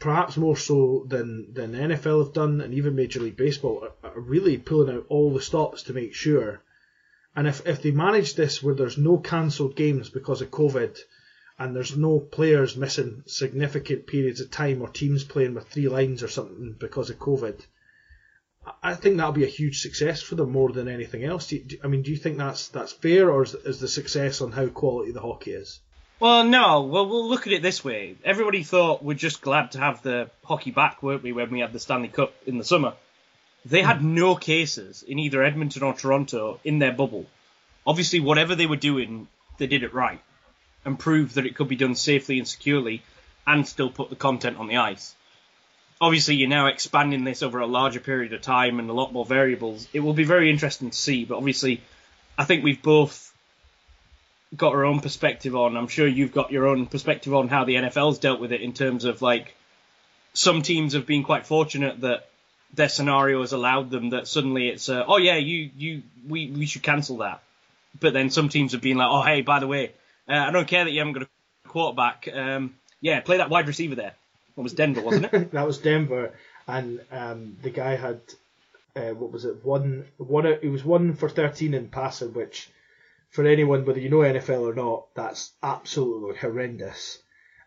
perhaps 0.00 0.36
more 0.36 0.56
so 0.56 1.06
than 1.08 1.54
than 1.54 1.70
the 1.70 1.78
NFL 1.78 2.24
have 2.24 2.34
done, 2.34 2.60
and 2.60 2.74
even 2.74 2.96
Major 2.96 3.20
League 3.20 3.36
Baseball, 3.36 3.84
are, 4.02 4.10
are 4.10 4.20
really 4.20 4.58
pulling 4.58 4.94
out 4.94 5.06
all 5.08 5.32
the 5.32 5.40
stops 5.40 5.84
to 5.84 5.92
make 5.92 6.14
sure. 6.14 6.62
And 7.34 7.46
if 7.46 7.66
if 7.66 7.82
they 7.82 7.90
manage 7.90 8.34
this 8.34 8.62
where 8.62 8.74
there's 8.74 8.98
no 8.98 9.18
cancelled 9.18 9.76
games 9.76 10.10
because 10.10 10.42
of 10.42 10.50
COVID, 10.50 10.98
and 11.58 11.74
there's 11.74 11.96
no 11.96 12.18
players 12.18 12.76
missing 12.76 13.22
significant 13.26 14.06
periods 14.06 14.40
of 14.40 14.50
time 14.50 14.82
or 14.82 14.88
teams 14.88 15.24
playing 15.24 15.54
with 15.54 15.68
three 15.68 15.88
lines 15.88 16.22
or 16.22 16.28
something 16.28 16.74
because 16.78 17.10
of 17.10 17.18
COVID. 17.18 17.60
I 18.82 18.94
think 18.94 19.16
that'll 19.16 19.32
be 19.32 19.44
a 19.44 19.58
huge 19.58 19.80
success 19.80 20.22
for 20.22 20.36
them 20.36 20.52
more 20.52 20.70
than 20.70 20.88
anything 20.88 21.24
else. 21.24 21.48
Do 21.48 21.56
you, 21.56 21.78
I 21.82 21.88
mean, 21.88 22.02
do 22.02 22.10
you 22.10 22.16
think 22.16 22.38
that's 22.38 22.68
that's 22.68 22.92
fair, 22.92 23.30
or 23.30 23.42
is, 23.42 23.54
is 23.54 23.80
the 23.80 23.88
success 23.88 24.40
on 24.40 24.52
how 24.52 24.66
quality 24.68 25.12
the 25.12 25.20
hockey 25.20 25.52
is? 25.52 25.80
Well, 26.20 26.44
no. 26.44 26.82
Well, 26.82 27.08
we'll 27.08 27.28
look 27.28 27.48
at 27.48 27.52
it 27.52 27.62
this 27.62 27.84
way. 27.84 28.16
Everybody 28.24 28.62
thought 28.62 29.02
we're 29.02 29.14
just 29.14 29.40
glad 29.40 29.72
to 29.72 29.80
have 29.80 30.02
the 30.02 30.30
hockey 30.44 30.70
back, 30.70 31.02
weren't 31.02 31.24
we, 31.24 31.32
when 31.32 31.50
we 31.50 31.60
had 31.60 31.72
the 31.72 31.80
Stanley 31.80 32.08
Cup 32.08 32.32
in 32.46 32.58
the 32.58 32.64
summer? 32.64 32.94
They 33.64 33.82
had 33.82 33.98
hmm. 33.98 34.14
no 34.14 34.34
cases 34.34 35.02
in 35.02 35.18
either 35.18 35.42
Edmonton 35.42 35.82
or 35.82 35.94
Toronto 35.94 36.60
in 36.64 36.78
their 36.78 36.92
bubble. 36.92 37.26
Obviously, 37.86 38.20
whatever 38.20 38.54
they 38.54 38.66
were 38.66 38.76
doing, 38.76 39.28
they 39.58 39.66
did 39.66 39.82
it 39.82 39.94
right 39.94 40.20
and 40.84 40.98
proved 40.98 41.36
that 41.36 41.46
it 41.46 41.54
could 41.54 41.68
be 41.68 41.76
done 41.76 41.94
safely 41.94 42.38
and 42.38 42.48
securely. 42.48 43.02
and 43.44 43.66
still 43.66 43.90
put 43.90 44.08
the 44.08 44.14
content 44.14 44.56
on 44.56 44.68
the 44.68 44.76
ice. 44.76 45.16
Obviously, 46.00 46.36
you're 46.36 46.48
now 46.48 46.68
expanding 46.68 47.24
this 47.24 47.42
over 47.42 47.58
a 47.58 47.66
larger 47.66 47.98
period 47.98 48.32
of 48.32 48.40
time 48.40 48.78
and 48.78 48.88
a 48.88 48.92
lot 48.92 49.12
more 49.12 49.26
variables. 49.26 49.88
It 49.92 49.98
will 49.98 50.14
be 50.14 50.22
very 50.22 50.48
interesting 50.48 50.90
to 50.90 50.96
see, 50.96 51.24
but 51.24 51.38
obviously, 51.38 51.80
I 52.38 52.44
think 52.44 52.62
we've 52.62 52.82
both 52.82 53.32
got 54.56 54.74
our 54.74 54.84
own 54.84 55.00
perspective 55.00 55.56
on. 55.56 55.76
I'm 55.76 55.88
sure 55.88 56.06
you've 56.06 56.32
got 56.32 56.52
your 56.52 56.66
own 56.66 56.86
perspective 56.86 57.34
on 57.34 57.48
how 57.48 57.64
the 57.64 57.74
NFL's 57.74 58.18
dealt 58.18 58.40
with 58.40 58.52
it 58.52 58.60
in 58.60 58.72
terms 58.72 59.04
of 59.04 59.22
like 59.22 59.54
some 60.34 60.62
teams 60.62 60.92
have 60.94 61.06
been 61.06 61.24
quite 61.24 61.46
fortunate 61.46 62.00
that 62.02 62.28
their 62.74 62.88
scenario 62.88 63.40
has 63.40 63.52
allowed 63.52 63.90
them 63.90 64.10
that 64.10 64.26
suddenly 64.26 64.68
it's 64.68 64.88
uh, 64.88 65.04
oh 65.06 65.18
yeah 65.18 65.36
you 65.36 65.70
you 65.76 66.02
we 66.28 66.50
we 66.50 66.66
should 66.66 66.82
cancel 66.82 67.18
that, 67.18 67.42
but 68.00 68.12
then 68.12 68.30
some 68.30 68.48
teams 68.48 68.72
have 68.72 68.80
been 68.80 68.96
like 68.96 69.08
oh 69.10 69.22
hey 69.22 69.42
by 69.42 69.60
the 69.60 69.66
way 69.66 69.92
uh, 70.28 70.34
I 70.34 70.50
don't 70.50 70.68
care 70.68 70.84
that 70.84 70.90
you 70.90 71.00
haven't 71.00 71.14
got 71.14 71.22
a 71.22 71.68
quarterback 71.68 72.28
um, 72.32 72.74
yeah 73.00 73.20
play 73.20 73.38
that 73.38 73.50
wide 73.50 73.68
receiver 73.68 73.94
there. 73.94 74.14
It 74.56 74.60
was 74.60 74.74
Denver 74.74 75.00
wasn't 75.00 75.32
it? 75.32 75.52
that 75.52 75.66
was 75.66 75.78
Denver, 75.78 76.32
and 76.66 77.00
um, 77.10 77.56
the 77.62 77.70
guy 77.70 77.96
had 77.96 78.20
uh, 78.94 79.10
what 79.10 79.32
was 79.32 79.44
it 79.44 79.64
one 79.64 80.04
one 80.18 80.46
it 80.46 80.70
was 80.70 80.84
one 80.84 81.14
for 81.14 81.28
thirteen 81.28 81.74
in 81.74 81.88
passing, 81.88 82.32
which 82.34 82.68
for 83.30 83.46
anyone 83.46 83.84
whether 83.84 84.00
you 84.00 84.10
know 84.10 84.18
NFL 84.18 84.70
or 84.70 84.74
not 84.74 85.06
that's 85.14 85.52
absolutely 85.62 86.36
horrendous. 86.36 87.18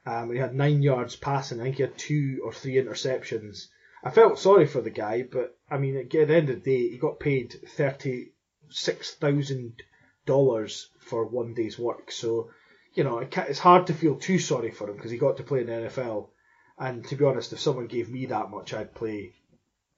Um, 0.06 0.32
he 0.32 0.38
had 0.38 0.54
nine 0.54 0.84
yards 0.84 1.16
passing. 1.16 1.60
I 1.60 1.64
think 1.64 1.78
he 1.78 1.82
had 1.82 1.98
two 1.98 2.42
or 2.44 2.54
three 2.54 2.76
interceptions. 2.76 3.68
I 4.06 4.12
felt 4.12 4.38
sorry 4.38 4.68
for 4.68 4.82
the 4.82 4.92
guy, 4.92 5.24
but 5.24 5.58
I 5.70 5.80
mean, 5.80 5.98
at 5.98 6.12
the 6.12 6.20
end 6.22 6.50
of 6.52 6.64
the 6.64 6.72
day, 6.72 6.90
he 6.90 6.98
got 6.98 7.20
paid 7.20 7.56
thirty 7.76 8.34
six 8.70 9.16
thousand 9.16 9.82
dollars 10.28 10.90
for 11.00 11.26
one 11.26 11.56
day's 11.56 11.80
work. 11.80 12.12
So, 12.12 12.52
you 12.94 13.04
know, 13.04 13.18
it's 13.18 13.60
hard 13.60 13.88
to 13.88 13.96
feel 13.96 14.16
too 14.16 14.38
sorry 14.38 14.70
for 14.70 14.88
him 14.88 14.96
because 14.96 15.10
he 15.10 15.18
got 15.18 15.38
to 15.38 15.44
play 15.44 15.62
in 15.62 15.68
the 15.68 15.74
NFL. 15.74 16.30
And 16.78 17.04
to 17.08 17.16
be 17.16 17.26
honest, 17.26 17.52
if 17.52 17.60
someone 17.60 17.88
gave 17.88 18.10
me 18.10 18.28
that 18.28 18.52
much, 18.52 18.76
I'd 18.76 18.94
play 18.94 19.34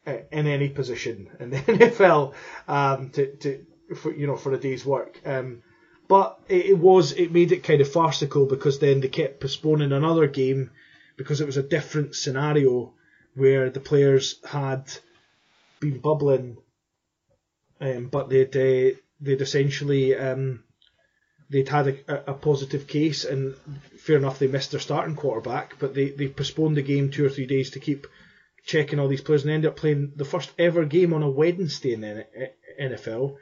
in 0.05 0.47
any 0.47 0.70
position 0.70 1.30
in 1.41 1.49
the 1.49 1.58
NFL 1.58 2.34
um, 2.70 3.10
to, 3.10 3.36
to 3.38 3.66
for 3.97 4.14
you 4.14 4.26
know 4.26 4.38
for 4.38 4.53
a 4.53 4.58
day's 4.58 4.86
work. 4.86 5.20
Um, 5.26 5.64
but 6.08 6.39
it, 6.47 6.68
it 6.68 6.78
was 6.78 7.12
it 7.12 7.34
made 7.34 7.51
it 7.51 7.64
kind 7.64 7.82
of 7.82 7.91
farcical 7.91 8.45
because 8.45 8.80
then 8.80 9.01
they 9.01 9.10
kept 9.10 9.41
postponing 9.41 9.91
another 9.91 10.28
game 10.28 10.72
because 11.18 11.41
it 11.41 11.45
was 11.45 11.58
a 11.58 11.64
different 11.64 12.16
scenario 12.16 12.93
where 13.38 13.69
the 13.69 13.79
players 13.79 14.39
had 14.43 14.91
been 15.79 15.99
bubbling, 15.99 16.57
um, 17.79 18.07
but 18.07 18.29
they'd 18.29 18.55
uh, 18.55 18.97
they'd 19.21 19.41
essentially 19.41 20.15
um, 20.15 20.63
they'd 21.49 21.69
had 21.69 21.88
a, 21.88 22.31
a, 22.31 22.33
positive 22.33 22.88
case, 22.88 23.25
and 23.25 23.55
fair 23.99 24.17
enough, 24.17 24.39
they 24.39 24.47
missed 24.47 24.71
their 24.71 24.79
starting 24.79 25.15
quarterback, 25.15 25.75
but 25.79 25.93
they, 25.93 26.09
they 26.09 26.27
postponed 26.27 26.77
the 26.77 26.81
game 26.81 27.11
two 27.11 27.25
or 27.25 27.29
three 27.29 27.45
days 27.45 27.71
to 27.71 27.79
keep 27.79 28.07
checking 28.65 28.99
all 28.99 29.07
these 29.07 29.21
players, 29.21 29.43
and 29.43 29.51
ended 29.51 29.69
up 29.69 29.77
playing 29.77 30.13
the 30.15 30.25
first 30.25 30.51
ever 30.57 30.83
game 30.83 31.13
on 31.13 31.21
a 31.23 31.29
Wednesday 31.29 31.93
in 31.93 32.01
the 32.01 32.25
NFL, 32.81 33.35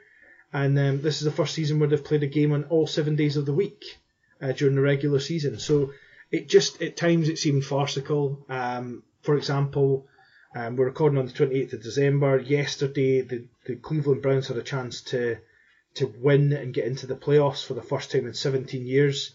and 0.52 0.78
um, 0.78 1.00
this 1.00 1.18
is 1.18 1.24
the 1.24 1.30
first 1.30 1.54
season 1.54 1.78
where 1.78 1.88
they've 1.88 2.04
played 2.04 2.22
a 2.22 2.28
game 2.28 2.52
on 2.52 2.64
all 2.64 2.86
seven 2.86 3.16
days 3.16 3.38
of 3.38 3.46
the 3.46 3.54
week 3.54 3.98
uh, 4.42 4.52
during 4.52 4.76
the 4.76 4.82
regular 4.82 5.20
season. 5.20 5.58
So 5.58 5.92
it 6.30 6.48
just 6.48 6.82
at 6.82 6.98
times 6.98 7.28
it 7.28 7.38
seemed 7.38 7.64
farcical. 7.64 8.44
Um, 8.48 9.02
for 9.26 9.36
example, 9.36 10.06
um, 10.54 10.76
we're 10.76 10.84
recording 10.84 11.18
on 11.18 11.26
the 11.26 11.32
28th 11.32 11.72
of 11.72 11.82
December. 11.82 12.38
Yesterday, 12.38 13.22
the, 13.22 13.48
the 13.66 13.74
Cleveland 13.74 14.22
Browns 14.22 14.46
had 14.46 14.56
a 14.56 14.62
chance 14.62 15.02
to 15.02 15.38
to 15.94 16.14
win 16.20 16.52
and 16.52 16.74
get 16.74 16.84
into 16.84 17.06
the 17.06 17.16
playoffs 17.16 17.64
for 17.64 17.74
the 17.74 17.82
first 17.82 18.12
time 18.12 18.26
in 18.26 18.34
17 18.34 18.86
years. 18.86 19.34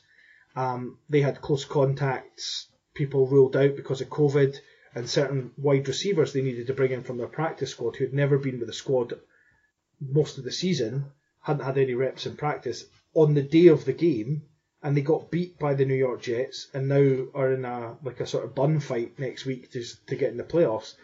Um, 0.55 0.97
they 1.09 1.21
had 1.21 1.41
close 1.41 1.65
contacts, 1.65 2.67
people 2.93 3.27
ruled 3.27 3.57
out 3.57 3.75
because 3.75 3.99
of 3.99 4.09
COVID, 4.09 4.55
and 4.95 5.09
certain 5.09 5.51
wide 5.57 5.87
receivers 5.87 6.31
they 6.31 6.43
needed 6.43 6.67
to 6.67 6.73
bring 6.73 6.91
in 6.91 7.03
from 7.03 7.17
their 7.17 7.27
practice 7.27 7.71
squad 7.71 7.95
who 7.95 8.05
had 8.05 8.13
never 8.13 8.37
been 8.37 8.59
with 8.59 8.67
the 8.67 8.73
squad 8.73 9.19
most 9.99 10.37
of 10.37 10.43
the 10.43 10.51
season, 10.51 11.05
hadn't 11.41 11.65
had 11.65 11.77
any 11.77 11.95
reps 11.95 12.25
in 12.27 12.37
practice. 12.37 12.85
On 13.13 13.33
the 13.33 13.41
day 13.41 13.67
of 13.67 13.85
the 13.85 13.93
game, 13.93 14.43
and 14.83 14.97
they 14.97 15.01
got 15.01 15.31
beat 15.31 15.59
by 15.59 15.73
the 15.73 15.85
New 15.85 15.95
York 15.95 16.21
Jets 16.21 16.67
and 16.73 16.87
now 16.87 17.25
are 17.33 17.53
in 17.53 17.65
a 17.65 17.97
like 18.03 18.19
a 18.19 18.25
sort 18.25 18.45
of 18.45 18.55
bun 18.55 18.79
fight 18.79 19.19
next 19.19 19.45
week 19.45 19.71
to 19.71 19.83
to 20.07 20.15
get 20.15 20.31
in 20.31 20.37
the 20.37 20.43
playoffs, 20.43 20.95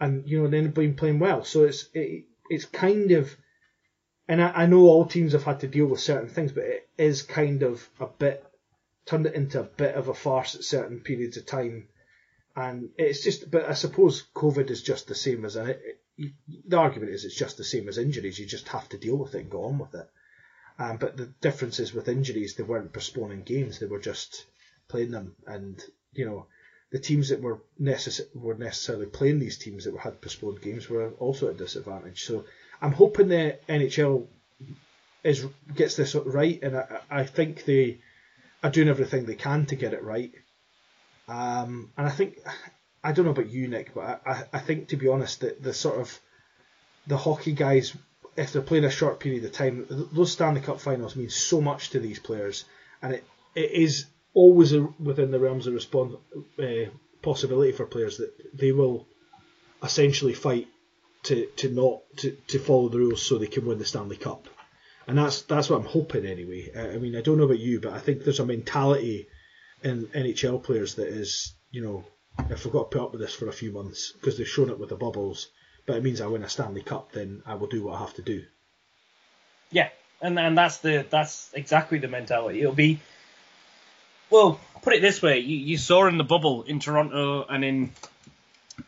and 0.00 0.28
you 0.28 0.42
know 0.42 0.48
they've 0.48 0.72
been 0.72 0.94
playing 0.94 1.18
well. 1.18 1.44
So 1.44 1.64
it's 1.64 1.88
it, 1.92 2.24
it's 2.48 2.64
kind 2.64 3.10
of, 3.12 3.36
and 4.28 4.40
I, 4.40 4.50
I 4.62 4.66
know 4.66 4.82
all 4.82 5.06
teams 5.06 5.32
have 5.32 5.44
had 5.44 5.60
to 5.60 5.68
deal 5.68 5.86
with 5.86 6.00
certain 6.00 6.28
things, 6.28 6.52
but 6.52 6.64
it 6.64 6.88
is 6.96 7.22
kind 7.22 7.62
of 7.62 7.88
a 7.98 8.06
bit 8.06 8.44
turned 9.06 9.26
it 9.26 9.34
into 9.34 9.60
a 9.60 9.64
bit 9.64 9.94
of 9.94 10.08
a 10.08 10.14
farce 10.14 10.54
at 10.54 10.64
certain 10.64 11.00
periods 11.00 11.36
of 11.36 11.46
time, 11.46 11.88
and 12.54 12.90
it's 12.96 13.22
just. 13.22 13.50
But 13.50 13.68
I 13.68 13.74
suppose 13.74 14.24
COVID 14.34 14.70
is 14.70 14.82
just 14.82 15.08
the 15.08 15.14
same 15.14 15.44
as 15.44 15.56
a. 15.56 15.70
It, 15.70 16.32
the 16.66 16.78
argument 16.78 17.12
is 17.12 17.24
it's 17.24 17.36
just 17.36 17.58
the 17.58 17.64
same 17.64 17.88
as 17.88 17.98
injuries. 17.98 18.38
You 18.38 18.46
just 18.46 18.68
have 18.68 18.88
to 18.90 18.98
deal 18.98 19.16
with 19.16 19.34
it 19.34 19.42
and 19.42 19.50
go 19.50 19.64
on 19.64 19.78
with 19.78 19.94
it. 19.94 20.06
Um, 20.78 20.98
but 20.98 21.16
the 21.16 21.26
difference 21.40 21.80
is 21.80 21.94
with 21.94 22.08
injuries, 22.08 22.54
they 22.54 22.62
weren't 22.62 22.92
postponing 22.92 23.42
games; 23.42 23.78
they 23.78 23.86
were 23.86 24.00
just 24.00 24.44
playing 24.88 25.10
them. 25.10 25.34
And 25.46 25.82
you 26.12 26.26
know, 26.26 26.46
the 26.90 26.98
teams 26.98 27.30
that 27.30 27.40
were 27.40 27.60
necess- 27.80 28.34
were 28.34 28.54
necessarily 28.54 29.06
playing 29.06 29.38
these 29.38 29.58
teams 29.58 29.84
that 29.84 29.96
had 29.98 30.20
postponed 30.20 30.60
games 30.60 30.88
were 30.88 31.10
also 31.18 31.48
at 31.48 31.54
a 31.54 31.58
disadvantage. 31.58 32.24
So 32.24 32.44
I'm 32.80 32.92
hoping 32.92 33.28
the 33.28 33.58
NHL 33.68 34.26
is 35.24 35.46
gets 35.74 35.96
this 35.96 36.14
right, 36.14 36.62
and 36.62 36.76
I, 36.76 37.00
I 37.10 37.24
think 37.24 37.64
they 37.64 37.98
are 38.62 38.70
doing 38.70 38.88
everything 38.88 39.24
they 39.24 39.34
can 39.34 39.66
to 39.66 39.76
get 39.76 39.94
it 39.94 40.02
right. 40.02 40.32
Um, 41.28 41.92
and 41.96 42.06
I 42.06 42.10
think 42.10 42.38
I 43.02 43.12
don't 43.12 43.24
know 43.24 43.32
about 43.32 43.50
you, 43.50 43.68
Nick, 43.68 43.94
but 43.94 44.22
I, 44.26 44.44
I 44.52 44.58
think 44.58 44.88
to 44.88 44.96
be 44.96 45.08
honest 45.08 45.40
that 45.40 45.62
the 45.62 45.74
sort 45.74 46.00
of 46.00 46.20
the 47.06 47.16
hockey 47.16 47.52
guys 47.52 47.96
if 48.36 48.52
they're 48.52 48.62
playing 48.62 48.84
a 48.84 48.90
short 48.90 49.20
period 49.20 49.44
of 49.44 49.52
time, 49.52 49.86
those 50.12 50.32
Stanley 50.32 50.60
Cup 50.60 50.80
finals 50.80 51.16
mean 51.16 51.30
so 51.30 51.60
much 51.60 51.90
to 51.90 52.00
these 52.00 52.18
players, 52.18 52.64
and 53.02 53.14
it, 53.14 53.24
it 53.54 53.70
is 53.70 54.06
always 54.34 54.72
a, 54.72 54.82
within 55.00 55.30
the 55.30 55.40
realms 55.40 55.66
of 55.66 55.74
respond, 55.74 56.16
uh, 56.58 56.90
possibility 57.22 57.72
for 57.72 57.86
players 57.86 58.18
that 58.18 58.32
they 58.56 58.72
will 58.72 59.06
essentially 59.82 60.34
fight 60.34 60.68
to, 61.24 61.46
to 61.56 61.70
not 61.70 62.00
to, 62.18 62.36
to 62.48 62.58
follow 62.58 62.88
the 62.88 62.98
rules 62.98 63.22
so 63.22 63.38
they 63.38 63.46
can 63.46 63.66
win 63.66 63.78
the 63.78 63.84
Stanley 63.84 64.16
Cup, 64.16 64.48
and 65.06 65.18
that's 65.18 65.42
that's 65.42 65.70
what 65.70 65.80
I'm 65.80 65.86
hoping 65.86 66.26
anyway. 66.26 66.70
I 66.76 66.98
mean, 66.98 67.16
I 67.16 67.22
don't 67.22 67.38
know 67.38 67.44
about 67.44 67.58
you, 67.58 67.80
but 67.80 67.94
I 67.94 67.98
think 67.98 68.22
there's 68.22 68.40
a 68.40 68.46
mentality 68.46 69.28
in 69.82 70.06
NHL 70.06 70.62
players 70.62 70.94
that 70.96 71.08
is, 71.08 71.54
you 71.70 71.82
know, 71.82 72.04
if 72.50 72.64
we've 72.64 72.72
got 72.72 72.90
to 72.90 72.98
put 72.98 73.04
up 73.04 73.12
with 73.12 73.20
this 73.20 73.34
for 73.34 73.48
a 73.48 73.52
few 73.52 73.72
months 73.72 74.12
because 74.12 74.36
they've 74.36 74.48
shown 74.48 74.70
it 74.70 74.78
with 74.78 74.90
the 74.90 74.96
bubbles 74.96 75.48
but 75.86 75.96
it 75.96 76.02
means 76.02 76.20
I 76.20 76.26
win 76.26 76.42
a 76.42 76.48
Stanley 76.48 76.82
Cup, 76.82 77.12
then 77.12 77.42
I 77.46 77.54
will 77.54 77.68
do 77.68 77.84
what 77.84 77.94
I 77.94 77.98
have 78.00 78.14
to 78.14 78.22
do. 78.22 78.44
Yeah, 79.70 79.88
and 80.20 80.38
and 80.38 80.56
that's 80.56 80.78
the 80.78 81.06
that's 81.08 81.50
exactly 81.54 81.98
the 81.98 82.08
mentality. 82.08 82.60
It'll 82.60 82.72
be 82.72 83.00
well, 84.30 84.60
put 84.82 84.94
it 84.94 85.00
this 85.00 85.22
way: 85.22 85.38
you, 85.38 85.56
you 85.56 85.78
saw 85.78 86.06
in 86.06 86.18
the 86.18 86.24
bubble 86.24 86.62
in 86.62 86.80
Toronto 86.80 87.44
and 87.48 87.64
in 87.64 87.90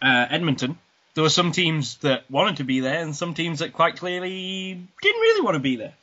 uh, 0.03 0.27
Edmonton, 0.31 0.79
there 1.15 1.23
were 1.23 1.31
some 1.31 1.53
teams 1.53 1.97
that 1.99 2.31
wanted 2.31 2.57
to 2.59 2.65
be 2.65 2.81
there, 2.81 3.03
and 3.03 3.15
some 3.15 3.35
teams 3.35 3.61
that 3.61 3.73
quite 3.73 3.97
clearly 3.97 4.81
didn't 5.03 5.21
really 5.21 5.43
want 5.43 5.55
to 5.55 5.61
be 5.61 5.77
there. 5.77 5.95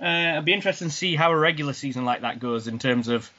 Uh, 0.00 0.32
it'd 0.32 0.44
be 0.44 0.52
interesting 0.52 0.88
to 0.88 0.94
see 0.94 1.16
how 1.16 1.32
a 1.32 1.36
regular 1.36 1.72
season 1.72 2.04
like 2.04 2.20
that 2.20 2.38
goes 2.38 2.68
in 2.68 2.78
terms 2.78 3.08
of 3.08 3.30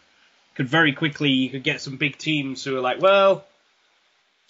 could 0.56 0.68
very 0.68 0.92
quickly 0.92 1.30
you 1.30 1.50
could 1.50 1.64
get 1.64 1.80
some 1.80 1.96
big 1.96 2.18
teams 2.18 2.64
who 2.64 2.76
are 2.76 2.82
like, 2.82 3.02
well, 3.02 3.46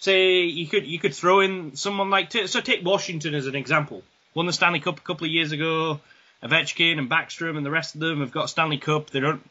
say 0.00 0.42
you 0.42 0.66
could 0.66 0.86
you 0.86 0.98
could 0.98 1.14
throw 1.14 1.40
in 1.40 1.76
someone 1.76 2.10
like 2.10 2.32
so 2.32 2.60
take 2.60 2.84
Washington 2.84 3.34
as 3.34 3.46
an 3.46 3.54
example. 3.54 4.02
Won 4.34 4.46
the 4.46 4.52
Stanley 4.52 4.80
Cup 4.80 4.98
a 4.98 5.02
couple 5.02 5.26
of 5.26 5.32
years 5.32 5.52
ago. 5.52 6.00
Ovechkin 6.42 6.98
and 6.98 7.10
Backstrom 7.10 7.56
and 7.56 7.66
the 7.66 7.70
rest 7.70 7.94
of 7.94 8.00
them 8.00 8.20
have 8.20 8.32
got 8.32 8.48
Stanley 8.48 8.78
Cup. 8.78 9.10
They 9.10 9.20
don't 9.20 9.42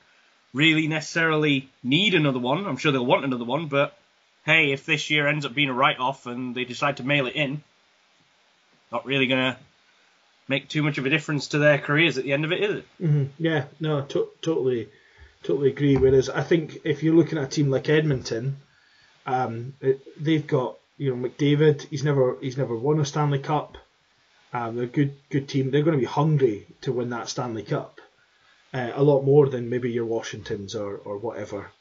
really 0.54 0.88
necessarily 0.88 1.70
need 1.84 2.16
another 2.16 2.40
one. 2.40 2.66
I'm 2.66 2.78
sure 2.78 2.92
they'll 2.92 3.06
want 3.06 3.26
another 3.26 3.46
one, 3.46 3.68
but 3.68 3.96
hey, 4.44 4.72
if 4.72 4.86
this 4.86 5.12
year 5.12 5.28
ends 5.28 5.46
up 5.46 5.54
being 5.54 5.70
a 5.70 5.74
write-off 5.74 6.26
and 6.26 6.56
they 6.56 6.66
decide 6.66 6.98
to 6.98 7.04
mail 7.04 7.28
it 7.28 7.36
in, 7.36 7.62
not 8.92 9.06
really 9.06 9.28
gonna 9.28 9.58
make 10.48 10.68
too 10.68 10.82
much 10.82 10.98
of 10.98 11.06
a 11.06 11.10
difference 11.12 11.50
to 11.50 11.60
their 11.60 11.78
careers 11.78 12.18
at 12.18 12.24
the 12.24 12.34
end 12.34 12.46
of 12.46 12.52
it, 12.52 12.64
is 12.64 12.76
it? 12.78 12.86
Mm-hmm. 13.00 13.24
Yeah, 13.38 13.66
no, 13.80 14.02
to- 14.02 14.30
totally, 14.42 14.90
totally 15.44 15.70
agree. 15.70 15.98
Whereas 15.98 16.30
I 16.30 16.42
think 16.42 16.80
if 16.84 17.04
you're 17.04 17.14
looking 17.14 17.38
at 17.38 17.44
a 17.44 17.48
team 17.48 17.70
like 17.70 17.88
Edmonton, 17.88 18.58
um, 19.30 19.74
they've 20.20 20.46
got 20.46 20.78
you 20.98 21.16
know 21.16 21.30
McDavid. 21.30 21.88
He's 21.90 22.04
never 22.04 22.38
he's 22.42 22.58
never 22.58 22.76
won 22.76 23.00
a 23.00 23.06
Stanley 23.06 23.40
Cup. 23.40 23.78
Um, 24.52 24.76
they're 24.76 24.86
a 24.86 24.88
good 24.88 25.16
good 25.30 25.48
team. 25.48 25.70
They're 25.70 25.84
going 25.84 25.98
to 25.98 26.06
be 26.06 26.14
hungry 26.22 26.66
to 26.82 26.92
win 26.92 27.12
that 27.12 27.30
Stanley 27.30 27.64
Cup, 27.64 28.02
uh, 28.74 28.92
a 28.94 29.04
lot 29.04 29.22
more 29.22 29.48
than 29.48 29.70
maybe 29.70 29.92
your 29.92 30.06
Washingtons 30.06 30.76
or 30.76 30.98
or 30.98 31.18
whatever. 31.18 31.72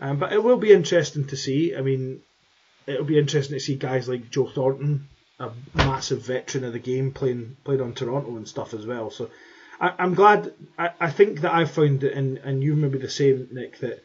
Um, 0.00 0.18
but 0.18 0.32
it 0.32 0.44
will 0.44 0.58
be 0.58 0.72
interesting 0.72 1.26
to 1.28 1.36
see. 1.36 1.74
I 1.74 1.80
mean, 1.80 2.20
it'll 2.86 3.04
be 3.04 3.18
interesting 3.18 3.56
to 3.56 3.64
see 3.64 3.76
guys 3.76 4.08
like 4.08 4.30
Joe 4.30 4.46
Thornton, 4.46 5.08
a 5.40 5.50
massive 5.74 6.26
veteran 6.26 6.64
of 6.64 6.74
the 6.74 6.78
game, 6.78 7.12
playing 7.12 7.56
playing 7.64 7.80
on 7.80 7.94
Toronto 7.94 8.36
and 8.36 8.46
stuff 8.46 8.74
as 8.74 8.84
well. 8.84 9.10
So 9.10 9.30
I, 9.80 9.94
am 9.98 10.12
glad. 10.14 10.52
I, 10.78 10.90
I 11.00 11.10
think 11.10 11.40
that 11.40 11.54
I've 11.54 11.70
found, 11.70 12.04
and 12.04 12.36
and 12.36 12.62
you 12.62 12.76
maybe 12.76 12.98
the 12.98 13.08
same, 13.08 13.48
Nick, 13.50 13.78
that 13.78 14.02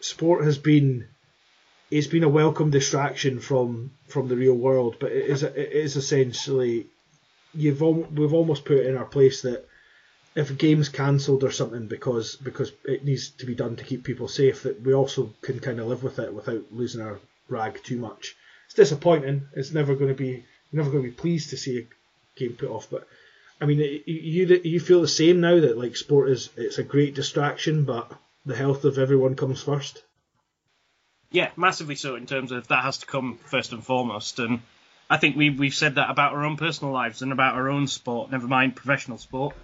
sport 0.00 0.44
has 0.44 0.58
been 0.58 1.06
it's 1.94 2.08
been 2.08 2.24
a 2.24 2.28
welcome 2.28 2.70
distraction 2.70 3.38
from 3.38 3.92
from 4.08 4.26
the 4.26 4.36
real 4.36 4.54
world. 4.54 4.96
But 4.98 5.12
it 5.12 5.26
is 5.26 5.44
it 5.44 5.56
is 5.56 5.94
essentially 5.94 6.88
you've 7.54 7.80
we've 7.80 8.34
almost 8.34 8.64
put 8.64 8.78
it 8.78 8.86
in 8.86 8.96
our 8.96 9.04
place 9.04 9.42
that 9.42 9.68
if 10.34 10.50
a 10.50 10.54
game's 10.54 10.88
cancelled 10.88 11.44
or 11.44 11.52
something 11.52 11.86
because 11.86 12.34
because 12.34 12.72
it 12.84 13.04
needs 13.04 13.30
to 13.38 13.46
be 13.46 13.54
done 13.54 13.76
to 13.76 13.84
keep 13.84 14.02
people 14.02 14.26
safe, 14.26 14.64
that 14.64 14.82
we 14.82 14.92
also 14.92 15.32
can 15.42 15.60
kind 15.60 15.78
of 15.78 15.86
live 15.86 16.02
with 16.02 16.18
it 16.18 16.34
without 16.34 16.64
losing 16.72 17.00
our 17.00 17.20
rag 17.48 17.80
too 17.84 17.96
much. 17.96 18.34
It's 18.66 18.74
disappointing. 18.74 19.46
It's 19.52 19.72
never 19.72 19.94
going 19.94 20.10
to 20.10 20.20
be 20.20 20.44
never 20.72 20.90
going 20.90 21.04
to 21.04 21.10
be 21.10 21.14
pleased 21.14 21.50
to 21.50 21.56
see 21.56 21.78
a 21.78 22.40
game 22.40 22.54
put 22.54 22.70
off. 22.70 22.88
But 22.90 23.06
I 23.60 23.66
mean, 23.66 23.78
you 23.78 24.60
you 24.64 24.80
feel 24.80 25.00
the 25.00 25.06
same 25.06 25.40
now 25.40 25.60
that 25.60 25.78
like 25.78 25.94
sport 25.94 26.28
is 26.28 26.50
it's 26.56 26.78
a 26.78 26.82
great 26.82 27.14
distraction, 27.14 27.84
but 27.84 28.10
the 28.44 28.56
health 28.56 28.84
of 28.84 28.98
everyone 28.98 29.36
comes 29.36 29.62
first. 29.62 30.02
Yeah, 31.34 31.50
massively 31.56 31.96
so 31.96 32.14
in 32.14 32.26
terms 32.26 32.52
of 32.52 32.68
that 32.68 32.84
has 32.84 32.98
to 32.98 33.06
come 33.06 33.38
first 33.46 33.72
and 33.72 33.84
foremost. 33.84 34.38
And 34.38 34.60
I 35.10 35.16
think 35.16 35.34
we 35.34 35.50
we've 35.50 35.74
said 35.74 35.96
that 35.96 36.08
about 36.08 36.32
our 36.32 36.44
own 36.44 36.56
personal 36.56 36.92
lives 36.92 37.22
and 37.22 37.32
about 37.32 37.56
our 37.56 37.68
own 37.70 37.88
sport. 37.88 38.30
Never 38.30 38.46
mind 38.46 38.76
professional 38.76 39.18
sport. 39.18 39.56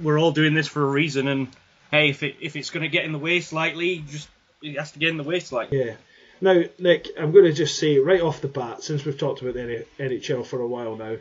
We're 0.00 0.18
all 0.18 0.32
doing 0.32 0.52
this 0.52 0.66
for 0.66 0.82
a 0.82 0.90
reason. 0.90 1.28
And 1.28 1.46
hey, 1.92 2.10
if 2.10 2.24
it 2.24 2.38
if 2.40 2.56
it's 2.56 2.70
going 2.70 2.82
to 2.82 2.88
get 2.88 3.04
in 3.04 3.12
the 3.12 3.20
way 3.20 3.38
slightly, 3.38 4.04
just 4.08 4.28
it 4.60 4.76
has 4.76 4.90
to 4.92 4.98
get 4.98 5.10
in 5.10 5.16
the 5.16 5.22
way 5.22 5.38
slightly. 5.38 5.78
Yeah. 5.78 5.94
Now, 6.40 6.64
Nick, 6.80 7.06
I'm 7.16 7.30
going 7.30 7.44
to 7.44 7.52
just 7.52 7.78
say 7.78 8.00
right 8.00 8.20
off 8.20 8.40
the 8.40 8.48
bat, 8.48 8.82
since 8.82 9.04
we've 9.04 9.16
talked 9.16 9.42
about 9.42 9.54
the 9.54 9.86
NHL 10.00 10.44
for 10.44 10.60
a 10.60 10.66
while 10.66 10.96
now, 10.96 11.16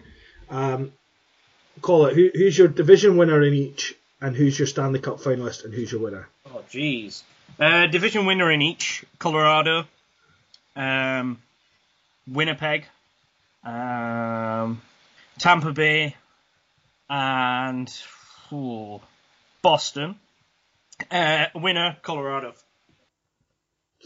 um, 0.49 0.93
call 1.81 2.07
it 2.07 2.15
who, 2.15 2.31
who's 2.33 2.57
your 2.57 2.69
division 2.69 3.17
winner 3.17 3.43
in 3.43 3.53
each, 3.53 3.93
and 4.19 4.35
who's 4.35 4.57
your 4.57 4.67
Stanley 4.67 4.99
Cup 4.99 5.19
finalist, 5.19 5.63
and 5.63 5.75
who's 5.75 5.91
your 5.91 6.01
winner. 6.01 6.27
Oh, 6.47 6.63
jeez. 6.71 7.21
Uh, 7.57 7.87
division 7.87 8.25
winner 8.25 8.51
in 8.51 8.61
each: 8.61 9.05
Colorado, 9.17 9.85
um, 10.75 11.41
Winnipeg, 12.27 12.85
um, 13.63 14.81
Tampa 15.39 15.71
Bay, 15.71 16.15
and 17.09 17.89
ooh, 18.51 18.99
Boston. 19.61 20.19
Uh, 21.09 21.45
winner: 21.55 21.97
Colorado. 22.01 22.53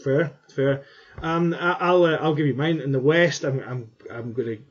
Fair, 0.04 0.32
fair. 0.54 0.84
Um, 1.20 1.54
I'll 1.58 2.04
uh, 2.04 2.16
I'll 2.16 2.36
give 2.36 2.46
you 2.46 2.54
mine. 2.54 2.80
In 2.80 2.92
the 2.92 3.00
West, 3.00 3.44
I'm 3.44 3.60
I'm 3.60 3.90
I'm 4.10 4.32
going 4.32 4.58
to 4.58 4.62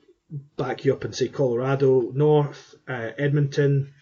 back 0.55 0.85
you 0.85 0.93
up 0.93 1.03
and 1.03 1.13
say 1.13 1.27
Colorado. 1.27 2.11
North, 2.13 2.75
uh, 2.87 3.11
Edmonton. 3.17 3.93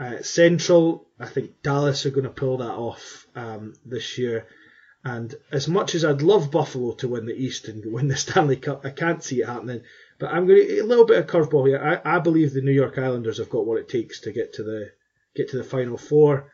Uh, 0.00 0.22
Central, 0.22 1.06
I 1.18 1.26
think 1.26 1.62
Dallas 1.62 2.06
are 2.06 2.10
going 2.10 2.24
to 2.24 2.30
pull 2.30 2.56
that 2.56 2.70
off 2.70 3.26
um, 3.36 3.74
this 3.84 4.16
year. 4.16 4.46
And 5.04 5.34
as 5.52 5.68
much 5.68 5.94
as 5.94 6.06
I'd 6.06 6.22
love 6.22 6.50
Buffalo 6.50 6.94
to 6.94 7.08
win 7.08 7.26
the 7.26 7.34
East 7.34 7.68
and 7.68 7.84
win 7.92 8.08
the 8.08 8.16
Stanley 8.24 8.56
Cup, 8.56 8.86
I 8.86 8.90
can't 8.90 9.22
see 9.22 9.42
it 9.42 9.46
happening. 9.46 9.82
But 10.18 10.32
I'm 10.32 10.46
going 10.46 10.66
to 10.66 10.80
a 10.80 10.84
little 10.84 11.04
bit 11.04 11.18
of 11.18 11.26
curveball 11.26 11.68
here. 11.68 12.00
I, 12.04 12.16
I 12.16 12.18
believe 12.18 12.54
the 12.54 12.62
New 12.62 12.72
York 12.72 12.96
Islanders 12.96 13.38
have 13.38 13.50
got 13.50 13.66
what 13.66 13.78
it 13.78 13.90
takes 13.90 14.20
to 14.20 14.32
get 14.32 14.54
to 14.54 14.62
the 14.62 14.90
get 15.36 15.50
to 15.50 15.58
the 15.58 15.64
final 15.64 15.98
four. 15.98 16.50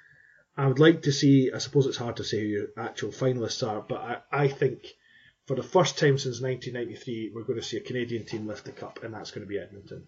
I 0.57 0.67
would 0.67 0.81
like 0.81 1.03
to 1.03 1.13
see. 1.13 1.53
I 1.55 1.59
suppose 1.59 1.87
it's 1.87 1.97
hard 1.97 2.17
to 2.17 2.25
say 2.25 2.41
who 2.41 2.47
your 2.47 2.67
actual 2.77 3.11
finalists 3.11 3.67
are, 3.67 3.81
but 3.81 4.01
I, 4.33 4.45
I 4.45 4.49
think 4.49 4.87
for 5.47 5.55
the 5.55 5.63
first 5.63 5.99
time 5.99 6.19
since 6.19 6.41
1993, 6.41 7.33
we're 7.35 7.45
going 7.45 7.61
to 7.61 7.65
see 7.65 7.77
a 7.77 7.81
Canadian 7.81 8.27
team 8.27 8.47
lift 8.47 8.65
the 8.65 8.73
cup, 8.73 9.05
and 9.05 9.15
that's 9.15 9.31
going 9.31 9.47
to 9.47 9.49
be 9.49 9.59
Edmonton. 9.59 10.07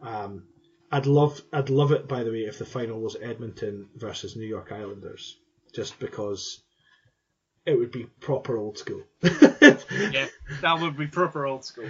Um, 0.00 0.44
I'd 0.90 1.06
love, 1.06 1.40
I'd 1.52 1.70
love 1.70 1.92
it 1.92 2.08
by 2.08 2.24
the 2.24 2.30
way 2.30 2.40
if 2.40 2.58
the 2.58 2.64
final 2.64 3.00
was 3.00 3.16
Edmonton 3.20 3.88
versus 3.94 4.36
New 4.36 4.46
York 4.46 4.72
Islanders, 4.72 5.36
just 5.72 5.98
because 6.00 6.62
it 7.64 7.78
would 7.78 7.92
be 7.92 8.04
proper 8.20 8.56
old 8.56 8.78
school. 8.78 9.02
Yeah, 10.12 10.26
that 10.62 10.80
would 10.80 10.96
be 10.96 11.06
proper 11.06 11.44
old 11.44 11.64
school. 11.64 11.88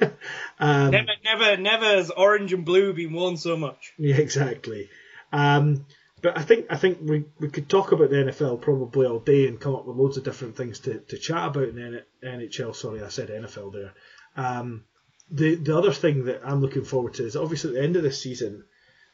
um, 0.60 0.90
Never, 0.90 1.12
never, 1.24 1.56
never 1.56 1.84
has 1.84 2.10
orange 2.10 2.52
and 2.52 2.64
blue 2.64 2.92
been 2.92 3.12
worn 3.12 3.36
so 3.36 3.56
much. 3.56 3.92
Yeah, 3.98 4.16
exactly. 4.16 4.88
Um, 5.32 5.86
but 6.22 6.38
I 6.38 6.42
think 6.42 6.66
I 6.70 6.76
think 6.76 6.98
we, 7.02 7.24
we 7.38 7.48
could 7.48 7.68
talk 7.68 7.92
about 7.92 8.10
the 8.10 8.16
NFL 8.16 8.60
probably 8.60 9.06
all 9.06 9.18
day 9.18 9.46
and 9.46 9.60
come 9.60 9.74
up 9.74 9.86
with 9.86 9.96
loads 9.96 10.16
of 10.16 10.24
different 10.24 10.56
things 10.56 10.80
to, 10.80 11.00
to 11.00 11.18
chat 11.18 11.48
about 11.48 11.68
in 11.68 11.76
the 11.76 12.04
NHL. 12.24 12.74
Sorry, 12.74 13.02
I 13.02 13.08
said 13.08 13.28
NFL 13.28 13.72
there. 13.72 13.94
Um, 14.36 14.84
the 15.30 15.54
the 15.56 15.76
other 15.76 15.92
thing 15.92 16.24
that 16.24 16.40
I'm 16.44 16.60
looking 16.60 16.84
forward 16.84 17.14
to 17.14 17.24
is 17.24 17.36
obviously 17.36 17.70
at 17.70 17.76
the 17.76 17.82
end 17.82 17.96
of 17.96 18.02
this 18.02 18.22
season, 18.22 18.64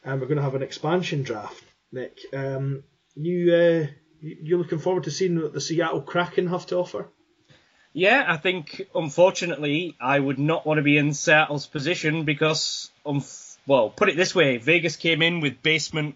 um, 0.03 0.19
we're 0.19 0.27
going 0.27 0.37
to 0.37 0.43
have 0.43 0.55
an 0.55 0.63
expansion 0.63 1.23
draft. 1.23 1.63
Nick, 1.91 2.17
um, 2.33 2.83
you 3.15 3.53
uh, 3.53 3.87
you- 4.21 4.37
you're 4.43 4.59
looking 4.59 4.79
forward 4.79 5.03
to 5.03 5.11
seeing 5.11 5.39
what 5.41 5.53
the 5.53 5.61
Seattle 5.61 6.01
Kraken 6.01 6.47
have 6.47 6.65
to 6.67 6.77
offer? 6.77 7.07
Yeah, 7.93 8.25
I 8.27 8.37
think 8.37 8.87
unfortunately 8.93 9.95
I 10.01 10.19
would 10.19 10.39
not 10.39 10.65
want 10.65 10.79
to 10.79 10.83
be 10.83 10.97
in 10.97 11.13
Seattle's 11.13 11.67
position 11.67 12.23
because, 12.25 12.91
um, 13.05 13.23
well, 13.67 13.89
put 13.89 14.09
it 14.09 14.17
this 14.17 14.35
way: 14.35 14.57
Vegas 14.57 14.95
came 14.95 15.21
in 15.21 15.39
with 15.41 15.61
basement 15.61 16.15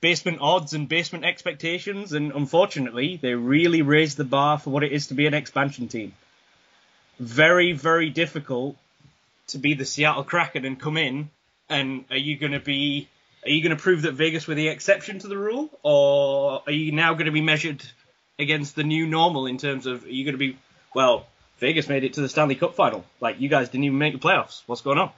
basement 0.00 0.38
odds 0.40 0.72
and 0.72 0.88
basement 0.88 1.24
expectations, 1.24 2.12
and 2.12 2.32
unfortunately 2.32 3.18
they 3.22 3.34
really 3.34 3.82
raised 3.82 4.16
the 4.16 4.24
bar 4.24 4.58
for 4.58 4.70
what 4.70 4.82
it 4.82 4.90
is 4.92 5.06
to 5.08 5.14
be 5.14 5.26
an 5.26 5.34
expansion 5.34 5.86
team. 5.88 6.12
Very, 7.20 7.72
very 7.72 8.10
difficult 8.10 8.76
to 9.52 9.58
be 9.58 9.74
the 9.74 9.84
Seattle 9.84 10.24
Kraken 10.24 10.64
and 10.64 10.78
come 10.78 10.96
in, 10.96 11.30
and 11.68 12.04
are 12.10 12.16
you 12.16 12.36
going 12.36 12.52
to 12.52 12.60
be? 12.60 13.08
Are 13.44 13.50
you 13.50 13.62
going 13.62 13.76
to 13.76 13.82
prove 13.82 14.02
that 14.02 14.12
Vegas 14.12 14.46
were 14.46 14.54
the 14.54 14.68
exception 14.68 15.18
to 15.20 15.28
the 15.28 15.38
rule, 15.38 15.70
or 15.82 16.62
are 16.66 16.72
you 16.72 16.92
now 16.92 17.14
going 17.14 17.26
to 17.26 17.32
be 17.32 17.40
measured 17.40 17.82
against 18.38 18.76
the 18.76 18.84
new 18.84 19.06
normal 19.06 19.46
in 19.46 19.58
terms 19.58 19.86
of 19.86 20.04
are 20.04 20.08
you 20.08 20.24
going 20.24 20.34
to 20.34 20.38
be 20.38 20.58
well, 20.94 21.26
Vegas 21.58 21.88
made 21.88 22.04
it 22.04 22.14
to 22.14 22.20
the 22.20 22.28
Stanley 22.28 22.54
Cup 22.54 22.74
final. 22.74 23.04
Like 23.20 23.40
you 23.40 23.48
guys 23.48 23.68
didn't 23.68 23.84
even 23.84 23.98
make 23.98 24.12
the 24.12 24.18
playoffs. 24.18 24.62
What's 24.66 24.82
going 24.82 24.98
on? 24.98 25.10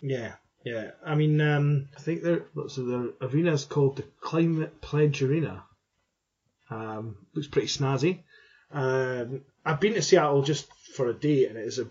Yeah, 0.00 0.32
yeah. 0.64 0.92
I 1.04 1.14
mean, 1.14 1.40
um, 1.40 1.88
I 1.96 2.00
think 2.00 2.22
their 2.22 2.42
so 2.68 2.84
their 2.84 3.28
arena 3.28 3.52
is 3.52 3.64
called 3.64 3.96
the 3.96 4.04
Climate 4.20 4.80
Pledge 4.80 5.22
Arena. 5.22 5.64
Um, 6.70 7.16
looks 7.34 7.48
pretty 7.48 7.68
snazzy. 7.68 8.20
Um, 8.72 9.42
I've 9.64 9.80
been 9.80 9.94
to 9.94 10.02
Seattle 10.02 10.42
just 10.42 10.66
for 10.94 11.08
a 11.08 11.14
day, 11.14 11.46
and 11.46 11.58
it 11.58 11.66
is 11.66 11.78
a 11.78 11.86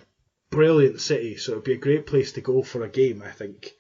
brilliant 0.50 1.02
city. 1.02 1.38
So 1.38 1.54
it'd 1.54 1.64
be 1.64 1.74
a 1.74 1.78
great 1.78 2.06
place 2.06 2.34
to 2.34 2.42
go 2.42 2.64
for 2.64 2.84
a 2.84 2.90
game, 2.90 3.24
I 3.26 3.32
think. 3.32 3.74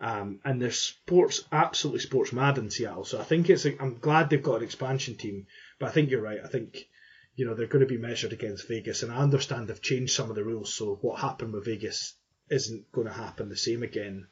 Um, 0.00 0.40
and 0.44 0.60
there's 0.60 0.78
sports, 0.78 1.44
absolutely 1.52 2.00
sports 2.00 2.32
mad 2.32 2.58
in 2.58 2.70
Seattle. 2.70 3.04
So 3.04 3.20
I 3.20 3.24
think 3.24 3.48
it's. 3.48 3.64
I'm 3.64 3.98
glad 3.98 4.28
they've 4.28 4.42
got 4.42 4.56
an 4.56 4.64
expansion 4.64 5.16
team, 5.16 5.46
but 5.78 5.88
I 5.88 5.92
think 5.92 6.10
you're 6.10 6.20
right. 6.20 6.40
I 6.44 6.48
think 6.48 6.88
you 7.36 7.46
know 7.46 7.54
they're 7.54 7.66
going 7.66 7.86
to 7.86 7.94
be 7.94 7.96
measured 7.96 8.32
against 8.32 8.68
Vegas, 8.68 9.02
and 9.02 9.12
I 9.12 9.16
understand 9.16 9.68
they've 9.68 9.80
changed 9.80 10.12
some 10.12 10.30
of 10.30 10.36
the 10.36 10.44
rules. 10.44 10.74
So 10.74 10.98
what 11.00 11.20
happened 11.20 11.52
with 11.52 11.64
Vegas 11.64 12.14
isn't 12.50 12.90
going 12.92 13.06
to 13.06 13.12
happen 13.12 13.48
the 13.48 13.56
same 13.56 13.82
again. 13.82 14.26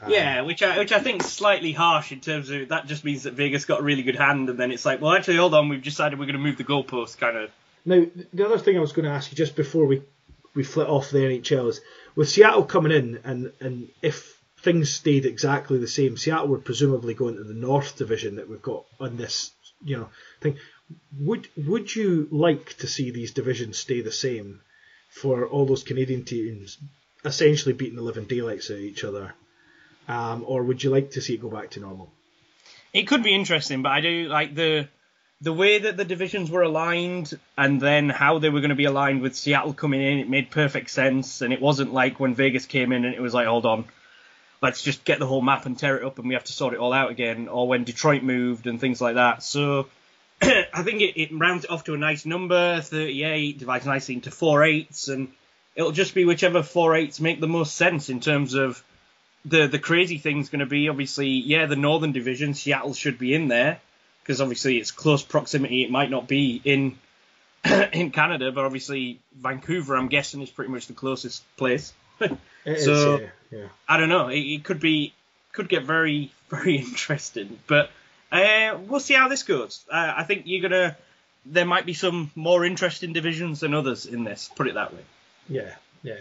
Um, 0.00 0.10
Yeah, 0.10 0.40
which 0.42 0.62
I 0.62 0.78
which 0.78 0.92
I 0.92 0.98
think 0.98 1.22
is 1.22 1.32
slightly 1.32 1.72
harsh 1.72 2.10
in 2.10 2.20
terms 2.20 2.50
of 2.50 2.70
that 2.70 2.86
just 2.86 3.04
means 3.04 3.24
that 3.24 3.34
Vegas 3.34 3.64
got 3.64 3.80
a 3.80 3.84
really 3.84 4.02
good 4.02 4.16
hand, 4.16 4.48
and 4.48 4.58
then 4.58 4.72
it's 4.72 4.84
like, 4.84 5.00
well, 5.00 5.12
actually, 5.12 5.36
hold 5.36 5.54
on, 5.54 5.68
we've 5.68 5.82
decided 5.82 6.18
we're 6.18 6.26
going 6.26 6.36
to 6.36 6.42
move 6.42 6.56
the 6.56 6.64
goalpost, 6.64 7.18
kind 7.18 7.36
of. 7.36 7.50
Now, 7.84 8.04
the 8.32 8.44
other 8.44 8.58
thing 8.58 8.76
I 8.76 8.80
was 8.80 8.92
going 8.92 9.04
to 9.04 9.12
ask 9.12 9.30
you 9.30 9.36
just 9.36 9.54
before 9.54 9.86
we 9.86 10.02
we 10.56 10.64
flit 10.64 10.88
off 10.88 11.10
the 11.10 11.18
NHLs. 11.18 11.80
with 12.16 12.30
Seattle 12.30 12.64
coming 12.64 12.90
in, 12.90 13.20
and 13.22 13.52
and 13.60 13.88
if 14.02 14.40
things 14.58 14.90
stayed 14.90 15.26
exactly 15.26 15.78
the 15.78 15.86
same, 15.86 16.16
Seattle 16.16 16.48
would 16.48 16.64
presumably 16.64 17.14
go 17.14 17.28
into 17.28 17.44
the 17.44 17.54
North 17.54 17.96
Division 17.96 18.36
that 18.36 18.48
we've 18.48 18.62
got 18.62 18.84
on 18.98 19.16
this, 19.16 19.52
you 19.84 19.96
know, 19.96 20.08
thing. 20.40 20.58
Would 21.20 21.48
would 21.56 21.94
you 21.94 22.26
like 22.30 22.76
to 22.78 22.88
see 22.88 23.10
these 23.10 23.32
divisions 23.32 23.78
stay 23.78 24.00
the 24.00 24.10
same 24.10 24.60
for 25.10 25.46
all 25.46 25.66
those 25.66 25.84
Canadian 25.84 26.24
teams 26.24 26.78
essentially 27.24 27.74
beating 27.74 27.96
the 27.96 28.02
living 28.02 28.24
daylights 28.24 28.70
out 28.70 28.78
of 28.78 28.82
each 28.82 29.04
other, 29.04 29.34
um, 30.08 30.44
or 30.46 30.62
would 30.62 30.82
you 30.82 30.90
like 30.90 31.12
to 31.12 31.20
see 31.20 31.34
it 31.34 31.42
go 31.42 31.50
back 31.50 31.70
to 31.70 31.80
normal? 31.80 32.10
It 32.92 33.06
could 33.06 33.22
be 33.22 33.34
interesting, 33.34 33.82
but 33.82 33.92
I 33.92 34.00
do 34.00 34.28
like 34.28 34.54
the 34.54 34.88
the 35.40 35.52
way 35.52 35.78
that 35.78 35.96
the 35.96 36.04
divisions 36.04 36.50
were 36.50 36.62
aligned, 36.62 37.38
and 37.58 37.80
then 37.80 38.08
how 38.08 38.38
they 38.38 38.48
were 38.48 38.60
going 38.60 38.70
to 38.70 38.76
be 38.76 38.86
aligned 38.86 39.20
with 39.20 39.36
Seattle 39.36 39.74
coming 39.74 40.00
in. 40.00 40.18
It 40.18 40.28
made 40.28 40.50
perfect 40.50 40.90
sense, 40.90 41.42
and 41.42 41.52
it 41.52 41.60
wasn't 41.60 41.92
like 41.92 42.18
when 42.18 42.34
Vegas 42.34 42.66
came 42.66 42.92
in 42.92 43.04
and 43.04 43.14
it 43.14 43.20
was 43.20 43.34
like, 43.34 43.46
hold 43.46 43.66
on, 43.66 43.84
let's 44.62 44.82
just 44.82 45.04
get 45.04 45.18
the 45.18 45.26
whole 45.26 45.42
map 45.42 45.66
and 45.66 45.78
tear 45.78 45.98
it 45.98 46.04
up, 46.04 46.18
and 46.18 46.28
we 46.28 46.34
have 46.34 46.44
to 46.44 46.52
sort 46.52 46.72
it 46.74 46.80
all 46.80 46.92
out 46.92 47.10
again. 47.10 47.48
Or 47.48 47.68
when 47.68 47.84
Detroit 47.84 48.22
moved 48.22 48.66
and 48.66 48.80
things 48.80 49.00
like 49.00 49.16
that. 49.16 49.42
So 49.42 49.88
I 50.42 50.82
think 50.82 51.02
it, 51.02 51.20
it 51.20 51.30
rounds 51.32 51.64
it 51.64 51.70
off 51.70 51.84
to 51.84 51.94
a 51.94 51.98
nice 51.98 52.24
number, 52.24 52.80
38, 52.80 53.58
divides 53.58 53.84
nicely 53.84 54.14
into 54.14 54.30
four 54.30 54.64
eights, 54.64 55.08
and 55.08 55.30
it'll 55.74 55.92
just 55.92 56.14
be 56.14 56.24
whichever 56.24 56.62
four 56.62 56.96
eights 56.96 57.20
make 57.20 57.40
the 57.40 57.46
most 57.46 57.74
sense 57.74 58.08
in 58.08 58.20
terms 58.20 58.54
of 58.54 58.82
the 59.44 59.68
the 59.68 59.78
crazy 59.78 60.18
thing's 60.18 60.48
going 60.48 60.60
to 60.60 60.66
be 60.66 60.88
obviously 60.88 61.28
yeah 61.28 61.66
the 61.66 61.76
Northern 61.76 62.10
Division 62.10 62.54
Seattle 62.54 62.94
should 62.94 63.16
be 63.16 63.32
in 63.32 63.46
there 63.46 63.80
because 64.26 64.40
obviously 64.40 64.78
it's 64.78 64.90
close 64.90 65.22
proximity. 65.22 65.84
It 65.84 65.90
might 65.90 66.10
not 66.10 66.26
be 66.26 66.60
in 66.64 66.98
in 67.92 68.10
Canada, 68.10 68.50
but 68.50 68.64
obviously 68.64 69.20
Vancouver, 69.36 69.96
I'm 69.96 70.08
guessing, 70.08 70.42
is 70.42 70.50
pretty 70.50 70.72
much 70.72 70.88
the 70.88 70.94
closest 70.94 71.44
place. 71.56 71.92
It 72.64 72.78
is, 72.78 72.84
So- 72.84 73.20
yeah, 73.20 73.28
yeah. 73.52 73.68
I 73.88 73.96
don't 73.96 74.08
know. 74.08 74.26
It, 74.26 74.40
it 74.40 74.64
could 74.64 74.80
be 74.80 75.12
could 75.52 75.68
get 75.68 75.84
very 75.84 76.32
very 76.50 76.78
interesting, 76.78 77.60
but 77.68 77.90
uh, 78.32 78.76
we'll 78.88 78.98
see 78.98 79.14
how 79.14 79.28
this 79.28 79.44
goes. 79.44 79.84
Uh, 79.88 80.12
I 80.16 80.24
think 80.24 80.42
you're 80.46 80.68
gonna 80.68 80.96
there 81.44 81.64
might 81.64 81.86
be 81.86 81.94
some 81.94 82.32
more 82.34 82.64
interesting 82.64 83.12
divisions 83.12 83.60
than 83.60 83.72
others 83.72 84.04
in 84.06 84.24
this. 84.24 84.50
Put 84.56 84.66
it 84.66 84.74
that 84.74 84.92
way. 84.92 84.98
Yeah, 85.48 85.72
yeah. 86.02 86.18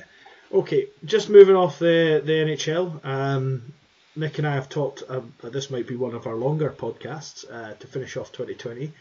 Okay, 0.53 0.85
just 1.03 1.29
moving 1.31 1.55
off 1.55 1.79
the 1.79 2.21
the 2.23 2.33
NHL. 2.33 3.03
Um, 3.03 3.73
Nick 4.15 4.37
and 4.37 4.47
I 4.47 4.55
have 4.55 4.69
talked. 4.69 5.03
Uh, 5.07 5.21
this 5.43 5.69
might 5.69 5.87
be 5.87 5.95
one 5.95 6.15
of 6.15 6.25
our 6.25 6.35
longer 6.35 6.69
podcasts 6.69 7.45
uh, 7.51 7.73
to 7.73 7.87
finish 7.87 8.15
off 8.17 8.31
2020. 8.31 8.91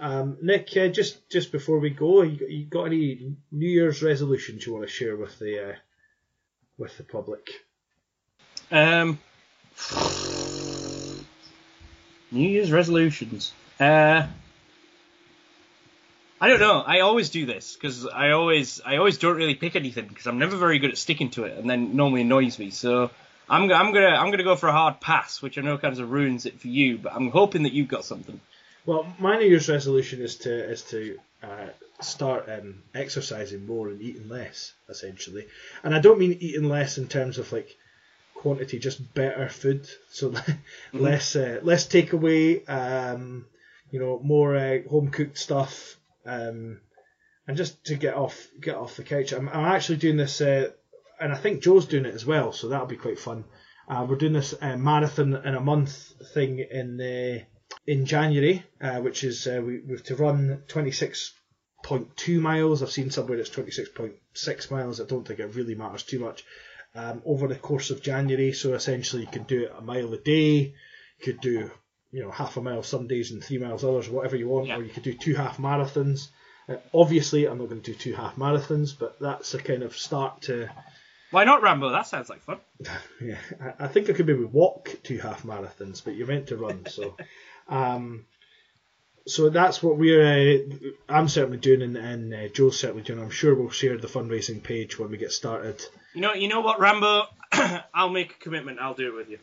Um, 0.00 0.36
Nick, 0.42 0.76
uh, 0.76 0.88
just 0.88 1.28
just 1.28 1.50
before 1.50 1.78
we 1.78 1.90
go, 1.90 2.22
you, 2.22 2.46
you 2.46 2.64
got 2.64 2.84
any 2.84 3.34
New 3.50 3.68
Year's 3.68 4.02
resolutions 4.02 4.64
you 4.64 4.72
want 4.72 4.84
to 4.84 4.92
share 4.92 5.16
with 5.16 5.38
the 5.38 5.70
uh, 5.70 5.74
with 6.76 6.96
the 6.98 7.02
public? 7.02 7.50
Um, 8.70 9.18
New 12.30 12.48
Year's 12.48 12.70
resolutions. 12.70 13.52
Uh, 13.80 14.26
I 16.40 16.48
don't 16.48 16.60
know. 16.60 16.80
I 16.80 17.00
always 17.00 17.30
do 17.30 17.46
this 17.46 17.74
because 17.74 18.06
I 18.06 18.30
always 18.30 18.80
I 18.84 18.98
always 18.98 19.18
don't 19.18 19.36
really 19.36 19.56
pick 19.56 19.74
anything 19.74 20.06
because 20.06 20.26
I'm 20.26 20.38
never 20.38 20.56
very 20.56 20.78
good 20.78 20.90
at 20.90 20.98
sticking 20.98 21.30
to 21.30 21.44
it, 21.44 21.58
and 21.58 21.68
then 21.68 21.96
normally 21.96 22.20
annoys 22.20 22.58
me. 22.58 22.70
So 22.70 23.10
I'm 23.50 23.70
I'm 23.72 23.92
gonna 23.92 24.08
I'm 24.08 24.30
gonna 24.30 24.44
go 24.44 24.56
for 24.56 24.68
a 24.68 24.72
hard 24.72 25.00
pass, 25.00 25.40
which 25.40 25.58
I 25.58 25.62
know 25.62 25.78
kind 25.78 25.98
of 25.98 26.10
ruins 26.10 26.46
it 26.46 26.60
for 26.60 26.68
you, 26.68 26.98
but 26.98 27.14
I'm 27.14 27.30
hoping 27.30 27.62
that 27.64 27.72
you've 27.72 27.88
got 27.88 28.04
something. 28.04 28.40
Well, 28.86 29.06
my 29.18 29.38
New 29.38 29.46
Year's 29.46 29.68
resolution 29.68 30.22
is 30.22 30.36
to 30.36 30.70
is 30.70 30.82
to 30.84 31.18
uh, 31.42 31.68
start 32.00 32.48
um, 32.48 32.82
exercising 32.94 33.66
more 33.66 33.88
and 33.88 34.00
eating 34.00 34.28
less, 34.28 34.72
essentially. 34.88 35.46
And 35.82 35.94
I 35.94 36.00
don't 36.00 36.18
mean 36.18 36.36
eating 36.40 36.68
less 36.68 36.98
in 36.98 37.08
terms 37.08 37.38
of 37.38 37.52
like 37.52 37.76
quantity, 38.34 38.78
just 38.78 39.14
better 39.14 39.48
food. 39.48 39.88
So 40.10 40.34
less 40.92 41.36
uh, 41.36 41.60
less 41.62 41.86
takeaway, 41.86 42.68
um, 42.68 43.46
you 43.90 44.00
know, 44.00 44.20
more 44.22 44.56
uh, 44.56 44.78
home 44.88 45.10
cooked 45.10 45.38
stuff, 45.38 45.96
um, 46.24 46.80
and 47.46 47.56
just 47.56 47.84
to 47.86 47.94
get 47.94 48.14
off 48.14 48.48
get 48.60 48.76
off 48.76 48.96
the 48.96 49.04
couch. 49.04 49.32
I'm, 49.32 49.48
I'm 49.48 49.64
actually 49.64 49.98
doing 49.98 50.16
this, 50.16 50.40
uh, 50.40 50.70
and 51.20 51.32
I 51.32 51.36
think 51.36 51.62
Joe's 51.62 51.86
doing 51.86 52.06
it 52.06 52.14
as 52.14 52.24
well, 52.26 52.52
so 52.52 52.68
that'll 52.68 52.86
be 52.86 52.96
quite 52.96 53.18
fun. 53.18 53.44
Uh, 53.88 54.06
we're 54.08 54.16
doing 54.16 54.34
this 54.34 54.54
uh, 54.60 54.76
marathon 54.76 55.34
in 55.34 55.54
a 55.54 55.60
month 55.60 56.12
thing 56.34 56.58
in 56.58 57.00
uh, 57.00 57.44
in 57.86 58.06
January, 58.06 58.64
uh, 58.80 59.00
which 59.00 59.24
is 59.24 59.46
uh, 59.46 59.60
we, 59.64 59.80
we 59.80 59.92
have 59.94 60.04
to 60.04 60.16
run 60.16 60.62
26.2 60.68 62.40
miles. 62.40 62.82
I've 62.82 62.90
seen 62.90 63.10
somewhere 63.10 63.38
it's 63.38 63.50
26.6 63.50 64.70
miles. 64.70 65.00
I 65.00 65.04
don't 65.04 65.26
think 65.26 65.40
it 65.40 65.54
really 65.54 65.74
matters 65.74 66.02
too 66.02 66.18
much. 66.18 66.44
Um, 66.94 67.22
over 67.24 67.46
the 67.48 67.54
course 67.54 67.90
of 67.90 68.02
January, 68.02 68.52
so 68.52 68.72
essentially 68.74 69.22
you 69.22 69.28
can 69.28 69.44
do 69.44 69.64
it 69.64 69.72
a 69.76 69.80
mile 69.82 70.12
a 70.14 70.18
day. 70.18 70.74
You 71.18 71.24
could 71.24 71.40
do 71.40 71.70
you 72.10 72.22
know 72.22 72.30
half 72.30 72.56
a 72.56 72.62
mile 72.62 72.82
some 72.82 73.06
days 73.06 73.30
and 73.30 73.44
three 73.44 73.58
miles 73.58 73.84
others, 73.84 74.08
whatever 74.08 74.36
you 74.36 74.48
want, 74.48 74.68
Yeah. 74.68 74.78
or 74.78 74.82
you 74.82 74.90
could 74.90 75.02
do 75.02 75.12
two 75.14 75.34
half 75.34 75.58
marathons. 75.58 76.28
Uh, 76.68 76.76
obviously, 76.94 77.46
I'm 77.46 77.58
not 77.58 77.68
going 77.68 77.82
to 77.82 77.92
do 77.92 77.98
two 77.98 78.14
half 78.14 78.36
marathons, 78.36 78.98
but 78.98 79.18
that's 79.20 79.54
a 79.54 79.58
kind 79.58 79.82
of 79.82 79.96
start 79.96 80.42
to. 80.42 80.68
Why 81.30 81.44
not 81.44 81.62
Rambo? 81.62 81.90
That 81.90 82.06
sounds 82.06 82.28
like 82.28 82.42
fun. 82.42 82.58
Yeah, 83.20 83.36
I, 83.60 83.84
I 83.84 83.88
think 83.88 84.08
I 84.08 84.12
could 84.12 84.26
maybe 84.26 84.44
walk 84.44 84.96
two 85.02 85.18
half 85.18 85.42
marathons, 85.42 86.02
but 86.04 86.14
you're 86.14 86.26
meant 86.26 86.48
to 86.48 86.56
run, 86.56 86.86
so. 86.86 87.16
Um, 87.70 88.24
so 89.26 89.50
that's 89.50 89.82
what 89.82 89.98
we're. 89.98 90.24
Uh, 90.24 90.88
I'm 91.06 91.28
certainly 91.28 91.58
doing, 91.58 91.82
and, 91.82 91.96
and 91.96 92.34
uh, 92.34 92.48
Joe's 92.48 92.80
certainly 92.80 93.02
doing. 93.02 93.20
I'm 93.20 93.30
sure 93.30 93.54
we'll 93.54 93.68
share 93.68 93.98
the 93.98 94.08
fundraising 94.08 94.62
page 94.62 94.98
when 94.98 95.10
we 95.10 95.18
get 95.18 95.32
started. 95.32 95.84
You 96.14 96.22
know 96.22 96.32
you 96.32 96.48
know 96.48 96.60
what 96.60 96.80
Rambo? 96.80 97.24
I'll 97.94 98.08
make 98.08 98.32
a 98.32 98.38
commitment. 98.38 98.78
I'll 98.80 98.94
do 98.94 99.08
it 99.08 99.14
with 99.14 99.28
you. 99.28 99.38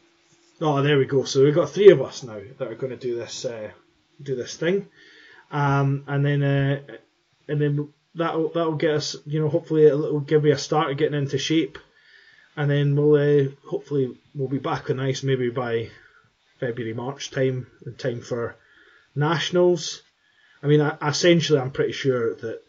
Oh, 0.60 0.82
there 0.82 0.98
we 0.98 1.06
go. 1.06 1.24
So 1.26 1.44
we've 1.44 1.54
got 1.54 1.70
three 1.70 1.92
of 1.92 2.02
us 2.02 2.24
now 2.24 2.40
that 2.58 2.68
are 2.68 2.76
going 2.76 2.92
to 2.92 2.98
do 2.98 3.16
this 3.16 3.46
uh, 3.46 3.70
do 4.22 4.36
this 4.36 4.56
thing, 4.56 4.88
um, 5.52 6.04
and 6.08 6.26
then 6.26 6.42
uh, 6.42 6.82
and 7.48 7.62
then 7.62 7.94
that'll 8.16 8.50
that'll 8.50 8.76
get 8.76 8.92
us, 8.92 9.16
you 9.26 9.40
know, 9.40 9.50
hopefully 9.50 9.86
it'll 9.86 10.20
give 10.20 10.44
me 10.44 10.52
a 10.52 10.58
start 10.58 10.92
of 10.92 10.98
getting 10.98 11.18
into 11.18 11.38
shape, 11.38 11.78
and 12.56 12.70
then 12.70 12.96
we'll 12.96 13.16
uh, 13.16 13.50
hopefully 13.68 14.18
we'll 14.34 14.50
be 14.50 14.60
back 14.60 14.90
on 14.90 15.00
ice 15.00 15.24
maybe 15.24 15.50
by 15.50 15.90
February 16.60 16.94
March 16.94 17.32
time 17.32 17.68
in 17.86 17.96
time 17.96 18.22
for 18.22 18.56
nationals. 19.16 20.02
I 20.64 20.68
mean, 20.68 20.82
I, 20.82 20.98
essentially, 21.08 21.60
I'm 21.60 21.72
pretty 21.72 21.92
sure 21.92 22.36
that 22.36 22.62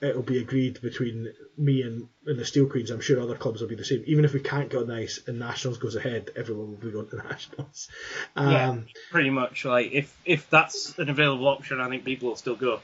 it'll 0.00 0.22
be 0.22 0.38
agreed 0.38 0.80
between 0.80 1.32
me 1.56 1.82
and, 1.82 2.08
and 2.26 2.38
the 2.38 2.44
Steel 2.44 2.66
Queens. 2.66 2.90
I'm 2.90 3.00
sure 3.00 3.20
other 3.20 3.36
clubs 3.36 3.60
will 3.60 3.68
be 3.68 3.76
the 3.76 3.84
same. 3.84 4.02
Even 4.06 4.24
if 4.24 4.32
we 4.32 4.40
can't 4.40 4.68
get 4.68 4.82
on 4.82 4.90
ice 4.90 5.20
and 5.26 5.38
nationals 5.38 5.78
goes 5.78 5.94
ahead, 5.94 6.30
everyone 6.34 6.70
will 6.70 6.78
be 6.78 6.90
going 6.90 7.08
to 7.10 7.16
nationals. 7.28 7.88
Um, 8.34 8.50
Yeah. 8.50 8.76
Pretty 9.10 9.30
much. 9.30 9.64
Like 9.64 9.92
if 9.92 10.16
if 10.24 10.50
that's 10.50 10.98
an 10.98 11.08
available 11.08 11.46
option, 11.46 11.80
I 11.80 11.88
think 11.88 12.04
people 12.04 12.30
will 12.30 12.36
still 12.36 12.56
go. 12.56 12.80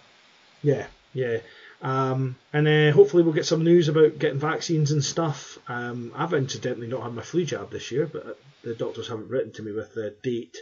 Yeah, 0.63 0.87
yeah. 1.13 1.39
Um, 1.81 2.37
and 2.53 2.67
uh, 2.67 2.93
hopefully 2.93 3.23
we'll 3.23 3.35
get 3.35 3.47
some 3.47 3.63
news 3.63 3.89
about 3.89 4.19
getting 4.19 4.41
vaccines 4.41 4.91
and 4.91 5.05
stuff. 5.05 5.59
Um, 5.69 6.13
I've 6.15 6.35
incidentally 6.35 6.89
not 6.89 7.03
had 7.03 7.15
my 7.15 7.23
flu 7.23 7.45
jab 7.45 7.71
this 7.71 7.93
year, 7.93 8.07
but 8.07 8.39
the 8.63 8.75
doctors 8.75 9.09
haven't 9.09 9.29
written 9.29 9.53
to 9.53 9.63
me 9.63 9.73
with 9.73 9.95
the 9.95 10.17
date. 10.23 10.57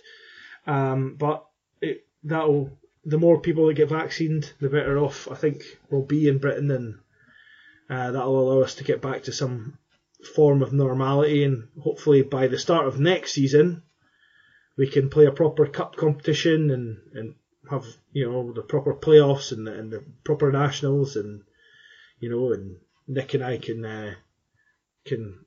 Um, 0.66 1.16
but 1.18 1.46
it, 1.80 2.06
that'll 2.24 2.70
the 3.04 3.18
more 3.18 3.40
people 3.40 3.66
that 3.66 3.74
get 3.74 3.88
vaccinated, 3.88 4.52
the 4.60 4.68
better 4.68 4.98
off 4.98 5.30
I 5.30 5.36
think 5.36 5.62
we'll 5.90 6.02
be 6.02 6.28
in 6.28 6.38
Britain, 6.38 6.70
and 6.70 6.98
uh, 7.88 8.10
that'll 8.10 8.38
allow 8.38 8.62
us 8.62 8.74
to 8.76 8.84
get 8.84 9.00
back 9.00 9.22
to 9.24 9.32
some 9.32 9.78
form 10.34 10.60
of 10.62 10.72
normality. 10.72 11.44
And 11.44 11.68
hopefully 11.80 12.22
by 12.22 12.48
the 12.48 12.58
start 12.58 12.86
of 12.86 13.00
next 13.00 13.32
season, 13.32 13.82
we 14.76 14.88
can 14.88 15.08
play 15.08 15.26
a 15.26 15.32
proper 15.32 15.66
cup 15.66 15.96
competition 15.96 16.70
and, 16.70 16.98
and 17.14 17.34
have 17.70 17.84
you 18.12 18.30
know 18.30 18.52
the 18.52 18.62
proper 18.62 18.94
playoffs 18.94 19.52
and 19.52 19.66
the, 19.66 19.72
and 19.72 19.92
the 19.92 20.04
proper 20.24 20.52
nationals 20.52 21.16
and 21.16 21.42
you 22.20 22.30
know 22.30 22.52
and 22.52 22.76
Nick 23.08 23.34
and 23.34 23.44
I 23.44 23.58
can 23.58 23.84
uh, 23.84 24.14
can 25.04 25.44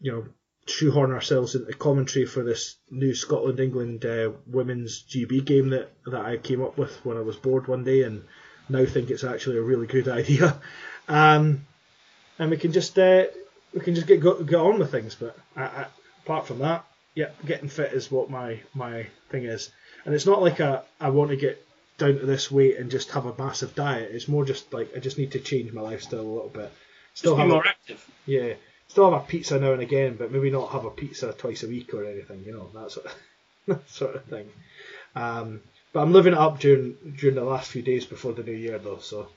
you 0.00 0.12
know 0.12 0.24
shoehorn 0.66 1.12
ourselves 1.12 1.54
into 1.54 1.72
commentary 1.72 2.26
for 2.26 2.42
this 2.42 2.76
new 2.90 3.14
Scotland 3.14 3.60
England 3.60 4.04
uh, 4.04 4.30
women's 4.46 5.02
GB 5.02 5.44
game 5.44 5.70
that 5.70 5.92
that 6.06 6.24
I 6.24 6.36
came 6.36 6.62
up 6.62 6.78
with 6.78 7.04
when 7.04 7.16
I 7.16 7.22
was 7.22 7.36
bored 7.36 7.66
one 7.66 7.84
day 7.84 8.02
and 8.02 8.24
now 8.68 8.84
think 8.84 9.10
it's 9.10 9.24
actually 9.24 9.58
a 9.58 9.62
really 9.62 9.86
good 9.86 10.08
idea. 10.20 10.60
Um, 11.08 11.66
and 12.38 12.50
we 12.50 12.56
can 12.56 12.72
just 12.72 12.98
uh, 12.98 13.24
we 13.74 13.80
can 13.80 13.94
just 13.94 14.06
get 14.06 14.20
get 14.20 14.54
on 14.54 14.78
with 14.78 14.90
things 14.90 15.14
but 15.14 15.36
I, 15.56 15.62
I, 15.62 15.86
apart 16.24 16.46
from 16.46 16.58
that 16.60 16.84
yeah 17.14 17.30
getting 17.44 17.68
fit 17.68 17.92
is 17.92 18.10
what 18.10 18.30
my 18.30 18.60
my 18.74 19.06
thing 19.30 19.44
is 19.44 19.70
and 20.04 20.14
it's 20.14 20.26
not 20.26 20.42
like 20.42 20.60
a, 20.60 20.84
I 21.00 21.10
want 21.10 21.30
to 21.30 21.36
get 21.36 21.64
down 21.98 22.18
to 22.18 22.26
this 22.26 22.50
weight 22.50 22.78
and 22.78 22.90
just 22.90 23.10
have 23.12 23.26
a 23.26 23.34
massive 23.42 23.74
diet. 23.74 24.10
It's 24.12 24.28
more 24.28 24.44
just 24.44 24.72
like 24.72 24.96
I 24.96 25.00
just 25.00 25.18
need 25.18 25.32
to 25.32 25.38
change 25.40 25.72
my 25.72 25.80
lifestyle 25.82 26.20
a 26.20 26.22
little 26.22 26.48
bit. 26.48 26.72
Still 27.14 27.36
Just 27.36 27.46
be 27.46 27.52
more 27.52 27.64
a, 27.64 27.68
active. 27.68 28.10
yeah, 28.26 28.54
still 28.88 29.10
have 29.10 29.20
a 29.22 29.26
pizza 29.26 29.58
now 29.58 29.72
and 29.72 29.82
again, 29.82 30.16
but 30.16 30.30
maybe 30.32 30.50
not 30.50 30.72
have 30.72 30.84
a 30.84 30.90
pizza 30.90 31.32
twice 31.32 31.62
a 31.62 31.68
week 31.68 31.92
or 31.92 32.04
anything. 32.04 32.42
You 32.46 32.52
know 32.52 32.70
that 32.74 32.90
sort 32.90 33.06
of, 33.06 33.14
that 33.66 33.90
sort 33.90 34.14
of 34.16 34.24
thing. 34.24 34.48
Um, 35.14 35.60
but 35.92 36.00
I'm 36.02 36.12
living 36.12 36.32
it 36.34 36.38
up 36.38 36.60
during 36.60 36.96
during 37.18 37.34
the 37.36 37.44
last 37.44 37.70
few 37.70 37.82
days 37.82 38.06
before 38.06 38.32
the 38.32 38.44
new 38.44 38.52
year 38.52 38.78
though, 38.78 38.98
so 38.98 39.28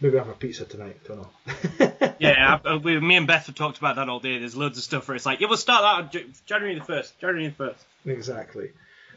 maybe 0.00 0.18
have 0.18 0.28
a 0.28 0.34
pizza 0.34 0.64
tonight. 0.66 1.00
Don't 1.06 1.18
know. 1.18 1.92
Yeah, 2.20 2.60
I, 2.64 2.68
I, 2.68 2.76
we, 2.76 2.98
me 3.00 3.16
and 3.16 3.26
Beth 3.26 3.46
have 3.46 3.54
talked 3.56 3.78
about 3.78 3.96
that 3.96 4.08
all 4.08 4.20
day. 4.20 4.38
There's 4.38 4.56
loads 4.56 4.78
of 4.78 4.84
stuff 4.84 5.08
where 5.08 5.16
it's 5.16 5.26
like, 5.26 5.40
yeah, 5.40 5.48
we'll 5.48 5.58
start 5.58 5.82
that 6.10 6.16
on 6.16 6.32
January 6.46 6.78
the 6.78 6.84
first. 6.84 7.18
January 7.18 7.48
the 7.48 7.54
first. 7.54 7.84
Exactly. 8.06 8.70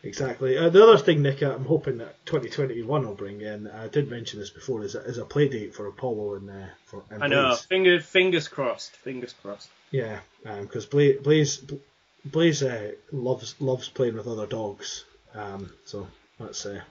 Exactly. 0.04 0.58
Uh, 0.58 0.70
the 0.70 0.84
other 0.84 0.98
thing, 0.98 1.22
Nick, 1.22 1.42
I'm 1.42 1.66
hoping 1.66 1.98
that 1.98 2.26
2021 2.26 3.06
will 3.06 3.14
bring 3.14 3.42
in, 3.42 3.68
I 3.68 3.88
did 3.88 4.10
mention 4.10 4.40
this 4.40 4.50
before, 4.50 4.84
is 4.84 4.96
a, 4.96 5.00
is 5.02 5.18
a 5.18 5.26
play 5.26 5.48
date 5.48 5.74
for 5.74 5.88
Apollo 5.88 6.36
and, 6.36 6.50
uh, 6.50 6.68
for, 6.86 7.04
and 7.10 7.24
I 7.24 7.28
know. 7.28 7.50
Blaze. 7.50 7.62
Fingers 7.62 8.06
fingers 8.06 8.48
crossed. 8.48 8.96
Fingers 8.98 9.34
crossed. 9.42 9.70
Yeah, 9.92 10.20
because 10.44 10.86
Blaze, 10.86 11.20
Blaze, 11.22 11.64
Blaze 12.26 12.64
uh, 12.64 12.92
loves 13.12 13.56
loves 13.60 13.88
playing 13.90 14.16
with 14.16 14.28
other 14.28 14.48
dogs, 14.48 15.06
um, 15.34 15.72
so 15.86 16.08
that's 16.40 16.66
uh, 16.66 16.82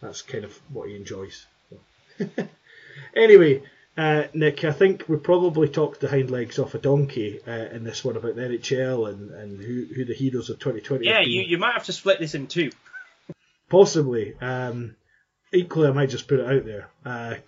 that's 0.00 0.22
kind 0.22 0.44
of 0.44 0.54
what 0.72 0.88
he 0.88 0.96
enjoys. 0.96 1.46
So. 1.70 2.26
anyway, 3.16 3.62
uh, 3.96 4.24
Nick, 4.32 4.64
I 4.64 4.72
think 4.72 5.04
we 5.08 5.16
probably 5.16 5.68
talked 5.68 6.00
the 6.00 6.08
hind 6.08 6.30
legs 6.30 6.58
off 6.58 6.74
a 6.74 6.78
donkey 6.78 7.40
uh, 7.46 7.50
in 7.50 7.84
this 7.84 8.04
one 8.04 8.16
about 8.16 8.36
the 8.36 8.42
NHL 8.42 9.10
and, 9.10 9.30
and 9.30 9.60
who, 9.60 9.86
who 9.94 10.04
the 10.04 10.14
heroes 10.14 10.48
of 10.48 10.58
2020 10.58 11.06
Yeah, 11.06 11.20
you, 11.20 11.42
you 11.42 11.58
might 11.58 11.74
have 11.74 11.84
to 11.84 11.92
split 11.92 12.18
this 12.18 12.34
in 12.34 12.46
two. 12.46 12.70
Possibly. 13.68 14.34
Um, 14.40 14.96
equally, 15.52 15.88
I 15.88 15.92
might 15.92 16.10
just 16.10 16.26
put 16.26 16.40
it 16.40 16.46
out 16.46 16.64
there 16.64 16.88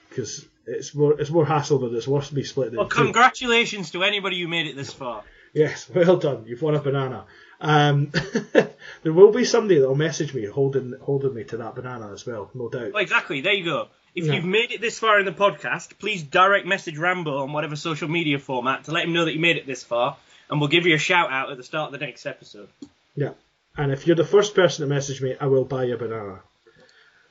because 0.08 0.46
it's 0.66 0.94
more 0.94 1.18
it's 1.18 1.30
more 1.30 1.46
hassle 1.46 1.78
than 1.78 1.94
it's 1.94 2.08
worth 2.08 2.32
me 2.32 2.42
splitting 2.42 2.74
it. 2.74 2.76
Well, 2.76 2.86
in 2.86 2.90
two. 2.90 2.96
congratulations 2.96 3.90
to 3.92 4.02
anybody 4.02 4.40
who 4.40 4.48
made 4.48 4.66
it 4.66 4.76
this 4.76 4.92
far. 4.92 5.24
Yes, 5.52 5.88
well 5.94 6.16
done. 6.16 6.44
You've 6.46 6.62
won 6.62 6.74
a 6.74 6.80
banana. 6.80 7.24
Um, 7.60 8.10
there 9.02 9.12
will 9.12 9.32
be 9.32 9.44
somebody 9.44 9.78
that 9.80 9.88
will 9.88 9.94
message 9.94 10.34
me 10.34 10.44
holding 10.46 10.94
holding 11.00 11.34
me 11.34 11.44
to 11.44 11.56
that 11.58 11.74
banana 11.74 12.12
as 12.12 12.26
well, 12.26 12.50
no 12.54 12.68
doubt. 12.68 12.92
Well, 12.92 13.02
exactly. 13.02 13.40
There 13.40 13.52
you 13.54 13.64
go. 13.64 13.88
If 14.14 14.26
Yeah. 14.26 14.34
you've 14.34 14.44
made 14.44 14.70
it 14.70 14.80
this 14.80 14.98
far 14.98 15.18
in 15.18 15.26
the 15.26 15.32
podcast, 15.32 15.98
please 15.98 16.22
direct 16.22 16.66
message 16.66 16.98
Rambo 16.98 17.38
on 17.38 17.52
whatever 17.52 17.74
social 17.76 18.08
media 18.08 18.38
format 18.38 18.84
to 18.84 18.92
let 18.92 19.04
him 19.04 19.12
know 19.12 19.24
that 19.24 19.34
you 19.34 19.40
made 19.40 19.56
it 19.56 19.66
this 19.66 19.82
far, 19.82 20.16
and 20.50 20.60
we'll 20.60 20.68
give 20.68 20.86
you 20.86 20.94
a 20.94 20.98
shout 20.98 21.30
out 21.32 21.50
at 21.50 21.56
the 21.56 21.64
start 21.64 21.92
of 21.92 21.98
the 21.98 22.04
next 22.04 22.24
episode. 22.26 22.68
Yeah. 23.16 23.30
And 23.76 23.90
if 23.90 24.06
you're 24.06 24.14
the 24.16 24.24
first 24.24 24.54
person 24.54 24.86
to 24.86 24.94
message 24.94 25.20
me, 25.20 25.34
I 25.40 25.46
will 25.46 25.64
buy 25.64 25.84
you 25.84 25.94
a 25.94 25.98
banana. 25.98 26.40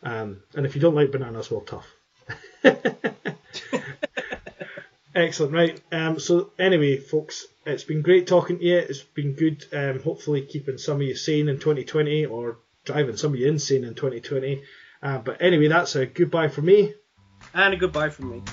Um, 0.04 0.44
and 0.56 0.66
if 0.66 0.76
you 0.76 0.82
don't 0.82 0.96
like 0.96 1.12
bananas, 1.12 1.50
well, 1.50 1.62
tough. 1.62 1.88
Excellent, 5.16 5.54
right. 5.54 5.82
Um, 5.92 6.20
so 6.20 6.52
anyway, 6.58 6.98
folks, 6.98 7.46
it's 7.66 7.84
been 7.84 8.02
great 8.02 8.26
talking 8.26 8.58
to 8.60 8.66
you. 8.66 8.78
It's 8.78 9.04
been 9.04 9.34
good. 9.34 9.66
Um, 9.72 10.02
hopefully, 10.02 10.42
keeping 10.42 10.78
some 10.78 10.98
of 10.98 11.04
you 11.04 11.16
sane 11.16 11.50
in 11.50 11.60
2020, 11.60 12.26
or 12.26 12.58
driving 12.84 13.18
some 13.18 13.34
of 13.34 13.40
you 13.40 13.48
insane 13.48 13.84
in 13.84 13.94
2020. 13.94 14.64
Uh, 15.02 15.20
but 15.20 15.42
anyway, 15.42 15.68
that's 15.68 15.96
a 15.96 16.06
goodbye 16.06 16.48
for 16.48 16.62
me. 16.62 16.94
And 17.54 17.74
a 17.74 17.78
goodbye 17.78 18.10
from 18.10 18.32
me. 18.32 18.44